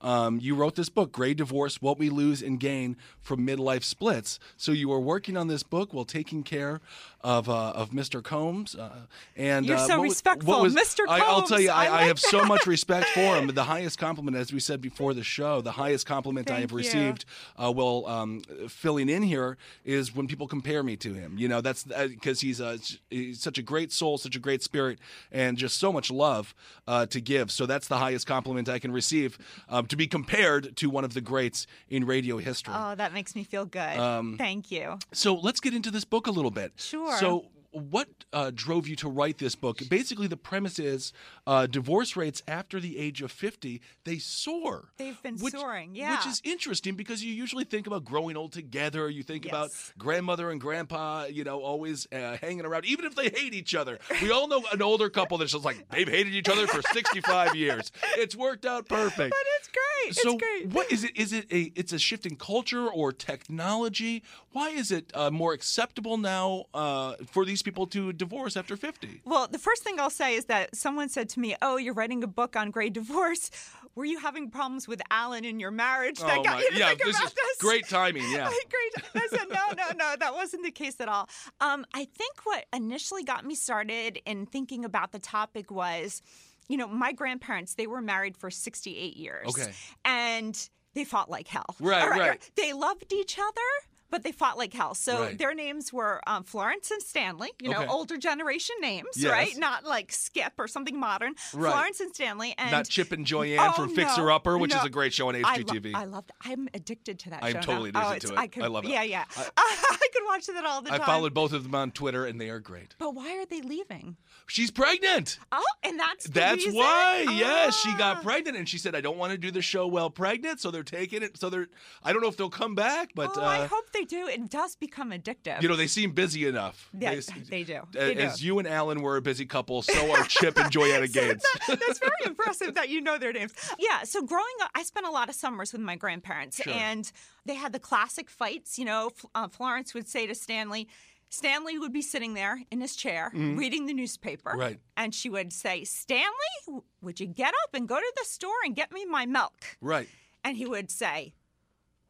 um, 0.03 0.39
you 0.41 0.55
wrote 0.55 0.75
this 0.75 0.89
book, 0.89 1.11
"Gray 1.11 1.33
Divorce: 1.33 1.81
What 1.81 1.97
We 1.97 2.09
Lose 2.09 2.41
and 2.41 2.59
Gain 2.59 2.97
from 3.21 3.45
Midlife 3.47 3.83
Splits." 3.83 4.39
So 4.57 4.71
you 4.71 4.89
were 4.89 4.99
working 4.99 5.37
on 5.37 5.47
this 5.47 5.63
book 5.63 5.93
while 5.93 6.05
taking 6.05 6.43
care 6.43 6.81
of 7.23 7.49
uh, 7.49 7.69
of 7.71 7.91
Mr. 7.91 8.21
Colmes. 8.21 8.75
Uh, 8.75 8.89
and 9.35 9.65
You're 9.65 9.77
uh, 9.77 9.87
so 9.87 9.93
what 9.97 10.01
was- 10.01 10.09
respectful, 10.11 10.53
what 10.53 10.61
was- 10.61 10.75
Mr. 10.75 10.99
I, 11.07 11.19
I'll 11.19 11.43
tell 11.43 11.59
you, 11.59 11.69
Colmes. 11.69 11.79
I 11.79 11.85
I, 11.85 11.87
I 11.87 11.91
like 11.91 12.07
have 12.07 12.19
so 12.19 12.43
much 12.45 12.67
respect 12.67 13.07
for 13.09 13.19
him. 13.37 13.47
The 13.47 13.63
highest 13.75 13.97
compliment, 13.97 14.37
as 14.37 14.51
we 14.51 14.59
said 14.59 14.81
before 14.81 15.13
the 15.13 15.23
show, 15.23 15.61
the 15.61 15.71
highest 15.71 16.05
compliment 16.05 16.51
I 16.51 16.59
have 16.59 16.71
you. 16.71 16.77
received 16.77 17.25
uh, 17.57 17.71
while 17.71 18.05
um, 18.07 18.41
filling 18.67 19.09
in 19.09 19.23
here 19.23 19.57
is 19.85 20.15
when 20.15 20.27
people 20.27 20.47
compare 20.47 20.83
me 20.83 20.95
to 20.97 21.13
him. 21.13 21.37
You 21.37 21.47
know, 21.47 21.61
that's 21.61 21.83
because 21.83 22.41
he's, 22.41 22.61
he's 23.09 23.39
such 23.41 23.57
a 23.57 23.61
great 23.61 23.91
soul, 23.91 24.17
such 24.17 24.35
a 24.35 24.39
great 24.39 24.63
spirit, 24.63 24.99
and 25.31 25.57
just 25.57 25.77
so 25.77 25.91
much 25.93 26.11
love 26.11 26.53
uh, 26.87 27.05
to 27.07 27.21
give. 27.21 27.51
So 27.51 27.65
that's 27.65 27.87
the 27.87 27.97
highest 27.97 28.27
compliment 28.27 28.67
I 28.69 28.79
can 28.79 28.91
receive 28.91 29.37
um, 29.69 29.85
to 29.87 29.95
be 29.95 30.07
compared 30.07 30.75
to 30.77 30.89
one 30.89 31.03
of 31.05 31.13
the 31.13 31.21
greats 31.21 31.67
in 31.89 32.05
radio 32.05 32.37
history. 32.37 32.73
oh, 32.77 32.95
that 32.95 33.13
makes 33.13 33.35
me 33.35 33.43
feel 33.43 33.65
good. 33.65 33.97
Um, 33.97 34.35
Thank 34.37 34.71
you. 34.71 34.97
So 35.11 35.35
let's 35.35 35.59
get 35.59 35.73
into 35.73 35.91
this 35.91 36.03
book 36.05 36.27
a 36.27 36.31
little 36.31 36.51
bit. 36.51 36.73
Sure. 36.77 37.12
So, 37.17 37.45
what 37.73 38.07
uh, 38.31 38.51
drove 38.53 38.87
you 38.87 38.95
to 38.97 39.09
write 39.09 39.39
this 39.39 39.55
book? 39.55 39.79
Basically, 39.89 40.27
the 40.27 40.37
premise 40.37 40.77
is 40.77 41.11
uh, 41.47 41.65
divorce 41.65 42.15
rates 42.15 42.43
after 42.47 42.79
the 42.79 42.97
age 42.99 43.21
of 43.21 43.31
50, 43.31 43.81
they 44.03 44.17
soar. 44.19 44.89
They've 44.97 45.21
been 45.23 45.37
which, 45.37 45.53
soaring, 45.53 45.95
yeah. 45.95 46.15
Which 46.15 46.27
is 46.27 46.41
interesting 46.43 46.95
because 46.95 47.23
you 47.23 47.33
usually 47.33 47.63
think 47.63 47.87
about 47.87 48.05
growing 48.05 48.37
old 48.37 48.51
together. 48.51 49.09
You 49.09 49.23
think 49.23 49.45
about 49.45 49.71
grandmother 49.97 50.51
and 50.51 50.61
grandpa, 50.61 51.25
you 51.25 51.43
know, 51.43 51.61
always 51.61 52.07
uh, 52.11 52.37
hanging 52.41 52.65
around, 52.65 52.85
even 52.85 53.05
if 53.05 53.15
they 53.15 53.29
hate 53.29 53.53
each 53.53 53.73
other. 53.73 53.99
We 54.21 54.31
all 54.31 54.47
know 54.47 54.63
an 54.71 54.81
older 54.81 55.09
couple 55.09 55.39
that's 55.39 55.51
just 55.51 55.65
like, 55.65 55.89
they've 55.89 56.07
hated 56.07 56.33
each 56.33 56.49
other 56.49 56.67
for 56.67 56.81
65 56.93 57.55
years. 57.55 57.91
It's 58.17 58.35
worked 58.35 58.65
out 58.65 58.87
perfect. 58.87 59.33
But 59.43 59.47
it's 59.57 59.69
great. 59.69 59.92
So 60.11 60.33
it's 60.33 60.43
great. 60.43 60.67
what 60.73 60.91
is 60.91 61.03
it? 61.03 61.15
Is 61.15 61.33
it 61.33 61.45
a? 61.51 61.71
It's 61.75 61.93
a 61.93 61.99
shift 61.99 62.25
in 62.25 62.35
culture 62.35 62.87
or 62.87 63.11
technology? 63.11 64.23
Why 64.51 64.69
is 64.69 64.91
it 64.91 65.11
uh, 65.13 65.31
more 65.31 65.53
acceptable 65.53 66.17
now 66.17 66.65
uh, 66.73 67.15
for 67.31 67.45
these 67.45 67.61
people 67.61 67.87
to 67.87 68.13
divorce 68.13 68.57
after 68.57 68.75
fifty? 68.75 69.21
Well, 69.25 69.47
the 69.47 69.59
first 69.59 69.83
thing 69.83 69.99
I'll 69.99 70.09
say 70.09 70.35
is 70.35 70.45
that 70.45 70.75
someone 70.75 71.09
said 71.09 71.29
to 71.29 71.39
me, 71.39 71.55
"Oh, 71.61 71.77
you're 71.77 71.93
writing 71.93 72.23
a 72.23 72.27
book 72.27 72.55
on 72.55 72.71
gray 72.71 72.89
divorce." 72.89 73.49
were 73.95 74.05
you 74.05 74.17
having 74.17 74.49
problems 74.49 74.87
with 74.87 74.99
Alan 75.11 75.45
in 75.45 75.59
your 75.59 75.69
marriage 75.69 76.17
that 76.19 76.39
Oh 76.39 76.43
got 76.43 76.55
my- 76.55 76.61
you 76.61 76.71
to 76.71 76.77
yeah, 76.79 76.87
think 76.87 77.03
this 77.03 77.15
about 77.15 77.27
is 77.27 77.33
this? 77.35 77.57
great 77.59 77.87
timing, 77.87 78.23
yeah. 78.31 78.49
great. 78.71 79.23
I 79.23 79.27
said, 79.29 79.45
no, 79.51 79.61
no, 79.77 79.83
no, 79.95 80.15
that 80.19 80.33
wasn't 80.33 80.63
the 80.63 80.71
case 80.71 80.99
at 80.99 81.07
all. 81.07 81.29
Um, 81.61 81.85
I 81.93 82.05
think 82.05 82.37
what 82.43 82.65
initially 82.73 83.23
got 83.23 83.45
me 83.45 83.53
started 83.53 84.19
in 84.25 84.47
thinking 84.47 84.83
about 84.83 85.11
the 85.11 85.19
topic 85.19 85.69
was, 85.69 86.23
you 86.67 86.77
know, 86.77 86.87
my 86.87 87.11
grandparents, 87.11 87.75
they 87.75 87.87
were 87.87 88.01
married 88.01 88.37
for 88.37 88.49
68 88.49 89.17
years. 89.17 89.47
Okay. 89.49 89.71
And 90.05 90.69
they 90.93 91.03
fought 91.03 91.29
like 91.29 91.47
hell. 91.47 91.75
Right, 91.79 92.03
All 92.03 92.09
right. 92.09 92.51
They 92.55 92.73
loved 92.73 93.11
each 93.13 93.37
other. 93.39 93.87
But 94.13 94.21
they 94.21 94.31
fought 94.31 94.59
like 94.59 94.71
hell. 94.73 94.93
So 94.93 95.21
Right. 95.23 95.37
their 95.39 95.55
names 95.55 95.91
were 95.91 96.21
um, 96.27 96.43
Florence 96.43 96.91
and 96.91 97.01
Stanley, 97.01 97.49
you 97.59 97.71
know, 97.71 97.79
Okay. 97.81 97.87
older 97.89 98.15
generation 98.17 98.75
names, 98.79 99.07
Yes. 99.15 99.31
right? 99.31 99.57
Not 99.57 99.85
like 99.85 100.11
Skip 100.11 100.53
or 100.59 100.67
something 100.67 100.99
modern. 100.99 101.33
Right. 101.51 101.71
Florence 101.73 101.99
and 101.99 102.13
Stanley. 102.13 102.53
And 102.59 102.69
Not 102.71 102.87
Chip 102.87 103.11
and 103.11 103.25
Joanna 103.25 103.69
Oh, 103.69 103.71
from 103.71 103.89
no, 103.89 103.95
Fixer 103.95 104.29
Upper, 104.29 104.59
which 104.59 104.71
is 104.75 104.83
a 104.83 104.89
great 104.89 105.13
show 105.15 105.29
on 105.29 105.35
I 105.35 105.39
lo- 105.39 105.45
HGTV. 105.63 105.95
I 105.95 106.05
love. 106.05 106.25
I'm 106.45 106.69
addicted 106.75 107.17
to 107.19 107.31
that 107.31 107.43
I'm 107.43 107.53
show. 107.53 107.59
now. 107.59 107.65
totally 107.65 107.91
oh, 107.95 107.99
addicted 107.99 108.15
it's- 108.17 108.29
to 108.29 108.35
it. 108.35 108.39
I, 108.39 108.47
could, 108.47 108.63
I 108.63 108.67
love 108.67 108.85
it. 108.85 108.91
Yeah, 108.91 109.01
yeah. 109.01 109.25
I, 109.35 109.97
could 110.13 110.21
watch 110.27 110.45
that 110.45 110.63
all 110.63 110.83
the 110.83 110.91
time. 110.91 111.01
I 111.01 111.05
followed 111.05 111.33
both 111.33 111.51
of 111.53 111.63
them 111.63 111.73
on 111.73 111.89
Twitter, 111.89 112.25
and 112.27 112.39
they 112.39 112.49
are 112.49 112.59
great. 112.59 112.93
But 112.99 113.15
why 113.15 113.35
are 113.39 113.47
they 113.47 113.61
leaving? 113.61 114.15
She's 114.45 114.69
pregnant. 114.69 115.39
Oh, 115.51 115.63
and 115.83 115.99
that's 115.99 116.25
the 116.25 116.31
That's 116.33 116.57
reason? 116.65 116.75
why. 116.75 117.25
Yes, 117.31 117.79
she 117.79 117.89
Ah. 117.93 117.97
got 117.97 118.23
pregnant, 118.23 118.57
and 118.57 118.69
she 118.69 118.77
said, 118.77 118.93
"I 118.93 119.01
don't 119.01 119.17
want 119.17 119.31
to 119.31 119.37
do 119.39 119.49
the 119.49 119.61
show 119.63 119.87
while 119.87 120.09
pregnant." 120.11 120.59
So 120.59 120.69
they're 120.69 120.83
taking 120.83 121.23
it. 121.23 121.37
So 121.39 121.49
they're. 121.49 121.67
I 122.03 122.13
don't 122.13 122.21
know 122.21 122.27
if 122.27 122.37
they'll 122.37 122.49
come 122.51 122.75
back, 122.75 123.11
but 123.15 123.31
oh, 123.37 123.41
uh, 123.41 123.45
I 123.45 123.65
hope 123.65 123.91
they 123.91 124.02
do. 124.05 124.27
It 124.27 124.49
does 124.49 124.75
become 124.75 125.11
addictive. 125.11 125.61
you 125.61 125.67
know 125.69 125.75
they 125.75 125.87
seem 125.87 126.11
busy 126.11 126.47
enough. 126.47 126.89
Yeah, 126.97 127.11
s- 127.11 127.29
they 127.49 127.63
do. 127.63 127.81
They 127.91 128.13
do. 128.15 128.19
As 128.21 128.43
you 128.43 128.59
and 128.59 128.67
Alan 128.67 129.01
were 129.01 129.17
a 129.17 129.21
busy 129.21 129.45
couple, 129.45 129.81
so 129.81 130.11
are 130.15 130.23
Chip 130.25 130.57
and 130.57 130.71
Joanna 130.71 131.07
Gaines. 131.07 131.43
That's 131.67 131.99
very 131.99 132.11
impressive 132.25 132.75
that 132.75 132.89
you 132.89 133.01
know 133.01 133.17
their 133.17 133.33
names. 133.33 133.53
Yeah, 133.79 134.03
so 134.03 134.21
growing 134.21 134.43
up, 134.61 134.71
I 134.75 134.83
spent 134.83 135.05
a 135.05 135.11
lot 135.11 135.29
of 135.29 135.35
summers 135.35 135.71
with 135.73 135.81
my 135.81 135.95
grandparents, 135.95 136.61
Sure. 136.61 136.73
and 136.73 137.11
they 137.45 137.55
had 137.55 137.73
the 137.73 137.79
classic 137.79 138.29
fights. 138.29 138.77
You 138.79 138.85
know, 138.85 139.11
uh, 139.35 139.47
Florence 139.47 139.93
would 139.93 140.07
say 140.07 140.27
to 140.27 140.35
Stanley, 140.35 140.87
Stanley 141.29 141.79
would 141.79 141.91
be 141.91 142.01
sitting 142.03 142.35
there 142.35 142.61
in 142.69 142.79
his 142.79 142.95
chair 142.95 143.31
reading 143.33 143.87
the 143.87 143.93
newspaper. 143.93 144.53
Right. 144.55 144.79
And 144.95 145.15
she 145.15 145.29
would 145.29 145.51
say, 145.51 145.83
Stanley, 145.83 146.81
would 147.01 147.19
you 147.19 147.25
get 147.25 147.53
up 147.63 147.73
and 147.73 147.87
go 147.87 147.97
to 147.97 148.13
the 148.17 148.25
store 148.25 148.53
and 148.63 148.75
get 148.75 148.91
me 148.91 149.05
my 149.05 149.25
milk? 149.25 149.53
right. 149.81 150.07
And 150.45 150.57
he 150.57 150.65
would 150.65 150.91
say, 150.91 151.33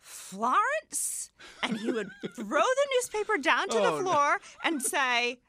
Florence? 0.03 1.31
And 1.61 1.77
he 1.77 1.91
would 1.91 2.09
throw 2.35 2.59
the 2.61 2.87
newspaper 2.97 3.37
down 3.37 3.69
to 3.69 3.77
Oh, 3.77 3.83
the 3.83 3.91
no. 3.91 4.01
floor 4.03 4.37
and 4.63 4.81
say, 4.81 5.39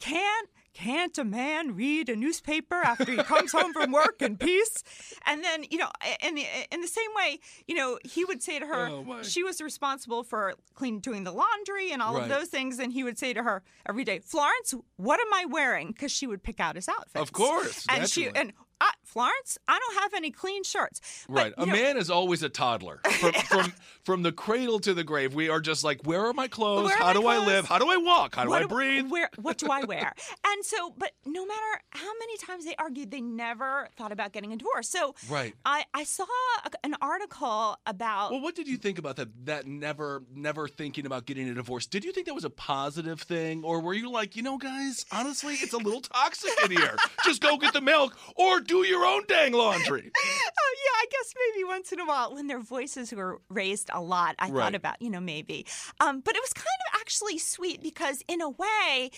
Can't 0.00 0.48
can't 0.72 1.16
a 1.18 1.22
man 1.24 1.76
read 1.76 2.08
a 2.08 2.16
newspaper 2.16 2.74
after 2.74 3.12
he 3.12 3.18
comes 3.18 3.52
home 3.52 3.72
from 3.72 3.92
work 3.92 4.20
in 4.20 4.36
peace? 4.36 4.82
And 5.24 5.44
then, 5.44 5.62
you 5.70 5.78
know, 5.78 5.88
in 6.20 6.34
the, 6.34 6.44
in 6.72 6.80
the 6.80 6.88
same 6.88 7.10
way, 7.14 7.38
you 7.68 7.76
know, 7.76 8.00
he 8.02 8.24
would 8.24 8.42
say 8.42 8.58
to 8.58 8.66
her, 8.66 8.88
Oh, 8.90 9.22
she 9.22 9.44
was 9.44 9.60
responsible 9.62 10.24
for 10.24 10.54
clean 10.74 10.98
doing 10.98 11.22
the 11.22 11.30
laundry 11.30 11.92
and 11.92 12.02
all 12.02 12.14
Right. 12.14 12.24
of 12.24 12.28
those 12.28 12.48
things. 12.48 12.80
And 12.80 12.92
he 12.92 13.04
would 13.04 13.18
say 13.20 13.32
to 13.34 13.44
her 13.44 13.62
every 13.88 14.02
day, 14.02 14.18
Florence, 14.18 14.74
what 14.96 15.20
am 15.20 15.32
I 15.32 15.44
wearing? 15.44 15.92
Because 15.92 16.10
she 16.10 16.26
would 16.26 16.42
pick 16.42 16.58
out 16.58 16.74
his 16.74 16.88
outfits. 16.88 17.22
Of 17.22 17.30
course, 17.32 17.86
And 17.88 18.08
she, 18.10 18.28
and 18.34 18.52
uh, 18.80 18.86
Florence, 19.14 19.56
I 19.68 19.78
don't 19.78 20.02
have 20.02 20.12
any 20.14 20.32
clean 20.32 20.64
shirts. 20.64 21.24
Right. 21.28 21.54
you 21.56 21.62
A 21.62 21.66
know, 21.66 21.72
man 21.72 21.96
is 21.96 22.10
always 22.10 22.42
a 22.42 22.48
toddler. 22.48 23.00
From, 23.14 23.32
from 23.32 23.72
from 24.02 24.22
the 24.22 24.32
cradle 24.32 24.80
to 24.80 24.92
the 24.92 25.02
grave, 25.04 25.34
we 25.34 25.48
are 25.48 25.60
just 25.60 25.82
like, 25.82 26.02
where 26.04 26.26
are 26.26 26.34
my 26.34 26.46
clothes? 26.46 26.90
Are 26.90 26.96
How 26.98 27.06
my 27.06 27.12
do 27.14 27.26
I 27.26 27.38
live? 27.46 27.64
How 27.64 27.78
do 27.78 27.88
I 27.88 27.96
walk? 27.96 28.34
How 28.34 28.44
do 28.44 28.50
what 28.50 28.62
I 28.62 28.66
breathe? 28.66 29.08
Where, 29.10 29.30
what 29.40 29.56
do 29.56 29.68
I 29.70 29.84
wear? 29.92 30.12
and 30.46 30.62
so, 30.64 30.92
but 30.98 31.12
no 31.24 31.46
matter 31.46 31.80
how 31.92 32.10
many 32.20 32.36
times 32.36 32.66
they 32.66 32.74
argued, 32.76 33.10
they 33.10 33.22
never 33.22 33.88
thought 33.96 34.12
about 34.12 34.32
getting 34.32 34.52
a 34.52 34.56
divorce. 34.56 34.90
So, 34.90 35.14
Right. 35.30 35.54
I, 35.64 35.84
I 35.94 36.04
saw 36.04 36.26
a, 36.66 36.70
an 36.84 36.96
article 37.00 37.78
about. 37.86 38.32
Well, 38.32 38.42
what 38.42 38.54
did 38.56 38.68
you 38.68 38.76
think 38.76 38.98
about 38.98 39.16
that? 39.16 39.28
That 39.46 39.66
never, 39.66 40.22
never 40.34 40.68
thinking 40.68 41.06
about 41.06 41.24
getting 41.24 41.48
a 41.48 41.54
divorce. 41.54 41.86
Did 41.86 42.04
you 42.04 42.12
think 42.12 42.26
that 42.26 42.34
was 42.34 42.44
a 42.44 42.50
positive 42.50 43.22
thing, 43.22 43.64
or 43.64 43.80
were 43.80 43.94
you 43.94 44.10
like, 44.10 44.36
you 44.36 44.42
know, 44.42 44.58
guys, 44.58 45.06
honestly, 45.12 45.54
it's 45.54 45.72
a 45.72 45.78
little 45.78 46.02
toxic 46.02 46.50
in 46.66 46.72
here. 46.72 46.96
Just 47.24 47.40
go 47.40 47.56
get 47.56 47.72
the 47.72 47.80
milk, 47.80 48.18
or 48.36 48.60
do 48.60 48.78
your 48.84 49.03
own 49.04 49.22
dang 49.28 49.52
laundry. 49.52 50.10
oh, 50.16 50.74
yeah, 50.84 50.96
I 51.00 51.06
guess 51.10 51.34
maybe 51.54 51.64
once 51.64 51.92
in 51.92 52.00
a 52.00 52.06
while 52.06 52.34
when 52.34 52.46
their 52.46 52.60
voices 52.60 53.12
were 53.12 53.40
raised 53.48 53.90
a 53.92 54.00
lot, 54.00 54.34
I 54.38 54.50
Right. 54.50 54.60
thought 54.62 54.74
about, 54.74 55.00
you 55.02 55.10
know, 55.10 55.20
maybe. 55.20 55.66
Um, 56.00 56.20
but 56.20 56.34
it 56.36 56.42
was 56.42 56.52
kind 56.52 56.66
of 56.92 57.00
actually 57.00 57.38
sweet 57.38 57.82
because, 57.82 58.22
in 58.28 58.40
a 58.40 58.48
way, 58.50 59.10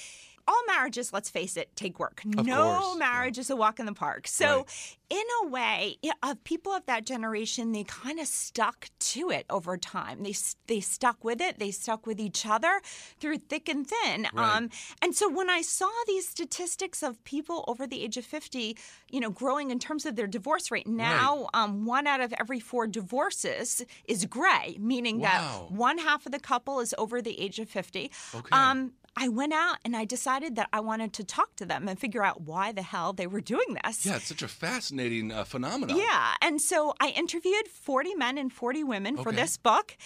all 0.49 0.62
marriages, 0.66 1.12
let's 1.12 1.28
face 1.30 1.57
it, 1.57 1.74
take 1.76 1.99
work. 1.99 2.22
no 2.24 2.78
course, 2.80 2.99
marriage 2.99 3.38
is 3.38 3.51
a 3.51 3.57
walk 3.57 3.80
in 3.80 3.86
the 3.86 3.92
park. 3.92 4.26
So, 4.28 4.66
in 5.09 5.22
a 5.44 5.49
way, 5.49 5.99
of 6.22 6.42
people 6.44 6.72
of 6.72 6.84
that 6.86 7.05
generation, 7.07 7.72
they 7.72 7.84
kind 7.84 8.18
of 8.18 8.26
stuck 8.26 8.88
to 8.99 9.30
it 9.30 9.47
over 9.51 9.76
time. 9.76 10.22
They 10.22 10.34
they 10.66 10.80
stuck 10.80 11.22
with 11.24 11.40
it. 11.40 11.59
They 11.59 11.70
stuck 11.70 12.07
with 12.07 12.18
each 12.20 12.44
other 12.47 12.80
through 13.20 13.38
thick 13.38 13.68
and 13.68 13.86
thin. 13.86 14.26
Um, 14.36 14.70
and 15.03 15.14
so 15.14 15.28
when 15.30 15.49
I 15.49 15.62
saw 15.62 15.90
these 16.07 16.28
statistics 16.28 17.03
of 17.03 17.22
people 17.24 17.64
over 17.68 17.86
the 17.86 18.03
age 18.03 18.16
of 18.16 18.24
fifty, 18.24 18.76
you 19.11 19.20
know, 19.20 19.30
growing 19.30 19.70
in 19.70 19.78
terms 19.78 20.07
of 20.07 20.16
their 20.16 20.26
divorce 20.26 20.70
rate, 20.70 20.86
now 20.88 21.49
um, 21.55 21.86
one 21.86 22.07
out 22.07 22.20
of 22.20 22.34
every 22.40 22.59
four 22.61 22.86
divorces 22.88 23.84
is 24.07 24.24
gray, 24.26 24.76
meaning 24.80 25.20
Wow. 25.20 25.66
that 25.68 25.74
one 25.74 25.99
half 25.99 26.26
of 26.26 26.32
the 26.32 26.40
couple 26.40 26.80
is 26.80 26.94
over 26.99 27.22
the 27.22 27.40
age 27.40 27.59
of 27.59 27.68
fifty. 27.68 28.11
Okay. 28.34 28.49
Um, 28.51 28.92
I 29.17 29.29
went 29.29 29.53
out 29.55 29.79
and 29.85 29.97
I 29.97 30.05
decided 30.05 30.57
that 30.57 30.69
I 30.73 30.81
wanted 30.81 31.14
to 31.14 31.25
talk 31.25 31.57
to 31.57 31.64
them 31.64 31.89
and 31.89 31.99
figure 31.99 32.23
out 32.23 32.43
why 32.43 32.73
the 32.73 32.83
hell 32.83 33.12
they 33.12 33.27
were 33.27 33.41
doing 33.41 33.77
this. 33.83 34.05
Yeah, 34.05 34.17
it's 34.17 34.27
such 34.27 34.43
a 34.43 34.49
fascinating 34.49 35.33
uh, 35.33 35.45
phenomenon. 35.45 35.97
Yeah. 35.97 36.35
And 36.43 36.61
so 36.61 36.95
I 37.01 37.09
interviewed 37.09 37.67
40 37.69 38.14
men 38.14 38.37
and 38.37 38.53
40 38.53 38.85
women 38.85 39.17
for 39.17 39.33
this 39.33 39.57
book. 39.57 39.97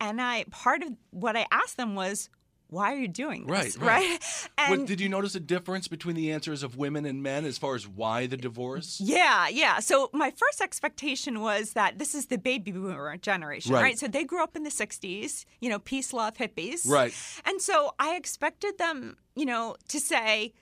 And 0.00 0.20
I 0.20 0.44
part 0.50 0.82
of 0.82 0.90
what 1.10 1.36
I 1.36 1.46
asked 1.50 1.76
them 1.76 1.94
was, 1.94 2.28
why 2.74 2.92
are 2.92 2.98
you 2.98 3.08
doing 3.08 3.46
this? 3.46 3.78
Right, 3.78 3.86
right. 3.86 4.20
And 4.58 4.70
What, 4.80 4.86
did 4.86 5.00
you 5.00 5.08
notice 5.08 5.34
a 5.34 5.40
difference 5.40 5.88
between 5.88 6.16
the 6.16 6.32
answers 6.32 6.62
of 6.62 6.76
women 6.76 7.06
and 7.06 7.22
men 7.22 7.44
as 7.44 7.56
far 7.58 7.74
as 7.74 7.86
why 7.88 8.26
the 8.26 8.36
divorce? 8.36 9.00
yeah, 9.00 9.48
yeah. 9.48 9.78
So 9.80 10.10
my 10.12 10.30
first 10.30 10.60
expectation 10.60 11.40
was 11.40 11.72
that 11.72 11.98
this 11.98 12.14
is 12.14 12.26
the 12.26 12.38
baby 12.38 12.72
boomer 12.72 13.16
generation, 13.16 13.72
Right. 13.72 13.82
right? 13.82 13.98
So 13.98 14.08
they 14.08 14.24
grew 14.24 14.42
up 14.42 14.56
in 14.56 14.62
the 14.64 14.70
60s, 14.70 15.44
you 15.60 15.68
know, 15.70 15.78
peace, 15.78 16.12
love, 16.12 16.34
hippies. 16.36 16.86
Right. 16.88 17.14
And 17.44 17.62
so 17.62 17.92
I 17.98 18.16
expected 18.16 18.78
them, 18.78 19.16
you 19.36 19.46
know, 19.46 19.76
to 19.88 20.00
say, 20.00 20.52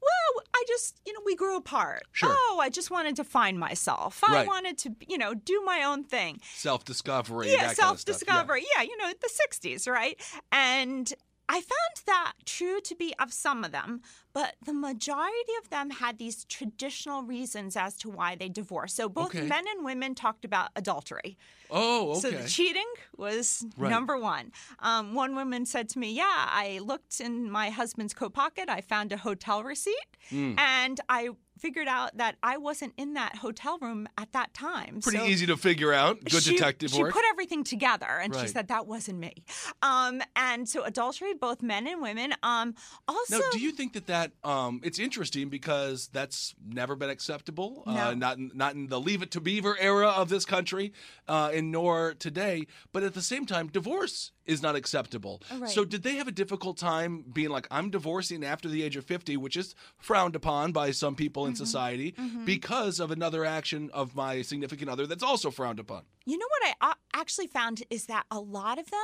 well, 0.00 0.44
I 0.54 0.64
just, 0.68 1.00
you 1.06 1.12
know, 1.12 1.20
we 1.26 1.34
grew 1.34 1.56
apart. 1.56 2.04
Sure. 2.12 2.28
Oh, 2.32 2.58
I 2.62 2.70
just 2.70 2.88
wanted 2.90 3.16
to 3.16 3.24
find 3.24 3.58
myself. 3.58 4.22
I 4.26 4.32
Right. 4.32 4.46
wanted 4.46 4.78
to, 4.78 4.94
you 5.08 5.18
know, 5.18 5.34
do 5.34 5.60
my 5.64 5.82
own 5.82 6.04
thing. 6.04 6.40
Self 6.54 6.84
discovery. 6.84 7.50
yeah, 7.52 7.72
self 7.72 7.78
kind 7.78 7.98
of. 7.98 8.04
Yeah. 8.06 8.12
discovery. 8.12 8.64
Yeah. 8.76 8.82
you 8.82 8.96
know, 8.96 9.08
the 9.20 9.28
60s, 9.50 9.88
right? 9.90 10.16
And 10.52 11.12
I 11.48 11.60
found 11.60 11.94
that 12.06 12.32
true 12.44 12.80
to 12.82 12.94
be 12.94 13.14
of 13.18 13.32
some 13.32 13.64
of 13.64 13.72
them, 13.72 14.02
but 14.32 14.56
the 14.64 14.74
majority 14.74 15.52
of 15.62 15.70
them 15.70 15.90
had 15.90 16.18
these 16.18 16.44
traditional 16.44 17.22
reasons 17.22 17.76
as 17.76 17.96
to 17.98 18.10
why 18.10 18.34
they 18.36 18.48
divorced. 18.48 18.96
So 18.96 19.08
both 19.08 19.34
Okay. 19.34 19.46
men 19.46 19.64
and 19.74 19.84
women 19.84 20.14
talked 20.14 20.44
about 20.44 20.70
adultery. 20.76 21.38
Oh, 21.70 22.10
okay. 22.12 22.20
So 22.20 22.30
the 22.30 22.48
cheating 22.48 22.90
was 23.16 23.64
Right. 23.76 23.90
number 23.90 24.18
one. 24.18 24.52
Um, 24.78 25.14
one 25.14 25.34
woman 25.34 25.66
said 25.66 25.88
to 25.90 25.98
me, 25.98 26.12
"Yeah, 26.12 26.24
I 26.64 26.80
looked 26.82 27.20
in 27.20 27.50
my 27.50 27.70
husband's 27.70 28.14
coat 28.14 28.32
pocket. 28.34 28.68
I 28.68 28.80
found 28.80 29.12
a 29.12 29.16
hotel 29.18 29.62
receipt, 29.62 30.16
Hmm. 30.30 30.54
and 30.58 31.00
I 31.08 31.30
figured 31.58 31.88
out 31.88 32.16
that 32.16 32.36
I 32.42 32.56
wasn't 32.56 32.94
in 32.96 33.14
that 33.14 33.36
hotel 33.36 33.78
room 33.80 34.08
at 34.16 34.32
that 34.32 34.54
time." 34.54 35.00
Pretty 35.02 35.18
So- 35.18 35.24
easy 35.26 35.46
to 35.46 35.56
figure 35.56 35.92
out. 35.92 36.22
Good 36.24 36.42
she, 36.42 36.52
detective 36.52 36.90
she 36.90 37.00
work. 37.02 37.12
put 37.12 37.24
everything 37.30 37.64
together 37.64 38.06
and 38.06 38.34
Right. 38.34 38.42
she 38.42 38.48
said 38.48 38.68
that 38.68 38.86
wasn't 38.86 39.18
me. 39.18 39.44
Um, 39.82 40.22
and 40.36 40.68
so 40.68 40.82
adultery, 40.84 41.34
both 41.34 41.62
men 41.62 41.86
and 41.86 42.00
women. 42.00 42.34
Um, 42.42 42.74
also, 43.06 43.38
Now, 43.38 43.50
do 43.52 43.58
you 43.60 43.72
think 43.72 43.92
that 43.94 44.06
that 44.06 44.32
um, 44.44 44.80
it's 44.82 44.98
interesting 44.98 45.48
because 45.48 46.08
that's 46.08 46.54
never 46.66 46.96
been 46.96 47.10
acceptable, 47.10 47.82
uh, 47.86 48.14
not 48.14 48.38
in, 48.38 48.50
not 48.54 48.74
in 48.74 48.88
the 48.88 49.00
Leave 49.00 49.22
It 49.22 49.30
to 49.32 49.40
Beaver 49.40 49.76
era 49.78 50.08
of 50.08 50.28
this 50.28 50.44
country, 50.44 50.92
uh, 51.26 51.50
and 51.52 51.70
nor 51.72 52.14
today. 52.14 52.66
But 52.92 53.02
at 53.02 53.14
the 53.14 53.22
same 53.22 53.46
time, 53.46 53.68
divorce 53.68 54.32
is 54.48 54.60
not 54.62 54.74
acceptable. 54.74 55.40
Oh, 55.52 55.58
right. 55.60 55.70
So, 55.70 55.84
did 55.84 56.02
they 56.02 56.16
have 56.16 56.26
a 56.26 56.32
difficult 56.32 56.76
time 56.78 57.24
being 57.32 57.50
like, 57.50 57.68
"I'm 57.70 57.90
divorcing 57.90 58.42
after 58.44 58.68
the 58.68 58.82
age 58.82 58.96
of 58.96 59.04
50," 59.04 59.36
which 59.36 59.56
is 59.56 59.76
frowned 59.98 60.34
upon 60.34 60.72
by 60.72 60.90
some 60.90 61.14
people 61.14 61.44
Mm-hmm. 61.44 61.50
in 61.50 61.56
society 61.56 62.14
because 62.44 62.98
of 62.98 63.10
another 63.12 63.44
action 63.44 63.90
of 63.92 64.14
my 64.16 64.42
significant 64.42 64.90
other 64.90 65.06
that's 65.06 65.22
also 65.22 65.50
frowned 65.52 65.78
upon? 65.78 66.02
you 66.26 66.36
know 66.36 66.46
what 66.60 66.76
I 66.82 66.90
uh, 66.90 66.94
actually 67.14 67.46
found 67.46 67.82
is 67.90 68.06
that 68.06 68.24
a 68.30 68.40
lot 68.40 68.78
of 68.78 68.90
them. 68.90 68.98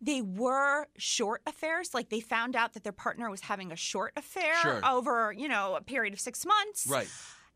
They 0.00 0.20
were 0.20 0.86
short 0.98 1.40
affairs. 1.46 1.94
Like 1.94 2.10
they 2.10 2.20
found 2.20 2.56
out 2.56 2.74
that 2.74 2.82
their 2.84 2.92
partner 2.92 3.30
was 3.30 3.40
having 3.42 3.72
a 3.72 3.76
short 3.76 4.12
affair 4.16 4.54
Sure. 4.60 4.80
over, 4.84 5.32
you 5.32 5.48
know, 5.48 5.76
a 5.76 5.80
period 5.80 6.12
of 6.12 6.20
six 6.20 6.44
months. 6.44 6.86
Right. 6.86 7.08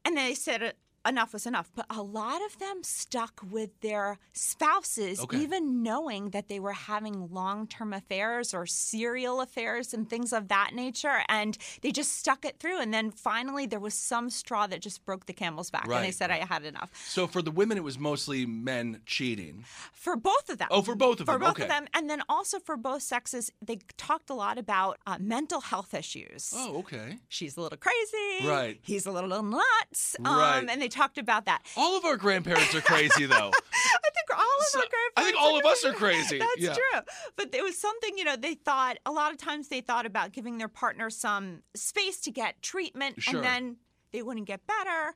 And 0.07 0.17
they 0.17 0.33
said, 0.33 0.73
enough 1.09 1.33
was 1.33 1.47
enough. 1.47 1.71
But 1.75 1.87
a 1.91 2.03
lot 2.03 2.41
of 2.45 2.59
them 2.59 2.83
stuck 2.83 3.41
with 3.51 3.71
their 3.81 4.19
spouses, 4.33 5.21
Okay. 5.21 5.39
even 5.39 5.83
knowing 5.83 6.31
that 6.31 6.49
they 6.49 6.61
were 6.61 6.73
having 6.73 7.29
long 7.33 7.67
term 7.67 7.93
affairs 7.93 8.53
or 8.55 8.67
serial 8.67 9.41
affairs 9.41 9.95
and 9.95 10.09
things 10.09 10.33
of 10.33 10.49
that 10.49 10.71
nature. 10.75 11.23
And 11.29 11.57
they 11.83 11.91
just 11.93 12.19
stuck 12.19 12.45
it 12.45 12.59
through. 12.59 12.81
And 12.81 12.93
then 12.93 13.11
finally, 13.11 13.67
there 13.67 13.81
was 13.81 13.95
some 13.95 14.31
straw 14.31 14.67
that 14.67 14.81
just 14.81 15.05
broke 15.05 15.27
the 15.27 15.33
camel's 15.33 15.71
back. 15.71 15.85
And 15.89 16.05
they 16.05 16.11
said, 16.11 16.31
I 16.31 16.45
had 16.45 16.65
enough. 16.65 16.91
So 17.09 17.27
for 17.27 17.43
the 17.43 17.51
women, 17.51 17.77
it 17.79 17.85
was 17.85 17.99
mostly 17.99 18.47
men 18.47 19.01
cheating. 19.07 19.65
For 19.93 20.17
both 20.17 20.49
of 20.51 20.59
them. 20.59 20.69
Oh, 20.71 20.83
for 20.83 20.95
both 20.95 21.21
of 21.21 21.27
For 21.27 21.33
them. 21.33 21.41
For 21.41 21.47
both 21.47 21.51
Okay. 21.57 21.63
of 21.65 21.69
them. 21.69 21.87
And 21.95 22.09
then 22.11 22.23
also 22.29 22.59
for 22.59 22.77
both 22.77 23.03
sexes, 23.03 23.51
they 23.63 23.79
talked 23.97 24.31
a 24.31 24.35
lot 24.35 24.59
about 24.59 24.99
uh, 25.07 25.17
mental 25.21 25.61
health 25.61 25.95
issues. 25.95 26.53
Oh, 26.55 26.79
okay. 26.81 27.19
She's 27.29 27.57
a 27.57 27.61
little 27.61 27.79
crazy. 27.79 28.47
Right. 28.47 28.79
He's 28.83 29.07
a 29.07 29.11
little 29.13 29.43
nuts. 29.43 30.17
Um, 30.25 30.37
Right. 30.39 30.67
And 30.69 30.81
they 30.83 30.89
talked 30.99 31.19
about 31.19 31.47
that. 31.47 31.63
All 31.77 31.97
of 31.97 32.05
our 32.05 32.17
grandparents 32.17 32.75
are 32.75 32.81
crazy, 32.81 33.27
though. 33.27 33.51
I 33.75 34.11
think 34.15 34.31
all 34.39 34.59
of 34.59 34.65
So- 34.67 34.79
our 34.81 34.85
I 35.17 35.23
think 35.23 35.37
grandparents 35.37 35.39
all 35.41 35.59
of 35.59 35.65
us 35.65 35.85
are 35.85 35.93
crazy. 35.93 36.39
That's 36.45 36.59
Yeah. 36.59 36.75
true. 36.75 37.01
But 37.37 37.55
it 37.55 37.63
was 37.63 37.79
something, 37.79 38.19
you 38.19 38.25
know, 38.25 38.37
they 38.37 38.55
thought, 38.55 38.99
a 39.07 39.13
lot 39.13 39.33
of 39.33 39.39
times 39.39 39.69
they 39.69 39.81
thought 39.81 40.07
about 40.07 40.33
giving 40.33 40.59
their 40.59 40.69
partner 40.69 41.11
some 41.11 41.63
space 41.75 42.21
to 42.23 42.31
get 42.31 42.61
treatment 42.63 43.23
Sure. 43.23 43.37
and 43.37 43.45
then 43.45 43.77
they 44.13 44.23
wouldn't 44.23 44.47
get 44.47 44.67
better. 44.67 45.15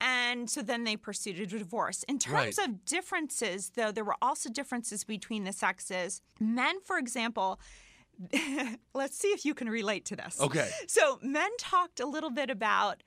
And 0.00 0.48
so 0.48 0.62
then 0.62 0.84
they 0.84 0.96
pursued 0.96 1.40
a 1.40 1.46
divorce. 1.46 2.04
In 2.04 2.18
terms 2.20 2.56
Right. 2.58 2.68
of 2.68 2.84
differences, 2.84 3.70
though, 3.74 3.90
there 3.90 4.04
were 4.04 4.16
also 4.22 4.48
differences 4.48 5.02
between 5.04 5.42
the 5.44 5.52
sexes. 5.52 6.22
Men, 6.38 6.80
for 6.82 6.98
example, 6.98 7.58
let's 8.94 9.16
see 9.18 9.28
if 9.28 9.44
you 9.44 9.54
can 9.54 9.68
relate 9.68 10.04
to 10.06 10.16
this. 10.16 10.40
Okay. 10.40 10.68
So 10.86 11.18
men 11.22 11.50
talked 11.58 12.00
a 12.00 12.06
little 12.06 12.30
bit 12.30 12.50
about 12.50 13.02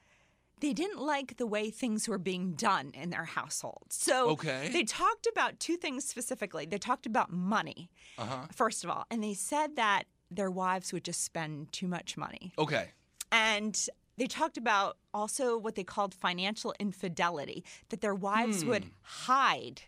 they 0.62 0.74
didn't 0.74 1.00
like 1.00 1.38
the 1.38 1.46
way 1.46 1.70
things 1.70 2.08
were 2.08 2.18
being 2.18 2.54
done 2.54 2.92
in 2.94 3.10
their 3.10 3.26
household. 3.26 3.88
So 3.90 4.30
Okay. 4.30 4.70
they 4.72 4.84
talked 4.84 5.28
about 5.28 5.60
two 5.60 5.76
things 5.76 6.06
specifically. 6.06 6.66
They 6.66 6.78
talked 6.78 7.06
about 7.06 7.32
money, 7.32 7.90
Uh-huh. 8.18 8.48
first 8.52 8.84
of 8.84 8.90
all, 8.90 9.06
and 9.12 9.22
they 9.24 9.34
said 9.34 9.76
that 9.76 10.04
their 10.30 10.50
wives 10.50 10.94
would 10.94 11.04
just 11.04 11.24
spend 11.24 11.72
too 11.74 11.88
much 11.88 12.16
money. 12.16 12.54
Okay. 12.58 12.92
And 13.32 13.76
they 14.18 14.28
talked 14.28 14.58
about 14.58 14.98
also 15.14 15.58
what 15.58 15.76
they 15.76 15.84
called 15.84 16.14
financial 16.14 16.74
infidelity, 16.80 17.64
that 17.90 18.02
their 18.02 18.16
wives 18.16 18.64
would 18.64 18.86
Hmm. 18.86 18.90
hide 19.02 19.82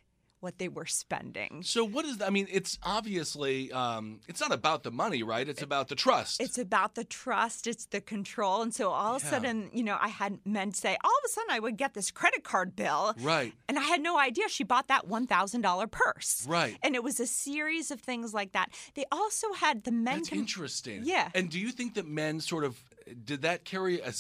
what 0.44 0.60
they 0.60 0.68
were 0.68 0.86
spending. 0.86 1.64
So 1.64 1.86
what 1.86 2.06
is 2.06 2.18
that? 2.18 2.28
I 2.28 2.30
mean, 2.30 2.48
it's 2.52 2.78
obviously 2.84 3.72
um, 3.72 4.20
it's 4.28 4.42
not 4.42 4.52
about 4.52 4.84
the 4.84 4.92
money, 4.92 5.24
right? 5.24 5.48
It's 5.48 5.62
about 5.62 5.88
the 5.88 5.96
trust. 5.96 6.42
It's 6.42 6.58
about 6.58 6.96
the 6.96 7.06
trust, 7.06 7.66
it's 7.66 7.86
the 7.86 8.02
control. 8.02 8.62
And 8.62 8.74
so 8.74 8.90
all 8.90 9.16
of 9.16 9.24
a 9.24 9.26
sudden, 9.26 9.70
you 9.74 9.84
know, 9.84 9.98
I 10.00 10.10
had 10.10 10.40
men 10.46 10.74
say, 10.74 10.98
all 11.04 11.12
of 11.12 11.26
a 11.26 11.30
sudden 11.30 11.52
I 11.52 11.60
would 11.60 11.78
get 11.78 11.94
this 11.94 12.12
credit 12.12 12.44
card 12.44 12.76
bill. 12.76 13.16
Right. 13.22 13.54
And 13.70 13.80
I 13.80 13.84
had 13.84 14.02
no 14.02 14.20
idea 14.20 14.50
she 14.50 14.64
bought 14.64 14.90
that 14.90 15.08
$1,000 15.08 15.92
purse. 15.92 16.46
Right. 16.48 16.78
And 16.84 16.96
it 16.96 17.04
was 17.04 17.20
a 17.20 17.28
series 17.28 17.90
of 17.90 18.02
things 18.02 18.34
like 18.34 18.52
that. 18.52 18.72
They 18.96 19.06
also 19.12 19.54
had 19.54 19.86
the 19.86 19.92
men. 19.92 20.18
That's 20.18 20.30
com- 20.30 20.40
interesting. 20.40 21.02
Yeah. 21.06 21.30
And 21.34 21.50
do 21.50 21.60
you 21.60 21.72
think 21.72 21.94
that 21.94 22.06
men 22.06 22.42
sort 22.42 22.66
of 22.66 22.78
did 23.26 23.42
that 23.44 23.66
carry 23.66 24.00
a 24.00 24.12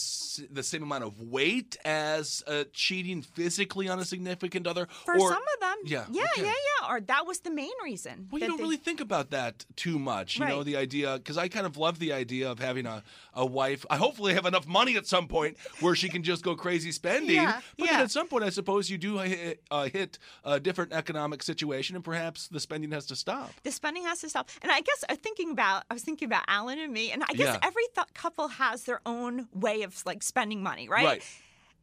the 0.51 0.64
same 0.64 0.84
amount 0.84 1.03
of 1.03 1.19
weight 1.22 1.77
as 1.85 2.43
uh, 2.47 2.64
cheating 2.73 3.22
physically 3.22 3.88
on 3.89 3.99
a 3.99 4.05
significant 4.05 4.68
other? 4.68 4.88
For 5.05 5.15
or, 5.18 5.30
some 5.30 5.41
of 5.53 5.60
them. 5.60 5.77
Yeah. 5.85 6.05
Yeah, 6.11 6.23
okay. 6.38 6.43
yeah, 6.45 6.53
yeah. 6.81 6.89
Or 6.93 7.01
that 7.01 7.26
was 7.26 7.39
the 7.39 7.51
main 7.51 7.72
reason. 7.84 8.27
Well, 8.31 8.41
you 8.41 8.47
don't 8.47 8.57
they- 8.57 8.64
really 8.64 8.77
think 8.77 9.01
about 9.01 9.31
that 9.31 9.65
too 9.76 9.99
much. 9.99 10.38
You 10.39 10.45
know, 10.45 10.64
the 10.64 10.77
idea, 10.77 11.18
because 11.18 11.38
I 11.38 11.47
kind 11.47 11.65
of 11.65 11.77
love 11.77 11.99
the 11.99 12.14
idea 12.14 12.49
of 12.49 12.60
having 12.60 12.85
a, 12.85 13.03
a 13.34 13.45
wife. 13.45 13.85
I 13.89 13.97
hopefully 13.97 14.34
have 14.34 14.45
enough 14.45 14.68
money 14.68 14.95
at 14.97 15.07
some 15.07 15.27
point 15.27 15.57
where 15.80 15.95
she 15.95 16.10
can 16.10 16.23
just 16.23 16.43
go 16.43 16.55
crazy 16.55 16.91
spending. 16.91 17.35
Yeah, 17.35 17.61
but 17.77 17.89
then 17.89 18.01
at 18.01 18.11
some 18.11 18.27
point, 18.27 18.43
I 18.43 18.49
suppose 18.49 18.89
you 18.89 18.97
do 18.97 19.18
hit, 19.19 19.61
uh, 19.72 19.88
hit 19.89 20.19
a 20.43 20.60
different 20.60 20.93
economic 20.93 21.43
situation 21.43 21.95
and 21.95 22.03
perhaps 22.03 22.47
the 22.47 22.60
spending 22.60 22.91
has 22.91 23.05
to 23.07 23.15
stop. 23.15 23.51
the 23.64 23.72
spending 23.72 24.03
has 24.03 24.19
to 24.22 24.30
stop. 24.30 24.49
And 24.61 24.72
I 24.72 24.81
guess 24.81 25.03
I'm 25.10 25.18
thinking 25.18 25.51
about 25.51 25.84
I 25.89 25.93
was 25.93 26.03
thinking 26.03 26.26
about 26.26 26.43
Alan 26.47 26.80
and 26.80 26.91
me, 26.91 27.11
and 27.11 27.23
I 27.23 27.34
guess 27.34 27.53
Yeah. 27.55 27.60
every 27.68 27.84
th- 27.95 28.07
couple 28.14 28.47
has 28.47 28.73
their 28.82 29.00
own 29.06 29.48
way 29.54 29.84
of 29.84 30.04
like 30.06 30.24
spending 30.24 30.64
money, 30.64 30.90
right? 30.90 31.06
Right. 31.06 31.24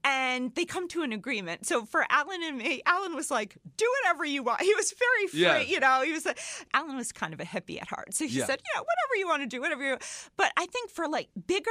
And 0.03 0.55
they 0.55 0.65
come 0.65 0.89
to 0.89 1.03
an 1.03 1.13
agreement. 1.13 1.67
So 1.67 1.85
for 1.85 2.07
Alan 2.11 2.43
and 2.43 2.57
me, 2.57 2.81
Alan 2.87 3.15
was 3.15 3.31
like, 3.31 3.57
"Do 3.77 3.87
whatever 4.03 4.25
you 4.25 4.43
want." 4.43 4.63
He 4.63 4.75
was 4.75 4.93
very 4.99 5.27
free, 5.29 5.41
Yes. 5.41 5.69
you 5.69 5.79
know. 5.79 6.01
He 6.03 6.13
was 6.13 6.25
a, 6.27 6.35
Alan 6.73 6.97
was 6.97 7.13
kind 7.13 7.35
of 7.35 7.41
a 7.41 7.45
hippie 7.45 7.81
at 7.81 7.89
heart, 7.89 8.15
so 8.15 8.27
he 8.27 8.39
Yeah. 8.39 8.47
said, 8.47 8.63
"Yeah, 8.75 8.81
whatever 8.81 9.17
you 9.19 9.29
want 9.29 9.43
to 9.43 9.47
do, 9.47 9.61
whatever 9.61 9.83
you." 9.87 9.99
But 10.39 10.53
I 10.57 10.65
think 10.67 10.91
for 10.91 11.07
like 11.07 11.29
bigger 11.47 11.71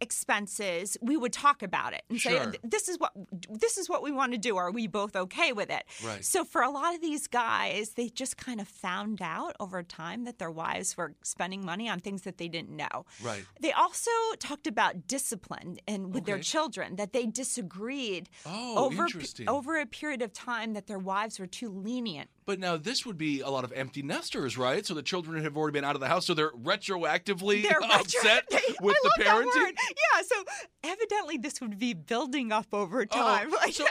expenses, 0.00 0.96
we 1.00 1.16
would 1.16 1.32
talk 1.32 1.62
about 1.62 1.92
it 1.92 2.02
and 2.08 2.20
say, 2.20 2.46
"This 2.62 2.88
is 2.88 2.98
what 2.98 3.12
this 3.48 3.78
is 3.78 3.88
what 3.88 4.02
we 4.02 4.12
want 4.12 4.32
to 4.32 4.38
do. 4.38 4.56
Are 4.56 4.70
we 4.70 4.86
both 4.86 5.16
okay 5.16 5.52
with 5.52 5.70
it?" 5.70 5.84
Right. 6.04 6.24
So 6.24 6.44
for 6.44 6.62
a 6.62 6.70
lot 6.70 6.94
of 6.94 7.00
these 7.00 7.26
guys, 7.26 7.90
they 7.90 8.08
just 8.08 8.36
kind 8.36 8.60
of 8.60 8.68
found 8.68 9.20
out 9.22 9.56
over 9.60 9.82
time 9.82 10.24
that 10.24 10.38
their 10.38 10.50
wives 10.50 10.96
were 10.96 11.14
spending 11.22 11.64
money 11.64 11.88
on 11.88 12.00
things 12.00 12.22
that 12.22 12.38
they 12.38 12.48
didn't 12.48 12.70
know. 12.76 13.06
Right. 13.22 13.44
They 13.60 13.72
also 13.72 14.10
talked 14.38 14.66
about 14.66 15.06
discipline 15.06 15.78
and 15.86 16.14
with 16.14 16.24
their 16.26 16.38
children 16.40 16.96
that 16.96 17.12
they 17.12 17.26
disagreed 17.26 18.28
Oh, 18.46 18.86
over 18.86 19.04
interesting. 19.04 19.48
over 19.48 19.78
a 19.78 19.86
period 19.86 20.22
of 20.22 20.32
time 20.32 20.72
that 20.74 20.86
their 20.86 20.98
wives 20.98 21.38
were 21.38 21.46
too 21.46 21.68
lenient. 21.70 22.30
But 22.48 22.60
now 22.60 22.78
this 22.78 23.04
would 23.04 23.18
be 23.18 23.42
a 23.42 23.50
lot 23.50 23.64
of 23.64 23.74
empty 23.74 24.00
nesters, 24.00 24.56
right? 24.56 24.86
So 24.86 24.94
the 24.94 25.02
children 25.02 25.44
have 25.44 25.54
already 25.54 25.74
been 25.74 25.84
out 25.84 25.96
of 25.96 26.00
the 26.00 26.08
house, 26.08 26.24
so 26.24 26.32
they're 26.32 26.52
retroactively 26.52 27.62
They're 27.62 27.82
upset 27.92 28.44
retro- 28.50 28.74
with 28.80 28.96
I 28.96 29.00
the 29.02 29.22
parenting. 29.22 29.76
Yeah, 29.76 30.22
so 30.22 30.44
evidently 30.82 31.36
this 31.36 31.60
would 31.60 31.78
be 31.78 31.92
building 31.92 32.50
up 32.50 32.68
over 32.72 33.02
oh, 33.02 33.04
time. 33.04 33.50
Oh, 33.52 33.56
Like- 33.62 33.74
so 33.74 33.84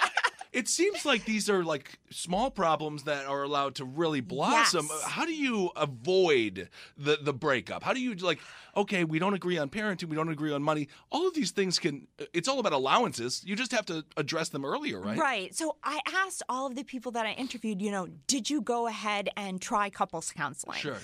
it 0.51 0.67
seems 0.67 1.05
like 1.05 1.25
these 1.25 1.49
are 1.49 1.63
like 1.63 1.99
small 2.09 2.49
problems 2.51 3.03
that 3.03 3.25
are 3.25 3.43
allowed 3.43 3.75
to 3.75 3.85
really 3.85 4.21
blossom. 4.21 4.87
Yes. 4.89 5.03
How 5.03 5.25
do 5.25 5.33
you 5.33 5.71
avoid 5.75 6.69
the 6.97 7.17
the 7.21 7.33
breakup? 7.33 7.83
How 7.83 7.93
do 7.93 7.99
you 7.99 8.15
like? 8.15 8.39
Okay, 8.75 9.03
we 9.03 9.19
don't 9.19 9.33
agree 9.33 9.57
on 9.57 9.69
parenting. 9.69 10.05
We 10.05 10.15
don't 10.15 10.29
agree 10.29 10.51
on 10.53 10.61
money. 10.61 10.87
All 11.11 11.27
of 11.27 11.33
these 11.33 11.51
things 11.51 11.79
can. 11.79 12.07
It's 12.33 12.47
all 12.47 12.59
about 12.59 12.73
allowances. 12.73 13.43
You 13.45 13.55
just 13.55 13.71
have 13.71 13.85
to 13.87 14.05
address 14.15 14.49
them 14.49 14.65
earlier, 14.65 14.99
right? 14.99 15.17
Right. 15.17 15.55
So 15.55 15.77
I 15.83 15.99
asked 16.07 16.43
all 16.47 16.67
of 16.67 16.75
the 16.75 16.83
people 16.83 17.11
that 17.13 17.25
I 17.25 17.33
interviewed, 17.33 17.81
you 17.81 17.91
know, 17.91 18.07
did 18.27 18.49
you 18.49 18.61
go 18.61 18.87
ahead 18.87 19.29
and 19.35 19.61
try 19.61 19.89
couples 19.89 20.31
counseling? 20.31 20.79
Sure. 20.79 20.97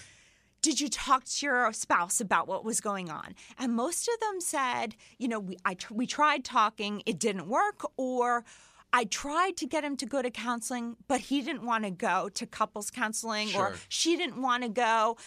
Did 0.61 0.79
you 0.79 0.87
talk 0.87 1.25
to 1.25 1.45
your 1.45 1.73
spouse 1.73 2.21
about 2.21 2.47
what 2.47 2.63
was 2.63 2.79
going 2.79 3.09
on? 3.09 3.35
And 3.59 3.73
most 3.73 4.07
of 4.07 4.17
them 4.21 4.39
said, 4.39 4.95
you 5.17 5.27
know, 5.27 5.39
we, 5.41 5.57
I, 5.65 5.73
tr- 5.73 5.93
we 5.93 6.07
tried 6.07 6.45
talking, 6.45 7.03
it 7.05 7.19
didn't 7.19 7.47
work, 7.49 7.81
or 7.97 8.45
I 8.95 9.05
tried 9.05 9.57
to 9.57 9.65
get 9.65 9.83
him 9.83 9.97
to 9.97 10.05
go 10.05 10.21
to 10.21 10.29
counseling, 10.29 10.95
but 11.07 11.19
he 11.19 11.41
didn't 11.41 11.65
want 11.65 11.83
to 11.83 11.89
go 11.89 12.29
to 12.29 12.45
couples 12.45 12.91
counseling, 12.91 13.49
or 13.55 13.73
she 13.89 14.15
didn't 14.15 14.39
want 14.41 14.61
to 14.63 14.69
go. 14.69 15.17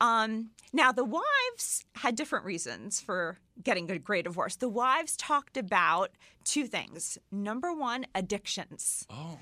Um, 0.00 0.50
now, 0.72 0.92
the 0.92 1.04
wives 1.04 1.84
had 1.96 2.14
different 2.14 2.44
reasons 2.44 3.00
for 3.00 3.38
getting 3.64 3.90
a 3.90 3.98
gray 3.98 4.22
divorce. 4.22 4.54
The 4.56 4.68
wives 4.68 5.16
talked 5.16 5.56
about 5.56 6.10
two 6.44 6.66
things. 6.66 7.18
Number 7.32 7.72
one, 7.72 8.06
addictions, 8.14 9.06
Oh, 9.10 9.38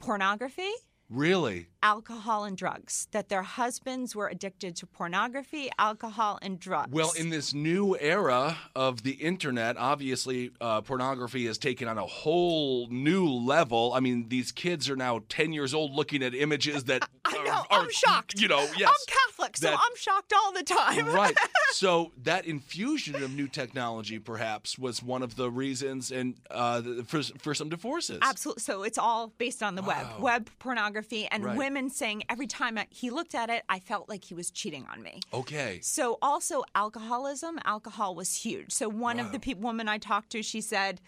pornography, 0.00 0.70
really? 1.12 1.68
alcohol, 1.82 2.44
and 2.44 2.56
drugs. 2.56 3.08
That 3.10 3.28
their 3.28 3.42
husbands 3.42 4.14
were 4.14 4.28
addicted 4.28 4.76
to 4.76 4.86
pornography, 4.86 5.70
alcohol, 5.78 6.38
and 6.40 6.58
drugs. 6.58 6.92
Well, 6.92 7.12
in 7.18 7.30
this 7.30 7.52
new 7.52 7.96
era 8.00 8.56
of 8.74 9.02
the 9.02 9.12
internet, 9.12 9.76
obviously 9.76 10.52
uh, 10.60 10.80
pornography 10.82 11.46
has 11.46 11.58
taken 11.58 11.88
on 11.88 11.98
a 11.98 12.06
whole 12.06 12.86
new 12.88 13.28
level. 13.28 13.92
I 13.94 14.00
mean, 14.00 14.28
these 14.28 14.52
kids 14.52 14.88
are 14.88 14.96
now 14.96 15.22
10 15.28 15.52
years 15.52 15.74
old 15.74 15.92
looking 15.92 16.22
at 16.22 16.34
images 16.34 16.84
that 16.92 17.08
I 17.24 17.36
are, 17.36 17.44
know, 17.44 17.64
are, 17.70 17.80
I'm 17.82 17.90
shocked. 17.90 18.40
You 18.40 18.48
know, 18.48 18.66
yes. 18.76 18.88
I'm 18.88 19.06
Catholic, 19.06 19.56
so 19.56 19.66
that- 19.66 19.78
I'm 19.78 19.96
shocked 19.96 20.32
all 20.32 20.52
the 20.52 20.62
time. 20.62 21.08
right. 21.08 21.36
So 21.72 22.12
that 22.24 22.44
infusion 22.44 23.22
of 23.22 23.34
new 23.34 23.48
technology, 23.48 24.18
perhaps, 24.18 24.78
was 24.78 25.02
one 25.02 25.22
of 25.22 25.36
the 25.36 25.50
reasons, 25.50 26.12
and 26.12 26.34
uh, 26.50 26.82
for 27.06 27.22
for 27.22 27.54
some 27.54 27.70
divorces. 27.70 28.18
Absolutely. 28.20 28.60
So 28.60 28.82
it's 28.82 28.98
all 28.98 29.32
based 29.38 29.62
on 29.62 29.74
the 29.74 29.82
web, 29.82 30.06
web 30.20 30.50
pornography, 30.58 31.01
and 31.30 31.44
Right. 31.44 31.56
women 31.56 31.90
saying 31.90 32.22
every 32.28 32.46
time 32.46 32.78
I- 32.78 32.86
he 32.90 33.10
looked 33.10 33.34
at 33.34 33.50
it, 33.50 33.64
I 33.68 33.78
felt 33.80 34.08
like 34.08 34.24
he 34.24 34.34
was 34.34 34.50
cheating 34.50 34.86
on 34.90 35.02
me. 35.02 35.20
Okay. 35.32 35.80
So 35.82 36.18
also 36.22 36.64
alcoholism, 36.74 37.58
alcohol 37.64 38.14
was 38.14 38.34
huge. 38.36 38.72
So 38.72 38.88
one 38.88 39.18
of 39.20 39.32
the 39.32 39.38
pe- 39.38 39.54
women 39.54 39.88
I 39.88 39.98
talked 39.98 40.30
to, 40.30 40.42
she 40.42 40.60
said, 40.60 41.00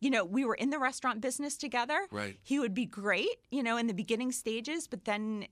you 0.00 0.10
know, 0.10 0.24
we 0.24 0.44
were 0.44 0.54
in 0.54 0.70
the 0.70 0.78
restaurant 0.78 1.20
business 1.20 1.56
together. 1.56 2.06
Right. 2.10 2.38
He 2.42 2.58
would 2.58 2.74
be 2.74 2.86
great, 2.86 3.38
you 3.50 3.62
know, 3.62 3.76
in 3.76 3.86
the 3.88 3.94
beginning 3.94 4.30
stages, 4.32 4.86
but 4.86 5.04
then, 5.04 5.48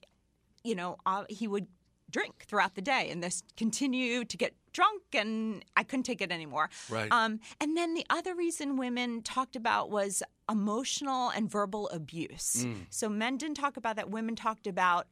you 0.63 0.75
know, 0.75 0.99
uh, 1.07 1.25
he 1.29 1.49
would 1.49 1.67
drink 2.11 2.45
throughout 2.47 2.75
the 2.75 2.83
day 2.83 3.09
and 3.11 3.23
this 3.23 3.43
continue 3.57 4.25
to 4.25 4.37
get 4.37 4.55
drunk 4.73 5.03
and 5.15 5.65
I 5.77 5.83
couldn't 5.83 6.05
take 6.05 6.21
it 6.21 6.31
anymore. 6.31 6.71
Right. 6.89 7.11
Um, 7.11 7.41
and 7.61 7.77
then 7.77 7.95
the 7.95 8.05
other 8.11 8.35
reason 8.35 8.77
women 8.77 9.23
talked 9.23 9.57
about 9.57 9.91
was 9.91 10.23
emotional 10.51 11.31
and 11.31 11.51
verbal 11.51 11.89
abuse. 11.89 12.65
Mm. 12.65 12.87
So 12.91 13.09
men 13.09 13.37
didn't 13.39 13.57
talk 13.57 13.77
about 13.77 13.97
that. 13.97 14.11
Women 14.11 14.37
talked 14.37 14.67
about 14.67 15.07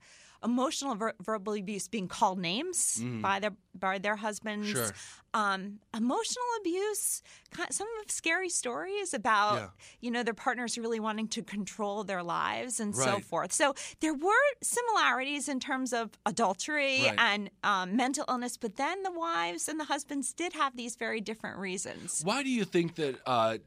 emotional 0.45 0.95
ver- 0.95 1.15
verbal 1.23 1.55
abuse 1.55 1.89
being 1.89 2.09
called 2.09 2.39
names 2.39 3.03
by 3.23 3.41
their 3.41 3.53
by 3.77 3.99
their 3.99 4.17
husbands. 4.17 4.69
Mm. 4.69 4.73
Sure. 4.73 4.93
Um, 5.33 5.81
emotional 5.93 6.45
abuse, 6.61 7.23
some 7.71 7.89
of 8.05 8.11
scary 8.11 8.49
stories 8.49 9.13
about 9.15 9.55
Yeah. 9.57 9.69
you 10.01 10.11
know 10.13 10.23
their 10.23 10.35
partners 10.35 10.79
really 10.79 11.01
wanting 11.01 11.27
to 11.29 11.43
control 11.43 12.05
their 12.05 12.23
lives 12.23 12.79
and 12.79 12.95
so 12.95 13.19
forth. 13.19 13.53
So 13.53 13.75
there 14.01 14.15
were 14.15 14.47
similarities 14.63 15.49
in 15.49 15.59
terms 15.61 15.93
of 15.93 16.11
adultery 16.27 17.03
Right. 17.05 17.15
and 17.19 17.51
um, 17.65 17.97
mental 17.97 18.25
illness, 18.29 18.57
but 18.57 18.77
then 18.77 19.03
the 19.03 19.11
wives 19.13 19.69
and 19.69 19.81
the 19.81 19.85
husbands 19.85 20.33
did 20.33 20.53
have 20.53 20.77
these 20.77 20.95
very 20.97 21.21
different 21.21 21.59
reasons. 21.59 22.23
Why 22.25 22.43
do 22.45 22.51
you 22.51 22.65
think 22.65 22.95
that 22.97 23.21
uh, 23.27 23.59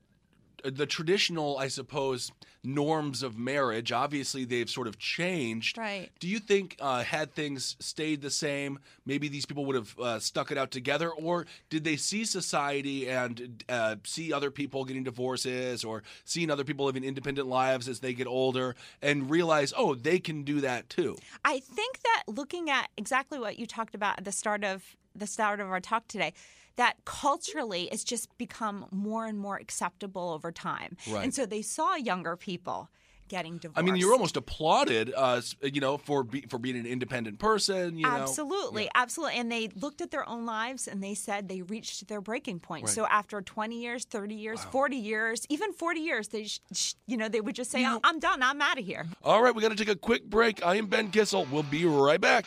the 0.71 0.85
traditional, 0.85 1.57
I 1.57 1.67
suppose, 1.67 2.31
norms 2.63 3.23
of 3.23 3.37
marriage, 3.37 3.91
obviously 3.91 4.43
they've 4.43 4.69
sort 4.69 4.87
of 4.87 4.99
changed. 4.99 5.77
Right. 5.77 6.09
Do 6.19 6.27
you 6.27 6.39
think, 6.39 6.75
uh, 6.79 7.03
had 7.03 7.33
things 7.33 7.77
stayed 7.79 8.21
the 8.21 8.29
same, 8.29 8.79
maybe 9.05 9.29
these 9.29 9.45
people 9.45 9.65
would 9.65 9.75
have 9.75 9.99
uh, 9.99 10.19
stuck 10.19 10.51
it 10.51 10.57
out 10.57 10.71
together? 10.71 11.09
Or 11.09 11.45
did 11.69 11.83
they 11.83 11.95
see 11.95 12.25
society 12.25 13.09
and 13.09 13.63
uh, 13.69 13.95
see 14.03 14.33
other 14.33 14.51
people 14.51 14.83
getting 14.85 15.03
divorces 15.03 15.83
or 15.83 16.03
seeing 16.25 16.51
other 16.51 16.63
people 16.63 16.85
living 16.85 17.03
independent 17.03 17.47
lives 17.47 17.87
as 17.87 17.99
they 17.99 18.13
get 18.13 18.27
older 18.27 18.75
and 19.01 19.29
realize, 19.29 19.73
oh, 19.77 19.95
they 19.95 20.19
can 20.19 20.43
do 20.43 20.61
that 20.61 20.89
too? 20.89 21.17
I 21.45 21.59
think 21.59 22.01
that 22.01 22.23
looking 22.27 22.69
at 22.69 22.89
exactly 22.97 23.39
what 23.39 23.57
you 23.57 23.65
talked 23.65 23.95
about 23.95 24.17
at 24.17 24.25
the 24.25 24.31
start 24.31 24.63
of 24.63 24.95
the 25.15 25.27
start 25.27 25.59
of 25.59 25.67
our 25.69 25.79
talk 25.79 26.07
today, 26.07 26.33
that 26.77 26.95
culturally 27.05 27.89
it's 27.91 28.03
just 28.03 28.35
become 28.37 28.85
more 28.91 29.25
and 29.25 29.37
more 29.37 29.57
acceptable 29.57 30.29
over 30.29 30.51
time. 30.51 30.95
Right. 31.09 31.23
And 31.23 31.33
so 31.33 31.45
they 31.45 31.61
saw 31.61 31.95
younger 31.95 32.35
people 32.35 32.89
getting 33.29 33.57
divorced. 33.57 33.77
I 33.77 33.81
mean, 33.81 33.97
you're 33.97 34.13
almost 34.13 34.37
applauded, 34.37 35.11
uh, 35.13 35.41
you 35.61 35.81
know, 35.81 35.97
for 35.97 36.23
be, 36.23 36.41
for 36.43 36.57
being 36.57 36.77
an 36.77 36.85
independent 36.85 37.39
person. 37.39 37.97
You 37.97 38.03
know, 38.05 38.09
Absolutely, 38.09 38.89
absolutely. 38.95 39.35
And 39.37 39.51
they 39.51 39.67
looked 39.75 39.99
at 39.99 40.11
their 40.11 40.27
own 40.29 40.45
lives 40.45 40.87
and 40.87 41.03
they 41.03 41.13
said 41.13 41.49
they 41.49 41.61
reached 41.61 42.07
their 42.07 42.21
breaking 42.21 42.61
point. 42.61 42.87
So 42.87 43.05
after 43.05 43.41
20 43.41 43.81
years, 43.81 44.05
30 44.05 44.33
years, 44.35 44.63
40 44.63 44.95
years, 44.95 45.45
even 45.49 45.73
40 45.73 45.99
years, 45.99 46.29
they, 46.29 46.45
sh- 46.45 46.61
sh- 46.73 46.93
you 47.05 47.17
know, 47.17 47.27
they 47.27 47.41
would 47.41 47.55
just 47.55 47.69
say, 47.69 47.83
"I'm- 47.83 47.99
"I'm 48.05 48.19
done. 48.19 48.41
I'm 48.41 48.61
out 48.61 48.79
of 48.79 48.85
here." 48.85 49.05
All 49.25 49.41
right, 49.43 49.53
we 49.53 49.61
got 49.61 49.71
to 49.71 49.75
take 49.75 49.89
a 49.89 49.95
quick 49.97 50.23
break. 50.29 50.65
I 50.65 50.75
am 50.77 50.87
Ben 50.87 51.11
Kissel. 51.11 51.45
We'll 51.51 51.63
be 51.63 51.83
right 51.83 52.21
back. 52.21 52.45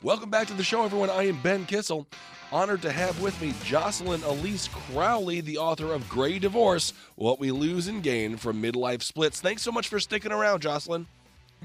Welcome 0.00 0.30
back 0.30 0.46
to 0.46 0.54
the 0.54 0.62
show, 0.62 0.84
everyone. 0.84 1.10
I 1.10 1.26
am 1.26 1.42
Ben 1.42 1.66
Kissel. 1.66 2.06
Honored 2.52 2.82
to 2.82 2.92
have 2.92 3.20
with 3.20 3.38
me 3.42 3.52
Jocelyn 3.64 4.22
Elise 4.22 4.68
Crowley, 4.68 5.40
the 5.40 5.58
author 5.58 5.92
of 5.92 6.08
Gray 6.08 6.38
Divorce 6.38 6.92
What 7.16 7.40
We 7.40 7.50
Lose 7.50 7.88
and 7.88 8.00
Gain 8.00 8.36
from 8.36 8.62
Midlife 8.62 9.02
Splits. 9.02 9.40
Thanks 9.40 9.62
so 9.62 9.72
much 9.72 9.88
for 9.88 9.98
sticking 9.98 10.30
around, 10.30 10.60
Jocelyn. 10.60 11.08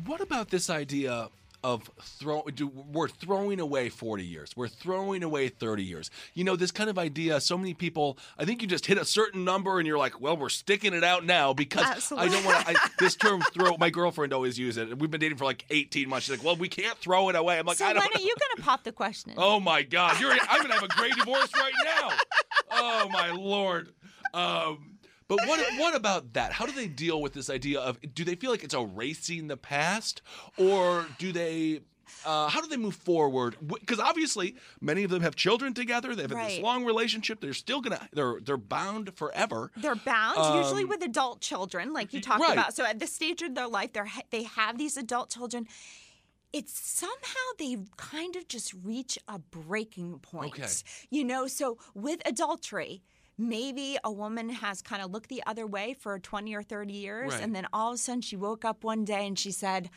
What 0.08 0.20
about 0.20 0.50
this 0.50 0.72
idea 0.72 1.30
of 1.64 1.90
throw 2.02 2.44
do, 2.44 2.68
we're 2.68 3.08
throwing 3.08 3.60
away 3.60 3.90
40 3.90 4.26
years. 4.26 4.52
We're 4.56 4.68
throwing 4.68 5.24
away 5.24 5.50
30 5.50 5.84
years. 5.84 6.12
You 6.34 6.44
know 6.44 6.56
this 6.56 6.72
kind 6.72 6.90
of 6.90 6.98
idea 7.00 7.40
so 7.40 7.58
many 7.58 7.74
people 7.74 8.18
i 8.38 8.46
think 8.46 8.62
you 8.62 8.68
just 8.68 8.86
hit 8.86 8.98
a 8.98 9.06
certain 9.06 9.44
number 9.44 9.80
and 9.80 9.88
you're 9.88 9.98
like 9.98 10.20
well 10.20 10.36
we're 10.36 10.50
sticking 10.50 10.94
it 10.94 11.04
out 11.04 11.26
now 11.26 11.54
because 11.54 12.12
i 12.12 12.28
don't 12.28 12.46
want 12.46 12.66
to 12.66 12.76
this 13.00 13.16
term 13.16 13.42
throw 13.54 13.78
my 13.80 13.90
girlfriend 13.90 14.34
always 14.34 14.58
uses 14.60 14.90
it. 14.92 15.00
We've 15.00 15.10
been 15.12 15.20
dating 15.22 15.38
for 15.38 15.46
like 15.46 15.66
18 15.70 16.10
months. 16.10 16.26
She's 16.26 16.38
like 16.38 16.46
well 16.46 16.56
we 16.56 16.70
can't 16.70 16.98
throw 16.98 17.30
it 17.30 17.36
away. 17.36 17.60
I'm 17.60 17.66
like 17.66 17.78
so 17.78 17.86
i 17.86 17.90
when 17.90 18.02
don't 18.02 18.16
are 18.16 18.22
you 18.22 18.36
going 18.40 18.58
to 18.58 18.62
pop 18.64 18.84
the 18.84 18.92
question? 18.92 19.34
oh 19.38 19.60
my 19.60 19.84
god. 19.84 20.20
You're 20.20 20.32
i'm 20.32 20.62
gonna 20.62 20.74
have 20.74 20.84
a 20.84 20.88
great 20.90 21.16
divorce 21.16 21.50
right 21.54 21.74
now. 21.84 22.10
Oh 22.76 23.08
my 23.10 23.32
lord. 23.32 23.90
Um 24.34 24.93
but 25.38 25.48
what 25.48 25.60
what 25.80 25.96
about 25.96 26.34
that? 26.34 26.52
How 26.54 26.66
do 26.66 26.72
they 26.72 26.88
deal 26.88 27.22
with 27.22 27.34
this 27.34 27.50
idea 27.50 27.80
of 27.80 28.00
do 28.14 28.24
they 28.24 28.36
feel 28.36 28.52
like 28.52 28.64
it's 28.64 28.74
erasing 28.76 29.48
the 29.48 29.58
past, 29.58 30.22
or 30.58 31.06
do 31.18 31.32
they? 31.32 31.82
Uh, 32.26 32.48
how 32.48 32.62
do 32.62 32.68
they 32.68 32.78
move 32.78 32.96
forward? 32.96 33.56
Because 33.66 34.00
obviously, 34.00 34.56
many 34.80 35.04
of 35.04 35.10
them 35.10 35.22
have 35.24 35.36
children 35.36 35.74
together. 35.74 36.16
They've 36.16 36.30
had 36.30 36.50
this 36.52 36.60
long 36.60 36.86
relationship. 36.86 37.42
They're 37.42 37.54
still 37.54 37.82
gonna 37.82 38.08
they're 38.14 38.40
they're 38.40 38.58
bound 38.58 39.16
forever. 39.16 39.72
They're 39.76 39.96
bound 39.96 40.56
usually 40.56 40.86
with 40.86 41.02
adult 41.04 41.42
children, 41.42 41.92
like 41.92 42.14
you 42.14 42.22
talked 42.22 42.42
Um, 42.42 42.48
right. 42.48 42.54
about. 42.54 42.76
So 42.76 42.86
at 42.86 43.00
this 43.00 43.14
stage 43.14 43.42
of 43.42 43.56
their 43.56 43.68
life, 43.68 43.94
they're 43.94 44.10
they 44.30 44.44
have 44.44 44.78
these 44.78 44.96
adult 44.96 45.32
children. 45.32 45.68
It's 46.52 46.80
somehow 46.80 47.48
they 47.58 47.78
kind 47.98 48.36
of 48.36 48.48
just 48.48 48.76
reach 48.84 49.18
a 49.28 49.40
breaking 49.40 50.20
point. 50.20 50.54
Okay. 50.54 50.68
You 51.10 51.24
know, 51.24 51.48
so 51.48 51.80
with 51.96 52.22
adultery, 52.28 53.02
maybe 53.38 53.98
a 54.04 54.12
woman 54.12 54.50
has 54.50 54.82
kind 54.82 55.02
of 55.02 55.12
looked 55.12 55.30
the 55.30 55.44
other 55.48 55.66
way 55.66 55.94
for 55.94 56.20
20 56.20 56.54
or 56.56 56.62
30 56.64 56.94
years, 56.94 57.34
Right. 57.34 57.42
and 57.42 57.56
then 57.56 57.68
all 57.74 57.90
of 57.90 57.96
a 57.96 57.98
sudden 57.98 58.22
she 58.22 58.36
woke 58.36 58.64
up 58.66 58.84
one 58.84 59.06
day 59.06 59.26
and 59.26 59.38
she 59.38 59.52
said, 59.52 59.90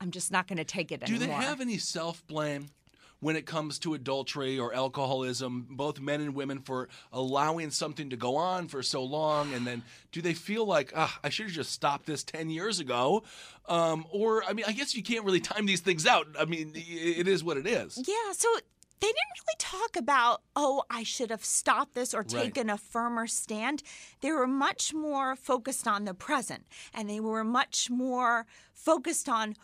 I'm 0.00 0.10
just 0.10 0.30
not 0.32 0.46
going 0.48 0.58
to 0.58 0.64
take 0.64 0.90
it 0.92 1.00
Do 1.00 1.14
anymore. 1.14 1.36
Do 1.36 1.40
they 1.42 1.46
have 1.46 1.60
any 1.60 1.78
self 1.78 2.26
blame 2.26 2.66
when 3.20 3.36
it 3.36 3.46
comes 3.46 3.78
to 3.78 3.94
adultery 3.94 4.58
or 4.58 4.74
alcoholism, 4.74 5.64
both 5.70 6.00
men 6.00 6.20
and 6.20 6.34
women, 6.34 6.58
for 6.58 6.88
allowing 7.12 7.70
something 7.70 8.10
to 8.10 8.16
go 8.16 8.34
on 8.36 8.66
for 8.66 8.82
so 8.82 9.02
long? 9.04 9.54
And 9.54 9.64
then 9.64 9.82
do 10.10 10.20
they 10.20 10.34
feel 10.34 10.66
like, 10.66 10.92
ah, 10.96 11.18
I 11.22 11.28
should 11.28 11.46
have 11.46 11.54
just 11.54 11.70
stopped 11.70 12.06
this 12.06 12.24
10 12.24 12.50
years 12.50 12.80
ago? 12.80 13.22
Um, 13.68 14.04
or, 14.10 14.42
I 14.44 14.52
mean, 14.54 14.64
I 14.66 14.72
guess 14.72 14.94
you 14.96 15.04
can't 15.04 15.24
really 15.24 15.38
time 15.40 15.66
these 15.66 15.80
things 15.80 16.04
out. 16.04 16.26
I 16.38 16.46
mean, 16.46 16.72
it 16.74 17.28
is 17.28 17.44
what 17.44 17.56
it 17.56 17.66
is. 17.66 17.96
Yeah, 18.06 18.32
so 18.32 18.48
they 19.02 19.08
didn't 19.08 19.18
really 19.18 19.56
talk 19.58 19.96
about, 19.96 20.42
oh, 20.54 20.84
I 20.88 21.02
should 21.02 21.30
have 21.30 21.44
stopped 21.44 21.94
this 21.94 22.14
or 22.14 22.22
taken 22.22 22.70
a 22.70 22.78
firmer 22.78 23.26
stand. 23.26 23.82
They 24.20 24.30
were 24.30 24.46
much 24.46 24.94
more 24.94 25.34
focused 25.34 25.88
on 25.88 26.04
the 26.04 26.14
present 26.14 26.66
and 26.94 27.10
they 27.10 27.18
were 27.18 27.42
much 27.42 27.90
more 27.90 28.46
focused 28.72 29.28
on, 29.28 29.56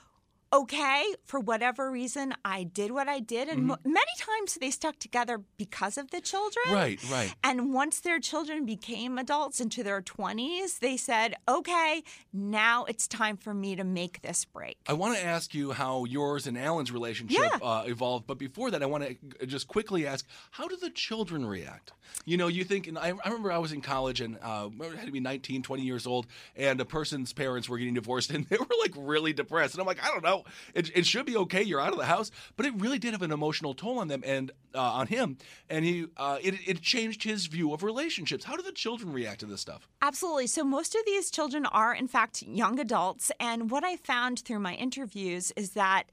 okay, 0.52 1.04
for 1.24 1.40
whatever 1.40 1.90
reason, 1.90 2.34
I 2.44 2.62
did 2.64 2.90
what 2.90 3.08
I 3.08 3.20
did. 3.20 3.48
And 3.48 3.66
mo- 3.66 3.76
many 3.84 4.10
times 4.18 4.54
they 4.54 4.70
stuck 4.70 4.98
together 4.98 5.42
because 5.56 5.98
of 5.98 6.10
the 6.10 6.20
children. 6.20 6.64
Right, 6.70 6.98
right. 7.10 7.34
And 7.44 7.72
once 7.74 8.00
their 8.00 8.18
children 8.20 8.64
became 8.64 9.18
adults 9.18 9.60
into 9.60 9.82
their 9.82 10.00
20s, 10.00 10.78
they 10.78 10.96
said, 10.96 11.34
okay, 11.48 12.02
now 12.32 12.84
it's 12.84 13.06
time 13.06 13.36
for 13.36 13.52
me 13.52 13.76
to 13.76 13.84
make 13.84 14.22
this 14.22 14.44
break. 14.44 14.78
I 14.86 14.94
want 14.94 15.16
to 15.18 15.24
ask 15.24 15.54
you 15.54 15.72
how 15.72 16.04
yours 16.04 16.46
and 16.46 16.56
Alan's 16.56 16.92
relationship 16.92 17.38
Yeah. 17.40 17.58
uh, 17.62 17.84
evolved, 17.86 18.26
but 18.26 18.38
before 18.38 18.70
that, 18.70 18.82
I 18.82 18.86
want 18.86 19.04
to 19.40 19.46
just 19.46 19.68
quickly 19.68 20.06
ask: 20.06 20.26
How 20.50 20.66
do 20.68 20.76
the 20.76 20.90
children 20.90 21.44
react? 21.44 21.92
You 22.24 22.36
know, 22.38 22.46
you 22.48 22.64
think, 22.64 22.86
and 22.86 22.98
I, 22.98 23.08
I 23.08 23.28
remember 23.28 23.52
I 23.52 23.58
was 23.58 23.72
in 23.72 23.82
college 23.82 24.20
and 24.22 24.38
uh, 24.42 24.68
I 24.80 24.96
had 24.96 25.06
to 25.06 25.12
be 25.12 25.20
19, 25.20 25.62
20 25.62 25.82
years 25.82 26.06
old, 26.06 26.26
and 26.56 26.80
a 26.80 26.84
person's 26.84 27.32
parents 27.32 27.68
were 27.68 27.76
getting 27.78 27.94
divorced, 27.94 28.30
and 28.34 28.46
they 28.46 28.56
were 28.56 28.66
like 28.80 28.92
really 28.96 29.32
depressed, 29.32 29.74
and 29.74 29.80
I'm 29.80 29.86
like, 29.86 30.02
I 30.02 30.08
don't 30.08 30.24
know, 30.24 30.37
it, 30.74 30.90
it 30.96 31.06
should 31.06 31.26
be 31.26 31.36
okay, 31.36 31.62
you're 31.62 31.80
out 31.80 31.92
of 31.92 31.98
the 31.98 32.06
house, 32.06 32.30
but 32.56 32.66
it 32.66 32.74
really 32.76 32.98
did 32.98 33.12
have 33.12 33.22
an 33.22 33.32
emotional 33.32 33.74
toll 33.74 33.98
on 33.98 34.08
them 34.08 34.22
and 34.24 34.50
uh, 34.74 34.80
on 34.80 35.06
him, 35.06 35.36
and 35.70 35.84
he 35.84 36.06
uh, 36.16 36.38
it, 36.42 36.54
it 36.66 36.80
changed 36.82 37.22
his 37.24 37.46
view 37.46 37.72
of 37.72 37.82
relationships. 37.82 38.44
How 38.44 38.56
do 38.56 38.62
the 38.62 38.72
children 38.72 39.12
react 39.12 39.40
to 39.40 39.46
this 39.46 39.60
stuff? 39.60 39.88
Absolutely. 40.02 40.46
So, 40.46 40.64
most 40.64 40.94
of 40.94 41.00
these 41.06 41.30
children 41.30 41.66
are, 41.66 41.94
in 41.94 42.08
fact, 42.08 42.42
young 42.42 42.78
adults. 42.78 43.32
And 43.40 43.70
what 43.70 43.84
I 43.84 43.96
found 43.96 44.40
through 44.40 44.60
my 44.60 44.74
interviews 44.74 45.52
is 45.56 45.70
that, 45.70 46.04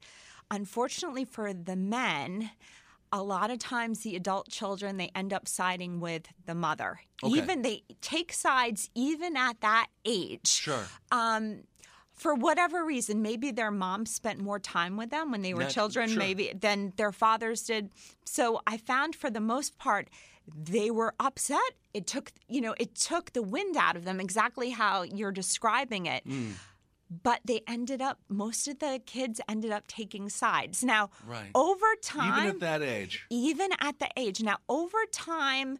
unfortunately 0.50 1.24
for 1.24 1.52
the 1.52 1.76
men, 1.76 2.50
a 3.12 3.22
lot 3.22 3.50
of 3.50 3.58
times 3.58 4.00
the 4.00 4.16
adult 4.16 4.48
children 4.48 4.96
they 4.96 5.10
end 5.14 5.32
up 5.32 5.46
siding 5.48 6.00
with 6.00 6.28
the 6.44 6.54
mother 6.54 7.00
Okay. 7.22 7.38
even 7.38 7.62
they 7.62 7.82
take 8.00 8.32
sides 8.32 8.90
even 8.94 9.36
at 9.36 9.60
that 9.60 9.86
age 10.04 10.48
Sure. 10.48 10.84
um, 11.12 11.60
for 12.16 12.34
whatever 12.34 12.84
reason, 12.84 13.20
maybe 13.22 13.50
their 13.50 13.70
mom 13.70 14.06
spent 14.06 14.40
more 14.40 14.58
time 14.58 14.96
with 14.96 15.10
them 15.10 15.30
when 15.30 15.42
they 15.42 15.52
were 15.54 15.66
children, 15.66 16.08
sure. 16.08 16.18
maybe 16.18 16.52
than 16.58 16.92
their 16.96 17.12
fathers 17.12 17.62
did. 17.62 17.90
So 18.24 18.62
I 18.66 18.78
found 18.78 19.14
for 19.14 19.28
the 19.30 19.40
most 19.40 19.76
part, 19.78 20.08
they 20.54 20.90
were 20.90 21.14
upset. 21.20 21.58
It 21.92 22.06
took, 22.06 22.32
you 22.48 22.60
know, 22.60 22.74
it 22.78 22.94
took 22.94 23.32
the 23.34 23.42
wind 23.42 23.76
out 23.76 23.96
of 23.96 24.04
them, 24.04 24.18
exactly 24.20 24.70
how 24.70 25.02
you're 25.02 25.32
describing 25.32 26.06
it. 26.06 26.22
Hmm. 26.24 26.52
But 27.22 27.40
they 27.44 27.60
ended 27.68 28.00
up, 28.02 28.18
most 28.28 28.66
of 28.66 28.78
the 28.80 29.00
kids 29.06 29.40
ended 29.48 29.70
up 29.70 29.86
taking 29.86 30.28
sides. 30.28 30.82
Now, 30.82 31.10
Right. 31.24 31.50
over 31.54 31.86
time, 32.02 32.38
Even 32.46 32.56
at 32.56 32.60
that 32.60 32.82
age. 32.82 33.26
even 33.30 33.70
at 33.78 33.98
the 33.98 34.08
age. 34.16 34.42
Now, 34.42 34.56
over 34.68 34.98
time, 35.12 35.78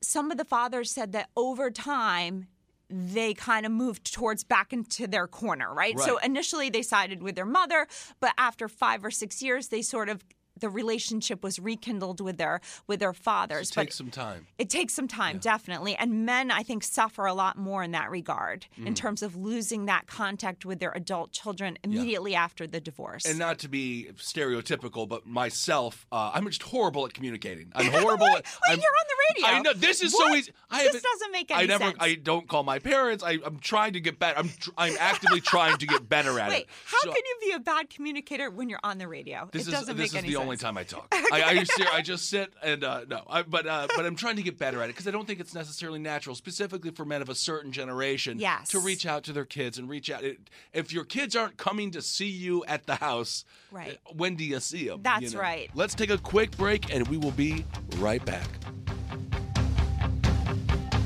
some 0.00 0.30
of 0.30 0.38
the 0.38 0.44
fathers 0.44 0.90
said 0.90 1.12
that 1.12 1.28
over 1.36 1.70
time, 1.70 2.46
they 2.92 3.32
kind 3.32 3.64
of 3.64 3.72
moved 3.72 4.12
towards 4.12 4.44
back 4.44 4.72
into 4.72 5.06
their 5.06 5.26
corner, 5.26 5.72
right? 5.72 5.98
So 5.98 6.18
initially 6.18 6.68
they 6.68 6.82
sided 6.82 7.22
with 7.22 7.34
their 7.34 7.46
mother, 7.46 7.86
but 8.20 8.32
after 8.36 8.68
five 8.68 9.04
or 9.04 9.10
six 9.10 9.42
years, 9.42 9.68
they 9.68 9.80
sort 9.82 10.08
of 10.10 10.22
the 10.58 10.68
relationship 10.68 11.42
was 11.42 11.58
rekindled 11.58 12.20
with 12.20 12.36
their 12.38 12.60
with 12.86 13.00
their 13.00 13.12
fathers. 13.12 13.70
It 13.70 13.74
takes 13.74 13.96
some 13.96 14.10
time. 14.10 14.46
it 14.58 14.68
takes 14.70 14.92
some 14.94 15.08
time, 15.08 15.38
definitely. 15.38 15.94
And 15.96 16.26
men, 16.26 16.50
I 16.50 16.62
think, 16.62 16.84
suffer 16.84 17.26
a 17.26 17.34
lot 17.34 17.56
more 17.56 17.82
in 17.82 17.92
that 17.92 18.10
regard 18.10 18.66
Mm. 18.78 18.86
in 18.86 18.94
terms 18.94 19.22
of 19.22 19.34
losing 19.36 19.86
that 19.86 20.06
contact 20.06 20.64
with 20.64 20.78
their 20.78 20.92
adult 20.92 21.32
children 21.32 21.78
immediately 21.82 22.34
after 22.34 22.66
the 22.66 22.80
divorce. 22.80 23.24
And 23.24 23.38
not 23.38 23.58
to 23.60 23.68
be 23.68 24.08
stereotypical, 24.16 25.08
but 25.08 25.26
myself, 25.26 26.06
uh, 26.12 26.30
I'm 26.34 26.46
just 26.46 26.62
horrible 26.62 27.06
at 27.06 27.14
communicating. 27.14 27.70
I'm 27.74 27.86
horrible 27.86 28.26
at. 28.36 28.44
Wait, 28.44 28.44
I'm, 28.68 28.78
you're 28.78 28.90
on 28.90 29.06
the 29.08 29.40
radio. 29.42 29.56
I 29.58 29.62
know 29.62 29.72
this 29.72 30.02
is 30.02 30.12
so 30.16 30.34
easy. 30.34 30.52
I 30.70 30.84
This 30.90 31.02
doesn't 31.02 31.32
make 31.32 31.50
I 31.52 31.64
never. 31.66 31.84
sense. 31.84 31.96
I 32.00 32.14
don't 32.14 32.48
call 32.48 32.62
my 32.62 32.78
parents. 32.78 33.22
I, 33.24 33.38
I'm 33.44 33.58
trying 33.58 33.92
to 33.94 34.00
get 34.00 34.18
better. 34.18 34.38
I'm. 34.38 34.48
Tr- 34.48 34.70
I'm 34.78 34.94
actively 34.98 35.40
trying 35.40 35.76
to 35.78 35.86
get 35.86 36.08
better 36.08 36.38
at 36.40 36.48
Wait, 36.50 36.62
it. 36.62 36.68
how 36.86 36.98
So- 37.02 37.12
can 37.12 37.22
you 37.24 37.36
be 37.48 37.52
a 37.52 37.60
bad 37.60 37.90
communicator 37.90 38.50
when 38.50 38.68
you're 38.68 38.80
on 38.82 38.98
the 38.98 39.08
radio? 39.08 39.48
This 39.52 39.62
it 39.66 39.68
is 39.72 39.74
doesn't 39.80 39.96
make 39.96 40.14
any 40.14 40.28
the 40.28 40.36
only 40.42 40.56
time 40.56 40.76
I 40.76 40.84
talk. 40.84 41.06
I, 41.12 41.64
I, 41.66 41.96
I 41.96 42.02
just 42.02 42.28
sit 42.28 42.52
and 42.62 42.84
uh, 42.84 43.02
no, 43.08 43.22
I, 43.28 43.42
but 43.42 43.66
uh, 43.66 43.88
but 43.96 44.04
I'm 44.04 44.16
trying 44.16 44.36
to 44.36 44.42
get 44.42 44.58
better 44.58 44.80
at 44.82 44.84
it 44.84 44.88
because 44.88 45.08
I 45.08 45.10
don't 45.10 45.26
think 45.26 45.40
it's 45.40 45.54
necessarily 45.54 45.98
natural, 45.98 46.34
specifically 46.36 46.90
for 46.90 47.04
men 47.04 47.22
of 47.22 47.28
a 47.28 47.34
certain 47.34 47.72
generation, 47.72 48.38
Yes. 48.38 48.68
to 48.70 48.80
reach 48.80 49.06
out 49.06 49.22
to 49.24 49.32
their 49.32 49.44
kids 49.44 49.78
and 49.78 49.88
reach 49.88 50.10
out. 50.10 50.24
If 50.72 50.92
your 50.92 51.04
kids 51.04 51.34
aren't 51.36 51.56
coming 51.56 51.90
to 51.92 52.02
see 52.02 52.28
you 52.28 52.64
at 52.66 52.86
the 52.86 52.96
house, 52.96 53.44
Right. 53.70 53.98
uh, 54.06 54.12
When 54.14 54.34
do 54.36 54.44
you 54.44 54.60
see 54.60 54.88
them? 54.88 55.00
That's 55.02 55.34
right. 55.34 55.70
Let's 55.74 55.94
take 55.94 56.10
a 56.10 56.18
quick 56.18 56.56
break 56.56 56.92
and 56.94 57.06
we 57.08 57.16
will 57.16 57.30
be 57.32 57.64
right 57.98 58.24
back. 58.24 58.46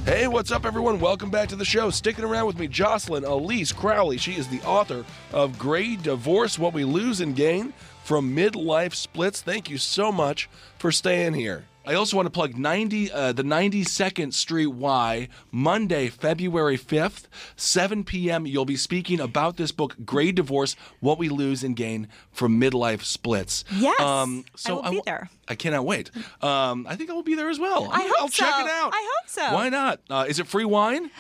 Hey, 0.05 0.29
what's 0.29 0.53
up, 0.53 0.65
everyone? 0.65 1.01
Welcome 1.01 1.31
back 1.31 1.49
to 1.49 1.57
the 1.57 1.65
show. 1.65 1.91
Sticking 1.91 2.25
around 2.25 2.47
with 2.47 2.61
me, 2.61 2.69
Jocelyn 2.69 3.25
Elise 3.25 3.73
Crowley. 3.73 4.19
She 4.19 4.35
is 4.35 4.47
the 4.47 4.63
author 4.63 5.05
of 5.33 5.59
Gray 5.59 5.97
Divorce 5.97 6.61
What 6.61 6.73
We 6.73 6.85
Lose 6.85 7.21
and 7.21 7.35
Gain 7.35 7.73
from 8.07 8.37
Midlife 8.37 8.95
Splits. 8.95 9.43
Thank 9.43 9.69
you 9.69 9.79
so 9.79 10.13
much 10.13 10.49
for 10.79 10.93
staying 10.93 11.35
here. 11.35 11.65
I 11.85 11.95
also 11.95 12.17
want 12.17 12.27
to 12.27 12.31
plug 12.31 12.57
90, 12.57 13.11
uh, 13.13 13.33
the 13.33 13.43
92nd 13.43 14.33
Street 14.33 14.69
Y, 14.69 15.29
Monday, 15.51 16.07
February 16.09 16.79
5th, 16.79 17.25
7 17.57 18.05
p.m. 18.05 18.47
You'll 18.47 18.65
be 18.65 18.77
speaking 18.77 19.19
about 19.21 19.57
this 19.57 19.73
book, 19.73 19.97
Gray 20.05 20.31
Divorce 20.33 20.77
What 21.01 21.19
We 21.19 21.29
Lose 21.29 21.63
and 21.65 21.75
Gain 21.77 22.07
from 22.33 22.61
Midlife 22.61 23.03
Splits. 23.05 23.65
Yes, 23.73 24.01
Um, 24.01 24.45
I 24.47 24.51
so 24.57 24.75
will 24.77 24.83
be 24.83 24.87
w- 24.87 25.03
there. 25.05 25.29
I 25.49 25.55
cannot 25.57 25.85
wait. 25.85 26.11
Um, 26.43 26.87
I 26.89 26.95
think 26.97 27.11
I 27.11 27.13
will 27.13 27.23
be 27.25 27.35
there 27.37 27.51
as 27.51 27.59
well. 27.59 27.89
I 27.93 28.03
hope 28.03 28.13
I'll 28.21 28.29
check 28.29 28.53
so. 28.55 28.61
it 28.67 28.71
out. 28.71 28.91
I 28.93 29.11
hope 29.21 29.29
so. 29.29 29.55
Why 29.55 29.69
not? 29.69 30.01
Uh, 30.11 30.27
is 30.29 30.39
it 30.41 30.47
free 30.47 30.65
wine? 30.65 31.11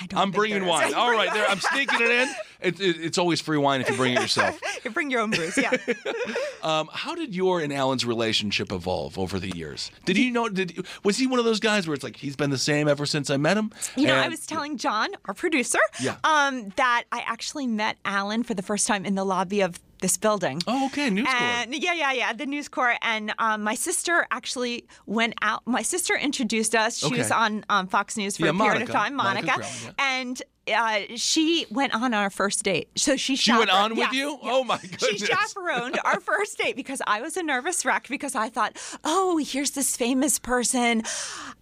I 0.00 0.06
don't 0.06 0.20
I'm 0.20 0.26
think 0.28 0.36
bringing 0.36 0.64
wine. 0.66 0.94
All 0.96 1.10
right, 1.10 1.32
there. 1.34 1.46
I'm 1.48 1.58
sneaking 1.58 2.00
it 2.00 2.10
in. 2.10 2.28
It, 2.60 2.80
it, 2.80 2.96
it's 3.00 3.18
always 3.18 3.40
free 3.40 3.56
wine 3.58 3.80
if 3.80 3.88
you 3.88 3.96
bring 3.96 4.14
it 4.14 4.20
yourself. 4.20 4.60
You 4.84 4.92
bring 4.92 5.10
your 5.10 5.20
own 5.20 5.30
booze, 5.32 5.58
yeah. 5.58 5.72
Um, 6.62 6.88
how 6.92 7.14
did 7.14 7.34
your 7.34 7.60
and 7.60 7.72
Alan's 7.72 8.04
relationship 8.04 8.72
evolve 8.72 9.18
over 9.18 9.38
the 9.38 9.54
years? 9.56 9.90
Did 10.04 10.16
you 10.16 10.30
know? 10.30 10.48
Did 10.48 10.86
was 11.04 11.18
he 11.18 11.26
one 11.26 11.38
of 11.38 11.44
those 11.44 11.60
guys 11.60 11.86
where 11.86 11.94
it's 11.94 12.04
like 12.04 12.16
he's 12.16 12.36
been 12.36 12.50
the 12.50 12.58
same 12.58 12.88
ever 12.88 13.04
since 13.06 13.28
I 13.30 13.36
met 13.36 13.56
him? 13.56 13.70
You 13.96 14.06
know, 14.06 14.14
I 14.16 14.28
was 14.28 14.46
telling 14.46 14.76
John, 14.76 15.10
our 15.26 15.34
producer, 15.34 15.78
Yeah. 16.00 16.16
um, 16.24 16.72
that 16.76 17.04
I 17.12 17.20
actually 17.26 17.66
met 17.66 17.96
Alan 18.04 18.42
for 18.44 18.54
the 18.54 18.62
first 18.62 18.86
time 18.86 19.04
in 19.04 19.14
the 19.14 19.24
lobby 19.24 19.60
of 19.60 19.78
this 20.00 20.16
building. 20.16 20.62
Oh, 20.68 20.86
okay, 20.86 21.10
News. 21.10 21.26
And 21.28 21.74
yeah, 21.74 21.92
yeah, 21.92 22.12
yeah, 22.12 22.32
the 22.32 22.46
News 22.46 22.68
Corp. 22.68 22.96
And 23.02 23.32
um, 23.38 23.62
my 23.64 23.74
sister 23.74 24.26
actually 24.30 24.84
went 25.06 25.34
out. 25.42 25.62
My 25.66 25.82
sister 25.82 26.16
introduced 26.16 26.74
us. 26.76 26.98
She 26.98 27.06
Okay. 27.06 27.18
was 27.18 27.30
on 27.32 27.64
um, 27.68 27.88
Fox 27.88 28.16
News 28.16 28.36
for 28.36 28.44
Yeah, 28.44 28.50
a 28.50 28.54
period 28.54 28.74
Monica. 28.74 28.92
of 28.92 28.96
time, 28.96 29.14
Monica 29.16 29.46
Monica. 29.46 29.60
Crowley, 29.60 29.94
yeah. 29.98 30.20
And 30.20 30.42
uh, 30.72 31.00
she 31.16 31.66
went 31.70 31.94
on 31.94 32.14
our 32.14 32.30
first 32.30 32.62
date. 32.64 32.88
So 32.96 33.16
she 33.16 33.36
She 33.36 33.52
went 33.52 33.70
on 33.70 33.90
with 33.90 33.98
yes, 33.98 34.12
you? 34.14 34.30
yeah. 34.42 34.50
Oh, 34.52 34.64
my 34.64 34.78
goodness! 34.78 35.02
She 35.08 35.18
chaperoned 35.18 35.98
our 36.04 36.20
first 36.30 36.58
date 36.58 36.76
because 36.76 37.00
I 37.06 37.20
was 37.20 37.36
a 37.36 37.42
nervous 37.42 37.84
wreck 37.84 38.06
because 38.08 38.34
I 38.34 38.48
thought, 38.48 38.76
oh, 39.04 39.38
here's 39.38 39.72
this 39.72 39.96
famous 39.96 40.38
person. 40.38 41.02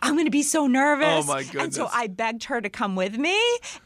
I'm 0.01 0.15
going 0.15 0.27
to 0.27 0.31
be 0.31 0.43
so 0.43 0.67
nervous. 0.67 1.07
Oh, 1.09 1.23
my 1.25 1.43
goodness! 1.43 1.63
And 1.65 1.75
so. 1.75 1.89
I 1.93 2.07
begged 2.09 2.45
her 2.45 2.61
to 2.61 2.69
come 2.69 2.97
with 2.97 3.17
me, 3.19 3.39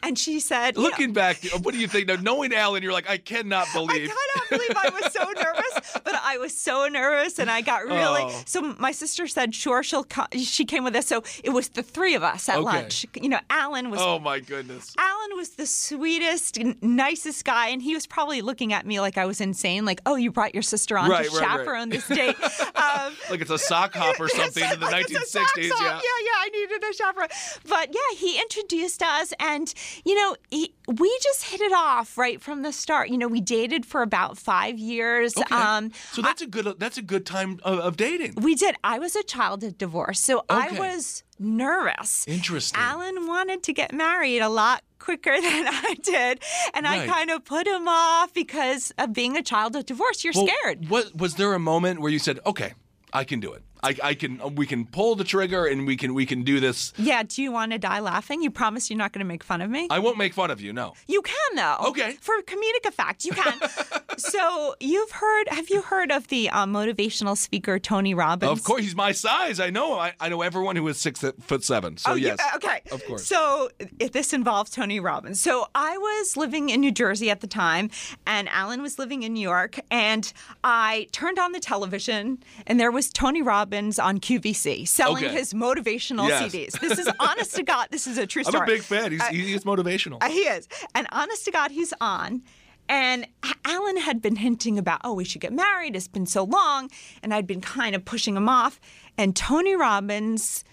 and 0.03 0.17
she 0.17 0.39
said, 0.39 0.75
you 0.75 0.81
know, 0.83 0.89
Looking 0.89 1.13
back, 1.13 1.43
what 1.61 1.73
do 1.73 1.79
you 1.79 1.87
think? 1.87 2.07
Now, 2.07 2.15
knowing 2.15 2.53
Alan, 2.53 2.83
you're 2.83 2.91
like, 2.93 3.09
I 3.09 3.17
cannot 3.17 3.67
believe. 3.73 3.89
I 4.11 4.13
cannot 4.13 4.49
believe 4.49 4.71
I 4.75 4.89
was 5.01 5.13
so 5.13 5.23
nervous, 5.23 5.99
but 6.03 6.15
I 6.21 6.37
was 6.37 6.55
so 6.57 6.87
nervous, 6.87 7.39
and 7.39 7.49
I 7.49 7.61
got 7.61 7.85
really. 7.85 8.23
Oh. 8.23 8.41
So 8.45 8.75
my 8.79 8.91
sister 8.91 9.27
said, 9.27 9.55
"Sure, 9.55 9.83
she'll 9.83 10.03
come." 10.03 10.27
She 10.37 10.65
came 10.65 10.83
with 10.83 10.95
us, 10.95 11.07
so 11.07 11.23
it 11.43 11.49
was 11.51 11.69
the 11.69 11.83
three 11.83 12.15
of 12.15 12.23
us 12.23 12.49
at 12.49 12.57
Okay. 12.57 12.65
lunch. 12.65 13.05
You 13.19 13.29
know, 13.29 13.39
Alan 13.49 13.89
was. 13.89 13.99
oh 14.01 14.19
my 14.19 14.39
goodness. 14.39 14.93
Alan 14.97 15.10
was 15.41 15.49
the 15.55 15.65
sweetest, 15.65 16.59
nicest 16.83 17.45
guy, 17.45 17.69
and 17.69 17.81
he 17.81 17.95
was 17.95 18.05
probably 18.05 18.41
looking 18.43 18.73
at 18.73 18.85
me 18.85 18.99
like 18.99 19.17
I 19.17 19.25
was 19.25 19.41
insane. 19.41 19.85
Like, 19.85 19.99
oh, 20.05 20.15
you 20.15 20.31
brought 20.31 20.53
your 20.53 20.61
sister 20.61 20.99
on 20.99 21.09
Right, 21.09 21.25
to 21.25 21.31
right, 21.35 21.41
right. 21.41 21.57
chaperone 21.59 21.89
this 21.89 22.07
date. 22.07 22.35
Um, 22.75 23.13
Like 23.29 23.41
it's 23.41 23.49
a 23.51 23.57
sock 23.59 23.93
hop 23.95 24.19
or 24.19 24.27
something 24.41 24.63
in 24.63 24.79
the 24.79 24.85
like 24.87 25.05
1960s. 25.07 25.45
Yeah. 25.57 25.69
yeah, 25.69 25.99
yeah. 25.99 26.39
I 26.39 26.49
needed 26.51 26.83
a 26.83 26.93
chaperone, 26.93 27.27
but 27.67 27.89
yeah, 27.93 28.17
he 28.17 28.39
introduced 28.39 29.01
us, 29.03 29.33
and 29.39 29.73
you 30.05 30.15
know, 30.15 30.35
he, 30.49 30.73
we 30.87 31.19
just 31.23 31.43
hit 31.43 31.61
it 31.61 31.71
off 31.73 32.17
right 32.17 32.39
from 32.41 32.61
the 32.63 32.71
start. 32.73 33.09
You 33.09 33.17
know, 33.17 33.27
we 33.27 33.41
dated 33.41 33.85
for 33.85 34.01
about 34.01 34.37
five 34.37 34.77
years. 34.79 35.35
Okay. 35.37 35.55
Um, 35.55 35.91
so 36.11 36.21
that's 36.21 36.41
a 36.41 36.47
good 36.47 36.75
that's 36.79 36.97
a 36.97 37.01
good 37.03 37.25
time 37.25 37.59
of, 37.63 37.79
of 37.79 37.97
dating. 37.97 38.33
we 38.37 38.55
did. 38.55 38.75
I 38.83 38.99
was 38.99 39.15
a 39.15 39.23
child 39.23 39.63
of 39.63 39.77
divorce, 39.77 40.19
so 40.19 40.43
I 40.49 40.71
was 40.77 41.23
nervous. 41.41 42.25
Interesting. 42.27 42.79
Alan 42.79 43.27
wanted 43.27 43.63
to 43.63 43.73
get 43.73 43.93
married 43.93 44.39
a 44.39 44.49
lot 44.49 44.83
quicker 44.99 45.31
than 45.41 45.67
I 45.67 45.95
did, 46.03 46.43
and 46.73 46.85
Right. 46.85 47.01
I 47.01 47.07
kind 47.07 47.31
of 47.31 47.43
put 47.43 47.67
him 47.67 47.87
off 47.87 48.33
because 48.33 48.91
of 48.97 49.13
being 49.13 49.35
a 49.35 49.43
child 49.43 49.75
of 49.75 49.85
divorce. 49.85 50.23
You're 50.23 50.33
Well, 50.35 50.47
scared. 50.47 50.89
What 50.89 51.15
was 51.15 51.35
there 51.35 51.53
a 51.53 51.59
moment 51.59 51.99
where 52.01 52.11
you 52.11 52.19
said, 52.19 52.39
"Okay, 52.45 52.73
I 53.11 53.23
can 53.23 53.39
do 53.39 53.51
it. 53.53 53.63
I, 53.83 53.95
I 54.03 54.13
can. 54.13 54.55
We 54.55 54.65
can 54.67 54.85
pull 54.85 55.15
the 55.15 55.23
trigger, 55.23 55.65
and 55.65 55.87
we 55.87 55.95
can 55.97 56.13
we 56.13 56.25
can 56.25 56.43
do 56.43 56.59
this." 56.59 56.93
Yeah. 56.97 57.23
Do 57.23 57.41
you 57.41 57.51
want 57.51 57.71
to 57.71 57.77
die 57.79 57.99
laughing? 57.99 58.41
You 58.41 58.51
promise 58.51 58.89
you're 58.89 58.97
not 58.97 59.11
going 59.13 59.19
to 59.25 59.27
make 59.27 59.43
fun 59.43 59.61
of 59.61 59.69
me? 59.69 59.87
I 59.89 59.99
won't 59.99 60.17
make 60.17 60.33
fun 60.33 60.51
of 60.51 60.61
you. 60.61 60.71
No. 60.73 60.93
You 61.07 61.21
can 61.21 61.55
though. 61.55 61.77
Okay. 61.87 62.11
For 62.21 62.35
comedic 62.43 62.85
effect, 62.87 63.25
you 63.25 63.31
can. 63.31 63.59
so 64.17 64.75
you've 64.79 65.11
heard? 65.11 65.47
Have 65.49 65.69
you 65.69 65.81
heard 65.81 66.11
of 66.11 66.27
the 66.27 66.49
uh, 66.49 66.65
motivational 66.65 67.35
speaker 67.37 67.79
Tony 67.79 68.13
Robbins? 68.13 68.51
Of 68.51 68.63
course, 68.63 68.81
he's 68.83 68.95
my 68.95 69.11
size. 69.11 69.59
I 69.59 69.69
know. 69.69 69.97
I, 69.97 70.13
I 70.19 70.29
know 70.29 70.41
everyone 70.41 70.75
who 70.75 70.87
is 70.87 70.97
six 70.97 71.23
foot 71.41 71.63
seven. 71.63 71.97
So 71.97 72.11
Oh, 72.11 72.15
you- 72.15 72.27
yes. 72.27 72.39
okay. 72.55 72.81
Of 72.91 73.05
course. 73.05 73.25
So 73.25 73.69
if 73.99 74.11
this 74.11 74.33
involves 74.33 74.71
Tony 74.71 74.99
Robbins. 74.99 75.41
So 75.41 75.67
I 75.73 75.97
was 75.97 76.37
living 76.37 76.69
in 76.69 76.81
New 76.81 76.91
Jersey 76.91 77.29
at 77.29 77.41
the 77.41 77.47
time, 77.47 77.89
and 78.27 78.47
Alan 78.49 78.81
was 78.81 78.99
living 78.99 79.23
in 79.23 79.33
New 79.33 79.41
York, 79.41 79.79
and 79.89 80.31
I 80.63 81.07
turned 81.11 81.39
on 81.39 81.51
the 81.51 81.59
television, 81.59 82.43
and 82.67 82.79
there 82.79 82.91
was 82.91 83.09
Tony 83.09 83.41
Robbins 83.41 83.70
on 83.73 84.19
QVC 84.19 84.87
selling 84.87 85.25
Okay. 85.25 85.33
his 85.33 85.53
motivational 85.53 86.27
Yes. 86.27 86.51
CDs. 86.53 86.79
This 86.79 86.99
is 86.99 87.09
honest 87.19 87.55
to 87.55 87.63
God. 87.63 87.87
This 87.91 88.07
is 88.07 88.17
a 88.17 88.27
true 88.27 88.43
story. 88.43 88.57
I'm 88.57 88.63
a 88.63 88.65
big 88.65 88.81
fan. 88.81 89.11
He's, 89.11 89.25
he's 89.27 89.63
motivational. 89.63 90.17
Uh, 90.21 90.29
he 90.29 90.39
is. 90.41 90.67
And 90.95 91.07
honest 91.11 91.45
to 91.45 91.51
God, 91.51 91.71
he's 91.71 91.93
on. 92.01 92.41
And 92.89 93.25
Alan 93.65 93.97
had 93.97 94.21
been 94.21 94.35
hinting 94.35 94.77
about, 94.77 94.99
oh, 95.03 95.13
we 95.13 95.23
should 95.23 95.39
get 95.41 95.53
married. 95.53 95.95
It's 95.95 96.07
been 96.09 96.25
so 96.25 96.43
long. 96.43 96.89
And 97.23 97.33
I'd 97.33 97.47
been 97.47 97.61
kind 97.61 97.95
of 97.95 98.03
pushing 98.03 98.35
him 98.35 98.49
off. 98.49 98.79
And 99.17 99.35
Tony 99.35 99.75
Robbins 99.75 100.63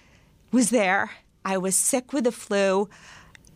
was 0.50 0.70
there. 0.70 1.10
I 1.44 1.58
was 1.58 1.76
sick 1.76 2.12
with 2.12 2.24
the 2.24 2.32
flu. 2.32 2.88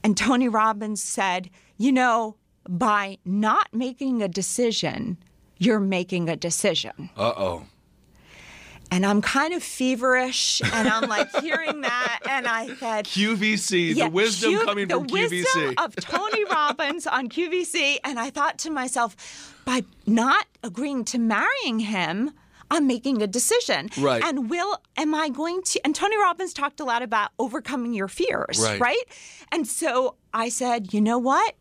And 0.05 0.17
Tony 0.17 0.49
Robbins 0.49 1.03
said, 1.03 1.51
you 1.77 1.91
know, 1.91 2.37
by 2.69 3.19
not 3.25 3.67
making 3.73 4.23
a 4.23 4.29
decision, 4.29 5.17
you're 5.59 5.81
making 5.81 6.29
a 6.29 6.37
decision. 6.37 7.11
Uh 7.17 7.33
oh. 7.37 7.67
And 8.93 9.07
I'm 9.07 9.23
kind 9.23 9.55
of 9.55 9.63
feverish. 9.63 10.61
And 10.73 10.87
I'm 10.87 11.09
like 11.09 11.35
hearing 11.41 11.81
that. 11.81 12.19
And 12.29 12.47
I 12.47 12.67
said, 12.77 13.07
QVC, 13.07 13.95
yeah, 13.95 14.05
the 14.05 14.11
wisdom 14.11 14.51
Q- 14.51 14.65
coming 14.67 14.87
the 14.89 14.95
from 14.99 15.07
wisdom 15.07 15.75
QVC. 15.75 15.85
of 15.85 15.97
Tony 15.97 16.45
Robbins 16.45 17.07
on 17.07 17.29
QVC, 17.31 17.97
and 18.05 18.21
I 18.21 18.29
thought 18.29 18.59
to 18.59 18.71
myself, 18.71 19.57
by 19.65 19.85
not 20.07 20.47
agreeing 20.63 21.05
to 21.07 21.19
marrying 21.19 21.81
him. 21.81 22.33
I'm 22.71 22.87
making 22.87 23.21
a 23.21 23.27
decision. 23.27 23.91
Right. 23.99 24.25
And 24.25 24.49
will 24.49 24.79
am 24.97 25.15
I 25.15 25.29
going 25.29 25.61
to 25.63 25.81
and 25.85 25.95
Tony 25.95 26.17
Robbins 26.19 26.55
talked 26.55 26.81
a 26.81 26.85
lot 26.85 27.03
about 27.03 27.31
overcoming 27.39 27.93
your 27.93 28.09
fears, 28.09 28.59
Right. 28.81 28.97
And 29.53 29.67
so 29.69 30.17
I 30.33 30.49
said, 30.49 30.95
you 30.95 31.03
know 31.03 31.19
what? 31.19 31.55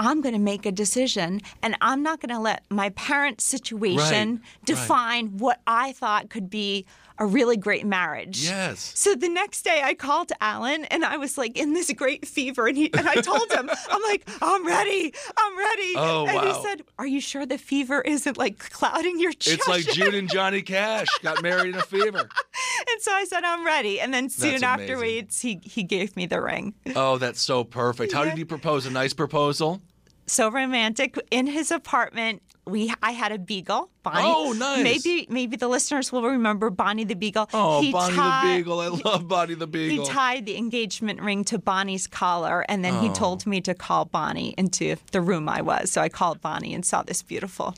I'm 0.00 0.22
going 0.22 0.32
to 0.32 0.40
make 0.40 0.64
a 0.64 0.72
decision 0.72 1.42
and 1.62 1.76
I'm 1.82 2.02
not 2.02 2.20
going 2.20 2.34
to 2.34 2.40
let 2.40 2.64
my 2.70 2.88
parents' 2.90 3.44
situation 3.44 4.30
Right, 4.30 4.64
define 4.64 5.36
what 5.36 5.60
I 5.66 5.92
thought 5.92 6.30
could 6.30 6.48
be 6.48 6.86
a 7.18 7.26
really 7.26 7.58
great 7.58 7.84
marriage. 7.84 8.42
Yes. 8.42 8.92
So 8.96 9.14
the 9.14 9.28
next 9.28 9.62
day 9.62 9.82
I 9.84 9.92
called 9.92 10.32
Alan 10.40 10.86
and 10.86 11.04
I 11.04 11.18
was 11.18 11.36
like 11.36 11.56
in 11.58 11.74
this 11.74 11.92
great 11.92 12.26
fever 12.26 12.66
and 12.66 12.78
he 12.78 12.90
and 12.94 13.06
I 13.06 13.16
told 13.16 13.52
him, 13.52 13.68
I'm 13.90 14.02
like, 14.04 14.26
I'm 14.40 14.66
ready. 14.66 15.12
I'm 15.36 15.58
ready. 15.58 15.92
Oh, 15.96 16.26
and 16.26 16.36
wow. 16.36 16.46
he 16.46 16.62
said, 16.66 16.82
Are 16.98 17.06
you 17.06 17.20
sure 17.20 17.44
the 17.44 17.58
fever 17.58 18.00
isn't 18.00 18.38
like 18.38 18.58
clouding 18.70 19.20
your 19.20 19.32
It's 19.32 19.68
like 19.68 19.84
judgment?" 19.84 20.12
June 20.12 20.14
and 20.14 20.30
Johnny 20.32 20.62
Cash 20.62 21.08
got 21.22 21.42
married 21.42 21.74
in 21.74 21.80
a 21.80 21.84
fever. 21.84 22.20
And 22.20 23.02
so 23.02 23.12
I 23.12 23.24
said, 23.24 23.44
I'm 23.44 23.66
ready. 23.66 24.00
And 24.00 24.14
then 24.14 24.30
soon 24.30 24.52
That's 24.52 24.62
afterwards 24.62 25.42
he 25.42 25.60
he 25.62 25.82
gave 25.82 26.16
me 26.16 26.24
the 26.24 26.40
ring. 26.40 26.72
Oh, 26.96 27.18
that's 27.18 27.42
so 27.42 27.64
perfect. 27.64 28.12
How 28.14 28.24
did 28.24 28.38
he 28.38 28.46
propose? 28.46 28.86
A 28.86 28.90
nice 28.90 29.12
proposal? 29.12 29.82
So 30.30 30.50
romantic 30.50 31.18
in 31.30 31.46
his 31.46 31.70
apartment. 31.70 32.42
We 32.66 32.92
I 33.02 33.12
had 33.12 33.32
a 33.32 33.38
beagle, 33.38 33.90
Bonnie. 34.02 34.20
Oh, 34.22 34.52
nice. 34.52 34.84
Maybe 34.84 35.26
maybe 35.30 35.56
the 35.56 35.66
listeners 35.66 36.12
will 36.12 36.22
remember 36.22 36.70
Bonnie 36.70 37.04
the 37.04 37.14
beagle. 37.16 37.48
Oh, 37.52 37.80
He 37.80 37.90
Bonnie 37.90 38.14
tied- 38.14 38.44
the 38.46 38.58
Beagle. 38.58 38.80
I 38.80 38.88
love 38.88 39.26
Bonnie 39.26 39.54
the 39.54 39.66
Beagle. 39.66 40.04
He 40.06 40.10
tied 40.12 40.46
the 40.46 40.56
engagement 40.56 41.20
ring 41.20 41.42
to 41.44 41.58
Bonnie's 41.58 42.06
collar, 42.06 42.64
and 42.68 42.84
then 42.84 43.00
he 43.02 43.08
Oh. 43.08 43.14
told 43.14 43.46
me 43.46 43.60
to 43.62 43.74
call 43.74 44.04
Bonnie 44.04 44.54
into 44.56 44.96
the 45.10 45.20
room 45.20 45.48
I 45.48 45.62
was. 45.62 45.90
So 45.90 46.00
I 46.00 46.08
called 46.08 46.40
Bonnie 46.40 46.74
and 46.74 46.84
saw 46.84 47.02
this 47.02 47.22
beautiful 47.22 47.74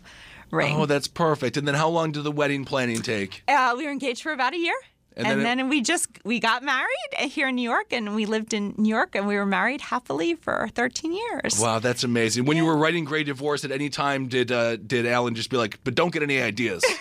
ring. 0.50 0.76
Oh, 0.76 0.84
that's 0.84 1.08
perfect. 1.08 1.56
And 1.56 1.66
then 1.66 1.76
how 1.76 1.88
long 1.88 2.12
did 2.12 2.24
the 2.24 2.32
wedding 2.32 2.64
planning 2.66 3.00
take? 3.00 3.42
Uh, 3.48 3.74
we 3.78 3.84
were 3.84 3.90
engaged 3.92 4.22
for 4.22 4.32
about 4.32 4.52
a 4.52 4.58
year. 4.58 4.74
And 5.16 5.26
And, 5.26 5.40
then 5.40 5.58
then, 5.58 5.68
we 5.68 5.80
just 5.82 6.08
we 6.24 6.40
got 6.40 6.62
married 6.62 7.30
here 7.30 7.48
in 7.48 7.54
New 7.56 7.62
York, 7.62 7.92
and 7.92 8.14
we 8.14 8.26
lived 8.26 8.54
in 8.54 8.74
New 8.78 8.88
York, 8.88 9.14
and 9.14 9.26
we 9.26 9.36
were 9.36 9.46
married 9.46 9.80
happily 9.80 10.34
for 10.34 10.68
13 10.74 11.12
years. 11.12 11.58
Wow, 11.60 11.78
that's 11.78 12.04
amazing. 12.04 12.44
When 12.44 12.56
you 12.56 12.64
were 12.64 12.76
writing 12.76 13.04
Gray 13.04 13.24
Divorce, 13.24 13.64
at 13.64 13.70
any 13.70 13.90
time 13.90 14.28
did 14.28 14.50
uh, 14.50 14.76
did 14.76 15.06
Alan 15.06 15.34
just 15.34 15.50
be 15.50 15.56
like, 15.56 15.78
"But 15.84 15.94
don't 15.94 16.12
get 16.12 16.22
any 16.22 16.40
ideas"? 16.40 16.82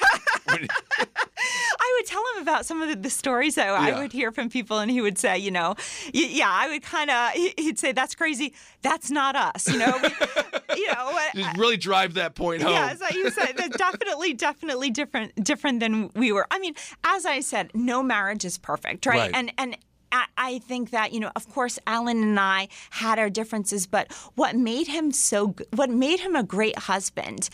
Would 2.02 2.08
tell 2.08 2.24
him 2.36 2.42
about 2.42 2.66
some 2.66 2.82
of 2.82 2.90
the, 2.90 2.96
the 2.96 3.10
stories 3.12 3.56
that 3.56 3.68
Yeah. 3.68 3.96
I 3.96 4.00
would 4.00 4.12
hear 4.12 4.32
from 4.32 4.50
people, 4.50 4.80
and 4.80 4.90
he 4.90 5.02
would 5.02 5.18
say, 5.20 5.38
you 5.38 5.52
know, 5.52 5.76
yeah, 6.14 6.50
I 6.50 6.68
would 6.70 6.82
kind 6.82 7.12
of, 7.12 7.32
he'd 7.58 7.78
say, 7.78 7.92
that's 7.92 8.16
crazy. 8.16 8.54
That's 8.82 9.12
not 9.12 9.36
us, 9.36 9.68
you 9.72 9.78
know. 9.78 10.00
We- 10.02 10.10
you 10.82 10.88
know, 10.88 11.12
uh, 11.16 11.20
just 11.36 11.58
really 11.58 11.78
drive 11.78 12.16
that 12.16 12.34
point 12.34 12.64
home. 12.64 12.72
Yes, 12.72 13.00
you 13.14 13.30
said 13.30 13.54
that's 13.58 13.78
definitely, 13.78 14.34
definitely 14.34 14.90
different, 14.90 15.36
different 15.44 15.80
than 15.80 16.10
we 16.16 16.32
were. 16.32 16.48
I 16.50 16.58
mean, 16.60 16.74
as 17.04 17.26
I 17.26 17.42
said, 17.42 17.70
no 17.76 18.02
marriage 18.02 18.46
is 18.46 18.58
perfect, 18.58 19.06
right? 19.06 19.18
Right. 19.20 19.32
And 19.34 19.54
and. 19.58 19.76
I- 20.14 20.26
I 20.38 20.60
think 20.60 20.90
that 20.90 21.14
you 21.14 21.22
know, 21.22 21.32
of 21.38 21.48
course, 21.48 21.80
Alan 21.88 22.22
and 22.22 22.38
I 22.38 22.68
had 22.90 23.18
our 23.18 23.30
differences, 23.30 23.88
but 23.88 24.12
what 24.36 24.58
made 24.58 24.88
him 24.88 25.12
so, 25.14 25.56
what 25.74 25.90
made 25.90 26.20
him 26.20 26.36
a 26.36 26.44
great 26.44 26.78
husband, 26.80 27.50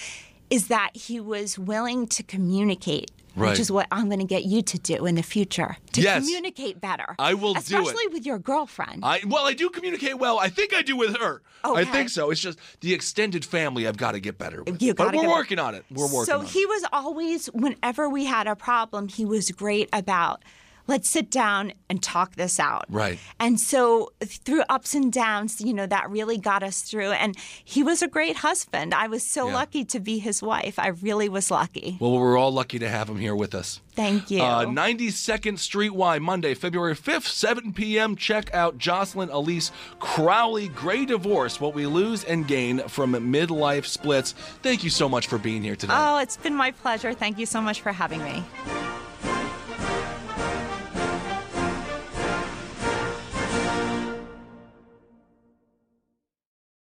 is 0.49 0.67
that 0.69 0.89
he 0.95 1.19
was 1.19 1.59
willing 1.59 2.07
to 2.07 2.23
communicate, 2.23 3.11
Right. 3.37 3.51
which 3.51 3.59
is 3.59 3.71
what 3.71 3.87
I'm 3.91 4.07
going 4.07 4.19
to 4.19 4.25
get 4.25 4.45
you 4.45 4.61
to 4.63 4.79
do 4.79 5.05
in 5.05 5.15
the 5.15 5.21
future 5.23 5.77
to 5.93 6.01
Yes. 6.01 6.23
communicate 6.23 6.81
better. 6.81 7.15
I 7.19 7.35
will 7.35 7.53
do 7.53 7.59
it. 7.59 7.63
especially 7.63 8.07
with 8.07 8.25
your 8.25 8.39
girlfriend. 8.39 9.05
I 9.05 9.21
well, 9.27 9.45
I 9.45 9.53
do 9.53 9.69
communicate 9.69 10.17
well. 10.17 10.39
I 10.39 10.49
think 10.49 10.73
I 10.73 10.81
do 10.81 10.95
with 10.97 11.17
her. 11.17 11.41
I 11.63 11.83
think 11.83 12.09
so. 12.09 12.31
It's 12.31 12.41
just 12.41 12.57
the 12.81 12.93
extended 12.93 13.45
family 13.45 13.87
I've 13.87 13.97
got 13.97 14.13
to 14.13 14.19
get 14.19 14.37
better 14.37 14.63
with. 14.63 14.81
You 14.81 14.93
but 14.93 15.13
we're 15.15 15.27
working 15.29 15.59
on 15.59 15.75
it. 15.75 15.85
We're 15.91 16.05
working 16.05 16.25
So 16.25 16.39
on 16.39 16.45
it. 16.45 16.47
So 16.47 16.53
he 16.53 16.65
was 16.65 16.83
always, 16.93 17.47
whenever 17.47 18.09
we 18.09 18.25
had 18.25 18.47
a 18.47 18.55
problem, 18.55 19.07
he 19.07 19.25
was 19.25 19.51
great 19.51 19.89
about. 19.93 20.43
Let's 20.87 21.09
sit 21.09 21.29
down 21.29 21.73
and 21.89 22.01
talk 22.01 22.35
this 22.35 22.59
out. 22.59 22.85
Right. 22.89 23.19
And 23.39 23.59
so 23.59 24.11
through 24.23 24.63
ups 24.69 24.93
and 24.95 25.11
downs, 25.11 25.59
you 25.61 25.73
know, 25.73 25.85
that 25.85 26.09
really 26.09 26.37
got 26.37 26.63
us 26.63 26.81
through. 26.81 27.11
And 27.11 27.35
he 27.63 27.83
was 27.83 28.01
a 28.01 28.07
great 28.07 28.37
husband. 28.37 28.93
I 28.93 29.07
was 29.07 29.23
so 29.23 29.47
Yeah. 29.47 29.55
lucky 29.55 29.85
to 29.85 29.99
be 29.99 30.19
his 30.19 30.41
wife. 30.41 30.79
I 30.79 30.87
really 30.87 31.29
was 31.29 31.51
lucky. 31.51 31.97
Well, 31.99 32.11
we're 32.13 32.37
all 32.37 32.51
lucky 32.51 32.79
to 32.79 32.89
have 32.89 33.09
him 33.09 33.17
here 33.17 33.35
with 33.35 33.53
us. 33.53 33.81
Thank 33.95 34.29
you. 34.29 34.41
Uh, 34.43 34.65
92nd 34.65 35.57
Street 35.59 35.89
Y, 35.93 36.19
Monday, 36.19 36.53
February 36.53 36.95
5th, 36.95 37.27
7 37.27 37.73
p.m. 37.73 38.15
Check 38.15 38.53
out 38.53 38.77
Jocelyn 38.77 39.29
Elise 39.29 39.71
Crowley, 39.99 40.67
Gray 40.67 41.03
Divorce 41.05 41.59
What 41.59 41.73
We 41.73 41.85
Lose 41.87 42.23
and 42.23 42.47
Gain 42.47 42.79
from 42.87 43.13
Midlife 43.13 43.85
Splits. 43.87 44.33
Thank 44.61 44.83
you 44.83 44.89
so 44.91 45.09
much 45.09 45.27
for 45.27 45.37
being 45.39 45.63
here 45.63 45.75
today. 45.75 45.93
oh, 45.95 46.19
it's 46.19 46.37
been 46.37 46.55
my 46.55 46.71
pleasure. 46.71 47.13
Thank 47.13 47.39
you 47.39 47.45
so 47.45 47.59
much 47.61 47.81
for 47.81 47.91
having 47.91 48.23
me. 48.23 48.43